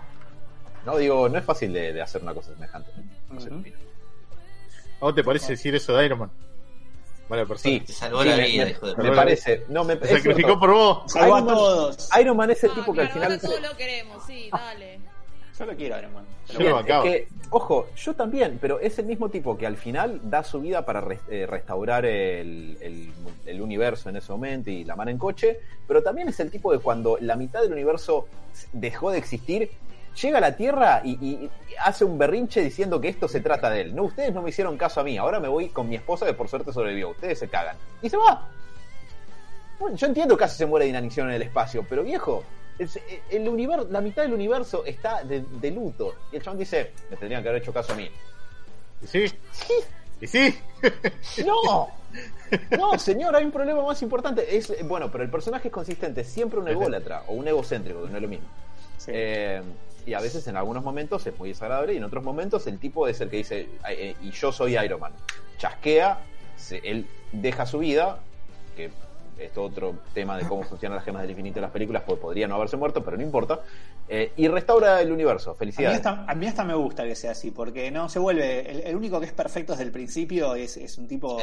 no 0.85 0.97
digo, 0.97 1.29
no 1.29 1.37
es 1.37 1.45
fácil 1.45 1.71
de, 1.71 1.93
de 1.93 2.01
hacer 2.01 2.21
una 2.21 2.33
cosa 2.33 2.53
semejante. 2.53 2.91
No 3.29 3.39
sé 3.39 3.47
qué 3.47 3.53
Ujú. 3.53 3.61
opinas. 3.61 3.79
¿A 4.99 5.05
vos 5.05 5.15
te 5.15 5.23
parece 5.23 5.53
decir 5.53 5.73
eso 5.75 5.95
de 5.95 6.05
Iron 6.05 6.19
Man? 6.19 6.31
Persona. 7.45 7.73
Sí, 7.73 7.79
Te 7.81 7.93
salvó 7.93 8.21
sí, 8.23 8.29
la 8.29 8.37
me- 8.37 8.47
vida, 8.47 8.65
me, 8.65 8.71
hijo 8.71 8.87
de 8.87 9.03
me 9.03 9.11
parece. 9.11 9.63
No, 9.69 9.83
me, 9.83 9.93
sacrificó 9.95 10.33
cierto. 10.35 10.59
por 10.59 10.71
vos. 10.73 11.11
Salvó 11.11 11.35
a 11.35 11.37
Iron 11.39 11.45
Man- 11.45 11.55
todos. 11.55 12.09
Iron 12.19 12.37
Man 12.37 12.51
es 12.51 12.63
el 12.63 12.71
Ah, 12.71 12.75
tipo 12.75 12.93
que 12.93 13.01
al 13.01 13.09
final. 13.09 13.39
todos 13.41 13.61
lo 13.61 13.77
queremos, 13.77 14.23
sí, 14.25 14.49
dale. 14.51 14.99
Yo 15.57 15.65
lo 15.67 15.75
quiero, 15.75 15.99
Iron 15.99 16.13
Man. 16.13 16.25
Pero 16.47 16.59
Yo 16.59 16.65
lo 16.65 16.71
bueno. 16.75 16.87
bancaba. 16.87 17.05
Es 17.05 17.11
que, 17.11 17.27
ojo, 17.51 17.87
yo 17.95 18.13
también, 18.15 18.57
pero 18.59 18.79
es 18.79 18.97
el 18.99 19.05
mismo 19.05 19.29
tipo 19.29 19.55
que 19.57 19.67
al 19.67 19.77
final 19.77 20.19
da 20.23 20.43
su 20.43 20.59
vida 20.59 20.83
para 20.85 21.05
eh, 21.29 21.45
restaurar 21.47 22.05
el, 22.05 22.77
el- 22.81 23.11
el 23.45 23.61
universo 23.61 24.09
en 24.09 24.15
ese 24.17 24.31
momento 24.31 24.69
y 24.71 24.83
la 24.83 24.95
mano 24.95 25.11
en 25.11 25.17
coche, 25.17 25.59
pero 25.87 26.01
también 26.01 26.27
es 26.29 26.39
el 26.39 26.49
tipo 26.51 26.71
de 26.71 26.79
cuando 26.79 27.17
la 27.21 27.35
mitad 27.35 27.61
del 27.61 27.71
universo 27.71 28.27
dejó 28.73 29.11
de 29.11 29.19
existir, 29.19 29.69
llega 30.21 30.37
a 30.37 30.41
la 30.41 30.55
Tierra 30.55 31.01
y, 31.03 31.49
hace 31.79 32.05
un 32.05 32.17
berrinche 32.17 32.61
diciendo 32.61 33.01
que 33.01 33.09
esto 33.09 33.27
se 33.27 33.41
trata 33.41 33.69
de 33.69 33.81
él. 33.81 33.95
No, 33.95 34.03
ustedes 34.03 34.33
no 34.33 34.41
me 34.41 34.49
hicieron 34.49 34.77
caso 34.77 35.01
a 35.01 35.03
mí, 35.03 35.17
ahora 35.17 35.39
me 35.39 35.47
voy 35.47 35.69
con 35.69 35.89
mi 35.89 35.95
esposa 35.95 36.25
que 36.25 36.33
por 36.33 36.47
suerte 36.47 36.71
sobrevivió, 36.71 37.09
ustedes 37.09 37.39
se 37.39 37.47
cagan. 37.47 37.77
Y 38.01 38.09
se 38.09 38.17
va. 38.17 38.47
Bueno, 39.79 39.97
yo 39.97 40.07
entiendo 40.07 40.37
que 40.37 40.43
casi 40.43 40.57
se 40.57 40.65
muere 40.65 40.85
de 40.85 40.89
inanición 40.91 41.29
en 41.29 41.35
el 41.35 41.41
espacio, 41.41 41.85
pero 41.89 42.03
viejo, 42.03 42.43
es- 42.77 42.99
el 43.29 43.49
universo, 43.49 43.87
la 43.89 44.01
mitad 44.01 44.23
del 44.23 44.33
universo 44.33 44.85
está 44.85 45.23
de, 45.23 45.41
de 45.41 45.71
luto. 45.71 46.15
Y 46.31 46.37
el 46.37 46.43
chabón 46.43 46.59
dice, 46.59 46.91
me 47.09 47.17
tendrían 47.17 47.41
que 47.43 47.49
haber 47.49 47.61
hecho 47.61 47.73
caso 47.73 47.93
a 47.93 47.95
mí. 47.95 48.09
¿Y 49.01 49.07
sí? 49.07 49.25
¿Y 50.21 50.27
sí? 50.27 50.55
¡No! 51.45 51.89
No, 52.77 52.99
señor, 52.99 53.35
hay 53.35 53.45
un 53.45 53.51
problema 53.51 53.83
más 53.83 54.01
importante. 54.01 54.55
Es, 54.55 54.71
bueno, 54.87 55.11
pero 55.11 55.23
el 55.23 55.29
personaje 55.29 55.67
es 55.69 55.73
consistente, 55.73 56.23
siempre 56.23 56.59
un 56.59 56.67
ególatra 56.67 57.23
o 57.27 57.33
un 57.33 57.47
egocéntrico, 57.47 58.03
que 58.03 58.09
no 58.09 58.17
es 58.17 58.21
lo 58.21 58.29
mismo. 58.29 58.47
Sí. 58.97 59.11
Eh, 59.13 59.61
y 60.05 60.13
a 60.13 60.19
veces 60.19 60.47
en 60.47 60.57
algunos 60.57 60.83
momentos 60.83 61.25
es 61.27 61.37
muy 61.37 61.49
desagradable 61.49 61.93
y 61.93 61.97
en 61.97 62.03
otros 62.03 62.23
momentos 62.23 62.65
el 62.67 62.79
tipo 62.79 63.07
es 63.07 63.19
el 63.21 63.29
que 63.29 63.37
dice, 63.37 63.69
"Ay, 63.83 63.95
eh, 63.99 64.15
y 64.21 64.31
yo 64.31 64.51
soy 64.51 64.77
Iron 64.77 64.99
Man. 64.99 65.13
Chasquea, 65.57 66.19
se- 66.55 66.79
él 66.83 67.07
deja 67.31 67.65
su 67.65 67.79
vida, 67.79 68.19
que 68.75 68.91
esto 69.39 69.63
otro 69.63 69.95
tema 70.13 70.37
de 70.37 70.45
cómo 70.47 70.63
funcionan 70.63 70.97
las 70.97 71.05
gemas 71.05 71.21
del 71.23 71.31
infinito 71.31 71.59
en 71.59 71.63
las 71.63 71.71
películas, 71.71 72.03
pues 72.05 72.19
podría 72.19 72.47
no 72.47 72.55
haberse 72.55 72.77
muerto, 72.77 73.03
pero 73.03 73.17
no 73.17 73.23
importa, 73.23 73.61
eh, 74.07 74.31
y 74.37 74.47
restaura 74.47 75.01
el 75.01 75.11
universo. 75.11 75.51
A 75.51 75.53
mí, 75.53 75.57
Felicidades. 75.59 75.97
hasta, 75.97 76.25
a 76.31 76.35
mí 76.35 76.45
hasta 76.47 76.63
me 76.63 76.75
gusta 76.75 77.03
que 77.03 77.15
sea 77.15 77.31
así, 77.31 77.51
porque 77.51 77.89
no 77.91 78.09
se 78.09 78.19
vuelve. 78.19 78.69
El, 78.69 78.81
el 78.81 78.95
único 78.95 79.19
que 79.19 79.25
es 79.25 79.33
perfecto 79.33 79.73
desde 79.73 79.85
el 79.85 79.91
principio 79.91 80.53
es, 80.55 80.77
es 80.77 80.97
un 80.97 81.07
tipo. 81.07 81.39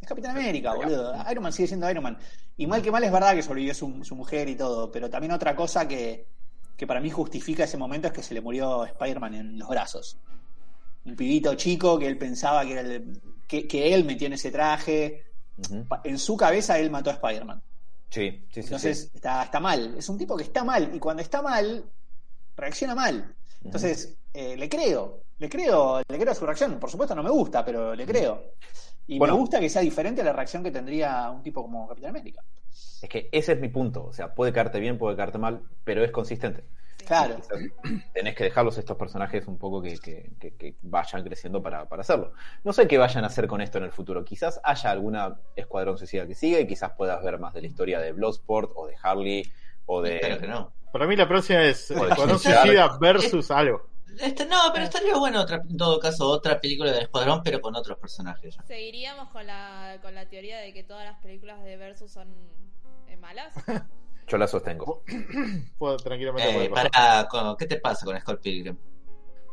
Es 0.00 0.06
Capitán 0.08 0.30
América, 0.36 0.72
boludo. 0.74 1.14
Iron 1.30 1.42
Man 1.42 1.52
sigue 1.52 1.66
siendo 1.68 1.90
Iron 1.90 2.02
Man. 2.02 2.16
Y 2.56 2.66
mal 2.66 2.80
que 2.80 2.90
mal 2.90 3.02
es 3.04 3.12
verdad 3.12 3.34
que 3.34 3.42
sobrevivió 3.42 3.74
su, 3.74 4.02
su 4.04 4.14
mujer 4.14 4.48
y 4.48 4.54
todo, 4.54 4.90
pero 4.90 5.10
también 5.10 5.32
otra 5.32 5.54
cosa 5.56 5.86
que, 5.88 6.26
que 6.80 6.86
para 6.86 6.98
mí 7.00 7.10
justifica 7.10 7.64
ese 7.64 7.76
momento 7.76 8.06
es 8.08 8.14
que 8.14 8.22
se 8.22 8.32
le 8.32 8.40
murió 8.40 8.86
Spider-Man 8.86 9.34
en 9.34 9.58
los 9.58 9.68
brazos. 9.68 10.16
Un 11.04 11.14
pibito 11.14 11.54
chico 11.54 11.98
que 11.98 12.06
él 12.06 12.16
pensaba 12.16 12.64
que, 12.64 12.72
era 12.72 12.80
el- 12.80 13.20
que, 13.46 13.68
que 13.68 13.92
él 13.92 14.06
metió 14.06 14.26
en 14.28 14.32
ese 14.32 14.50
traje. 14.50 15.24
En 16.04 16.18
su 16.18 16.38
cabeza 16.38 16.78
él 16.78 16.88
mató 16.90 17.10
a 17.10 17.12
Spider-Man. 17.12 17.60
Sí, 18.08 18.30
sí, 18.48 18.54
sí. 18.54 18.60
Entonces 18.60 19.00
sí. 19.02 19.10
Está, 19.12 19.42
está 19.42 19.60
mal. 19.60 19.94
Es 19.98 20.08
un 20.08 20.16
tipo 20.16 20.38
que 20.38 20.44
está 20.44 20.64
mal. 20.64 20.90
Y 20.94 20.98
cuando 20.98 21.20
está 21.22 21.42
mal, 21.42 21.84
reacciona 22.56 22.94
mal. 22.94 23.34
Entonces, 23.62 24.16
eh, 24.32 24.56
le 24.56 24.66
creo. 24.70 25.20
Le 25.38 25.50
creo, 25.50 26.00
le 26.08 26.18
creo 26.18 26.32
a 26.32 26.34
su 26.34 26.46
reacción. 26.46 26.78
Por 26.80 26.90
supuesto 26.90 27.14
no 27.14 27.22
me 27.22 27.28
gusta, 27.30 27.62
pero 27.62 27.94
le 27.94 28.06
creo. 28.06 28.52
Y 29.12 29.18
Bueno. 29.18 29.34
me 29.34 29.40
gusta 29.40 29.58
que 29.58 29.68
sea 29.68 29.82
diferente 29.82 30.20
a 30.20 30.24
la 30.24 30.32
reacción 30.32 30.62
que 30.62 30.70
tendría 30.70 31.30
un 31.30 31.42
tipo 31.42 31.62
como 31.62 31.88
Capitán 31.88 32.10
América. 32.10 32.42
Es 33.02 33.08
que 33.08 33.28
ese 33.32 33.52
es 33.54 33.60
mi 33.60 33.68
punto. 33.68 34.04
O 34.04 34.12
sea, 34.12 34.34
puede 34.34 34.52
caerte 34.52 34.78
bien, 34.78 34.98
puede 34.98 35.16
caerte 35.16 35.36
mal, 35.38 35.62
pero 35.82 36.04
es 36.04 36.12
consistente. 36.12 36.64
Claro. 37.06 37.36
Tenés 38.14 38.36
que 38.36 38.44
dejarlos 38.44 38.78
estos 38.78 38.96
personajes 38.96 39.48
un 39.48 39.58
poco 39.58 39.82
que, 39.82 39.98
que- 39.98 40.30
que- 40.38 40.54
que 40.54 40.76
vayan 40.82 41.24
creciendo 41.24 41.60
para, 41.60 41.88
para 41.88 42.02
hacerlo. 42.02 42.34
No 42.62 42.72
sé 42.72 42.86
qué 42.86 42.98
vayan 42.98 43.24
a 43.24 43.26
hacer 43.26 43.48
con 43.48 43.60
esto 43.60 43.78
en 43.78 43.84
el 43.84 43.90
futuro. 43.90 44.24
Quizás 44.24 44.60
haya 44.62 44.90
alguna 44.92 45.40
escuadrón 45.56 45.98
suicida 45.98 46.24
que 46.26 46.34
siga 46.36 46.60
y 46.60 46.66
quizás 46.68 46.92
puedas 46.92 47.20
ver 47.24 47.40
más 47.40 47.52
de 47.52 47.62
la 47.62 47.66
historia 47.66 47.98
de 47.98 48.12
Bloodsport 48.12 48.70
o 48.76 48.86
de 48.86 48.94
Harley 49.02 49.42
o 49.86 50.02
de... 50.02 50.16
Espero 50.16 50.38
que 50.38 50.46
no. 50.46 50.72
Para 50.92 51.06
mí 51.08 51.16
la 51.16 51.26
próxima 51.26 51.62
es 51.64 51.90
Escuadrón 51.90 52.38
Suicida 52.38 52.96
versus 53.00 53.50
algo. 53.50 53.89
Este, 54.18 54.44
no, 54.46 54.56
pero 54.72 54.84
estaría 54.84 55.16
bueno 55.16 55.40
otra, 55.42 55.62
en 55.68 55.76
todo 55.76 55.98
caso 56.00 56.28
otra 56.28 56.60
película 56.60 56.90
de 56.92 57.00
Escuadrón, 57.02 57.42
pero 57.44 57.60
con 57.60 57.74
otros 57.76 57.98
personajes. 57.98 58.56
ya. 58.56 58.62
Seguiríamos 58.64 59.28
con 59.30 59.46
la, 59.46 59.98
con 60.02 60.14
la 60.14 60.28
teoría 60.28 60.58
de 60.58 60.72
que 60.72 60.82
todas 60.84 61.04
las 61.04 61.18
películas 61.20 61.62
de 61.62 61.76
Versus 61.76 62.10
son 62.10 62.28
eh, 63.08 63.16
malas. 63.16 63.54
Yo 64.26 64.36
la 64.38 64.46
sostengo. 64.46 65.02
Puedo 65.78 65.96
tranquilamente 65.96 66.64
Eh, 66.66 66.70
para, 66.70 67.26
con- 67.28 67.56
¿Qué 67.56 67.66
te 67.66 67.76
pasa 67.78 68.04
con 68.06 68.18
Scott 68.20 68.40
Pilgrim? 68.42 68.76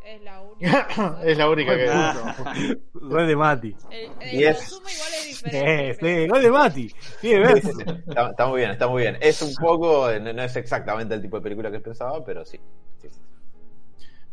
Es 0.05 0.21
la 0.21 0.41
única. 0.41 0.87
es 1.25 1.37
la 1.37 1.49
única 1.49 1.75
que. 1.75 1.89
Ah, 1.89 2.53
Gol 2.93 3.27
de 3.27 3.35
Mati. 3.35 3.75
El, 3.89 4.11
el 4.21 4.55
consumo 4.55 4.87
igual 4.89 5.09
es 5.19 5.25
diferente. 5.25 5.97
pero- 5.99 6.33
gol 6.33 6.41
de 6.43 6.51
Mati. 6.51 6.89
Sí, 6.89 6.95
sí, 7.21 7.61
sí. 7.61 7.83
Está, 8.07 8.29
está 8.29 8.47
muy 8.47 8.59
bien, 8.59 8.71
está 8.71 8.87
muy 8.87 9.01
bien. 9.01 9.17
Es 9.19 9.41
un 9.41 9.53
poco, 9.55 10.09
no, 10.19 10.31
no 10.33 10.43
es 10.43 10.55
exactamente 10.55 11.13
el 11.15 11.21
tipo 11.21 11.37
de 11.37 11.43
película 11.43 11.69
que 11.71 11.79
pensaba, 11.79 12.23
pero 12.23 12.45
sí. 12.45 12.57
sí, 13.01 13.09
sí. 13.09 13.19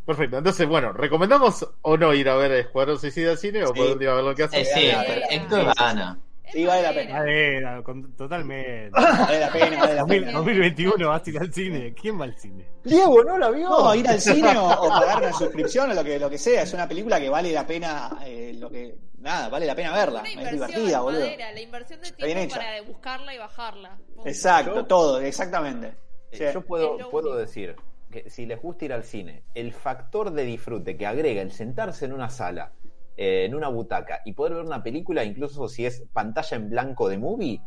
Perfecto. 0.07 0.39
Entonces, 0.39 0.69
bueno, 0.69 0.93
¿recomendamos 0.93 1.67
o 1.83 1.97
no 1.97 2.13
ir 2.15 2.29
a 2.29 2.37
ver 2.37 2.53
Escuadrón 2.53 2.99
Suicida 2.99 3.31
al 3.33 3.39
cine 3.39 3.65
o 3.65 3.69
Sí. 3.69 3.73
por 3.75 3.87
último 3.93 4.11
a 4.11 4.15
ver 4.17 4.25
lo 4.25 4.35
que 4.35 4.43
hace? 4.45 4.61
Eh, 4.61 4.65
sí, 4.67 4.87
¿en 4.87 5.49
dale. 5.49 5.49
qué 5.49 5.65
van 5.81 5.99
a? 5.99 6.19
Es 6.45 6.53
Sí, 6.53 6.67
vale 6.67 6.83
la 6.83 6.93
pena. 6.93 7.19
Vale, 7.21 7.61
la- 7.63 7.83
con- 7.83 8.15
totalmente. 8.15 8.91
Vale 8.91 9.41
la 9.41 9.51
pena, 9.51 9.79
vale 9.81 9.95
la 9.95 10.01
2000 10.03 10.21
pena. 10.25 10.33
2021 10.39 11.09
vas 11.09 11.27
a 11.27 11.31
ir 11.31 11.39
al 11.39 11.53
cine. 11.53 11.95
¿Quién 11.95 12.21
va 12.21 12.25
al 12.25 12.39
cine? 12.39 12.67
Diego, 12.85 13.25
¿no 13.25 13.39
la 13.39 13.51
vio? 13.51 13.69
No, 13.71 13.95
ir 13.95 14.07
al 14.07 14.21
cine 14.21 14.57
o, 14.59 14.67
o 14.71 14.89
pagar 14.91 15.19
una 15.23 15.33
suscripción 15.33 15.91
o 15.91 15.95
lo 15.95 16.05
que, 16.05 16.19
lo 16.19 16.29
que 16.29 16.37
sea. 16.39 16.63
Es 16.63 16.75
una 16.75 16.87
película 16.87 17.19
que 17.19 17.31
vale 17.31 17.51
la 17.51 17.67
pena, 17.67 18.19
eh, 18.27 18.53
lo 18.59 18.69
que, 18.71 18.95
nada, 19.21 19.49
vale 19.49 19.65
la 19.67 19.75
pena 19.75 19.93
verla. 19.95 20.21
Es 20.21 20.35
inversión 20.35 20.69
divertida, 20.69 21.01
boludo. 21.01 21.21
madera, 21.21 21.51
la 21.53 21.61
inversión 21.63 22.01
de 22.03 22.13
tiempo 22.13 22.55
para 22.57 22.83
buscarla 22.83 23.35
y 23.35 23.39
bajarla. 23.39 23.99
Exacto, 24.27 24.85
todo, 24.85 25.21
exactamente. 25.21 25.87
Eh, 26.31 26.37
Sí. 26.37 26.45
Yo 26.53 26.61
puedo, 26.63 26.99
puedo 27.11 27.29
único. 27.31 27.39
decir 27.41 27.75
que 28.15 28.31
si 28.31 28.47
les 28.47 28.61
gusta 28.63 28.85
ir 28.85 28.93
al 28.93 29.03
cine, 29.03 29.43
el 29.55 29.73
factor 29.73 30.31
de 30.31 30.45
disfrute 30.45 30.97
que 30.97 31.07
agrega 31.07 31.43
el 31.43 31.51
sentarse 31.51 32.05
en 32.05 32.13
una 32.13 32.31
sala, 32.31 32.73
eh, 33.17 33.45
en 33.45 33.55
una 33.55 33.69
butaca 33.69 34.21
y 34.25 34.33
poder 34.33 34.55
ver 34.55 34.65
una 34.65 34.83
película, 34.83 35.25
incluso 35.25 35.69
si 35.69 35.85
es 35.85 36.05
pantalla 36.13 36.57
en 36.57 36.71
blanco 36.71 37.09
de 37.09 37.19
movie, 37.19 37.61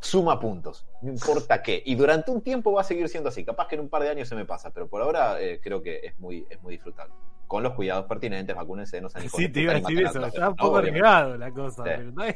suma 0.00 0.38
puntos, 0.38 0.86
no 1.02 1.10
importa 1.10 1.60
qué. 1.62 1.82
Y 1.84 1.96
durante 1.96 2.30
un 2.30 2.40
tiempo 2.40 2.72
va 2.72 2.82
a 2.82 2.84
seguir 2.84 3.08
siendo 3.08 3.28
así. 3.28 3.44
Capaz 3.44 3.66
que 3.66 3.74
en 3.74 3.82
un 3.82 3.88
par 3.88 4.02
de 4.02 4.10
años 4.10 4.28
se 4.28 4.36
me 4.36 4.44
pasa, 4.46 4.70
pero 4.70 4.88
por 4.88 5.02
ahora 5.02 5.40
eh, 5.40 5.60
creo 5.62 5.82
que 5.82 6.00
es 6.04 6.18
muy, 6.18 6.46
es 6.48 6.62
muy 6.62 6.74
disfrutable. 6.74 7.12
Con 7.48 7.64
los 7.64 7.74
cuidados 7.74 8.06
pertinentes, 8.06 8.54
vacúnense, 8.54 9.00
no 9.00 9.08
sean 9.08 9.24
hijos 9.24 9.40
Sí, 9.40 9.48
te 9.48 9.62
iba 9.62 9.72
a 9.72 9.74
ni 9.74 9.80
decir 9.80 10.06
eso. 10.06 10.24
Está 10.24 10.50
un 10.50 10.56
poco 10.56 10.76
arriesgado 10.76 11.36
la 11.36 11.50
cosa, 11.50 11.82
Sí. 11.84 11.90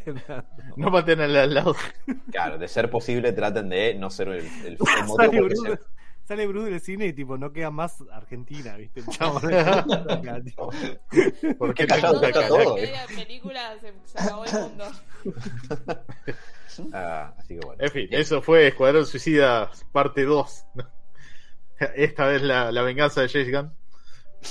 pero. 0.04 0.44
No 0.76 0.90
maten 0.90 1.20
al 1.20 1.36
al 1.36 1.54
lado. 1.54 1.76
Claro, 2.32 2.58
de 2.58 2.66
ser 2.66 2.90
posible, 2.90 3.32
traten 3.32 3.68
de 3.68 3.94
no 3.94 4.10
ser 4.10 4.28
el, 4.28 4.46
el, 4.66 4.76
el 4.98 5.04
motivo 5.06 5.48
Sale 6.24 6.46
Bruce, 6.46 6.70
del 6.70 6.80
cine 6.80 7.06
y 7.06 7.12
tipo 7.12 7.36
no 7.36 7.52
queda 7.52 7.70
más 7.70 8.02
Argentina, 8.10 8.76
¿viste? 8.76 9.00
El 9.00 9.06
chavo. 9.10 9.40
¿Por 11.58 11.74
Qué 11.74 11.86
callado 11.86 12.22
está 12.22 12.40
gusta, 12.40 12.48
todo, 12.48 12.78
eh. 12.78 12.92
película 13.14 13.76
se, 13.80 13.92
se 14.04 14.18
acabó 14.18 14.44
el 14.44 14.52
mundo. 14.52 14.84
Ah, 16.92 17.32
así 17.38 17.54
que 17.54 17.64
bueno. 17.64 17.80
En 17.84 17.90
fin, 17.92 18.08
eso 18.10 18.42
fue 18.42 18.66
Escuadrón 18.66 19.06
Suicida 19.06 19.70
parte 19.92 20.24
2. 20.24 20.64
Esta 21.94 22.26
vez 22.26 22.42
la, 22.42 22.72
la 22.72 22.82
venganza 22.82 23.20
de 23.20 23.28
James 23.28 23.52
Gunn 23.52 23.72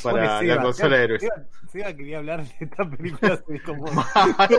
para 0.02 0.42
la 0.42 0.62
consola 0.62 0.98
de 0.98 1.04
héroes. 1.04 1.22
Seba- 1.22 1.44
Seba 1.72 1.94
quería 1.96 2.18
hablar 2.20 2.44
de 2.46 2.54
esta 2.66 2.88
película 2.90 3.30
dos 3.48 3.62
semanas. 3.66 4.50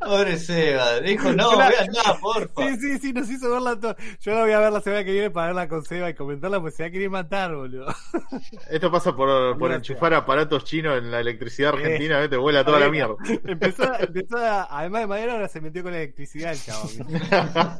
Pobre 0.00 0.36
Seba, 0.38 1.00
dijo, 1.00 1.32
no, 1.32 1.56
la- 1.56 1.68
vean 1.70 1.88
nada, 1.92 2.18
porfa. 2.20 2.68
Sí, 2.68 2.76
sí, 2.78 2.98
sí, 2.98 3.12
nos 3.12 3.28
hizo 3.30 3.50
verla 3.50 3.78
todo. 3.78 3.96
Yo 4.20 4.34
la 4.34 4.40
voy 4.42 4.52
a 4.52 4.60
ver 4.60 4.72
la 4.72 4.80
semana 4.80 5.04
que 5.04 5.12
viene 5.12 5.30
para 5.30 5.48
verla 5.48 5.68
con 5.68 5.84
Seba 5.84 6.10
y 6.10 6.14
comentarla, 6.14 6.60
pues 6.60 6.76
se 6.76 6.82
va 6.84 6.88
a 6.88 6.92
querer 6.92 7.10
matar, 7.10 7.54
boludo. 7.54 7.86
Esto 8.70 8.90
pasa 8.90 9.14
por, 9.16 9.58
por 9.58 9.72
enchufar 9.72 10.14
aparatos 10.14 10.64
chinos 10.64 10.96
en 10.98 11.10
la 11.10 11.20
electricidad 11.20 11.74
Eh. 11.74 11.76
argentina, 11.82 12.18
¿ves? 12.20 12.30
te 12.30 12.36
vuela 12.36 12.64
toda 12.64 12.80
la 12.80 12.88
mierda. 12.88 13.14
Empezó, 13.44 13.82
empezó 13.98 14.36
a- 14.38 14.68
además 14.70 15.00
de 15.02 15.06
madera, 15.08 15.32
ahora 15.34 15.48
se 15.48 15.60
metió 15.60 15.82
con 15.82 15.92
la 15.92 15.98
electricidad 15.98 16.52
el 16.52 16.60
chavo. 16.62 16.88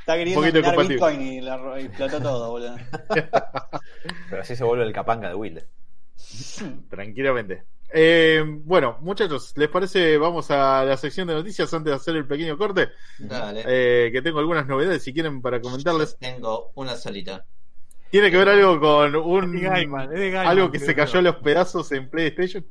Está 0.00 0.16
queriendo 0.16 0.40
Un 0.40 0.46
poquito 0.50 0.70
minar. 0.70 0.88
Bitcoin 0.88 1.22
y, 1.22 1.40
la 1.40 1.56
ro- 1.56 1.78
y 1.78 1.84
explotó 1.84 2.20
todo, 2.20 2.50
boludo. 2.50 2.76
Pero 4.30 4.42
así 4.42 4.56
se 4.56 4.64
vuelve 4.64 4.84
el 4.84 4.92
capanga 4.92 5.28
de 5.28 5.34
Wilde. 5.34 5.66
Tranquilamente. 6.90 7.64
Eh, 7.92 8.42
bueno, 8.46 8.98
muchachos, 9.00 9.52
¿les 9.56 9.68
parece? 9.68 10.16
Vamos 10.16 10.50
a 10.50 10.84
la 10.84 10.96
sección 10.96 11.26
de 11.28 11.34
noticias 11.34 11.72
antes 11.74 11.90
de 11.90 11.96
hacer 11.96 12.16
el 12.16 12.26
pequeño 12.26 12.56
corte. 12.56 12.88
Dale. 13.18 13.64
Eh, 13.66 14.10
que 14.12 14.22
tengo 14.22 14.38
algunas 14.38 14.66
novedades 14.66 15.02
si 15.02 15.12
quieren 15.12 15.42
para 15.42 15.60
comentarles. 15.60 16.16
Tengo 16.18 16.70
una 16.74 16.94
solita. 16.96 17.44
Tiene 18.10 18.30
que 18.30 18.36
ver 18.36 18.48
algo 18.48 18.80
con 18.80 19.14
Es 19.14 19.22
un 19.24 19.52
de 19.52 19.60
Gaiman, 19.60 20.12
es 20.12 20.18
de 20.20 20.30
Gaiman, 20.30 20.46
algo 20.58 20.70
que 20.70 20.78
se 20.80 20.94
cayó 20.94 21.18
a 21.20 21.22
los 21.22 21.36
pedazos 21.36 21.90
en 21.92 22.08
PlayStation. 22.10 22.64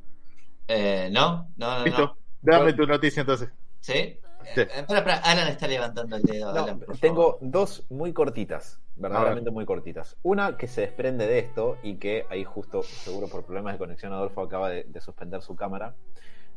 Eh, 0.67 1.09
¿No? 1.11 1.49
No, 1.57 1.79
no, 1.79 1.85
Listo. 1.85 2.01
no. 2.01 2.17
Dame 2.41 2.73
tu 2.73 2.85
noticia 2.85 3.21
entonces. 3.21 3.49
¿Sí? 3.81 4.19
Sí. 4.55 4.61
Espera, 4.61 4.97
espera, 4.99 5.15
Alan 5.17 5.47
está 5.47 5.67
levantando 5.67 6.15
el 6.15 6.23
dedo. 6.23 6.53
No, 6.53 6.63
Alan, 6.63 6.79
por 6.79 6.97
tengo 6.97 7.33
favor. 7.33 7.37
dos 7.41 7.85
muy 7.89 8.13
cortitas, 8.13 8.79
verdaderamente 8.95 9.51
muy 9.51 9.65
cortitas. 9.65 10.17
Una 10.23 10.57
que 10.57 10.67
se 10.67 10.81
desprende 10.81 11.27
de 11.27 11.39
esto 11.39 11.77
y 11.83 11.95
que 11.97 12.25
ahí 12.29 12.43
justo, 12.43 12.81
seguro 12.83 13.27
por 13.27 13.43
problemas 13.45 13.73
de 13.73 13.79
conexión, 13.79 14.13
Adolfo 14.13 14.41
acaba 14.41 14.69
de, 14.69 14.83
de 14.85 15.01
suspender 15.01 15.41
su 15.41 15.55
cámara. 15.55 15.93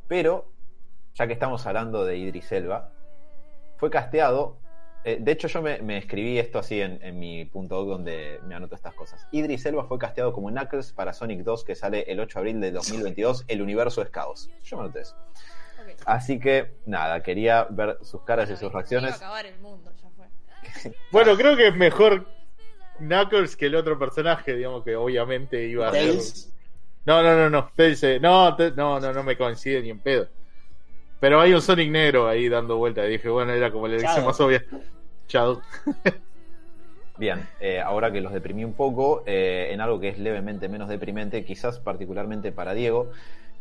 Pero, 0.09 0.49
ya 1.15 1.27
que 1.27 1.33
estamos 1.35 1.67
hablando 1.67 2.05
de 2.05 2.17
Idris 2.17 2.51
Elba, 2.53 2.91
fue 3.77 3.91
casteado. 3.91 4.57
eh, 5.05 5.19
de 5.21 5.33
hecho, 5.33 5.49
yo 5.49 5.61
me, 5.61 5.83
me 5.83 5.99
escribí 5.99 6.39
esto 6.39 6.59
así 6.61 6.81
en, 6.81 7.03
en 7.03 7.19
mi 7.19 7.45
punto 7.45 7.77
doc 7.77 7.89
donde 7.89 8.41
me 8.47 8.55
anoto 8.55 8.75
estas 8.77 8.95
cosas. 8.95 9.27
Idris 9.33 9.67
Elba 9.67 9.85
fue 9.85 9.99
casteado 9.99 10.33
como 10.33 10.49
Knuckles 10.51 10.93
para 10.93 11.13
Sonic 11.13 11.41
2 11.43 11.65
que 11.65 11.75
sale 11.75 12.03
el 12.11 12.21
8 12.21 12.39
de 12.39 12.41
abril 12.41 12.61
de 12.61 12.71
2022. 12.73 13.45
El 13.49 13.61
universo 13.61 14.01
es 14.03 14.09
caos. 14.11 14.49
Yo 14.63 14.77
me 14.77 14.85
anoté 14.85 15.01
eso. 15.01 15.17
Así 16.05 16.39
que, 16.39 16.73
nada, 16.87 17.23
quería 17.23 17.67
ver 17.71 17.99
sus 18.03 18.23
caras 18.23 18.49
y 18.51 18.55
sus 18.55 18.63
Iba 18.63 18.71
a 18.71 18.75
reacciones. 18.75 19.15
acabar 19.17 19.47
el 19.47 19.59
mundo, 19.61 19.93
ya 20.03 20.09
fue. 20.11 20.93
Bueno, 21.11 21.37
creo 21.37 21.57
que 21.57 21.69
es 21.69 21.77
mejor 21.77 22.27
Knuckles 22.99 23.57
que 23.57 23.67
el 23.67 23.75
otro 23.75 23.99
personaje, 23.99 24.55
digamos 24.55 24.85
que 24.85 24.97
obviamente 24.97 25.65
iba 25.67 25.89
a 25.89 25.93
ser. 25.93 26.17
No, 27.05 27.23
no, 27.23 27.37
no, 27.37 27.51
no. 27.51 27.71
Tails, 27.75 28.03
eh, 28.05 28.21
no, 28.21 28.57
no, 28.77 29.01
no, 29.01 29.13
no 29.13 29.23
me 29.25 29.37
coincide 29.37 29.83
ni 29.83 29.91
en 29.91 29.99
pedo. 30.01 30.29
Pero 31.19 31.41
hay 31.41 31.53
un 31.53 31.63
Sonic 31.63 31.91
negro 31.91 32.29
ahí 32.29 32.49
dando 32.49 32.77
vuelta. 32.77 33.05
Y 33.07 33.11
dije, 33.13 33.29
bueno, 33.29 33.53
era 33.53 33.71
como 33.73 33.87
la 33.89 33.95
elección 33.95 34.25
Shadow. 34.25 34.29
más 34.29 34.41
obvia. 34.41 34.65
Shadow. 35.29 35.63
Bien, 37.17 37.47
eh, 37.61 37.81
ahora 37.81 38.11
que 38.11 38.21
los 38.21 38.33
deprimí 38.33 38.65
un 38.65 38.73
poco, 38.73 39.23
eh, 39.27 39.69
en 39.71 39.81
algo 39.81 40.01
que 40.01 40.09
es 40.09 40.19
levemente 40.19 40.69
menos 40.69 40.89
deprimente, 40.89 41.45
quizás 41.45 41.79
particularmente 41.79 42.53
para 42.53 42.73
Diego, 42.75 43.11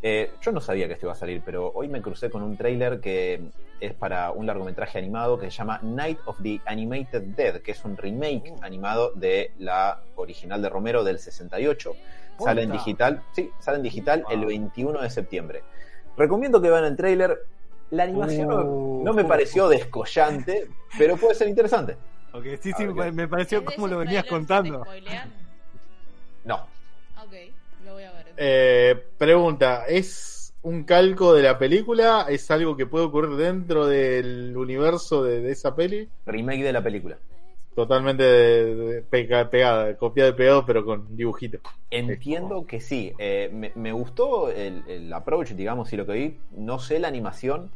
eh, 0.03 0.31
yo 0.41 0.51
no 0.51 0.61
sabía 0.61 0.87
que 0.87 0.93
esto 0.93 1.05
iba 1.05 1.13
a 1.13 1.15
salir, 1.17 1.41
pero 1.45 1.71
hoy 1.75 1.87
me 1.87 2.01
crucé 2.01 2.29
con 2.29 2.41
un 2.43 2.57
tráiler 2.57 2.99
que 2.99 3.41
es 3.79 3.93
para 3.93 4.31
un 4.31 4.45
largometraje 4.45 4.97
animado 4.97 5.39
que 5.39 5.45
se 5.51 5.57
llama 5.57 5.79
Night 5.83 6.19
of 6.25 6.37
the 6.41 6.59
Animated 6.65 7.21
Dead, 7.35 7.61
que 7.61 7.71
es 7.71 7.83
un 7.85 7.97
remake 7.97 8.53
animado 8.61 9.11
de 9.15 9.51
la 9.59 10.01
original 10.15 10.61
de 10.61 10.69
Romero 10.69 11.03
del 11.03 11.19
68. 11.19 11.93
Sale 12.39 12.63
en 12.63 12.69
Puta. 12.69 12.79
digital, 12.83 13.21
sí, 13.33 13.51
sale 13.59 13.77
en 13.77 13.83
digital 13.83 14.23
el 14.31 14.39
Wow. 14.39 14.47
21 14.47 15.01
de 15.01 15.09
septiembre. 15.09 15.63
Recomiendo 16.17 16.61
que 16.61 16.69
vean 16.69 16.85
el 16.85 16.95
tráiler. 16.95 17.39
La 17.91 18.03
animación 18.03 18.47
no- 18.47 18.63
Uh. 18.63 19.03
no 19.03 19.13
me 19.13 19.25
pareció 19.25 19.67
descollante, 19.67 20.67
pero 20.97 21.17
puede 21.17 21.35
ser 21.35 21.49
interesante. 21.49 21.97
Ok, 22.33 22.45
sí, 22.61 22.71
sí, 22.77 22.83
Ah, 22.87 22.93
me- 22.93 23.11
me 23.11 23.27
pareció 23.27 23.59
¿Es 23.59 23.65
de 23.65 23.75
como 23.75 23.87
lo 23.87 23.97
venías 23.97 24.23
contando. 24.25 24.85
No, 26.45 26.65
Eh, 28.43 28.95
pregunta, 29.19 29.85
¿es 29.87 30.51
un 30.63 30.83
calco 30.83 31.33
de 31.35 31.43
la 31.43 31.59
película? 31.59 32.25
¿Es 32.27 32.49
algo 32.49 32.75
que 32.75 32.87
puede 32.87 33.05
ocurrir 33.05 33.35
dentro 33.35 33.85
del 33.85 34.57
universo 34.57 35.23
de, 35.23 35.41
de 35.41 35.51
esa 35.51 35.75
peli? 35.75 36.09
remake 36.25 36.63
de 36.63 36.73
la 36.73 36.81
película. 36.81 37.19
Totalmente 37.75 38.23
de- 38.23 38.75
de- 38.75 39.01
pega- 39.03 39.47
pegada, 39.49 39.95
copiada 39.95 40.31
y 40.31 40.33
pegado, 40.33 40.65
pero 40.65 40.83
con 40.83 41.15
dibujitos. 41.15 41.61
Entiendo 41.91 42.65
que 42.65 42.79
sí. 42.81 43.13
Eh, 43.19 43.49
me, 43.53 43.71
me 43.75 43.91
gustó 43.91 44.49
el, 44.49 44.83
el 44.87 45.13
approach, 45.13 45.51
digamos, 45.51 45.93
y 45.93 45.97
lo 45.97 46.05
que 46.07 46.13
vi. 46.13 46.37
No 46.57 46.79
sé 46.79 46.99
la 46.99 47.07
animación. 47.09 47.69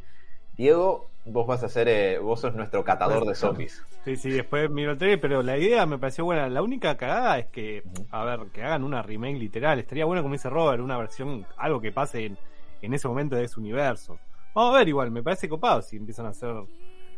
Diego, 0.56 1.06
vos 1.26 1.46
vas 1.46 1.62
a 1.62 1.68
ser, 1.68 1.88
eh, 1.88 2.18
vos 2.18 2.40
sos 2.40 2.54
nuestro 2.54 2.84
catador 2.84 3.26
de 3.26 3.34
zombies. 3.34 3.84
Sí, 4.04 4.16
sí, 4.16 4.30
después 4.30 4.70
miro 4.70 4.92
el 4.92 4.98
trailer, 4.98 5.20
pero 5.20 5.42
la 5.42 5.58
idea 5.58 5.84
me 5.86 5.98
pareció 5.98 6.24
buena. 6.24 6.48
La 6.48 6.62
única 6.62 6.96
cagada 6.96 7.38
es 7.38 7.46
que, 7.46 7.82
a 8.10 8.24
ver, 8.24 8.46
que 8.52 8.62
hagan 8.62 8.84
una 8.84 9.02
remake 9.02 9.38
literal. 9.38 9.78
Estaría 9.78 10.04
bueno, 10.04 10.22
como 10.22 10.34
dice 10.34 10.48
Robert, 10.48 10.82
una 10.82 10.96
versión, 10.96 11.44
algo 11.56 11.80
que 11.80 11.92
pase 11.92 12.26
en, 12.26 12.38
en 12.82 12.94
ese 12.94 13.08
momento 13.08 13.36
de 13.36 13.44
ese 13.44 13.58
universo. 13.58 14.18
Vamos 14.54 14.74
a 14.74 14.78
ver 14.78 14.88
igual, 14.88 15.10
me 15.10 15.22
parece 15.22 15.48
copado 15.48 15.82
si 15.82 15.96
empiezan 15.96 16.26
a 16.26 16.30
hacer... 16.30 16.54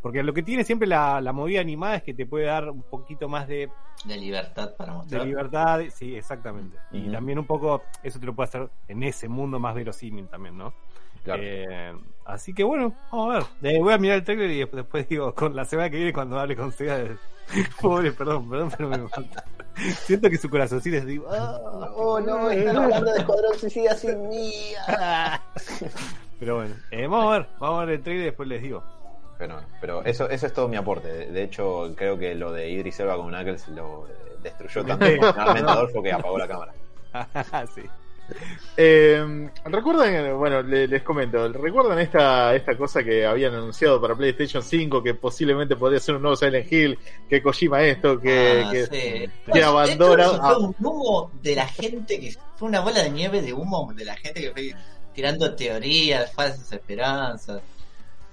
Porque 0.09 0.23
lo 0.23 0.33
que 0.33 0.43
tiene 0.43 0.65
siempre 0.65 0.89
la, 0.89 1.21
la 1.21 1.35
movida 1.35 1.61
animada 1.61 1.97
es 1.97 2.03
que 2.03 2.15
te 2.15 2.25
puede 2.25 2.47
dar 2.47 2.71
un 2.71 2.81
poquito 2.83 3.29
más 3.29 3.47
de, 3.47 3.69
De 4.07 4.17
libertad 4.17 4.75
para 4.75 4.93
de 4.93 4.97
mostrar. 4.97 5.27
libertad. 5.27 5.81
Sí, 5.95 6.17
exactamente. 6.17 6.79
Y 6.93 7.11
también 7.13 7.39
un 7.39 7.45
poco, 7.45 7.83
eso 8.03 8.19
te 8.19 8.25
lo 8.25 8.35
puede 8.35 8.49
hacer 8.49 8.71
en 8.89 9.03
ese 9.03 9.29
mundo 9.29 9.59
más 9.61 9.75
verosímil 9.75 10.27
también, 10.29 10.57
¿no? 10.57 10.73
Claro. 11.25 11.43
Eh, 11.45 11.93
así 12.25 12.55
que 12.55 12.65
bueno, 12.65 12.95
vamos 13.13 13.35
a 13.35 13.39
ver. 13.61 13.75
Eh, 13.75 13.79
voy 13.83 13.93
a 13.93 13.99
mirar 13.99 14.17
el 14.17 14.25
trailer 14.25 14.51
y 14.51 14.59
después, 14.61 14.83
después 14.83 15.09
digo, 15.11 15.35
con 15.35 15.55
la 15.55 15.67
semana 15.67 15.91
que 15.91 15.97
viene 15.99 16.15
cuando 16.15 16.41
hable 16.41 16.57
con 16.57 16.73
Sega. 16.73 16.97
de- 16.97 17.19
Pobre, 17.83 18.11
perdón, 18.13 18.49
perdón, 18.49 18.71
pero 18.75 18.89
me 18.89 19.09
falta. 19.09 19.45
Siento 20.07 20.31
que 20.31 20.39
su 20.39 20.49
corazoncito 20.49 20.97
es 20.97 21.05
digo, 21.05 21.27
"Ah". 21.31 21.59
Oh, 21.95 22.19
no, 22.19 22.49
están 22.51 22.77
hablando 22.79 23.13
de 23.13 23.19
Escuadrón 23.19 23.59
Suicida 23.59 23.95
sin 23.95 24.27
mía. 24.31 25.43
Pero 26.41 26.57
bueno, 26.57 26.75
eh, 26.93 27.07
vamos 27.09 27.27
a 27.35 27.39
ver, 27.41 27.49
vamos 27.59 27.83
a 27.83 27.85
ver 27.85 27.95
el 27.97 28.03
trailer 28.03 28.23
y 28.23 28.27
después 28.27 28.49
les 28.49 28.63
digo. 28.63 28.83
Pero, 29.39 29.61
pero 29.81 30.05
eso, 30.05 30.29
eso 30.29 30.47
es 30.47 30.53
todo 30.53 30.67
mi 30.69 30.77
aporte. 30.77 31.09
De, 31.09 31.27
de 31.31 31.43
hecho, 31.45 31.93
creo 31.97 32.19
que 32.19 32.35
lo 32.35 32.53
de 32.53 32.69
Idris 32.71 32.99
Elba 33.01 33.17
con 33.17 33.29
Knuckles 33.29 33.69
lo 33.69 34.07
destruyó 34.43 34.85
tanto 34.85 35.05
emocionalmente 35.07 35.71
Adolfo 35.71 36.03
que 36.03 36.13
apagó 36.13 36.39
la 36.39 36.49
cámara. 36.49 36.73
sí. 37.75 37.83
Eh, 38.77 39.49
¿Recuerdan? 39.65 40.37
Bueno, 40.39 40.61
le- 40.63 40.87
les 40.87 41.03
comento. 41.03 41.49
¿Recuerdan 41.51 41.99
esta, 41.99 42.55
esta 42.55 42.77
cosa 42.77 43.03
que 43.03 43.25
habían 43.25 43.55
anunciado 43.55 44.01
para 44.01 44.15
PlayStation 44.15 44.63
5 44.63 45.03
que 45.03 45.15
posiblemente 45.15 45.77
podría 45.77 45.99
ser 46.01 46.17
un 46.17 46.23
nuevo 46.23 46.37
Silent 46.37 46.71
Hill? 46.71 46.99
Que 47.29 47.43
Kojima 47.43 47.83
esto, 47.83 48.21
que, 48.21 48.63
Ah, 48.67 48.71
que- 48.71 48.87
sí. 48.87 49.31
que 49.53 49.63
abandona- 49.65 50.25
Esto 50.27 50.43
fue 50.43 50.57
un 50.59 50.77
humo 50.81 51.31
de 51.43 51.55
la 51.55 51.67
gente 51.67 52.21
que 52.21 52.35
fue 52.57 52.69
una 52.69 52.81
bola 52.81 53.03
de 53.03 53.11
nieve 53.11 53.41
de 53.41 53.53
humo 53.53 53.91
de 53.95 54.05
la 54.05 54.17
gente 54.17 54.41
que 54.43 54.51
fue 54.53 54.75
tirando 55.15 55.55
teorías, 55.55 56.31
falsas 56.33 56.71
esperanzas. 56.73 57.63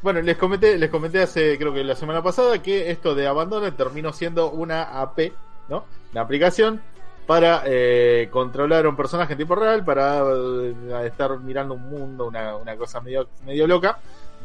Bueno, 0.06 0.22
les 0.22 0.38
comenté, 0.38 0.78
les 0.78 0.92
comenté 0.92 1.20
hace, 1.20 1.58
creo 1.58 1.74
que 1.74 1.84
la 1.84 1.96
semana 1.96 2.22
pasada, 2.22 2.62
que 2.62 2.92
esto 2.92 3.16
de 3.16 3.26
Abandoned 3.26 3.74
terminó 3.74 4.14
siendo 4.14 4.52
una 4.52 5.02
AP, 5.02 5.34
¿no? 5.68 5.86
Una 6.12 6.22
aplicación 6.22 6.80
para 7.26 7.64
eh, 7.66 8.30
controlar 8.30 8.86
a 8.86 8.90
un 8.90 8.96
personaje 8.96 9.34
en 9.34 9.38
tiempo 9.38 9.56
real, 9.56 9.84
para 9.84 10.22
eh, 10.22 10.76
estar 11.08 11.40
mirando 11.40 11.74
un 11.74 11.90
mundo, 11.90 12.28
una, 12.28 12.56
una 12.56 12.76
cosa 12.76 13.02
medio, 13.02 13.30
medio 13.48 13.66
loca, 13.66 13.98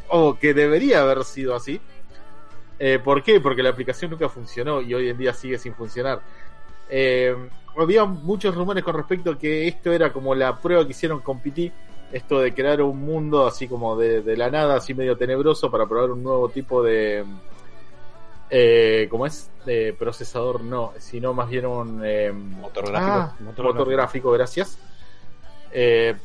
o 0.09 0.39
que 0.39 0.55
debería 0.55 1.03
haber 1.03 1.25
sido 1.25 1.55
así. 1.55 1.79
Eh, 2.79 2.99
¿Por 2.99 3.23
qué? 3.23 3.39
Porque 3.39 3.63
la 3.63 3.69
aplicación 3.69 4.13
nunca 4.13 4.31
funcionó 4.31 4.81
y 4.81 4.95
hoy 4.95 5.11
en 5.11 5.19
día 5.19 5.35
sigue 5.35 5.59
sin 5.59 5.75
funcionar. 5.75 6.23
Había 7.77 8.07
muchos 8.07 8.55
rumores 8.55 8.83
con 8.83 8.97
respecto 8.97 9.33
a 9.33 9.39
que 9.39 9.69
esto 9.69 9.93
era 9.93 10.11
como 10.11 10.35
la 10.35 10.57
prueba 10.59 10.87
que 10.87 10.93
hicieron 10.93 11.21
con 11.21 11.39
PT, 11.41 11.71
esto 12.13 12.41
de 12.41 12.53
crear 12.55 12.83
un 12.83 13.01
mundo 13.01 13.47
así 13.47 13.69
como 13.69 13.97
de, 13.97 14.23
de 14.23 14.37
la 14.37 14.51
nada, 14.51 14.77
así 14.77 14.95
medio 14.95 15.17
tenebroso 15.17 15.71
para 15.71 15.87
probar 15.87 16.11
un 16.11 16.23
nuevo 16.23 16.49
tipo 16.49 16.83
de... 16.83 17.25
Eh, 18.53 19.07
¿Cómo 19.11 19.27
es? 19.27 19.49
De 19.65 19.95
procesador, 19.97 20.63
no, 20.63 20.93
sino 20.99 21.33
más 21.33 21.49
bien 21.49 21.67
un... 21.67 22.03
eh, 22.05 22.33
Motor 22.33 22.89
gráfico. 22.89 23.13
ah, 23.13 23.35
motor, 23.41 23.89
gráfico, 23.89 24.33
gracias. 24.33 24.77
Eh, 25.71 26.17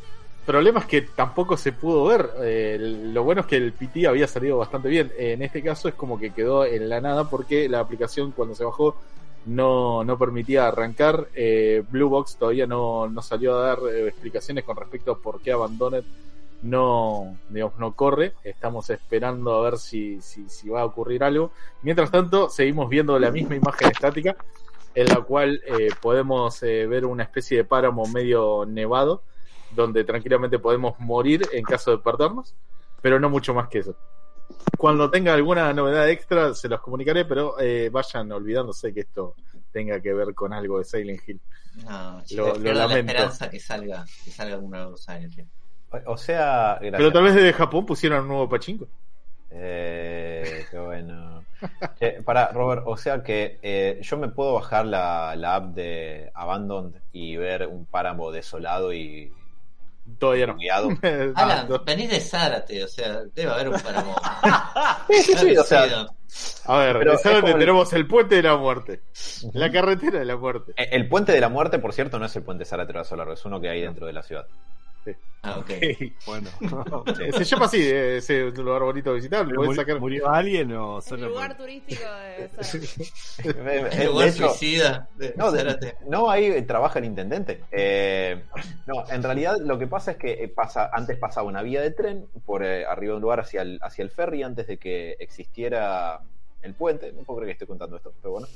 problema 0.44 0.80
es 0.80 0.86
que 0.88 1.02
tampoco 1.04 1.56
se 1.56 1.72
pudo 1.72 2.06
ver. 2.06 2.32
Eh, 2.42 2.78
lo 2.80 3.24
bueno 3.24 3.42
es 3.42 3.48
que 3.48 3.58
el 3.58 3.74
PT 3.74 4.08
había 4.08 4.28
salido 4.28 4.58
bastante 4.58 4.90
bien. 4.90 5.12
en 5.18 5.44
este 5.44 5.62
caso 5.62 5.88
es 5.88 5.94
como 5.94 6.20
que 6.20 6.32
quedó 6.32 6.66
en 6.66 6.90
la 6.90 7.00
nada 7.00 7.30
porque 7.30 7.70
la 7.70 7.80
aplicación 7.80 8.32
cuando 8.32 8.56
se 8.56 8.64
bajó 8.64 8.96
no, 9.46 10.04
no 10.04 10.18
permitía 10.18 10.68
arrancar. 10.68 11.28
Eh, 11.34 11.84
Blue 11.90 12.10
Box 12.10 12.38
todavía 12.38 12.68
no, 12.68 13.08
no 13.08 13.22
salió 13.22 13.58
a 13.58 13.68
dar 13.68 13.80
eh, 13.92 14.08
explicaciones 14.08 14.64
con 14.64 14.78
respecto 14.78 15.12
a 15.12 15.20
por 15.20 15.42
qué 15.42 15.52
Abandoned 15.52 16.04
no, 16.62 17.38
digamos, 17.50 17.78
no 17.78 17.94
corre. 17.96 18.34
Estamos 18.44 18.90
esperando 18.90 19.54
a 19.54 19.70
ver 19.70 19.78
si, 19.78 20.20
si, 20.22 20.50
si 20.50 20.70
va 20.70 20.82
a 20.82 20.86
ocurrir 20.86 21.24
algo. 21.24 21.52
Mientras 21.84 22.10
tanto, 22.10 22.50
seguimos 22.50 22.90
viendo 22.90 23.20
la 23.20 23.30
misma 23.30 23.56
imagen 23.56 23.92
estática 23.92 24.36
en 24.96 25.08
la 25.08 25.22
cual 25.22 25.62
eh, 25.68 25.90
podemos 26.02 26.62
ver 26.62 27.06
una 27.06 27.24
especie 27.24 27.58
de 27.58 27.64
páramo 27.66 28.06
medio 28.08 28.66
nevado 28.66 29.22
donde 29.76 30.04
tranquilamente 30.04 30.58
podemos 30.58 30.98
morir 31.00 31.48
en 31.52 31.64
caso 31.64 31.92
de 31.92 31.98
perdernos, 31.98 32.56
pero 33.02 33.20
no 33.20 33.30
mucho 33.30 33.54
más 33.54 33.68
que 33.68 33.80
eso. 33.80 33.96
Cuando 34.78 35.10
tenga 35.10 35.34
alguna 35.34 35.72
novedad 35.74 36.10
extra 36.10 36.54
se 36.54 36.68
los 36.70 36.82
comunicaré, 36.82 37.26
pero 37.26 37.60
eh, 37.60 37.90
vayan 37.92 38.32
olvidándose 38.32 38.94
que 38.94 39.02
esto 39.02 39.36
tenga 39.72 40.00
que 40.02 40.14
ver 40.14 40.34
con 40.34 40.54
algo 40.54 40.80
de 40.80 40.86
Silent 40.86 41.22
Hill. 41.28 41.40
No, 41.86 42.22
Lo- 42.32 42.48
lo 42.48 42.54
pierdo 42.54 42.74
la 42.80 42.88
lamento. 42.88 43.12
esperanza 43.12 43.50
que 43.50 43.60
salga, 43.60 44.06
que 44.24 44.32
salga 44.32 44.56
alguna 44.56 44.86
Hill. 45.38 45.48
O- 45.92 46.12
O 46.14 46.18
sea, 46.18 46.76
gracias. 46.82 46.98
Pero 46.98 47.12
tal 47.12 47.24
vez 47.24 47.36
desde 47.36 47.54
Japón 47.54 47.86
pusieron 47.86 48.22
un 48.24 48.28
nuevo 48.28 48.50
pachinko. 48.50 48.88
Eh, 49.58 50.66
qué 50.70 50.78
bueno. 50.80 51.46
Che, 51.98 52.22
para, 52.24 52.52
Robert, 52.52 52.84
o 52.86 52.98
sea 52.98 53.24
que 53.24 53.58
eh, 53.62 54.00
yo 54.02 54.18
me 54.18 54.28
puedo 54.30 54.54
bajar 54.56 54.86
la, 54.86 55.34
la 55.38 55.56
app 55.56 55.74
de 55.74 56.30
Abandoned 56.34 57.00
y 57.14 57.38
ver 57.38 57.68
un 57.68 57.86
páramo 57.86 58.32
desolado 58.32 58.94
y 58.94 59.32
Todavía 60.20 60.48
no. 60.48 60.56
guiado. 60.56 60.90
Alan, 61.36 61.68
No. 61.70 61.84
venís 61.84 62.10
de 62.10 62.20
Zárate, 62.20 62.84
o 62.84 62.88
sea, 62.88 63.22
debe 63.34 63.52
haber 63.52 63.70
un 63.70 63.80
páramo. 63.80 64.16
Sí, 65.10 65.22
sí, 65.22 65.34
sí, 65.38 65.58
o 65.58 65.64
sea, 65.64 66.06
A 66.66 66.78
ver, 66.80 66.98
Pero 67.00 67.12
de 67.14 67.18
Zárate 67.18 67.52
el- 67.52 67.60
tenemos 67.60 67.92
el 67.94 68.08
puente 68.08 68.36
de 68.36 68.44
la 68.44 68.56
muerte, 68.58 69.02
la 69.54 69.72
carretera 69.72 70.20
de 70.20 70.26
la 70.26 70.36
muerte. 70.38 70.74
El 70.78 71.08
puente 71.08 71.32
de 71.32 71.40
la 71.42 71.50
muerte, 71.50 71.80
por 71.80 71.94
cierto, 71.94 72.18
no 72.20 72.26
es 72.26 72.36
el 72.36 72.44
puente 72.44 72.66
Zárate 72.66 73.04
Solar, 73.04 73.30
es 73.30 73.44
uno 73.46 73.60
que 73.62 73.70
hay 73.70 73.82
dentro 73.82 74.06
de 74.06 74.14
la 74.14 74.24
ciudad. 74.24 74.46
Ah, 75.44 75.60
ok. 75.60 75.70
Bueno. 76.26 76.50
Se 77.38 77.44
llama 77.44 77.66
así, 77.68 77.78
eh, 77.82 78.18
ese 78.18 78.48
es 78.48 78.58
un 78.58 78.66
lugar 78.66 78.82
bonito 78.82 79.12
de 79.12 79.18
visitar. 79.18 79.46
¿Pero 79.46 79.58
Podés 79.58 79.70
muri- 79.70 79.76
sacar... 79.76 80.00
¿Murió 80.00 80.28
alguien 80.30 80.72
o 80.74 80.98
El 80.98 81.04
solo 81.04 81.30
lugar 81.30 81.56
turístico 81.56 82.02
de 82.04 82.50
El 83.44 83.90
de 84.00 84.06
lugar 84.06 84.28
hecho, 84.30 84.50
suicida 84.50 85.08
de 85.18 85.34
No, 85.38 85.52
de- 85.52 85.96
no, 86.08 86.30
ahí 86.32 86.62
trabaja 86.64 86.98
el 87.00 87.06
intendente. 87.06 87.62
Eh, 87.72 88.42
no, 88.88 89.04
en 89.08 89.22
realidad 89.22 89.58
lo 89.60 89.78
que 89.78 89.86
pasa 89.88 90.12
es 90.12 90.18
que 90.18 90.32
eh, 90.34 90.48
pasa, 90.48 90.90
antes 90.92 91.18
pasaba 91.20 91.48
una 91.48 91.62
vía 91.62 91.82
de 91.82 91.92
tren 91.92 92.26
por 92.46 92.64
eh, 92.64 92.84
arriba 92.86 93.12
de 93.12 93.16
un 93.18 93.22
lugar 93.22 93.40
hacia 93.40 93.62
el, 93.62 93.78
hacia 93.84 94.02
el 94.04 94.10
ferry 94.10 94.42
antes 94.42 94.66
de 94.66 94.78
que 94.78 95.16
existiera 95.20 96.22
el 96.64 96.74
puente. 96.74 97.12
No 97.12 97.22
puedo 97.22 97.42
creer 97.42 97.50
que 97.50 97.64
estoy 97.64 97.68
contando 97.68 97.98
esto, 97.98 98.12
pero 98.20 98.32
bueno. 98.32 98.48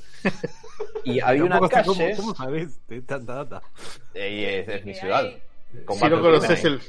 Y 1.04 1.20
había 1.20 1.44
una 1.44 1.60
sé 1.60 1.82
cómo- 1.84 1.96
calle, 1.98 2.16
¿Cómo, 2.16 2.34
sabés 2.34 2.84
de 2.88 3.00
tanta 3.02 3.34
data? 3.44 3.62
eh, 4.14 4.30
y 4.32 4.44
es, 4.44 4.68
es 4.68 4.84
mi 4.84 4.92
ciudad. 4.94 5.20
hay- 5.26 5.40
Si 5.72 6.08
no 6.08 6.20
conoces 6.20 6.64
el... 6.64 6.80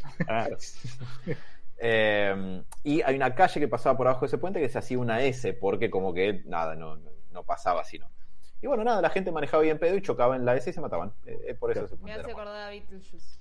Eh, 1.84 2.64
y 2.84 3.02
hay 3.02 3.16
una 3.16 3.34
calle 3.34 3.60
que 3.60 3.68
pasaba 3.68 3.98
por 3.98 4.08
abajo 4.08 4.22
de 4.22 4.28
ese 4.28 4.38
puente 4.38 4.60
que 4.60 4.70
se 4.70 4.78
hacía 4.78 5.00
una 5.00 5.24
S, 5.24 5.54
porque 5.54 5.90
como 5.90 6.14
que 6.14 6.44
nada, 6.46 6.76
no, 6.76 7.00
no, 7.32 7.44
pasaba 7.44 7.82
así, 7.82 7.98
¿no? 7.98 8.08
Y 8.62 8.68
bueno, 8.68 8.84
nada, 8.84 9.02
la 9.02 9.10
gente 9.10 9.32
manejaba 9.32 9.64
bien 9.64 9.80
pedo 9.80 9.98
y 9.98 10.02
chocaba 10.04 10.36
en 10.36 10.46
la 10.46 10.56
S 10.56 10.70
y 10.70 10.74
se 10.74 10.80
mataban. 10.80 11.12
Eh, 11.26 11.40
eh, 11.48 11.54
por 11.56 11.72
eso 11.72 11.88
se 11.88 11.98
Me 11.98 12.14
hace 12.14 12.30
acordar 12.30 12.68
a 12.68 12.70
Beetlejuice. 12.70 13.40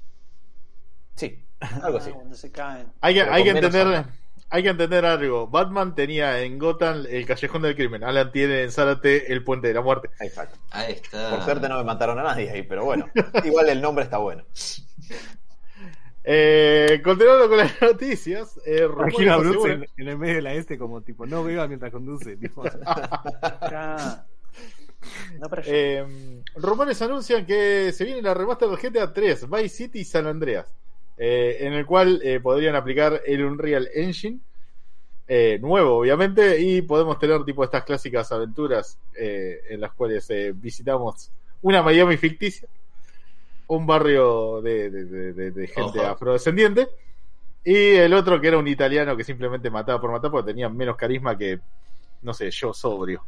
Sí, 1.17 1.45
algo 1.83 1.99
así. 1.99 2.11
Ah, 2.15 2.35
se 2.35 2.51
caen. 2.51 2.91
Hay 3.03 3.13
que, 3.13 3.21
hay 3.21 3.45
que 3.45 3.51
con 3.51 3.61
menos 3.61 3.75
entender, 3.75 3.87
onda. 3.87 4.15
Hay 4.51 4.63
que 4.65 4.69
entender 4.69 5.05
algo. 5.07 5.47
Batman 5.47 5.95
tenía 5.95 6.41
en 6.43 6.59
Gotham 6.59 7.05
el 7.09 7.25
callejón 7.27 7.63
del 7.63 7.77
crimen. 7.77 8.03
Alan 8.05 8.31
tiene 8.33 8.63
en 8.65 8.71
Zárate 8.73 9.33
el 9.33 9.43
puente 9.45 9.69
de 9.69 9.75
la 9.75 9.81
muerte. 9.81 10.11
Exacto. 10.21 10.59
Ahí 10.71 10.93
está. 10.95 11.31
Por 11.31 11.43
suerte 11.45 11.69
no 11.69 11.79
me 11.79 11.85
mataron 11.85 12.19
a 12.19 12.23
nadie 12.25 12.51
ahí, 12.51 12.63
pero 12.63 12.85
bueno, 12.85 13.09
igual 13.45 13.69
el 13.69 13.81
nombre 13.81 14.05
está 14.05 14.19
bueno. 14.19 14.45
Eh, 16.23 17.01
continuando 17.03 17.49
con 17.49 17.57
las 17.59 17.81
noticias, 17.81 18.61
eh, 18.67 18.87
rumores 18.87 19.15
Imagino 19.15 19.33
a 19.33 19.37
Bruce 19.39 19.59
aseguran- 19.59 19.89
en, 19.97 20.03
en 20.03 20.09
el 20.09 20.19
medio 20.19 20.35
de 20.35 20.43
la 20.43 20.53
este 20.55 20.77
como 20.77 21.01
tipo, 21.01 21.25
no 21.27 21.43
beba 21.43 21.67
mientras 21.67 21.91
conduce. 21.93 22.37
Tipo. 22.37 22.63
No, 25.39 25.49
yo- 25.49 25.63
Eh, 25.65 26.43
rumores 26.57 27.01
anuncian 27.01 27.47
que 27.47 27.91
se 27.93 28.05
viene 28.05 28.21
la 28.21 28.35
remaster 28.35 28.69
del 28.69 28.77
GTA 28.79 29.13
3, 29.15 29.49
Vice 29.49 29.69
City 29.71 30.01
y 30.01 30.05
San 30.05 30.27
Andreas, 30.27 30.67
eh, 31.23 31.59
en 31.61 31.75
el 31.75 31.85
cual 31.85 32.19
eh, 32.25 32.41
podrían 32.41 32.75
aplicar 32.75 33.21
el 33.27 33.45
Unreal 33.45 33.89
Engine, 33.95 34.41
eh, 35.29 35.59
nuevo 35.61 35.99
obviamente, 35.99 36.59
y 36.59 36.81
podemos 36.83 37.19
tener 37.19 37.45
tipo 37.45 37.63
estas 37.63 37.85
clásicas 37.85 38.33
aventuras 38.33 38.99
eh, 39.15 39.61
en 39.69 39.81
las 39.81 39.93
cuales 39.93 40.29
eh, 40.31 40.53
visitamos 40.55 41.31
una 41.63 41.83
Miami 41.83 42.17
ficticia, 42.17 42.67
un 43.69 43.87
barrio 43.87 44.63
de, 44.63 44.91
de- 44.91 45.05
de- 45.05 45.33
de- 45.35 45.51
de 45.53 45.67
gente 45.69 45.99
Ojo. 46.01 46.09
afrodescendiente, 46.09 46.89
y 47.63 47.97
el 47.97 48.15
otro 48.15 48.41
que 48.41 48.49
era 48.49 48.59
un 48.59 48.67
italiano 48.67 49.15
que 49.17 49.23
simplemente 49.23 49.71
mataba 49.71 50.01
por 50.01 50.11
matar 50.11 50.31
porque 50.31 50.51
tenía 50.53 50.69
menos 50.71 50.97
carisma 50.97 51.37
que, 51.37 51.61
no 52.23 52.33
sé, 52.33 52.51
yo 52.51 52.73
sobrio, 52.73 53.23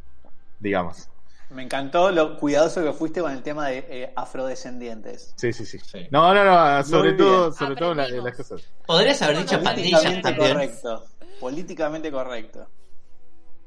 digamos. 0.59 1.07
Me 1.53 1.63
encantó 1.63 2.11
lo 2.11 2.37
cuidadoso 2.37 2.83
que 2.83 2.93
fuiste 2.93 3.21
con 3.21 3.31
el 3.31 3.41
tema 3.43 3.67
de 3.67 3.85
eh, 3.89 4.13
afrodescendientes. 4.15 5.33
Sí, 5.37 5.53
sí, 5.53 5.65
sí. 5.65 5.79
Sí. 5.79 6.07
No, 6.11 6.33
no, 6.33 6.43
no, 6.43 6.83
sobre 6.83 7.09
Muy 7.09 7.17
todo, 7.17 7.41
bien. 7.49 7.53
sobre 7.53 7.75
todo 7.75 7.91
en 7.91 7.97
la- 7.97 8.07
las 8.09 8.35
cosas. 8.35 8.61
Podrías 8.85 9.21
haber 9.21 9.37
dicho 9.39 9.61
pandillas 9.63 10.01
Políticamente 10.01 10.21
también. 10.21 10.53
correcto. 10.53 11.05
Políticamente 11.39 12.11
correcto. 12.11 12.67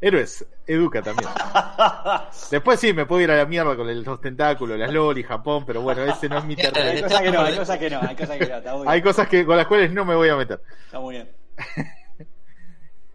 Héroes, 0.00 0.44
educa 0.66 1.00
también. 1.02 1.30
Después 2.50 2.78
sí, 2.78 2.92
me 2.92 3.06
puedo 3.06 3.22
ir 3.22 3.30
a 3.30 3.36
la 3.36 3.46
mierda 3.46 3.74
con 3.76 3.88
el- 3.88 4.02
los 4.02 4.20
tentáculos, 4.20 4.78
las 4.78 4.92
loli, 4.92 5.22
Japón, 5.22 5.64
pero 5.66 5.80
bueno, 5.80 6.04
ese 6.04 6.28
no 6.28 6.38
es 6.38 6.44
mi 6.44 6.54
hay 6.54 6.70
terreno. 6.70 7.02
cosas 7.08 7.22
que 7.22 7.30
no, 7.30 7.40
hay 7.40 7.56
cosas 7.56 7.78
que 7.78 7.90
no, 7.90 8.00
hay 8.02 8.16
cosas 8.16 8.38
que 8.38 8.46
no. 8.46 8.56
Está 8.56 8.72
muy 8.74 8.82
bien. 8.82 8.92
Hay 8.92 9.02
cosas 9.02 9.28
que, 9.28 9.46
con 9.46 9.56
las 9.56 9.66
cuales 9.66 9.92
no 9.92 10.04
me 10.04 10.14
voy 10.14 10.28
a 10.28 10.36
meter. 10.36 10.60
Está 10.86 11.00
muy 11.00 11.14
bien. 11.14 11.30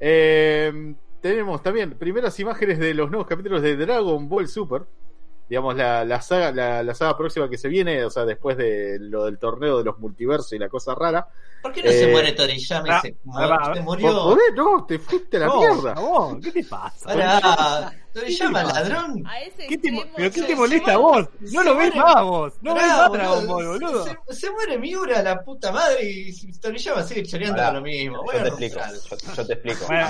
Eh, 0.04 0.96
tenemos 1.22 1.62
también 1.64 1.98
primeras 1.98 2.40
imágenes 2.40 2.80
de 2.80 2.94
los 2.94 3.10
nuevos 3.10 3.28
capítulos 3.28 3.62
de 3.62 3.76
Dragon 3.78 4.28
Ball 4.28 4.48
Super. 4.48 4.84
Digamos, 5.50 5.76
la, 5.76 6.06
la 6.06 6.22
saga, 6.22 6.52
la, 6.54 6.82
la 6.82 6.96
saga 6.96 7.18
próxima 7.18 7.50
que 7.50 7.58
se 7.58 7.68
viene, 7.68 8.06
o 8.06 8.10
sea, 8.10 8.24
después 8.24 8.56
de 8.56 8.98
lo 9.02 9.26
del 9.26 9.38
torneo 9.38 9.80
de 9.80 9.84
los 9.84 10.00
multiversos 10.00 10.54
y 10.54 10.58
la 10.60 10.70
cosa 10.70 10.96
rara. 10.96 11.28
¿Por 11.62 11.74
qué 11.74 11.84
no 11.84 11.90
se 11.92 12.10
Eh, 12.10 12.12
muere 12.12 12.32
Toriyama 12.32 12.88
y 12.88 12.92
ah, 12.92 13.02
se, 13.02 13.18
ah, 13.36 13.72
se 13.74 13.82
¿Por 13.82 13.84
murió? 13.84 14.14
joder? 14.14 14.54
No, 14.56 14.86
te 14.86 14.98
fuiste 14.98 15.36
a 15.38 15.40
la 15.42 15.46
no, 15.48 15.60
mierda. 15.60 15.94
chabón, 15.96 16.42
¿Qué 16.42 16.52
te 16.54 16.64
pasa? 16.64 17.92
Pará, 18.14 18.26
Toriyama, 18.26 18.64
ladrón. 18.64 19.24
A 19.26 19.40
ese 19.42 19.68
¿Qué 19.68 19.78
te, 19.78 20.06
¿Pero 20.16 20.32
qué 20.32 20.42
te 20.42 20.56
molesta 20.56 20.94
a 20.94 20.98
vos? 20.98 21.28
No 21.52 21.64
lo 21.64 21.76
ves 21.78 21.94
muere- 21.94 22.14
más 22.14 22.24
vos. 22.24 22.54
No 22.62 22.74
ves 22.76 22.88
más 22.88 23.12
Dragon 23.12 23.48
Ball, 23.48 23.68
boludo. 23.68 24.04
Se, 24.06 24.18
se 24.36 24.52
muere 24.52 24.78
Miura, 24.78 25.22
la 25.24 25.42
puta 25.44 25.72
madre, 25.72 25.98
y 26.04 26.52
Toriyama 26.60 27.04
sigue 27.04 27.24
choreando 27.24 27.64
con 27.64 27.74
lo 27.76 27.82
mismo. 27.82 28.24
Yo 28.34 28.42
te 28.44 28.48
explico, 28.50 28.80
yo, 29.36 29.48
te 29.48 29.54
explico. 29.54 29.86
Bueno, 29.88 30.08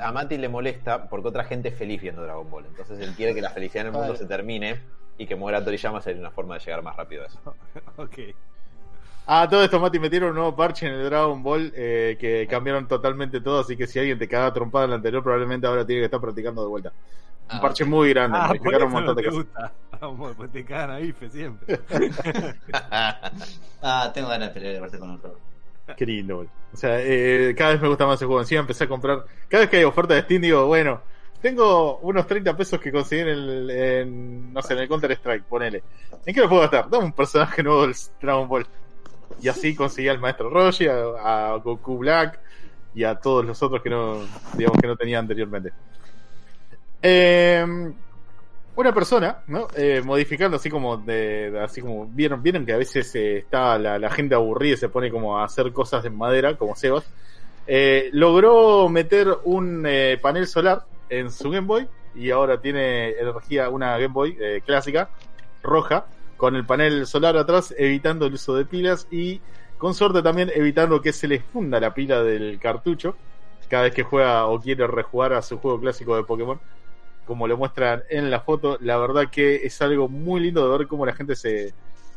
a 0.00 0.12
Mati, 0.12 0.36
le 0.38 0.48
molesta 0.48 1.08
porque 1.08 1.28
otra 1.28 1.44
gente 1.44 1.68
es 1.68 1.78
feliz 1.78 2.00
viendo 2.00 2.22
Dragon 2.22 2.50
Ball. 2.50 2.66
Entonces 2.66 2.98
él 3.00 3.14
quiere 3.14 3.34
que 3.34 3.40
la 3.42 3.50
felicidad 3.50 3.82
en 3.82 3.86
el 3.88 3.92
mundo 3.92 4.08
Vale. 4.08 4.18
se 4.18 4.26
termine 4.26 4.80
y 5.18 5.26
que 5.26 5.36
muera 5.36 5.62
Toriyama 5.64 6.00
sería 6.00 6.20
una 6.20 6.30
forma 6.30 6.54
de 6.54 6.60
llegar 6.60 6.82
más 6.82 6.96
rápido 6.96 7.22
a 7.22 7.26
eso. 7.26 7.40
Ok. 7.96 8.18
Ah, 9.32 9.46
todo 9.48 9.62
esto, 9.62 9.78
Mati, 9.78 10.00
metieron 10.00 10.30
un 10.30 10.34
nuevo 10.36 10.56
parche 10.56 10.86
en 10.88 10.94
el 10.94 11.04
Dragon 11.04 11.40
Ball 11.42 11.72
eh, 11.76 12.16
que 12.18 12.48
cambiaron 12.48 12.88
totalmente 12.88 13.40
todo, 13.40 13.60
así 13.60 13.76
que 13.76 13.86
si 13.86 13.98
alguien 14.00 14.18
te 14.18 14.26
caga 14.28 14.52
trompada 14.52 14.86
en 14.86 14.90
el 14.90 14.96
anterior, 14.96 15.22
probablemente 15.22 15.66
ahora 15.68 15.86
tiene 15.86 16.00
que 16.02 16.06
estar 16.06 16.20
practicando 16.20 16.62
de 16.62 16.68
vuelta. 16.68 16.92
Un 17.52 17.58
Ah, 17.58 17.60
parche 17.60 17.84
muy 17.84 18.10
grande, 18.10 18.40
Ah, 18.40 18.54
por 18.56 18.72
modificaron 18.72 18.88
eso 18.88 18.88
un 18.88 18.92
montón 18.92 19.14
no 19.14 19.14
de 19.14 19.24
cosas. 19.24 19.44
gusta. 19.44 19.72
Vamos, 20.00 20.34
pues 20.36 20.50
te 20.50 20.64
cagan 20.64 20.90
a 20.92 20.98
bife 20.98 21.28
siempre. 21.30 21.80
ah, 23.82 24.10
tengo 24.14 24.28
ganas 24.28 24.48
de 24.48 24.54
pelear 24.54 24.74
de 24.74 24.80
verte 24.80 24.98
con 24.98 25.10
otro. 25.10 25.36
Qué 25.96 26.06
lindo, 26.06 26.36
boludo. 26.36 26.52
O 26.72 26.76
sea, 26.76 27.00
eh, 27.00 27.54
cada 27.56 27.72
vez 27.72 27.80
me 27.82 27.88
gusta 27.88 28.06
más 28.06 28.16
ese 28.16 28.26
juego. 28.26 28.40
Encima 28.40 28.60
empecé 28.62 28.84
a 28.84 28.88
comprar. 28.88 29.24
Cada 29.48 29.62
vez 29.62 29.70
que 29.70 29.76
hay 29.78 29.84
oferta 29.84 30.14
de 30.14 30.22
Steam, 30.22 30.42
digo, 30.42 30.66
bueno, 30.66 31.02
tengo 31.40 31.98
unos 32.00 32.26
30 32.26 32.56
pesos 32.56 32.80
que 32.80 32.92
conseguí 32.92 33.22
en, 33.22 33.28
el, 33.28 33.70
en, 33.70 34.52
no 34.52 34.62
sé, 34.62 34.74
en 34.74 34.80
el 34.80 34.88
Counter 34.88 35.10
Strike, 35.12 35.44
ponele. 35.44 35.84
¿En 36.24 36.34
qué 36.34 36.40
lo 36.40 36.48
puedo 36.48 36.62
gastar? 36.62 36.88
Dame 36.88 37.06
un 37.06 37.12
personaje 37.12 37.62
nuevo 37.62 37.82
del 37.82 37.94
Dragon 38.20 38.48
Ball. 38.48 38.66
Y 39.42 39.48
así 39.48 39.74
conseguí 39.74 40.08
al 40.08 40.18
maestro 40.18 40.50
Roshi, 40.50 40.86
a, 40.88 41.56
Goku 41.62 41.98
Black 41.98 42.38
y 42.94 43.04
a 43.04 43.14
todos 43.14 43.44
los 43.44 43.62
otros 43.62 43.82
que 43.82 43.90
no, 43.90 44.18
digamos 44.54 44.78
que 44.80 44.86
no 44.86 44.96
tenía 44.96 45.18
anteriormente. 45.18 45.72
Eh, 47.02 47.92
una 48.80 48.94
persona, 48.94 49.42
¿no? 49.48 49.68
Eh, 49.76 50.00
modificando 50.02 50.56
así 50.56 50.70
como 50.70 50.96
de, 50.96 51.58
así 51.62 51.80
como 51.80 52.06
vieron, 52.06 52.42
vieron 52.42 52.64
que 52.64 52.72
a 52.72 52.78
veces 52.78 53.14
eh, 53.14 53.38
está 53.38 53.78
la, 53.78 54.10
gente 54.10 54.34
aburrida 54.34 54.74
y 54.74 54.76
se 54.78 54.88
pone 54.88 55.10
como 55.10 55.38
a 55.38 55.44
hacer 55.44 55.72
cosas 55.72 56.04
en 56.04 56.16
madera, 56.16 56.56
como 56.56 56.74
Sebas. 56.74 57.04
Eh, 57.66 58.10
logró 58.12 58.88
meter 58.88 59.28
un 59.44 59.86
panel 60.22 60.46
solar 60.46 60.84
en 61.08 61.30
su 61.30 61.50
Game 61.50 61.66
Boy 61.66 61.88
y 62.14 62.30
ahora 62.30 62.60
tiene 62.60 63.10
energía, 63.10 63.68
una 63.68 63.98
Game 63.98 64.14
Boy 64.14 64.36
clásica, 64.64 65.10
roja, 65.62 66.06
con 66.40 66.56
el 66.56 66.64
panel 66.64 67.06
solar 67.06 67.36
atrás, 67.36 67.74
evitando 67.76 68.24
el 68.24 68.32
uso 68.32 68.54
de 68.54 68.64
pilas 68.64 69.06
y 69.10 69.42
con 69.76 69.92
suerte 69.92 70.22
también 70.22 70.50
evitando 70.54 71.02
que 71.02 71.12
se 71.12 71.28
le 71.28 71.40
funda 71.40 71.78
la 71.78 71.92
pila 71.92 72.22
del 72.22 72.58
cartucho 72.58 73.14
cada 73.68 73.82
vez 73.84 73.94
que 73.94 74.02
juega 74.04 74.46
o 74.46 74.58
quiere 74.58 74.86
rejugar 74.86 75.34
a 75.34 75.42
su 75.42 75.58
juego 75.58 75.78
clásico 75.78 76.16
de 76.16 76.24
Pokémon 76.24 76.58
como 77.26 77.46
lo 77.46 77.58
muestran 77.58 78.02
en 78.08 78.30
la 78.30 78.40
foto, 78.40 78.78
la 78.80 78.96
verdad 78.96 79.28
que 79.30 79.56
es 79.66 79.80
algo 79.82 80.08
muy 80.08 80.40
lindo 80.40 80.66
de 80.72 80.78
ver 80.78 80.88
cómo 80.88 81.04
la 81.04 81.12
gente 81.12 81.36
se, 81.36 81.74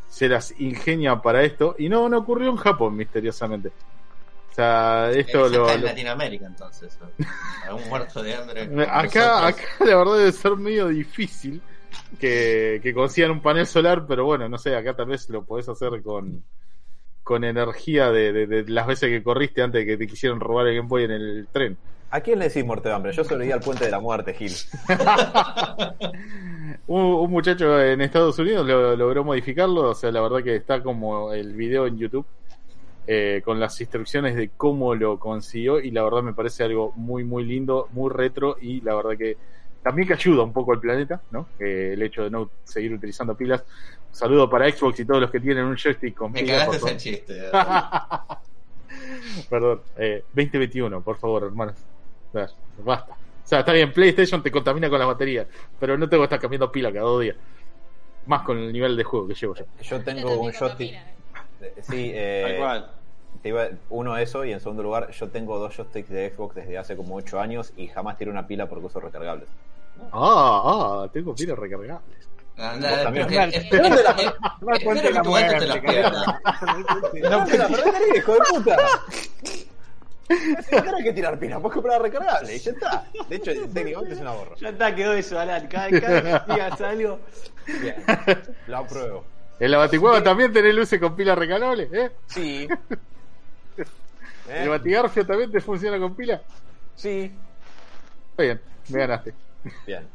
se 0.09 0.29
las 0.29 0.57
ingenia 0.59 1.21
para 1.21 1.43
esto. 1.43 1.75
Y 1.77 1.89
no, 1.89 2.07
no 2.09 2.19
ocurrió 2.19 2.49
en 2.49 2.55
Japón, 2.55 2.95
misteriosamente. 2.95 3.67
O 4.49 4.53
sea, 4.55 5.11
esto 5.11 5.45
Está 5.47 5.57
lo, 5.57 5.69
en 5.69 5.81
lo- 5.81 5.87
Latinoamérica 5.87 6.45
entonces. 6.47 6.97
Algún 7.67 7.89
muerto 7.89 8.23
de 8.23 8.33
hambre. 8.35 8.61
Acá, 8.89 9.45
acá 9.47 9.63
la 9.81 9.95
verdad 9.97 10.17
debe 10.17 10.31
ser 10.31 10.55
medio 10.55 10.87
difícil 10.87 11.61
que, 12.19 12.79
que 12.83 12.93
consigan 12.93 13.31
un 13.31 13.41
panel 13.41 13.65
solar, 13.65 14.05
pero 14.07 14.25
bueno, 14.25 14.47
no 14.49 14.57
sé, 14.57 14.75
acá 14.75 14.95
tal 14.95 15.07
vez 15.07 15.29
lo 15.29 15.45
podés 15.45 15.67
hacer 15.69 16.01
con, 16.03 16.43
con 17.23 17.43
energía 17.43 18.11
de, 18.11 18.33
de- 18.33 18.47
de 18.47 18.69
las 18.69 18.87
veces 18.87 19.09
que 19.09 19.23
corriste 19.23 19.61
antes 19.61 19.81
de 19.81 19.85
que 19.85 19.97
te 19.97 20.07
quisieran 20.07 20.39
robar 20.39 20.67
el 20.67 20.75
Game 20.77 20.87
Boy 20.89 21.03
en 21.05 21.11
el 21.11 21.47
tren. 21.51 21.77
¿A 22.11 22.21
quién 22.21 22.37
le 22.39 22.47
decís 22.47 22.63
muerte 22.63 22.89
de 22.89 22.95
hambre? 22.95 23.11
Yo 23.11 23.23
sobreviví 23.23 23.51
al 23.51 23.59
puente 23.59 23.85
de 23.85 23.91
la 23.91 23.99
muerte, 23.99 24.33
Gil. 24.35 24.51
Un, 26.87 27.01
un 27.01 27.31
muchacho 27.31 27.79
en 27.81 28.01
Estados 28.01 28.37
Unidos 28.39 28.65
lo, 28.67 28.95
logró 28.95 29.23
modificarlo, 29.23 29.89
o 29.89 29.95
sea, 29.95 30.11
la 30.11 30.21
verdad 30.21 30.43
que 30.43 30.55
está 30.55 30.81
como 30.83 31.31
el 31.33 31.53
video 31.55 31.87
en 31.87 31.97
YouTube 31.97 32.25
eh, 33.07 33.41
con 33.43 33.59
las 33.59 33.79
instrucciones 33.81 34.35
de 34.35 34.49
cómo 34.55 34.95
lo 34.95 35.19
consiguió 35.19 35.79
y 35.79 35.91
la 35.91 36.03
verdad 36.03 36.23
me 36.23 36.33
parece 36.33 36.63
algo 36.63 36.93
muy 36.95 37.23
muy 37.23 37.43
lindo, 37.45 37.87
muy 37.91 38.11
retro 38.11 38.57
y 38.61 38.81
la 38.81 38.95
verdad 38.95 39.17
que 39.17 39.37
también 39.83 40.07
que 40.07 40.13
ayuda 40.13 40.43
un 40.43 40.53
poco 40.53 40.71
al 40.73 40.79
planeta, 40.79 41.21
¿no? 41.31 41.47
Eh, 41.59 41.91
el 41.93 42.01
hecho 42.01 42.23
de 42.23 42.29
no 42.29 42.49
seguir 42.63 42.93
utilizando 42.93 43.35
pilas. 43.35 43.61
Un 44.09 44.15
saludo 44.15 44.49
para 44.49 44.69
Xbox 44.71 44.99
y 45.01 45.05
todos 45.05 45.21
los 45.21 45.29
que 45.31 45.39
tienen 45.39 45.65
un 45.65 45.75
joystick 45.75 46.15
con 46.15 46.31
Me 46.31 46.41
pilas. 46.41 46.59
cagaste 46.59 46.79
por 46.79 46.89
ese 46.89 46.97
chiste. 46.97 47.41
Perdón, 49.49 49.81
eh, 49.97 50.23
2021, 50.33 51.01
por 51.01 51.17
favor, 51.17 51.43
hermanos. 51.43 51.75
Basta. 52.83 53.13
O 53.13 53.45
sea, 53.47 53.59
está 53.59 53.73
bien, 53.73 53.91
PlayStation 53.91 54.41
te 54.41 54.49
contamina 54.51 54.89
con 54.89 54.97
las 54.99 55.07
baterías, 55.07 55.47
pero 55.79 55.97
no 55.97 56.07
tengo 56.07 56.21
que 56.21 56.25
estar 56.25 56.39
cambiando 56.39 56.71
pila 56.71 56.91
cada 56.91 57.05
dos 57.05 57.21
días. 57.21 57.35
Más 58.25 58.41
con 58.43 58.57
el 58.57 58.71
nivel 58.71 58.95
de 58.95 59.03
juego 59.03 59.27
que 59.27 59.33
llevo 59.35 59.53
yo. 59.55 59.65
Yo 59.81 59.99
Pero 59.99 60.03
tengo 60.03 60.39
un 60.39 60.51
joystick. 60.53 60.93
¿eh? 60.93 61.03
eh, 61.61 61.73
Sí, 61.81 62.11
eh, 62.13 62.45
Tal 62.47 62.57
cual. 62.57 62.91
te 63.41 63.49
iba- 63.49 63.67
uno 63.89 64.15
eso 64.17 64.45
y 64.45 64.53
en 64.53 64.61
segundo 64.61 64.81
lugar 64.83 65.11
yo 65.11 65.27
tengo 65.29 65.59
dos 65.59 65.75
joysticks 65.75 66.09
de 66.09 66.29
Xbox 66.29 66.55
desde 66.55 66.77
hace 66.77 66.95
como 66.95 67.15
8 67.15 67.39
años 67.41 67.73
y 67.75 67.87
jamás 67.87 68.17
tiré 68.17 68.31
una 68.31 68.47
pila 68.47 68.67
porque 68.69 68.85
uso 68.85 68.99
recargables. 69.01 69.49
Ah, 70.11 70.61
ah, 71.03 71.09
tengo 71.11 71.33
pilas 71.35 71.57
recargables. 71.57 72.03
Anda, 72.57 73.03
también. 73.03 73.25
espero 73.31 73.49
que- 73.49 73.57
espero- 73.57 75.01
que 75.01 75.11
la 75.11 75.21
tu 75.23 75.31
gato 75.33 75.57
te 75.59 75.67
las 75.67 75.77
pierda. 75.79 76.41
No, 77.29 77.45
pero 77.49 77.69
la 77.69 78.17
hijo 78.17 78.33
de 78.33 78.39
puta. 78.49 78.77
No 80.29 80.95
hay 80.97 81.03
que 81.03 81.13
tirar 81.13 81.37
pilas, 81.39 81.59
puedes 81.59 81.73
comprar 81.73 82.01
recargable 82.01 82.55
y 82.55 82.59
ya 82.59 82.71
está. 82.71 83.05
De 83.27 83.35
hecho, 83.35 83.51
técnicamente 83.73 84.13
es 84.15 84.21
un 84.21 84.27
ahorro. 84.27 84.55
Ya 84.55 84.69
está, 84.69 84.95
quedó 84.95 85.13
eso, 85.13 85.39
Alan. 85.39 85.67
Cada, 85.67 85.89
cada 85.99 86.21
vez 86.21 86.41
que 86.45 86.53
digas 86.53 86.81
algo. 86.81 87.19
Bien, 87.81 87.95
lo 88.67 88.77
apruebo. 88.77 89.25
En 89.59 89.71
la 89.71 89.77
Baticueva 89.77 90.23
también 90.23 90.51
tenés 90.53 90.73
luces 90.75 90.99
con 90.99 91.15
pilas 91.15 91.37
recargables, 91.37 91.91
¿eh? 91.93 92.11
Sí. 92.27 92.67
¿El 94.49 94.65
¿Eh? 94.65 94.67
Batigarfio 94.67 95.25
también 95.25 95.51
te 95.51 95.61
funciona 95.61 95.97
con 95.99 96.15
pila? 96.15 96.41
Sí. 96.95 97.31
Está 98.31 98.43
bien, 98.43 98.61
me 98.89 98.99
ganaste. 98.99 99.33
Bien. 99.85 100.07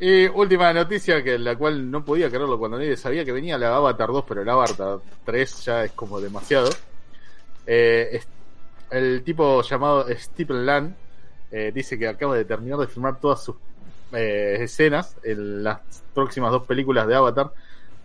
Y 0.00 0.26
última 0.34 0.72
noticia 0.72 1.22
que 1.22 1.38
la 1.38 1.56
cual 1.56 1.90
no 1.90 2.04
podía 2.04 2.28
creerlo 2.28 2.58
cuando 2.58 2.78
nadie 2.78 2.96
sabía 2.96 3.24
que 3.24 3.32
venía 3.32 3.58
la 3.58 3.74
Avatar 3.76 4.08
2, 4.10 4.24
pero 4.26 4.44
la 4.44 4.52
Avatar 4.54 4.98
3 5.24 5.64
ya 5.64 5.84
es 5.84 5.92
como 5.92 6.20
demasiado. 6.20 6.70
Eh, 7.66 8.08
es- 8.12 8.28
el 8.90 9.22
tipo 9.24 9.62
llamado 9.62 10.06
Stephen 10.14 10.66
Land 10.66 10.94
eh, 11.50 11.70
dice 11.74 11.98
que 11.98 12.08
acaba 12.08 12.36
de 12.36 12.44
terminar 12.44 12.78
de 12.78 12.86
filmar 12.88 13.18
todas 13.20 13.42
sus 13.42 13.56
eh, 14.12 14.58
escenas 14.60 15.16
en 15.22 15.62
las 15.64 15.78
próximas 16.14 16.50
dos 16.50 16.66
películas 16.66 17.06
de 17.06 17.14
Avatar. 17.14 17.50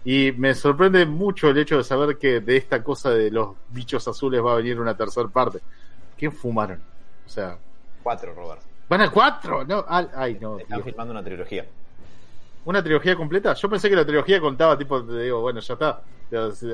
Y 0.06 0.32
me 0.38 0.56
sorprende 0.56 1.06
mucho 1.06 1.50
el 1.50 1.58
hecho 1.58 1.76
de 1.78 1.84
saber 1.84 2.18
que 2.18 2.40
de 2.40 2.56
esta 2.56 2.82
cosa 2.82 3.10
de 3.10 3.30
los 3.30 3.58
bichos 3.70 4.08
azules 4.08 4.42
va 4.42 4.54
a 4.54 4.58
venir 4.58 4.80
una 4.80 4.96
tercera 4.96 5.28
parte. 5.28 5.60
¿Quién 6.18 6.32
fumaron? 6.32 6.80
O 7.26 7.30
sea, 7.30 7.58
Cuatro, 8.04 8.34
Robert. 8.34 8.62
¿Van 8.90 9.02
a 9.02 9.12
cuatro? 9.12 9.64
No, 9.66 9.86
ay, 9.88 10.08
ay, 10.16 10.38
no. 10.40 10.58
Están 10.60 10.84
filmando 10.84 11.12
una 11.12 11.24
trilogía. 11.24 11.66
¿Una 12.66 12.84
trilogía 12.84 13.16
completa? 13.16 13.54
Yo 13.54 13.70
pensé 13.70 13.90
que 13.90 13.96
la 13.96 14.06
trilogía 14.06 14.42
contaba, 14.42 14.78
tipo, 14.78 15.02
te 15.04 15.22
digo, 15.22 15.42
bueno, 15.42 15.60
ya 15.62 15.74
está. 15.74 16.02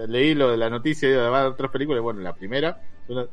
Leí 0.08 0.34
lo 0.34 0.50
de 0.50 0.58
la 0.58 0.70
noticia 0.70 1.28
haber 1.28 1.56
tres 1.56 1.70
películas. 1.70 2.02
Bueno, 2.02 2.22
la 2.22 2.34
primera. 2.34 2.78
una- 3.08 3.28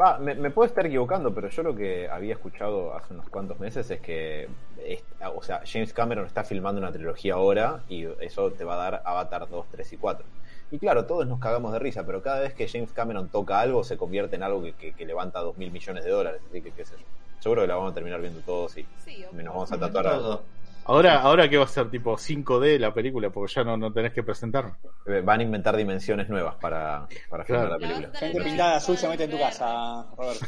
Va, 0.00 0.18
me, 0.18 0.34
me 0.34 0.50
puedo 0.50 0.66
estar 0.66 0.86
equivocando, 0.86 1.34
pero 1.34 1.48
yo 1.48 1.62
lo 1.62 1.76
que 1.76 2.08
había 2.08 2.32
escuchado 2.34 2.94
hace 2.94 3.12
unos 3.12 3.28
cuantos 3.28 3.60
meses 3.60 3.90
es 3.90 4.00
que, 4.00 4.48
es- 4.86 5.04
o 5.34 5.42
sea, 5.42 5.60
James 5.66 5.92
Cameron 5.92 6.24
está 6.24 6.44
filmando 6.44 6.80
una 6.80 6.90
trilogía 6.92 7.34
ahora 7.34 7.80
y 7.88 8.06
eso 8.20 8.50
te 8.52 8.64
va 8.64 8.74
a 8.74 8.90
dar 8.90 9.02
Avatar 9.04 9.48
2, 9.50 9.66
3 9.70 9.92
y 9.92 9.96
4. 9.98 10.24
Y 10.70 10.78
claro, 10.78 11.04
todos 11.04 11.26
nos 11.26 11.38
cagamos 11.40 11.72
de 11.74 11.78
risa, 11.78 12.06
pero 12.06 12.22
cada 12.22 12.40
vez 12.40 12.54
que 12.54 12.66
James 12.68 12.90
Cameron 12.92 13.28
toca 13.28 13.60
algo 13.60 13.84
se 13.84 13.98
convierte 13.98 14.36
en 14.36 14.44
algo 14.44 14.62
que, 14.62 14.72
que- 14.72 14.92
que 14.94 15.04
levanta 15.04 15.40
2 15.40 15.58
mil 15.58 15.70
millones 15.70 16.04
de 16.04 16.10
dólares. 16.10 16.40
Así 16.48 16.62
que, 16.62 16.70
qué 16.70 16.84
sé 16.86 16.94
yo. 16.96 17.04
Seguro 17.42 17.62
que 17.62 17.68
la 17.68 17.74
vamos 17.74 17.90
a 17.90 17.94
terminar 17.94 18.20
viendo 18.20 18.40
todos 18.40 18.78
y 18.78 18.86
Sí, 19.04 19.24
nos 19.32 19.44
vamos 19.46 19.72
a 19.72 19.78
tatuar. 19.80 20.06
a-. 20.06 20.40
Ahora, 20.84 21.20
ahora 21.22 21.48
que 21.48 21.56
va 21.58 21.64
a 21.64 21.68
ser 21.68 21.90
tipo 21.90 22.16
5D 22.16 22.78
la 22.78 22.92
película, 22.94 23.30
porque 23.30 23.52
ya 23.54 23.64
no, 23.64 23.76
no 23.76 23.92
tenés 23.92 24.12
que 24.12 24.22
presentar. 24.22 24.72
eh, 25.06 25.20
Van 25.24 25.40
a 25.40 25.42
inventar 25.42 25.76
dimensiones 25.76 26.28
nuevas 26.28 26.56
para, 26.56 27.06
para 27.28 27.44
filmar 27.44 27.66
Claro. 27.68 27.68
la 27.68 27.78
película. 27.78 28.08
La 28.12 28.18
Gente 28.18 28.40
pintada 28.42 28.76
azul 28.76 28.96
se 28.96 29.08
mete 29.08 29.24
en 29.24 29.30
tu 29.30 29.38
casa, 29.38 30.06
Robert. 30.16 30.40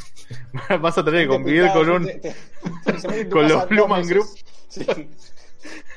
Vas 0.80 0.98
a 0.98 1.04
tener 1.04 1.22
que 1.22 1.28
convivir 1.28 1.62
pintada 1.62 1.84
con 1.84 1.90
un. 1.90 2.04
te- 2.06 2.14
te- 2.18 2.98
se 2.98 3.28
con 3.28 3.48
los 3.48 3.70
meses. 3.88 4.08
Group. 4.08 4.26
Sí. 4.68 4.84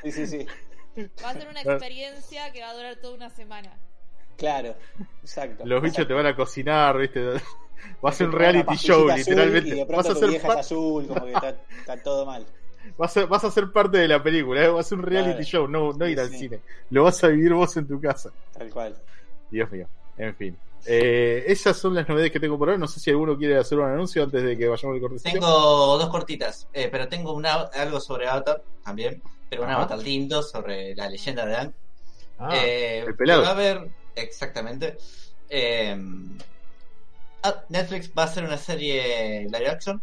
sí, 0.04 0.12
sí, 0.12 0.26
sí. 0.26 0.46
Va 1.24 1.30
a 1.30 1.32
ser 1.34 1.48
una 1.48 1.62
experiencia 1.62 2.52
que 2.52 2.60
va 2.60 2.70
a 2.70 2.74
durar 2.74 2.96
toda 2.96 3.14
una 3.14 3.30
semana. 3.30 3.72
Claro, 4.36 4.74
exacto. 5.20 5.64
Los 5.66 5.82
bichos 5.82 6.06
te 6.06 6.14
van 6.14 6.26
a 6.26 6.36
cocinar, 6.36 6.96
¿viste? 6.98 7.20
Va 8.04 8.10
a 8.10 8.12
ser 8.12 8.28
un 8.28 8.32
reality 8.34 8.76
show, 8.76 9.08
literalmente. 9.08 9.68
Y 9.68 9.72
de 9.72 9.84
Vas 9.84 9.86
pronto 9.88 10.10
a, 10.10 10.14
tu 10.14 10.20
ser 10.20 10.28
vieja 10.30 10.48
es 10.48 10.56
azul, 10.58 11.06
como 11.06 11.24
que 11.24 11.32
está, 11.32 11.48
está 11.80 12.02
todo 12.02 12.26
mal. 12.26 12.46
vas, 12.96 13.16
a, 13.16 13.26
vas 13.26 13.44
a 13.44 13.50
ser 13.50 13.70
parte 13.72 13.98
de 13.98 14.08
la 14.08 14.22
película, 14.22 14.64
¿eh? 14.64 14.68
va 14.68 14.80
a 14.80 14.84
ser 14.84 14.98
un 14.98 15.04
reality 15.04 15.44
Claro. 15.44 15.44
show, 15.44 15.68
no, 15.68 15.92
no 15.92 16.06
ir 16.08 16.16
Sí, 16.16 16.20
al 16.24 16.30
sí. 16.30 16.38
cine. 16.38 16.60
Lo 16.90 17.04
vas 17.04 17.22
a 17.24 17.28
vivir 17.28 17.52
vos 17.54 17.76
en 17.76 17.86
tu 17.88 18.00
casa. 18.00 18.30
Tal 18.56 18.70
cual. 18.70 18.96
Dios 19.50 19.70
mío. 19.70 19.88
En 20.16 20.34
fin. 20.36 20.56
Eh, 20.86 21.44
esas 21.48 21.76
son 21.76 21.94
las 21.94 22.08
novedades 22.08 22.30
que 22.32 22.38
tengo 22.40 22.56
por 22.56 22.68
ahora. 22.68 22.78
No 22.78 22.86
sé 22.86 23.00
si 23.00 23.10
alguno 23.10 23.36
quiere 23.36 23.58
hacer 23.58 23.78
un 23.78 23.86
anuncio 23.90 24.22
antes 24.22 24.42
de 24.42 24.56
que 24.56 24.68
vayamos 24.68 24.94
al 24.94 25.00
cortecito. 25.00 25.30
Tengo 25.32 25.48
dos 25.98 26.08
cortitas, 26.08 26.68
eh, 26.72 26.88
pero 26.90 27.08
tengo 27.08 27.32
una, 27.32 27.54
algo 27.54 28.00
sobre 28.00 28.28
Avatar 28.28 28.62
también, 28.84 29.20
pero 29.50 29.64
un. 29.64 29.70
Avatar 29.70 29.98
lindo 29.98 30.42
sobre 30.42 30.94
la 30.94 31.08
leyenda 31.08 31.44
de 31.46 31.56
Aang. 31.56 31.72
Ah, 32.38 32.50
Eh, 32.54 33.04
el 33.06 33.16
pelado. 33.16 33.42
Va 33.42 33.48
a 33.48 33.52
haber, 33.52 33.88
exactamente. 34.14 34.96
eh, 35.50 35.96
Netflix 37.68 38.10
va 38.16 38.22
a 38.22 38.26
hacer 38.26 38.44
una 38.44 38.56
serie 38.58 39.44
live 39.44 39.68
action 39.68 40.02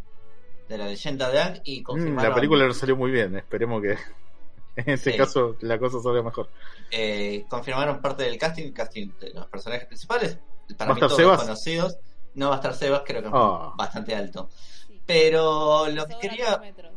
de 0.69 0.77
la 0.77 0.85
leyenda 0.87 1.29
de 1.29 1.39
Aang 1.39 1.61
y 1.63 1.81
Mm, 1.81 1.83
confirmaron, 1.83 2.29
la 2.29 2.35
película 2.35 2.65
no 2.67 2.73
salió 2.73 2.95
muy 2.95 3.11
bien. 3.11 3.35
Esperemos 3.35 3.81
que 3.81 3.91
en 4.77 4.89
este 4.89 5.11
Sí. 5.11 5.17
caso 5.17 5.55
la 5.61 5.77
cosa 5.79 6.01
salga 6.01 6.21
mejor. 6.23 6.49
eh, 6.91 7.45
confirmaron 7.49 8.01
parte 8.01 8.23
del 8.23 8.37
casting, 8.37 8.63
el 8.65 8.73
casting 8.73 9.09
de 9.19 9.31
los 9.31 9.45
personajes 9.47 9.85
principales. 9.87 10.37
Para 10.77 10.89
¿Va 10.89 10.91
a 10.91 10.95
mí 10.95 10.99
estar 10.99 11.09
todos 11.09 11.17
Sebas? 11.21 11.41
conocidos. 11.41 11.97
No 12.35 12.47
va 12.49 12.55
a 12.55 12.57
estar 12.57 12.73
Sebas, 12.73 13.01
creo 13.05 13.21
que 13.21 13.27
es 13.27 13.33
Ah. 13.35 13.73
bastante 13.77 14.15
alto. 14.15 14.49
Sí. 14.87 14.99
Pero 15.05 15.87
lo 15.89 16.05
que 16.07 16.17
quería. 16.19 16.57
metros. 16.57 16.93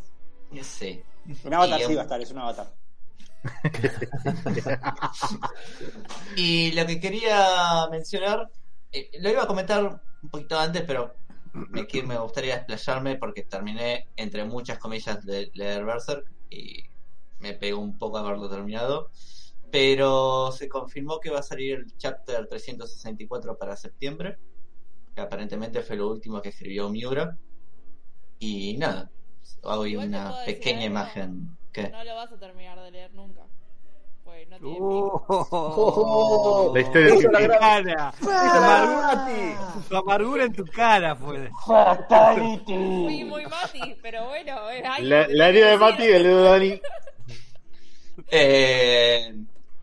Sí. 0.63 1.03
Un 1.45 1.53
avatar 1.55 1.81
Y, 1.81 1.85
sí 1.85 1.95
va 1.95 2.01
a 2.01 2.05
estar, 2.05 2.21
es 2.21 2.31
un 2.31 2.39
avatar. 2.39 2.73
Y 6.37 6.73
lo 6.73 6.87
que 6.87 7.01
quería 7.01 7.87
mencionar, 7.91 8.49
eh, 8.93 9.11
lo 9.21 9.31
iba 9.31 9.43
a 9.43 9.47
comentar 9.47 10.01
un 10.23 10.31
poquito 10.31 10.59
antes, 10.59 10.83
pero 10.87 11.15
me, 11.53 11.87
qui- 11.87 12.03
me 12.05 12.19
gustaría 12.19 12.57
desplayarme 12.59 13.17
porque 13.17 13.43
terminé, 13.45 14.09
entre 14.17 14.45
muchas 14.45 14.79
comillas, 14.79 15.25
de 15.25 15.51
leer 15.55 15.85
Berserk 15.85 16.25
y 16.51 16.83
me 17.39 17.55
pegó 17.55 17.81
un 17.81 17.99
poco 17.99 18.19
haberlo 18.19 18.49
terminado. 18.51 19.11
Pero 19.71 20.51
se 20.53 20.69
confirmó 20.69 21.21
que 21.21 21.31
va 21.31 21.41
a 21.41 21.43
salir 21.43 21.77
el 21.77 21.97
chapter 21.99 22.47
364 22.49 23.57
para 23.59 23.77
septiembre, 23.77 24.39
que 25.15 25.21
aparentemente 25.21 25.83
fue 25.83 25.97
lo 25.97 26.09
último 26.09 26.41
que 26.41 26.49
escribió 26.51 26.89
Miura. 26.89 27.37
Y 28.39 28.77
nada, 28.79 29.11
hago 29.65 29.83
una 29.83 30.35
pequeña 30.47 30.85
imagen. 30.85 31.57
que 31.73 31.89
No 31.91 32.03
lo 32.05 32.15
vas 32.15 32.33
a 32.33 32.39
terminar 32.39 32.81
de 32.81 32.91
leer 32.91 33.13
nunca. 33.15 33.47
No 34.47 34.59
tiene 34.59 34.77
Oh. 34.81 36.73
La 36.75 36.81
historia 36.81 37.15
de 37.15 37.49
la 37.49 37.59
cara. 37.59 38.13
Tu 39.89 39.97
amargura, 39.97 40.45
en 40.45 40.53
tu 40.53 40.65
cara 40.67 41.17
fue. 41.17 41.51
Fui 42.65 43.25
muy 43.25 43.47
Mati, 43.47 43.97
pero 44.03 44.27
bueno. 44.29 44.71
eh, 44.71 44.83
La, 45.03 45.27
la 45.29 45.47
de 45.53 45.61
que 45.61 45.77
Mati 45.77 46.03
y 46.03 46.07
el 46.07 46.23
dedo 46.23 46.43
de 46.43 46.49
Dani. 46.51 46.81
Eh, 48.31 49.35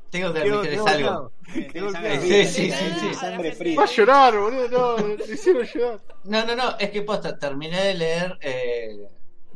tengo 0.10 0.34
que 0.34 0.40
admitirles 0.40 0.86
algo. 0.86 1.32
fría, 1.45 2.19
Sí, 2.22 2.45
sí, 2.45 2.72
sí, 2.72 3.76
Va 3.76 3.84
a 3.84 3.88
llorar, 3.88 4.38
boludo. 4.38 4.98
No, 4.98 5.15
te 5.18 5.34
hicieron 5.34 5.65
llorar. 5.65 5.99
No, 6.26 6.45
no, 6.45 6.56
no, 6.56 6.77
es 6.77 6.90
que 6.90 7.02
posta, 7.02 7.38
terminé 7.38 7.82
de 7.82 7.94
leer 7.94 8.38
eh, 8.41 9.07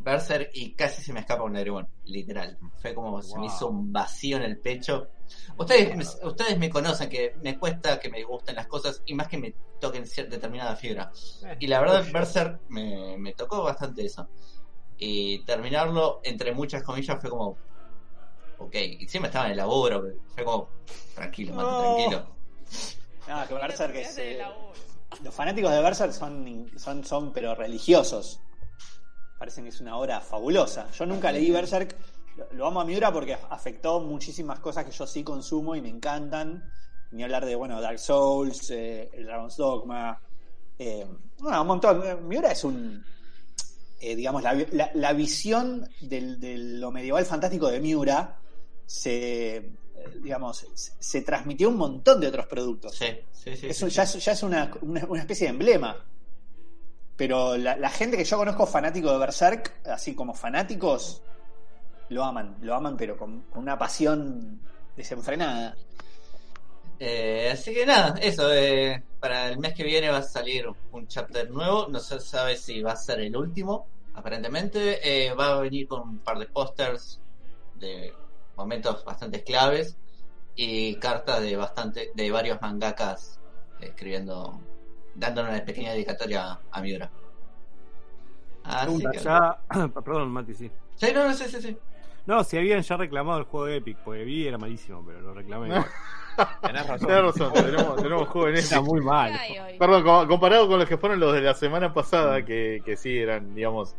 Berserk 0.02 0.50
y 0.54 0.74
casi 0.74 1.02
se 1.02 1.14
me 1.14 1.20
escapa 1.22 1.44
un 1.44 1.54
lágrima, 1.54 1.88
literal. 2.06 2.58
Fue 2.82 2.94
como 2.94 3.22
se 3.22 3.38
me 3.38 3.46
hizo 3.48 3.68
un 3.68 3.92
vacío 3.92 4.38
en 4.38 4.44
el 4.44 4.58
pecho. 4.60 5.10
Ustedes, 5.58 5.96
me- 5.96 6.28
ustedes 6.28 6.58
me 6.58 6.70
conocen 6.70 7.10
que 7.10 7.36
me 7.44 7.58
cuesta 7.60 8.00
que 8.00 8.10
me 8.10 8.24
gusten 8.24 8.56
las 8.56 8.68
cosas 8.68 9.02
y 9.06 9.14
más 9.14 9.28
que 9.28 9.38
me 9.38 9.54
toquen 9.80 10.06
cierta 10.08 10.36
determinada 10.36 10.76
fibra. 10.76 11.12
Y 11.60 11.68
la 11.68 11.80
verdad, 11.82 12.06
Berserk 12.12 12.62
me, 12.70 13.18
me 13.18 13.34
tocó 13.34 13.64
bastante 13.64 14.06
eso. 14.06 14.28
Y 14.98 15.40
terminarlo, 15.46 16.20
entre 16.24 16.52
muchas 16.54 16.84
comillas, 16.84 17.20
fue 17.22 17.30
como. 17.30 17.58
Ok, 18.58 18.76
y 18.76 19.08
siempre 19.08 19.28
estaba 19.30 19.46
en 19.46 19.52
el 19.52 19.58
laburo, 19.58 20.04
fue 20.36 20.44
como. 20.44 20.70
Tranquilo, 21.16 21.54
mate, 21.54 21.70
No. 21.72 21.80
tranquilo. 21.96 22.36
Ah, 23.28 23.46
que 23.48 23.54
Berserk 23.54 23.96
es. 23.96 24.18
Eh, 24.18 24.40
los 25.24 25.34
fanáticos 25.34 25.72
de 25.72 25.82
Berserk 25.82 26.12
son, 26.12 26.70
son, 26.78 27.04
son, 27.06 27.32
pero 27.32 27.56
religiosos. 27.56 28.42
Parecen 29.40 29.64
que 29.64 29.70
es 29.72 29.82
una 29.82 29.98
obra 29.98 30.20
fabulosa. 30.22 30.92
Yo 30.92 31.06
nunca 31.08 31.32
leí 31.32 31.50
Berserk. 31.50 31.96
Lo, 32.38 32.46
lo 32.54 32.68
amo 32.68 32.82
a 32.82 32.86
Miura 32.86 33.12
porque 33.12 33.34
afectó 33.50 34.00
muchísimas 34.02 34.60
cosas 34.60 34.86
que 34.86 34.92
yo 34.92 35.08
sí 35.08 35.24
consumo 35.24 35.76
y 35.76 35.82
me 35.82 35.90
encantan. 35.90 36.64
Ni 37.12 37.24
hablar 37.24 37.46
de, 37.46 37.56
bueno, 37.56 37.82
Dark 37.82 37.98
Souls, 38.00 38.70
eh, 38.70 39.10
el 39.14 39.26
Dragon's 39.26 39.58
Dogma. 39.58 40.22
eh, 40.78 41.08
bueno, 41.40 41.62
un 41.62 41.68
montón. 41.68 42.06
Eh, 42.06 42.16
Miura 42.16 42.52
es 42.52 42.64
un. 42.64 43.04
eh, 44.02 44.16
digamos, 44.16 44.44
la, 44.44 44.54
la- 44.72 44.92
la 44.94 45.14
visión 45.14 45.90
del- 46.02 46.40
de 46.40 46.58
lo 46.58 46.92
medieval 46.92 47.26
fantástico 47.26 47.70
de 47.70 47.80
Miura 47.80 48.38
se. 48.86 49.72
digamos, 50.22 50.58
se, 50.76 50.92
se 51.00 51.22
transmitió 51.24 51.68
a 51.68 51.72
un 51.72 51.78
montón 51.78 52.20
de 52.22 52.28
otros 52.28 52.46
productos. 52.48 52.96
Sí, 52.96 53.56
sí, 53.56 53.56
sí. 53.74 53.90
Ya, 53.90 54.04
es, 54.04 54.24
ya 54.26 54.32
es 54.32 54.44
una, 54.44 54.72
una- 54.82 55.06
una 55.08 55.20
especie 55.22 55.48
de 55.48 55.52
emblema. 55.54 55.96
Pero 57.20 57.58
la, 57.58 57.90
gente 57.90 58.16
que 58.16 58.24
yo 58.24 58.38
conozco 58.38 58.66
fanático 58.66 59.12
de 59.12 59.18
Berserk, 59.18 59.86
así 59.88 60.16
como 60.16 60.34
fanáticos, 60.34 61.22
lo 62.08 62.24
aman, 62.24 62.56
lo 62.62 62.74
aman, 62.74 62.96
pero 62.96 63.18
con, 63.18 63.42
con 63.42 63.64
una 63.64 63.78
pasión 63.78 64.62
desenfrenada. 64.96 65.76
Eh, 66.98 67.50
así 67.52 67.74
que 67.74 67.86
nada, 67.86 68.18
eso. 68.22 68.54
eh, 68.54 69.04
para 69.20 69.50
el 69.50 69.60
mes 69.60 69.74
que 69.74 69.84
viene 69.84 70.10
va 70.10 70.20
a 70.20 70.24
salir 70.24 70.66
un 70.94 71.08
chapter 71.10 71.52
nuevo. 71.52 71.88
No 71.90 72.00
se 72.00 72.22
sabe 72.22 72.56
si 72.56 72.82
va 72.82 72.94
a 72.94 72.96
ser 72.96 73.20
el 73.20 73.36
último, 73.36 73.88
aparentemente. 74.14 75.00
Eh, 75.04 75.34
va 75.34 75.58
a 75.58 75.60
venir 75.60 75.90
con 75.90 76.02
un 76.02 76.20
par 76.20 76.40
de 76.40 76.46
pósters 76.46 77.20
de 77.76 78.14
momentos 78.56 79.04
bastante 79.04 79.44
claves 79.44 79.98
y 80.56 80.96
cartas 80.96 81.42
de 81.42 81.58
bastante 81.58 82.12
de 82.16 82.32
varios 82.32 82.62
mangakas 82.62 83.42
escribiendo, 83.82 84.62
dándole 85.20 85.50
una 85.50 85.66
pequeña 85.66 85.92
dedicatoria 85.92 86.60
a, 86.72 86.82
Miura. 86.82 87.10
Así 88.64 89.04
que... 89.12 89.18
Ya, 89.20 89.58
perdón, 90.04 90.32
Mati, 90.32 90.54
sí. 90.54 90.72
Sí, 90.96 91.08
no, 91.14 91.28
no, 91.28 91.34
sí, 91.34 91.46
sí, 91.46 91.62
sí. 91.62 91.78
No, 92.26 92.44
si 92.44 92.58
habían 92.58 92.82
ya 92.82 92.98
reclamado 92.98 93.40
el 93.40 93.46
juego 93.46 93.66
de 93.66 93.78
Epic, 93.78 93.98
porque 94.04 94.24
vi 94.24 94.48
era 94.48 94.58
malísimo, 94.58 95.04
pero 95.06 95.22
lo 95.22 95.34
reclamé. 95.34 95.70
Tenés 96.62 96.88
razón. 96.88 97.08
Tenés 97.08 97.24
razón, 97.24 97.54
tenemos, 97.54 98.02
tenemos 98.02 98.28
jóvenes. 98.30 98.72
Era 98.72 98.82
muy 98.82 99.02
mal. 99.02 99.32
¿Qué 99.34 99.40
hay 99.40 99.60
hoy? 99.60 99.78
Perdón, 99.80 100.04
co- 100.04 100.28
comparado 100.28 100.68
con 100.68 100.80
los 100.80 100.88
que 100.88 100.98
fueron 100.98 101.20
los 101.20 101.34
de 101.34 101.42
la 101.42 101.54
semana 101.54 101.94
pasada, 101.94 102.46
que, 102.46 102.82
que 102.86 102.96
sí 102.96 103.18
eran, 103.18 103.56
digamos, 103.56 103.96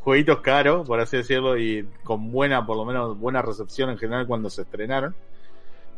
jueguitos 0.00 0.40
caros, 0.40 0.86
por 0.86 0.98
así 1.00 1.18
decirlo, 1.18 1.56
y 1.56 1.88
con 2.02 2.32
buena, 2.32 2.66
por 2.66 2.76
lo 2.76 2.84
menos, 2.84 3.18
buena 3.18 3.40
recepción 3.40 3.90
en 3.90 3.98
general 3.98 4.26
cuando 4.26 4.50
se 4.50 4.62
estrenaron. 4.62 5.14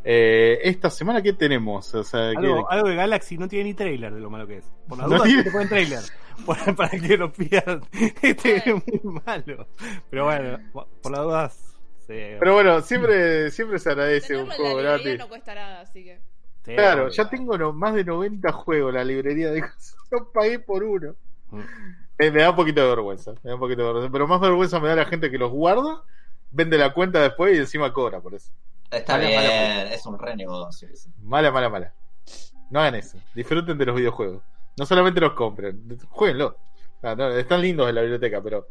Eh, 0.05 0.59
esta 0.65 0.91
semana, 0.91 1.23
¿qué 1.23 1.33
tenemos? 1.33 1.95
O 1.95 2.03
sea, 2.03 2.31
¿qué- 2.33 2.39
Algo, 2.39 2.71
algo 2.71 2.89
de 2.89 2.97
Galaxy 2.97 3.39
no 3.39 3.47
tiene 3.49 3.65
ni 3.67 3.75
trailer 3.75 4.13
de 4.13 4.21
lo 4.21 4.31
malo 4.31 4.47
que 4.47 4.59
es. 4.59 4.65
Por 4.89 4.99
la 4.99 5.05
No 5.05 5.11
duda, 5.17 5.25
tiene- 5.25 5.45
te 5.45 5.51
ponen 5.51 5.69
trailer. 5.69 6.01
Por- 6.47 6.77
para 6.77 6.89
que 6.91 7.17
lo 7.17 7.33
pidan. 7.33 7.83
Este 8.23 8.57
es 8.57 8.67
muy 8.75 9.23
malo. 9.25 9.67
Pero 10.11 10.25
bueno, 10.25 10.59
por 10.73 11.13
las 11.13 11.21
dudas. 11.23 11.69
Pero 12.07 12.55
bueno, 12.55 12.81
siempre, 12.83 13.51
siempre 13.51 13.79
se 13.79 13.91
agradece 13.91 14.37
un 14.37 14.51
juego 14.51 14.77
gratis. 14.77 15.19
no 15.19 15.29
cuesta 15.29 15.55
nada, 15.55 15.81
así 15.83 16.05
que. 16.05 16.21
sí, 16.65 16.75
Claro, 16.75 17.09
ya 17.09 17.29
tengo 17.31 17.57
no- 17.57 17.73
más 17.73 17.95
de 17.95 18.05
90 18.05 18.53
juegos 18.53 18.91
en 18.91 18.95
la 18.97 19.05
librería 19.05 19.51
de 19.51 19.61
cosas. 19.63 19.97
No 20.11 20.29
pagué 20.33 20.59
por 20.59 20.83
uno. 20.83 21.15
Mm. 21.51 21.61
Eh, 22.19 22.31
me 22.31 22.43
da 22.43 22.51
un 22.51 22.57
poquito 22.57 22.83
de 22.83 22.89
vergüenza. 22.89 23.33
Me 23.43 23.51
da 23.51 23.55
un 23.55 23.61
poquito 23.61 23.81
de 23.83 23.87
vergüenza. 23.87 24.13
Pero 24.13 24.27
más 24.27 24.41
vergüenza 24.41 24.81
me 24.81 24.89
da 24.89 24.97
la 24.97 25.07
gente 25.07 25.31
que 25.31 25.39
los 25.39 25.51
guarda, 25.51 26.03
vende 26.51 26.77
la 26.77 26.93
cuenta 26.93 27.21
después 27.23 27.55
y 27.57 27.61
encima 27.61 27.93
cobra 27.93 28.21
por 28.21 28.35
eso. 28.35 28.51
Está 28.93 29.15
Mala, 29.15 29.27
bien, 29.29 29.41
mala, 29.41 29.83
es 29.95 30.07
un 30.07 30.19
re 30.19 30.37
negocio. 30.37 30.89
Mala, 31.23 31.51
mala, 31.51 31.69
mala. 31.69 31.95
No 32.71 32.81
hagan 32.81 32.95
eso. 32.97 33.19
Disfruten 33.35 33.77
de 33.79 33.87
los 33.87 33.97
videojuegos. 33.97 34.43
No 34.79 34.87
solamente 34.87 35.21
los 35.21 35.33
compren, 35.33 35.99
jueguenlo. 36.11 36.57
Ah, 37.03 37.15
no, 37.17 37.29
están 37.31 37.61
lindos 37.63 37.89
en 37.89 37.95
la 37.95 38.01
biblioteca, 38.03 38.41
pero 38.43 38.69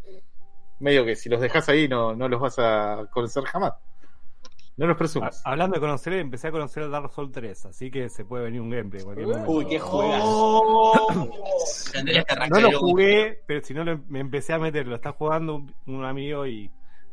medio 0.80 1.04
que 1.06 1.16
si 1.16 1.28
los 1.30 1.42
dejas 1.42 1.68
ahí 1.70 1.88
no, 1.88 2.16
no 2.16 2.28
los 2.30 2.40
vas 2.40 2.58
a 2.60 3.06
conocer 3.12 3.44
jamás. 3.44 3.74
No 4.78 4.88
los 4.88 4.98
presumas. 4.98 5.42
Ha- 5.46 5.52
Hablando 5.52 5.76
de 5.76 5.82
conocer, 5.82 6.14
empecé 6.14 6.48
a 6.48 6.52
conocer 6.52 6.90
Dark 6.90 7.12
Souls 7.12 7.32
3, 7.32 7.66
así 7.66 7.92
que 7.92 8.10
se 8.10 8.24
puede 8.26 8.46
venir 8.46 8.62
un 8.62 8.70
gameplay. 8.70 9.02
en 9.02 9.06
cualquier 9.06 9.28
momento. 9.28 9.52
Uy, 9.52 9.66
qué 9.68 9.80
juegas. 9.80 10.24
Tendrías 11.92 12.26
que 12.26 12.36
No 12.50 12.62
lo 12.62 12.80
jugué, 12.80 13.44
pero 13.46 13.64
si 13.64 13.74
no 13.74 13.84
lo- 13.84 14.00
me 14.08 14.20
empecé 14.22 14.54
a 14.54 14.60
meter, 14.60 14.88
lo 14.88 14.96
está 14.96 15.12
jugando 15.12 15.56
un, 15.56 15.76
un 15.88 16.06
amigo 16.06 16.48
y 16.48 16.72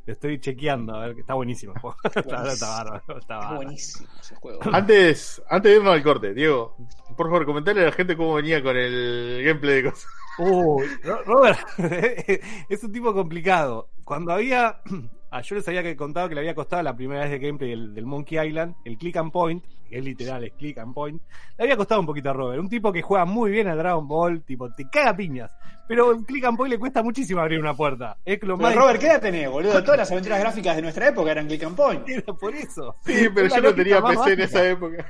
lo 0.08 0.12
estoy 0.14 0.40
chequeando, 0.40 0.94
a 0.96 1.00
ver 1.06 1.14
que 1.14 1.20
está 1.20 1.34
buenísimo 1.34 1.74
el 1.74 1.80
juego. 1.80 1.96
está, 2.04 2.52
está 2.52 2.68
bárbaro, 2.68 3.18
está 3.18 3.18
Es 3.18 3.28
bárbaro. 3.28 3.56
buenísimo 3.56 4.08
ese 4.20 4.34
juego. 4.36 4.60
Antes, 4.72 5.42
antes 5.50 5.70
de 5.70 5.76
irnos 5.78 5.92
al 5.94 6.02
corte, 6.02 6.32
Diego, 6.34 6.76
por 7.16 7.26
favor, 7.26 7.44
comentarle 7.44 7.82
a 7.82 7.86
la 7.86 7.92
gente 7.92 8.16
cómo 8.16 8.34
venía 8.34 8.62
con 8.62 8.76
el 8.76 9.42
gameplay 9.44 9.82
de 9.82 9.90
cosas. 9.90 10.06
Uy, 10.38 10.86
Ro- 11.02 11.22
Robert, 11.24 11.58
es 12.68 12.82
un 12.84 12.92
tipo 12.92 13.12
complicado. 13.12 13.90
Cuando 14.04 14.32
había. 14.32 14.80
ah, 15.30 15.42
yo 15.42 15.56
les 15.56 15.68
había 15.68 15.94
contado 15.96 16.28
que 16.28 16.34
le 16.34 16.40
había 16.40 16.54
costado 16.54 16.82
la 16.82 16.96
primera 16.96 17.22
vez 17.22 17.30
de 17.30 17.38
gameplay 17.38 17.70
del, 17.70 17.94
del 17.94 18.06
Monkey 18.06 18.38
Island, 18.48 18.76
el 18.84 18.96
click 18.96 19.16
and 19.16 19.30
point, 19.32 19.64
es 19.90 20.04
literal, 20.04 20.44
es 20.44 20.52
click 20.52 20.78
and 20.78 20.92
point. 20.94 21.20
Le 21.56 21.64
había 21.64 21.76
costado 21.76 22.00
un 22.00 22.06
poquito 22.06 22.30
a 22.30 22.32
Robert. 22.32 22.60
Un 22.60 22.68
tipo 22.68 22.92
que 22.92 23.02
juega 23.02 23.24
muy 23.24 23.50
bien 23.50 23.68
a 23.68 23.74
Dragon 23.76 24.06
Ball, 24.06 24.42
tipo, 24.42 24.70
te 24.72 24.88
caga 24.90 25.16
piñas. 25.16 25.50
Pero 25.86 26.12
el 26.12 26.24
click 26.26 26.44
and 26.44 26.56
point 26.56 26.70
le 26.72 26.78
cuesta 26.78 27.02
muchísimo 27.02 27.40
abrir 27.40 27.58
una 27.60 27.74
puerta. 27.74 28.18
Es 28.24 28.42
lo 28.42 28.56
Pero 28.58 28.68
más. 28.68 28.74
Robert, 28.76 29.00
¿qué 29.00 29.06
edad 29.06 29.20
tenés, 29.22 29.48
boludo? 29.50 29.82
Todas 29.82 29.98
las 29.98 30.10
aventuras 30.12 30.38
gráficas 30.40 30.76
de 30.76 30.82
nuestra 30.82 31.08
época 31.08 31.30
eran 31.30 31.46
click 31.46 31.62
and 31.64 31.76
point. 31.76 32.02
Era 32.08 32.32
por 32.34 32.54
eso. 32.54 32.94
Sí, 33.06 33.28
pero 33.34 33.48
yo 33.48 33.60
no 33.62 33.74
tenía 33.74 34.02
PC 34.02 34.32
en 34.34 34.40
esa 34.40 34.68
época. 34.68 35.06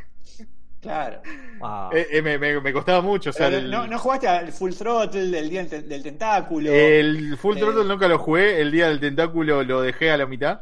Claro. 0.81 1.21
Ah. 1.61 1.91
Eh, 1.93 2.07
eh, 2.13 2.23
me, 2.23 2.39
me- 2.39 2.61
me 2.61 2.73
costaba 2.73 3.01
mucho. 3.01 3.31
O 3.31 3.33
sea, 3.33 3.49
el, 3.49 3.69
no, 3.69 3.89
no 3.89 3.99
jugaste 3.99 4.29
al 4.29 4.53
Full 4.53 4.73
Throttle 4.75 5.27
del 5.27 5.51
día 5.51 5.65
del, 5.65 5.89
del 5.89 6.03
tentáculo. 6.05 6.71
el 6.73 7.37
Full 7.37 7.57
Eh, 7.57 7.61
Throttle 7.61 7.85
nunca 7.85 8.07
lo 8.07 8.17
jugué. 8.21 8.61
El 8.61 8.71
día 8.71 8.89
del 8.89 9.01
tentáculo 9.01 9.65
lo 9.65 9.83
dejé 9.83 10.13
a 10.13 10.17
la 10.17 10.27
mitad. 10.27 10.61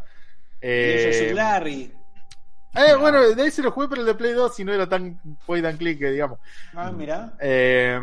el 0.63 1.13
Jojo 1.13 1.29
Eh, 2.77 2.95
bueno, 2.95 3.21
de 3.23 3.43
ahí 3.43 3.51
se 3.51 3.63
lo 3.63 3.71
jugué, 3.71 3.89
pero 3.89 4.03
el 4.03 4.07
de 4.07 4.15
Play 4.15 4.33
2 4.33 4.55
si 4.55 4.65
no 4.65 4.73
era 4.73 4.89
tan 4.89 5.19
point 5.47 5.65
and 5.65 5.79
click, 5.79 5.99
digamos. 5.99 6.39
Ah, 6.75 6.93
mira. 6.93 7.33
Eh, 7.41 7.99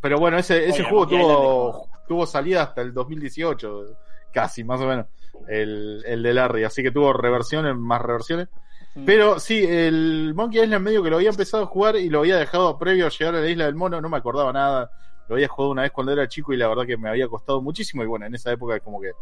pero 0.00 0.18
bueno, 0.18 0.38
ese, 0.38 0.68
ese 0.68 0.82
Oye, 0.82 0.90
juego 0.90 1.06
tuvo, 1.08 1.88
tuvo 2.06 2.26
salida 2.26 2.62
hasta 2.62 2.82
el 2.82 2.94
2018, 2.94 3.96
casi, 4.32 4.64
más 4.64 4.80
o 4.80 4.86
menos, 4.86 5.06
el, 5.48 6.02
el 6.06 6.22
de 6.22 6.34
Larry. 6.34 6.64
Así 6.64 6.82
que 6.82 6.90
tuvo 6.90 7.12
reversiones, 7.12 7.76
más 7.76 8.00
reversiones. 8.00 8.48
Mm. 8.94 9.04
Pero 9.04 9.40
sí, 9.40 9.64
el 9.66 10.34
Monkey 10.34 10.62
Island 10.62 10.84
medio 10.84 11.02
que 11.02 11.10
lo 11.10 11.16
había 11.16 11.30
empezado 11.30 11.64
a 11.64 11.66
jugar 11.66 11.96
y 11.96 12.08
lo 12.08 12.20
había 12.20 12.36
dejado 12.36 12.78
previo 12.78 13.06
a 13.06 13.10
llegar 13.10 13.34
a 13.34 13.40
la 13.40 13.48
isla 13.48 13.64
del 13.66 13.74
mono, 13.74 14.00
no 14.00 14.08
me 14.08 14.16
acordaba 14.16 14.52
nada. 14.52 14.90
Lo 15.28 15.36
había 15.36 15.48
jugado 15.48 15.72
una 15.72 15.82
vez 15.82 15.92
cuando 15.92 16.12
era 16.12 16.28
chico 16.28 16.52
y 16.52 16.56
la 16.56 16.68
verdad 16.68 16.86
que 16.86 16.96
me 16.96 17.08
había 17.08 17.28
costado 17.28 17.62
muchísimo. 17.62 18.02
Y 18.02 18.06
bueno, 18.06 18.26
en 18.26 18.34
esa 18.34 18.52
época 18.52 18.78
como 18.80 19.00
que... 19.00 19.12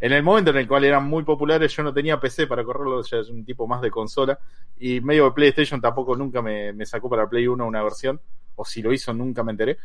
En 0.00 0.12
el 0.12 0.22
momento 0.22 0.50
en 0.50 0.56
el 0.56 0.66
cual 0.66 0.84
eran 0.84 1.04
muy 1.04 1.24
populares, 1.24 1.76
yo 1.76 1.82
no 1.82 1.92
tenía 1.92 2.18
PC 2.18 2.46
para 2.46 2.64
correrlo, 2.64 3.02
ya 3.02 3.18
es 3.18 3.28
un 3.28 3.44
tipo 3.44 3.66
más 3.66 3.82
de 3.82 3.90
consola. 3.90 4.38
Y 4.78 5.00
medio 5.02 5.26
de 5.26 5.32
PlayStation 5.32 5.78
tampoco 5.80 6.16
nunca 6.16 6.40
me, 6.40 6.74
sacó 6.86 7.10
para 7.10 7.28
Play 7.28 7.46
1 7.46 7.66
una 7.66 7.82
versión. 7.82 8.18
O 8.56 8.64
si 8.64 8.80
lo 8.80 8.92
hizo, 8.92 9.12
nunca 9.12 9.44
me 9.44 9.52
enteré. 9.52 9.76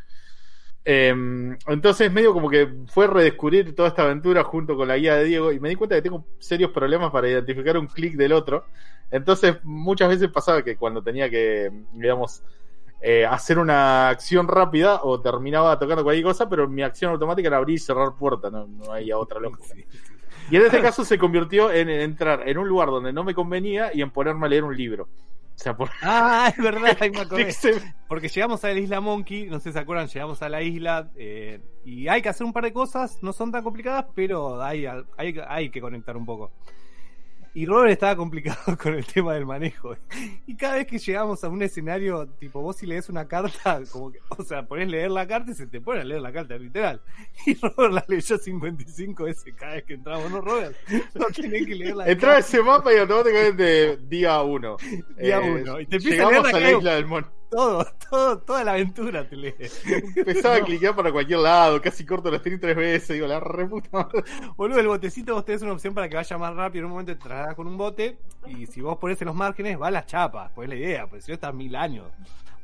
Em, 0.87 1.57
entonces 1.67 2.11
medio 2.11 2.31
como 2.31 2.49
que 2.49 2.69
fue 2.87 3.07
redescubrir 3.07 3.75
toda 3.75 3.89
esta 3.89 4.03
aventura 4.03 4.43
junto 4.43 4.77
con 4.77 4.87
la 4.87 4.97
guía 4.97 5.15
de 5.15 5.23
Diego 5.23 5.51
y 5.51 5.59
me 5.59 5.67
di 5.67 5.75
cuenta 5.75 5.95
que 5.95 6.03
tengo 6.03 6.27
serios 6.37 6.69
problemas 6.69 7.11
para 7.11 7.27
identificar 7.27 7.77
un 7.77 7.87
clic 7.87 8.15
del 8.15 8.31
otro. 8.31 8.65
Entonces 9.11 9.57
muchas 9.63 10.09
veces 10.09 10.29
pasaba 10.29 10.63
que 10.63 10.77
cuando 10.77 11.01
tenía 11.01 11.29
que, 11.29 11.71
digamos, 11.93 12.43
eh, 13.01 13.25
hacer 13.25 13.59
una 13.59 14.09
acción 14.09 14.47
rápida 14.47 15.01
o 15.03 15.19
terminaba 15.21 15.77
tocando 15.77 16.03
cualquier 16.03 16.25
cosa, 16.25 16.49
pero 16.49 16.67
mi 16.67 16.81
acción 16.81 17.11
automática 17.11 17.47
era 17.47 17.57
abrir 17.57 17.75
y 17.75 17.79
cerrar 17.79 18.15
puerta, 18.15 18.49
no, 18.49 18.67
no 18.67 18.91
había 18.91 19.17
otra 19.19 19.39
lógica. 19.39 19.75
Y 20.49 20.55
en 20.55 20.61
este 20.61 20.81
caso 20.81 21.03
se 21.03 21.17
convirtió 21.17 21.71
en 21.71 21.89
entrar 21.89 22.47
en 22.47 22.57
un 22.57 22.67
lugar 22.67 22.89
donde 22.89 23.11
no 23.11 23.23
me 23.23 23.33
convenía 23.33 23.91
y 23.93 24.01
en 24.01 24.11
ponerme 24.11 24.45
a 24.45 24.49
leer 24.49 24.63
un 24.63 24.75
libro. 24.75 25.07
O 25.55 25.57
sea, 25.57 25.75
por... 25.75 25.89
Ah, 26.01 26.51
es 26.55 26.61
verdad, 26.61 26.97
ahí 26.99 27.09
me 27.09 27.19
acordé. 27.21 27.53
Porque 28.07 28.27
llegamos 28.27 28.63
a 28.63 28.67
la 28.67 28.79
isla 28.79 28.99
Monkey, 28.99 29.47
no 29.49 29.59
sé 29.59 29.69
si 29.69 29.73
se 29.73 29.79
acuerdan, 29.79 30.07
llegamos 30.07 30.41
a 30.41 30.49
la 30.49 30.61
isla 30.61 31.09
eh, 31.15 31.61
y 31.85 32.07
hay 32.07 32.21
que 32.21 32.29
hacer 32.29 32.45
un 32.45 32.53
par 32.53 32.63
de 32.63 32.73
cosas, 32.73 33.23
no 33.23 33.33
son 33.33 33.51
tan 33.51 33.63
complicadas, 33.63 34.05
pero 34.13 34.61
hay, 34.61 34.85
hay, 35.17 35.35
hay 35.47 35.69
que 35.69 35.81
conectar 35.81 36.15
un 36.17 36.25
poco. 36.25 36.51
Y 37.55 37.65
Robert 37.65 37.93
estaba 37.93 38.17
complicado 38.17 38.77
con 38.77 38.95
el 38.95 39.05
tema 39.05 39.33
del 39.33 39.45
manejo. 39.45 39.95
Y 40.45 40.57
cada 40.57 40.75
vez 40.75 40.87
que 40.87 40.99
llegamos 40.99 41.41
a 41.41 41.47
un 41.47 41.63
escenario, 41.63 42.27
tipo, 42.37 42.61
vos 42.61 42.75
si 42.75 42.85
lees 42.85 43.07
una 43.07 43.29
carta, 43.29 43.81
como 43.93 44.11
que, 44.11 44.19
o 44.27 44.43
sea, 44.43 44.67
ponés 44.67 44.89
leer 44.89 45.09
la 45.09 45.25
carta 45.25 45.51
y 45.51 45.55
se 45.55 45.65
te 45.65 45.79
pone 45.79 46.01
a 46.01 46.03
leer 46.03 46.19
la 46.19 46.33
carta, 46.33 46.57
literal. 46.57 47.01
Y 47.45 47.53
Robert 47.55 47.93
la 47.93 48.05
leyó 48.09 48.37
55 48.37 49.23
veces 49.23 49.53
cada 49.57 49.75
vez 49.75 49.85
que 49.85 49.93
entramos, 49.93 50.29
¿no, 50.29 50.41
Robert? 50.41 50.75
No 51.13 51.27
tenés 51.27 51.65
que 51.65 51.75
leer 51.75 51.95
la 51.95 52.07
Entraba 52.11 52.39
ese 52.39 52.61
mapa 52.61 52.93
y 52.93 52.97
automáticamente 52.97 53.97
día 53.97 54.41
1. 54.41 54.77
Día 55.17 55.39
1. 55.39 55.79
y 55.79 55.85
te 55.85 55.95
empieza 55.95 56.29
llegamos 56.29 56.53
a, 56.53 56.57
a 56.57 56.59
la 56.59 56.71
isla 56.71 56.95
del 56.95 57.05
mono. 57.05 57.27
Todo, 57.55 57.85
todo, 58.09 58.39
toda 58.39 58.65
la 58.65 58.73
aventura 58.73 59.25
te 59.25 59.37
lee. 59.37 59.55
Empezaba 60.13 60.55
a 60.57 60.61
cliquear 60.61 60.93
para 60.93 61.09
cualquier 61.09 61.39
lado, 61.39 61.81
casi 61.81 62.05
corto 62.05 62.29
la 62.29 62.39
stream 62.39 62.59
tres 62.59 62.75
veces, 62.75 63.07
digo, 63.15 63.27
la 63.27 63.39
reputa. 63.39 64.09
Boludo, 64.57 64.81
el 64.81 64.89
botecito 64.89 65.35
vos 65.35 65.45
tenés 65.45 65.61
una 65.61 65.71
opción 65.71 65.93
para 65.93 66.09
que 66.09 66.17
vaya 66.17 66.37
más 66.37 66.53
rápido. 66.53 66.81
En 66.81 66.85
un 66.87 66.91
momento 66.91 67.13
te 67.13 67.23
trasladas 67.23 67.55
con 67.55 67.67
un 67.67 67.77
bote 67.77 68.17
y 68.45 68.65
si 68.65 68.81
vos 68.81 68.97
ponés 68.97 69.21
en 69.21 69.27
los 69.27 69.35
márgenes, 69.35 69.81
va 69.81 69.87
a 69.87 69.91
las 69.91 70.05
chapas. 70.05 70.51
Pues 70.53 70.65
es 70.65 70.69
la 70.69 70.75
idea, 70.75 71.07
pues 71.07 71.23
si 71.23 71.31
no 71.31 71.35
estás 71.35 71.53
mil 71.53 71.73
años. 71.77 72.07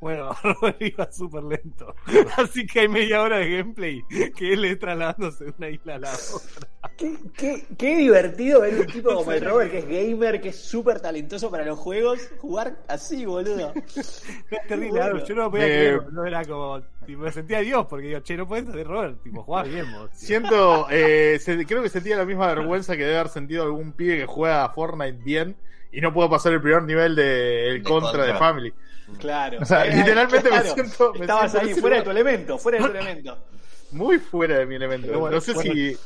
Bueno, 0.01 0.35
Robert 0.43 0.81
iba 0.81 1.11
súper 1.11 1.43
lento. 1.43 1.95
Así 2.37 2.65
que 2.65 2.81
hay 2.81 2.87
media 2.89 3.21
hora 3.21 3.37
de 3.37 3.57
gameplay 3.57 4.03
que 4.35 4.53
él 4.53 4.65
es 4.65 4.79
trasladándose 4.79 5.45
de 5.45 5.53
una 5.57 5.69
isla 5.69 5.95
a 5.95 5.99
la 5.99 6.11
otra. 6.11 6.67
Qué, 6.97 7.17
qué, 7.37 7.65
qué 7.77 7.97
divertido 7.97 8.61
ver 8.61 8.79
un 8.79 8.87
tipo 8.87 9.13
como 9.13 9.31
el 9.31 9.45
Robert, 9.45 9.71
que 9.71 9.77
es 9.79 9.87
gamer, 9.87 10.41
que 10.41 10.49
es 10.49 10.55
súper 10.57 10.99
talentoso 10.99 11.49
para 11.51 11.63
los 11.65 11.77
juegos, 11.77 12.19
jugar 12.39 12.77
así, 12.87 13.25
boludo. 13.25 13.73
Es 13.95 14.67
terrible, 14.67 14.99
bueno. 14.99 15.23
yo 15.25 15.35
no 15.35 15.43
lo 15.43 15.51
podía 15.51 15.65
Eh, 15.65 15.69
creer, 15.69 16.13
no 16.13 16.25
era 16.25 16.45
como, 16.45 16.81
tipo, 17.05 17.21
me 17.21 17.31
sentía 17.31 17.59
Dios, 17.59 17.85
porque 17.87 18.07
digo, 18.07 18.19
che, 18.21 18.35
no 18.35 18.47
puedes 18.47 18.65
ser 18.71 18.87
Robert, 18.87 19.21
tipo, 19.23 19.43
jugás 19.43 19.69
bien 19.69 19.91
vos. 19.91 20.09
Siento, 20.13 20.87
eh, 20.89 21.37
se- 21.39 21.65
creo 21.65 21.81
que 21.83 21.89
sentía 21.89 22.17
la 22.17 22.25
misma 22.25 22.47
vergüenza 22.47 22.97
que 22.97 23.03
debe 23.03 23.17
haber 23.19 23.31
sentido 23.31 23.63
algún 23.63 23.93
pibe 23.93 24.17
que 24.17 24.25
juega 24.25 24.65
a 24.65 24.69
Fortnite 24.69 25.23
bien 25.23 25.55
y 25.91 26.01
no 26.01 26.13
puedo 26.13 26.29
pasar 26.29 26.53
el 26.53 26.61
primer 26.61 26.83
nivel 26.83 27.15
de 27.15 27.67
el 27.69 27.83
De 27.83 27.83
contra, 27.83 28.11
Contra. 28.11 28.25
de 28.25 28.33
Family. 28.35 28.73
Claro. 29.19 29.57
O 29.61 29.65
sea, 29.65 29.85
literalmente 29.85 30.49
me 30.49 30.61
claro. 30.61 30.73
siento- 30.73 31.13
me 31.13 31.21
Estabas 31.21 31.51
siento 31.51 31.65
ahí, 31.67 31.71
ese 31.73 31.81
fuera 31.81 31.97
de 31.97 32.01
tu 32.03 32.11
elemento, 32.11 32.57
fuera 32.57 32.77
de 32.77 32.83
tu 32.85 32.91
elemento. 32.97 33.45
Muy 33.91 34.19
fuera 34.19 34.57
de 34.59 34.65
mi 34.65 34.75
elemento. 34.75 35.19
Bueno, 35.19 35.35
no 35.35 35.41
sé 35.41 35.53
bueno. 35.53 35.73
si. 35.73 35.97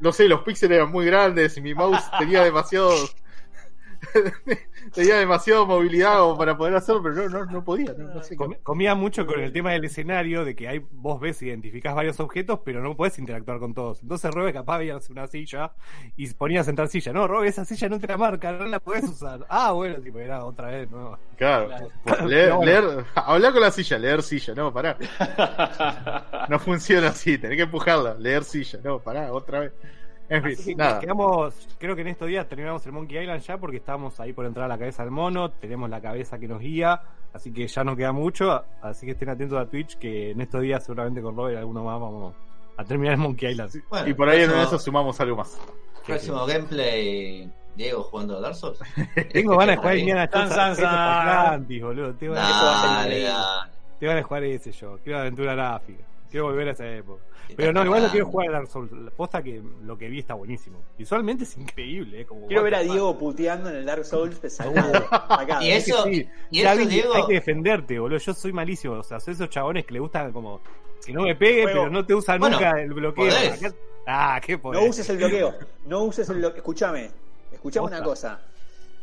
No 0.00 0.12
sé, 0.12 0.28
los 0.28 0.42
píxeles 0.42 0.76
eran 0.76 0.90
muy 0.90 1.06
grandes 1.06 1.56
y 1.56 1.60
mi 1.60 1.74
mouse 1.74 2.02
tenía 2.18 2.42
demasiado. 2.44 2.92
tenía 4.92 5.16
demasiado 5.16 5.66
movilidad 5.66 6.18
como 6.18 6.36
para 6.38 6.56
poder 6.56 6.74
hacerlo, 6.76 7.02
pero 7.02 7.14
no, 7.14 7.28
no, 7.28 7.44
no 7.46 7.64
podía. 7.64 7.92
No, 7.96 8.14
no 8.14 8.22
sé 8.22 8.36
Com- 8.36 8.48
cómo. 8.52 8.62
comía 8.62 8.94
mucho 8.94 9.26
con 9.26 9.40
el 9.40 9.52
tema 9.52 9.72
del 9.72 9.84
escenario, 9.84 10.44
de 10.44 10.54
que 10.56 10.68
hay, 10.68 10.84
vos 10.90 11.20
ves, 11.20 11.40
identificás 11.42 11.94
varios 11.94 12.18
objetos, 12.20 12.60
pero 12.64 12.80
no 12.82 12.96
podés 12.96 13.18
interactuar 13.18 13.58
con 13.58 13.74
todos. 13.74 14.02
Entonces 14.02 14.32
Robert 14.32 14.54
capaz 14.54 14.78
veías 14.78 15.08
una 15.10 15.26
silla 15.26 15.72
y 16.16 16.28
ponía 16.34 16.60
a 16.60 16.64
sentar 16.64 16.88
silla. 16.88 17.12
No, 17.12 17.26
Robert, 17.26 17.48
esa 17.50 17.64
silla 17.64 17.88
no 17.88 17.98
te 18.00 18.06
la 18.06 18.16
marca, 18.16 18.52
no 18.52 18.66
la 18.66 18.80
podés 18.80 19.04
usar. 19.04 19.46
Ah, 19.48 19.72
bueno, 19.72 19.96
tipo, 19.96 20.18
era 20.18 20.44
otra 20.44 20.68
vez, 20.68 20.90
no. 20.90 21.18
Claro. 21.36 21.68
Claro. 22.04 22.26
Leer, 22.28 22.52
bueno. 22.54 22.72
leer- 22.72 23.04
hablar 23.14 23.52
con 23.52 23.62
la 23.62 23.70
silla, 23.70 23.98
leer 23.98 24.22
silla, 24.22 24.54
no, 24.54 24.72
pará. 24.72 24.96
No 26.48 26.58
funciona 26.58 27.08
así, 27.08 27.38
tenés 27.38 27.56
que 27.56 27.62
empujarla, 27.64 28.14
leer 28.14 28.44
silla, 28.44 28.78
no, 28.84 29.00
pará, 29.00 29.32
otra 29.32 29.60
vez. 29.60 29.72
En 30.28 30.44
Así 30.44 30.56
fin, 30.56 30.64
que 30.76 30.82
nada. 30.82 31.00
quedamos, 31.00 31.68
creo 31.78 31.94
que 31.94 32.02
en 32.02 32.08
estos 32.08 32.26
días 32.28 32.48
terminamos 32.48 32.84
el 32.86 32.92
Monkey 32.92 33.18
Island 33.18 33.42
ya 33.42 33.58
porque 33.58 33.76
estamos 33.76 34.18
ahí 34.18 34.32
por 34.32 34.44
entrar 34.46 34.64
a 34.64 34.68
la 34.68 34.78
cabeza 34.78 35.02
del 35.02 35.12
mono, 35.12 35.50
tenemos 35.52 35.88
la 35.88 36.00
cabeza 36.00 36.38
que 36.38 36.48
nos 36.48 36.60
guía, 36.60 37.00
así 37.32 37.52
que 37.52 37.68
ya 37.68 37.84
no 37.84 37.94
queda 37.94 38.10
mucho, 38.12 38.64
así 38.82 39.06
que 39.06 39.12
estén 39.12 39.28
atentos 39.28 39.56
a 39.58 39.66
Twitch 39.66 39.96
que 39.98 40.32
en 40.32 40.40
estos 40.40 40.62
días 40.62 40.84
seguramente 40.84 41.22
con 41.22 41.36
Robert 41.36 41.54
y 41.54 41.58
alguno 41.58 41.84
más 41.84 42.00
vamos 42.00 42.34
a 42.76 42.84
terminar 42.84 43.14
el 43.14 43.20
Monkey 43.20 43.52
Island. 43.52 43.70
Bueno, 43.88 44.08
Y 44.08 44.14
por 44.14 44.28
ahí 44.28 44.40
en 44.42 44.50
próximo, 44.50 44.66
eso 44.66 44.78
sumamos 44.80 45.20
algo 45.20 45.36
más. 45.36 45.56
próximo 46.04 46.44
gameplay, 46.44 47.48
Diego 47.76 48.02
jugando 48.02 48.38
a 48.38 48.40
Dark 48.40 48.56
Souls. 48.56 48.80
Tengo 49.32 49.56
ganas 49.56 49.76
de 49.76 49.76
jugar. 49.76 49.96
Indiana 49.98 50.28
Jones 50.32 50.48
San, 50.48 50.74
san, 50.74 50.76
san. 50.76 51.28
Atlantis, 51.28 51.82
boludo. 51.82 52.14
Tengo 52.14 52.34
ganas, 52.34 52.50
Eso 52.50 52.64
va 52.64 54.18
a 54.18 54.22
jugar 54.22 54.44
ese 54.44 54.72
yo. 54.72 54.98
Quiero 55.04 55.20
aventura 55.20 55.54
gráfica. 55.54 56.04
Quiero 56.36 56.48
volver 56.48 56.68
a 56.68 56.72
esa 56.72 56.86
época. 56.86 57.22
Pero 57.56 57.72
no, 57.72 57.82
igual 57.84 58.02
no 58.02 58.10
quiero 58.10 58.26
jugar 58.26 58.48
a 58.48 58.52
Dark 58.52 58.68
Souls. 58.68 58.92
La 58.92 59.10
posta 59.10 59.42
que 59.42 59.62
lo 59.84 59.96
que 59.96 60.08
vi 60.10 60.18
está 60.18 60.34
buenísimo. 60.34 60.82
Visualmente 60.98 61.44
es 61.44 61.56
increíble, 61.56 62.20
eh. 62.20 62.26
Como 62.26 62.46
Quiero 62.46 62.62
ver 62.62 62.74
a. 62.74 62.80
Diego 62.82 63.16
puteando 63.18 63.70
en 63.70 63.76
el 63.76 63.86
Dark 63.86 64.04
Souls 64.04 64.38
sacado. 64.52 65.06
Y 65.62 65.70
eso, 65.70 66.04
Sí, 66.04 66.28
y 66.50 66.60
eso 66.60 66.76
vi, 66.76 66.86
Diego, 66.86 67.14
hay 67.14 67.26
que 67.26 67.32
defenderte, 67.34 67.98
boludo. 67.98 68.18
Yo 68.18 68.34
soy 68.34 68.52
malísimo. 68.52 68.94
O 68.96 69.02
sea, 69.02 69.18
soy 69.18 69.32
esos 69.32 69.48
chabones 69.48 69.86
que 69.86 69.94
le 69.94 70.00
gustan 70.00 70.30
como 70.32 70.60
que 71.06 71.12
no 71.12 71.22
me 71.22 71.34
pegue, 71.36 71.62
Juego. 71.62 71.78
pero 71.82 71.90
no 71.90 72.04
te 72.04 72.14
usan 72.14 72.38
Bueno, 72.38 72.56
nunca 72.60 72.80
el 72.80 72.92
bloqueo. 72.92 73.30
Acá- 73.32 73.74
Ah, 74.06 74.40
qué 74.44 74.52
No 74.56 74.62
poder. 74.62 74.90
uses 74.90 75.08
el 75.08 75.16
bloqueo. 75.16 75.54
No 75.86 76.02
uses 76.04 76.28
el 76.28 76.36
bloqueo. 76.36 76.58
Escúchame. 76.58 77.10
Escúchame 77.50 77.82
Posta. 77.84 77.96
una 77.96 78.04
cosa. 78.04 78.40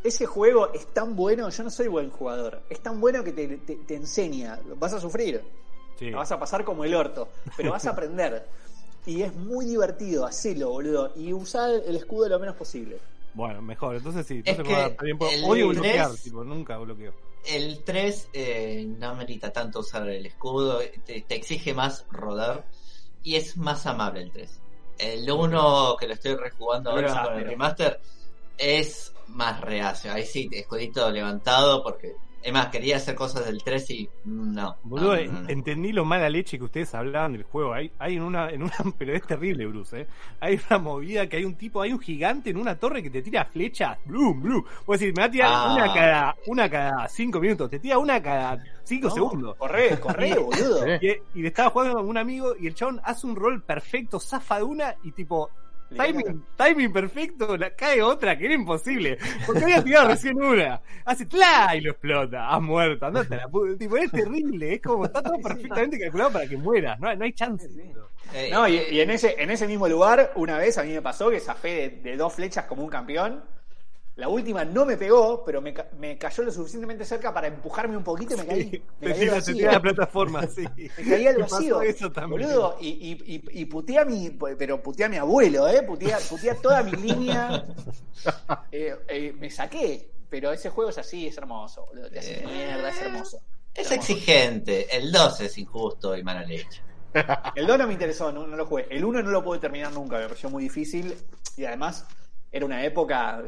Ese 0.04 0.26
juego 0.26 0.72
es 0.74 0.86
tan 0.94 1.16
bueno, 1.16 1.50
yo 1.50 1.64
no 1.64 1.70
soy 1.70 1.88
buen 1.88 2.10
jugador. 2.10 2.62
Es 2.70 2.82
tan 2.82 3.00
bueno 3.02 3.24
que 3.24 3.32
te, 3.32 3.48
te- 3.58 3.76
te 3.78 3.96
enseña. 3.96 4.60
Vas 4.78 4.94
a 4.94 5.00
sufrir. 5.00 5.42
Sí. 5.98 6.10
La 6.12 6.18
vas 6.18 6.32
a 6.32 6.40
pasar 6.40 6.64
como 6.64 6.84
el 6.84 6.94
orto. 6.96 7.30
Pero 7.58 7.72
vas 7.72 7.86
a 7.86 7.90
aprender. 7.92 8.46
Y 9.06 9.22
es 9.22 9.34
muy 9.36 9.66
divertido, 9.66 10.26
hacelo, 10.26 10.70
boludo. 10.70 11.12
Y 11.16 11.34
usar 11.34 11.70
el 11.86 11.96
escudo 11.96 12.30
lo 12.30 12.40
menos 12.40 12.56
posible. 12.56 12.98
Bueno, 13.34 13.62
mejor. 13.62 13.96
Entonces 13.96 14.26
sí. 14.26 14.42
Es 14.46 14.58
Entonces 14.58 14.74
que 14.74 14.80
a 14.80 14.90
dar 14.90 14.98
tiempo. 14.98 15.28
el 15.30 15.44
Odio 15.44 15.70
bloquear, 15.70 16.10
tres- 16.10 16.24
tipo, 16.24 16.44
nunca 16.44 16.78
bloqueo. 16.78 17.14
el 17.46 17.84
3 17.84 18.30
eh, 18.34 18.86
no 19.00 19.16
merita 19.16 19.52
tanto 19.52 19.80
usar 19.80 20.08
el 20.10 20.26
escudo, 20.26 20.80
te, 21.06 21.22
te 21.22 21.36
exige 21.36 21.74
más 21.74 22.06
rodar 22.12 22.64
y 23.24 23.36
es 23.36 23.58
más 23.58 23.86
amable 23.86 24.22
el 24.22 24.32
3. 24.32 24.60
El 25.00 25.30
1 25.30 25.96
que 26.00 26.08
lo 26.08 26.14
estoy 26.14 26.36
rejugando 26.36 26.92
ahora 26.92 27.08
es 27.08 27.14
con 27.28 27.40
el 27.40 27.46
remaster 27.48 28.00
es 28.58 29.14
más 29.30 29.60
reacio. 29.62 30.14
Ahí 30.14 30.26
sí, 30.26 30.48
escudito 30.52 31.10
levantado 31.12 31.84
porque... 31.84 32.14
Es 32.44 32.52
más, 32.52 32.68
quería 32.68 32.98
hacer 32.98 33.16
cosas 33.16 33.46
del 33.46 33.64
3 33.64 33.90
y 33.92 34.10
no. 34.26 34.76
Boludo, 34.84 35.16
no, 35.16 35.32
no, 35.32 35.42
no. 35.44 35.50
entendí 35.50 35.94
lo 35.94 36.04
mala 36.04 36.30
leche 36.30 36.58
que 36.58 36.66
ustedes 36.66 36.94
hablaban 36.94 37.32
del 37.34 37.44
juego. 37.44 37.74
Hay, 37.74 37.90
hay 38.00 38.18
en 38.18 38.22
una, 38.24 38.50
en 38.50 38.64
una, 38.64 38.74
pero 38.98 39.14
es 39.14 39.26
terrible, 39.26 39.66
Bruce, 39.66 40.02
¿eh? 40.02 40.08
Hay 40.42 40.60
una 40.70 40.78
movida 40.80 41.28
que 41.28 41.38
hay 41.38 41.46
un 41.46 41.56
tipo, 41.56 41.82
hay 41.82 41.94
un 41.94 42.00
gigante 42.00 42.50
en 42.50 42.58
una 42.58 42.76
torre 42.78 43.02
que 43.02 43.10
te 43.10 43.22
tira 43.22 43.46
flechas, 43.46 43.98
blum, 44.06 44.42
blum. 44.42 44.64
Vos 44.86 45.00
decís, 45.00 45.16
me 45.16 45.22
va 45.22 45.28
a 45.28 45.32
tirar 45.32 45.50
Ah. 45.54 45.74
una 45.74 45.94
cada, 45.94 46.36
una 46.48 46.70
cada 46.70 47.08
cinco 47.08 47.40
minutos, 47.40 47.70
te 47.70 47.80
tira 47.80 47.98
una 47.98 48.22
cada 48.22 48.62
cinco 48.84 49.08
No, 49.08 49.14
segundos. 49.14 49.56
Corre, 49.56 50.00
corre, 50.02 50.36
boludo. 50.40 50.86
Y, 51.02 51.08
y 51.36 51.42
le 51.42 51.48
estaba 51.48 51.70
jugando 51.70 51.96
con 51.96 52.10
un 52.10 52.18
amigo 52.18 52.56
y 52.60 52.68
el 52.68 52.76
chabón 52.76 53.00
hace 53.06 53.26
un 53.26 53.38
rol 53.38 53.62
perfecto, 53.64 54.20
zafa 54.20 54.58
de 54.58 54.64
una 54.64 54.96
y 55.04 55.12
tipo, 55.14 55.50
timing, 55.96 56.44
timing 56.58 56.94
perfecto, 56.94 57.58
la 57.58 57.72
cae 57.76 58.02
otra, 58.02 58.38
que 58.38 58.46
era 58.46 58.54
imposible. 58.56 59.18
Porque 59.46 59.64
había 59.64 59.84
tirado 59.84 60.08
recién 60.10 60.42
una. 60.42 60.82
Hace 61.06 61.26
¡tla! 61.26 61.76
y 61.76 61.82
lo 61.82 61.92
explota. 61.92 62.50
Has 62.50 62.62
muerto, 62.62 63.06
andate 63.06 63.36
la 63.38 63.48
puta. 63.48 63.78
Tipo, 63.78 63.98
es 63.98 64.12
terrible, 64.12 64.74
es 64.76 64.82
como 64.82 65.06
está 65.06 65.22
todo 65.24 65.38
perfectamente 65.42 66.00
calculado 66.00 66.32
para 66.32 66.48
que 66.48 66.58
mueras. 66.58 67.00
No, 67.00 67.10
hay- 67.10 67.18
no 67.18 67.26
hay 67.26 67.34
chance. 67.34 67.68
Eh, 68.34 68.50
No, 68.52 68.68
y, 68.68 68.78
eh, 68.78 68.88
y 68.92 69.00
en 69.02 69.10
ese, 69.12 69.36
en 69.38 69.50
ese 69.52 69.68
mismo 69.68 69.88
lugar, 69.88 70.32
una 70.36 70.58
vez 70.58 70.78
a 70.78 70.84
mí 70.84 70.92
me 70.94 71.02
pasó 71.02 71.30
que 71.30 71.40
zafé 71.40 71.70
de, 71.70 71.90
de 72.12 72.18
dos 72.18 72.34
flechas 72.34 72.66
como 72.66 72.84
un 72.84 72.90
campeón. 72.90 73.44
La 74.16 74.28
última 74.28 74.64
no 74.64 74.86
me 74.86 74.96
pegó, 74.96 75.44
pero 75.44 75.60
me, 75.60 75.74
ca- 75.74 75.88
me 75.98 76.18
cayó 76.20 76.44
lo 76.44 76.52
suficientemente 76.52 77.04
cerca 77.04 77.34
para 77.34 77.48
empujarme 77.48 77.98
un 77.98 78.04
poquito 78.04 78.36
y 78.36 78.38
me 78.38 78.46
caí. 78.46 78.70
Sí, 78.70 78.84
me 79.02 79.10
caí 79.10 79.20
tira, 79.22 79.42
tira 79.42 79.72
la 79.72 79.82
plataforma, 79.82 80.46
sí. 80.48 80.62
Me 80.76 80.90
caí 81.10 81.26
al 81.28 81.38
vacío. 81.38 81.82
eso 81.82 82.12
también. 82.12 82.48
Boludo, 82.48 82.78
y, 82.80 82.90
y, 82.90 83.12
y, 83.36 83.62
y 83.62 83.66
puteé 83.66 83.98
a 84.00 84.06
mi, 84.06 84.30
pero 84.58 84.84
puteé 84.84 85.06
a 85.06 85.10
mi 85.10 85.18
abuelo, 85.18 85.68
¿eh? 85.68 85.82
Puteé, 85.82 86.14
a- 86.14 86.20
puteé 86.20 86.52
a 86.52 86.56
toda 86.56 86.84
mi 86.84 86.92
línea. 86.92 87.66
Eh, 88.72 88.96
eh, 89.08 89.34
me 89.38 89.50
saqué, 89.50 90.10
pero 90.30 90.52
ese 90.54 90.70
juego 90.70 90.90
es 90.92 90.98
así, 90.98 91.28
es 91.28 91.38
hermoso, 91.38 91.86
boludo. 91.88 92.10
Te 92.10 92.20
hace 92.20 92.40
Eh. 92.40 92.46
mierda, 92.46 92.90
es 92.90 93.02
hermoso. 93.02 93.38
es 93.74 93.92
hermoso. 93.92 94.12
exigente. 94.14 94.96
El 94.96 95.12
2 95.12 95.42
es 95.42 95.58
injusto 95.58 96.16
y 96.16 96.24
mala 96.24 96.44
leche. 96.44 96.82
El 97.56 97.68
2 97.68 97.78
no 97.80 97.88
me 97.88 97.94
interesó, 97.94 98.32
no, 98.32 98.48
no 98.48 98.56
lo 98.56 98.66
jugué. 98.66 98.88
El 98.90 99.04
1 99.04 99.22
no 99.24 99.30
lo 99.32 99.44
pude 99.44 99.60
terminar 99.60 99.92
nunca, 99.92 100.18
me 100.20 100.28
pareció 100.28 100.50
muy 100.50 100.64
difícil. 100.64 101.16
Y 101.58 101.66
además, 101.66 102.06
era 102.54 102.66
una 102.66 102.86
época, 102.86 103.44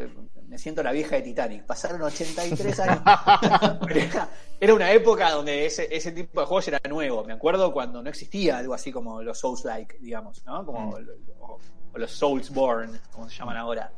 me 0.47 0.57
siento 0.57 0.81
la 0.83 0.91
vieja 0.91 1.15
de 1.17 1.21
Titanic, 1.21 1.63
pasaron 1.65 2.01
83 2.01 2.79
años. 2.81 3.01
Era, 4.59 4.73
una 4.73 4.91
época 4.91 5.29
donde 5.31 5.65
ese, 5.65 5.87
ese 5.95 6.11
tipo 6.11 6.39
de 6.39 6.47
juegos 6.47 6.67
era 6.69 6.79
nuevo. 6.89 7.23
Me 7.23 7.33
acuerdo 7.33 7.71
cuando 7.71 8.01
no 8.01 8.09
existía 8.09 8.57
algo 8.57 8.73
así 8.73 8.91
como 8.91 9.21
los 9.21 9.37
Souls-like, 9.37 9.99
digamos, 9.99 10.43
¿no? 10.45 10.65
Como 10.65 10.97
lo- 10.99 11.13
lo- 11.13 11.59
o 11.93 11.97
los 11.97 12.11
Soulsborne, 12.11 12.99
como 13.11 13.29
se 13.29 13.35
llaman 13.37 13.57
ahora. 13.57 13.91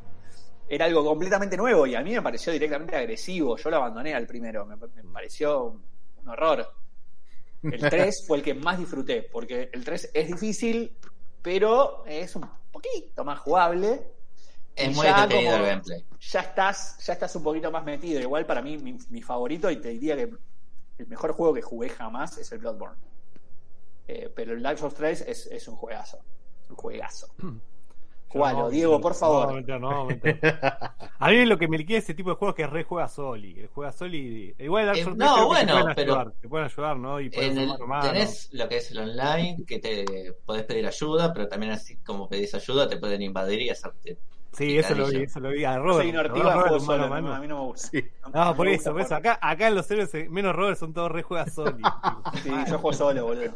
Era 0.67 0.85
algo 0.85 1.05
completamente 1.05 1.55
nuevo 1.55 1.88
y 1.88 1.95
a 1.95 2.01
mí 2.01 2.11
me 2.13 2.21
pareció 2.21 2.51
directamente 2.51 2.95
agresivo. 2.95 3.55
Yo 3.55 3.69
lo 3.69 3.77
abandoné 3.77 4.13
al 4.13 4.27
primero, 4.27 4.65
me, 4.65 4.75
me 4.75 5.03
pareció 5.13 5.79
un 6.17 6.27
horror. 6.29 6.67
El 7.63 7.79
3 7.79 8.25
fue 8.27 8.38
el 8.39 8.43
que 8.43 8.53
más 8.53 8.77
disfruté, 8.77 9.23
porque 9.31 9.69
el 9.71 9.85
3 9.85 10.11
es 10.13 10.27
difícil, 10.27 10.97
pero 11.41 12.03
es 12.05 12.35
un 12.35 12.47
poquito 12.71 13.23
más 13.23 13.39
jugable. 13.39 14.16
Es 14.77 14.95
muy 14.95 15.07
como- 15.07 15.55
el 15.55 15.65
gameplay. 15.65 16.05
Ya 16.19 16.39
estás, 16.41 16.97
ya 17.05 17.13
estás 17.13 17.35
un 17.35 17.43
poquito 17.43 17.71
más 17.71 17.83
metido. 17.83 18.19
Igual 18.21 18.45
para 18.45 18.61
mí, 18.61 18.77
mi, 18.77 18.97
mi 19.09 19.21
favorito, 19.21 19.69
y 19.71 19.77
te 19.77 19.89
diría 19.89 20.15
que 20.15 20.29
el 20.99 21.07
mejor 21.07 21.31
juego 21.33 21.53
que 21.53 21.61
jugué 21.61 21.89
jamás 21.89 22.37
es 22.37 22.51
el 22.51 22.59
Bloodborne. 22.59 22.97
Eh, 24.07 24.31
pero 24.35 24.53
el 24.53 24.61
Dark 24.63 24.77
Souls 24.77 24.93
3 24.95 25.21
es, 25.27 25.47
es 25.47 25.67
un 25.67 25.75
juegazo. 25.75 26.19
Un 26.69 26.75
juegazo. 26.75 27.27
Jugalo, 28.29 28.59
No, 28.63 28.69
Diego, 28.69 28.99
por 28.99 29.13
favor. 29.15 29.47
No, 29.47 29.53
mentira, 29.53 29.79
no, 29.79 30.05
mentira. 30.05 30.95
A 31.17 31.29
mí 31.29 31.45
lo 31.45 31.57
que 31.57 31.69
me 31.69 31.77
liquida 31.77 31.97
ese 31.99 32.13
tipo 32.13 32.29
de 32.31 32.35
juegos 32.35 32.55
es 32.59 32.65
que 32.65 32.67
re 32.67 32.83
juega 32.83 33.07
Soli. 33.07 33.57
El 33.57 33.67
juega 33.67 33.93
Soli. 33.93 34.53
Igual 34.59 34.85
Dark 34.87 34.97
Eh, 34.97 35.03
Souls 35.05 35.17
no, 35.17 35.25
3 35.25 35.33
creo 35.33 35.47
que 35.47 35.47
bueno, 35.47 35.73
te 35.73 35.79
pueden 35.81 35.95
pero- 35.95 36.13
ayudar. 36.13 36.31
Te 36.41 36.49
pueden 36.49 36.65
ayudar, 36.65 36.97
¿no? 36.97 37.21
Y 37.21 37.29
el, 37.33 37.71
hermanos. 37.71 38.05
tenés 38.11 38.49
lo 38.53 38.67
que 38.67 38.77
es 38.77 38.91
el 38.91 38.97
online, 38.99 39.63
que 39.65 39.79
te 39.79 40.33
podés 40.45 40.63
pedir 40.63 40.85
ayuda, 40.85 41.31
pero 41.33 41.47
también 41.47 41.71
así 41.71 41.95
como 41.99 42.27
pedís 42.27 42.53
ayuda, 42.53 42.89
te 42.89 42.97
pueden 42.97 43.21
invadir 43.21 43.61
y 43.61 43.69
hacerte. 43.69 44.17
Sí, 44.57 44.77
eso 44.77 44.95
lo 44.95 45.07
vi, 45.07 45.23
eso 45.23 45.39
lo 45.39 45.49
vi. 45.49 45.63
A 45.65 45.77
Robert. 45.77 45.97
soy 45.97 46.09
una 46.09 46.23
Robert, 46.23 46.35
ortiga, 46.35 46.53
Robert, 46.55 46.67
juego 46.69 46.85
solo, 46.85 47.07
mano. 47.09 47.27
no, 47.29 47.35
a 47.35 47.39
mí 47.39 47.47
no 47.47 47.55
me 47.59 47.63
gusta. 47.65 47.88
Sí. 47.89 48.09
No, 48.34 48.45
me 48.49 48.55
por 48.55 48.67
gusta 48.67 48.81
eso, 48.81 48.91
por 48.91 49.01
eso. 49.01 49.15
Acá, 49.15 49.38
acá 49.41 49.67
en 49.67 49.75
los 49.75 49.91
héroes 49.91 50.13
eh, 50.15 50.27
menos 50.29 50.55
Robert 50.55 50.77
son 50.79 50.93
todos 50.93 51.11
re 51.11 51.21
juega 51.21 51.45
Soli. 51.47 51.84
Sí, 52.43 52.49
yo 52.67 52.79
juego 52.79 52.93
solo, 52.93 53.25
boludo. 53.25 53.53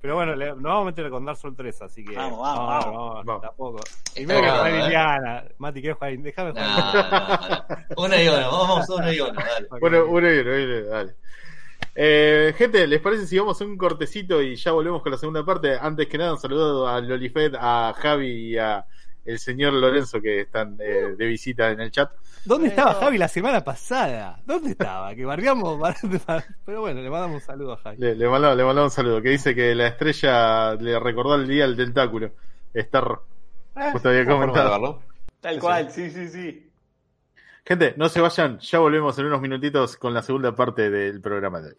Pero 0.00 0.14
bueno, 0.14 0.34
le, 0.34 0.46
nos 0.46 0.62
vamos 0.62 0.82
a 0.82 0.84
meter 0.86 1.10
con 1.10 1.24
Dark 1.26 1.36
Souls 1.38 1.56
3, 1.56 1.82
así 1.82 2.02
que. 2.04 2.16
Vamos, 2.16 2.40
vamos, 2.40 2.56
no, 2.60 2.66
vamos. 2.66 2.94
no, 2.94 3.24
Vamos. 3.24 3.42
tampoco. 3.42 3.80
Primero 4.14 4.40
que 4.40 4.48
jugar 4.50 4.70
¿eh? 4.70 4.82
Liliana. 4.82 5.44
Mati, 5.58 5.80
quiero 5.82 5.96
jugar. 5.96 6.16
Déjame 6.18 6.52
No, 6.52 6.60
jugar. 6.60 6.94
no, 7.10 7.76
no. 7.96 8.04
Uno 8.06 8.20
y 8.22 8.28
uno, 8.28 8.50
vamos 8.50 8.88
uno 8.88 9.12
y 9.12 9.20
uno, 9.20 9.32
dale. 9.34 9.68
Bueno, 9.80 10.04
uno 10.06 10.32
y 10.32 10.38
uno, 10.38 10.86
dale. 10.88 11.14
Eh, 11.94 12.54
gente, 12.56 12.86
¿les 12.86 13.00
parece 13.00 13.26
si 13.26 13.38
vamos 13.38 13.60
a 13.60 13.64
un 13.64 13.76
cortecito 13.76 14.40
y 14.40 14.56
ya 14.56 14.72
volvemos 14.72 15.02
con 15.02 15.12
la 15.12 15.18
segunda 15.18 15.44
parte? 15.44 15.76
Antes 15.80 16.06
que 16.08 16.18
nada, 16.18 16.32
un 16.32 16.38
saludo 16.38 16.86
a 16.88 17.00
Lolifed, 17.00 17.54
a 17.58 17.92
Javi 17.96 18.52
y 18.52 18.58
a 18.58 18.86
el 19.24 19.38
señor 19.38 19.74
Lorenzo 19.74 20.20
que 20.20 20.40
están 20.40 20.76
eh, 20.80 21.14
de 21.16 21.26
visita 21.26 21.70
en 21.70 21.80
el 21.80 21.90
chat. 21.90 22.10
¿Dónde 22.44 22.68
estaba 22.68 22.94
Javi 22.94 23.18
la 23.18 23.28
semana 23.28 23.62
pasada? 23.62 24.40
¿Dónde 24.46 24.70
estaba? 24.70 25.14
Que 25.14 25.24
bardeamos. 25.24 25.78
Pero 26.66 26.80
bueno, 26.80 27.00
le 27.02 27.10
mandamos 27.10 27.42
un 27.42 27.46
saludo 27.46 27.74
a 27.74 27.76
Javi. 27.76 27.98
Le, 27.98 28.14
le 28.14 28.28
mandamos, 28.28 28.56
le 28.56 28.64
mandamos 28.64 28.92
un 28.92 28.96
saludo, 28.96 29.22
que 29.22 29.30
dice 29.30 29.54
que 29.54 29.74
la 29.74 29.88
estrella 29.88 30.74
le 30.74 30.98
recordó 30.98 31.34
el 31.34 31.46
día 31.46 31.66
del 31.66 31.76
tentáculo. 31.76 32.32
Star 32.72 33.20
justo 33.92 34.08
había 34.08 34.26
comentado. 34.26 35.02
Tal 35.40 35.58
cual, 35.58 35.90
sí, 35.90 36.10
sí, 36.10 36.28
sí. 36.28 36.69
Gente, 37.64 37.94
no 37.96 38.08
se 38.08 38.20
vayan, 38.20 38.58
ya 38.58 38.78
volvemos 38.78 39.18
en 39.18 39.26
unos 39.26 39.40
minutitos 39.40 39.96
con 39.96 40.14
la 40.14 40.22
segunda 40.22 40.54
parte 40.54 40.90
del 40.90 41.20
programa 41.20 41.60
de 41.60 41.68
hoy. 41.68 41.76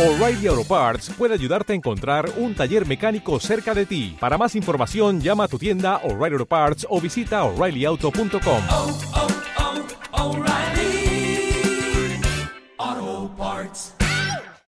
O'Reilly 0.00 0.46
Auto 0.46 0.64
Parts 0.64 1.10
puede 1.10 1.34
ayudarte 1.34 1.74
a 1.74 1.76
encontrar 1.76 2.30
un 2.38 2.54
taller 2.54 2.86
mecánico 2.86 3.38
cerca 3.38 3.74
de 3.74 3.84
ti. 3.84 4.16
Para 4.18 4.38
más 4.38 4.56
información, 4.56 5.20
llama 5.20 5.44
a 5.44 5.48
tu 5.48 5.58
tienda 5.58 5.98
O'Reilly 5.98 6.36
Auto 6.36 6.46
Parts 6.46 6.86
o 6.88 6.98
visita 7.02 7.44
oreillyauto.com. 7.44 9.39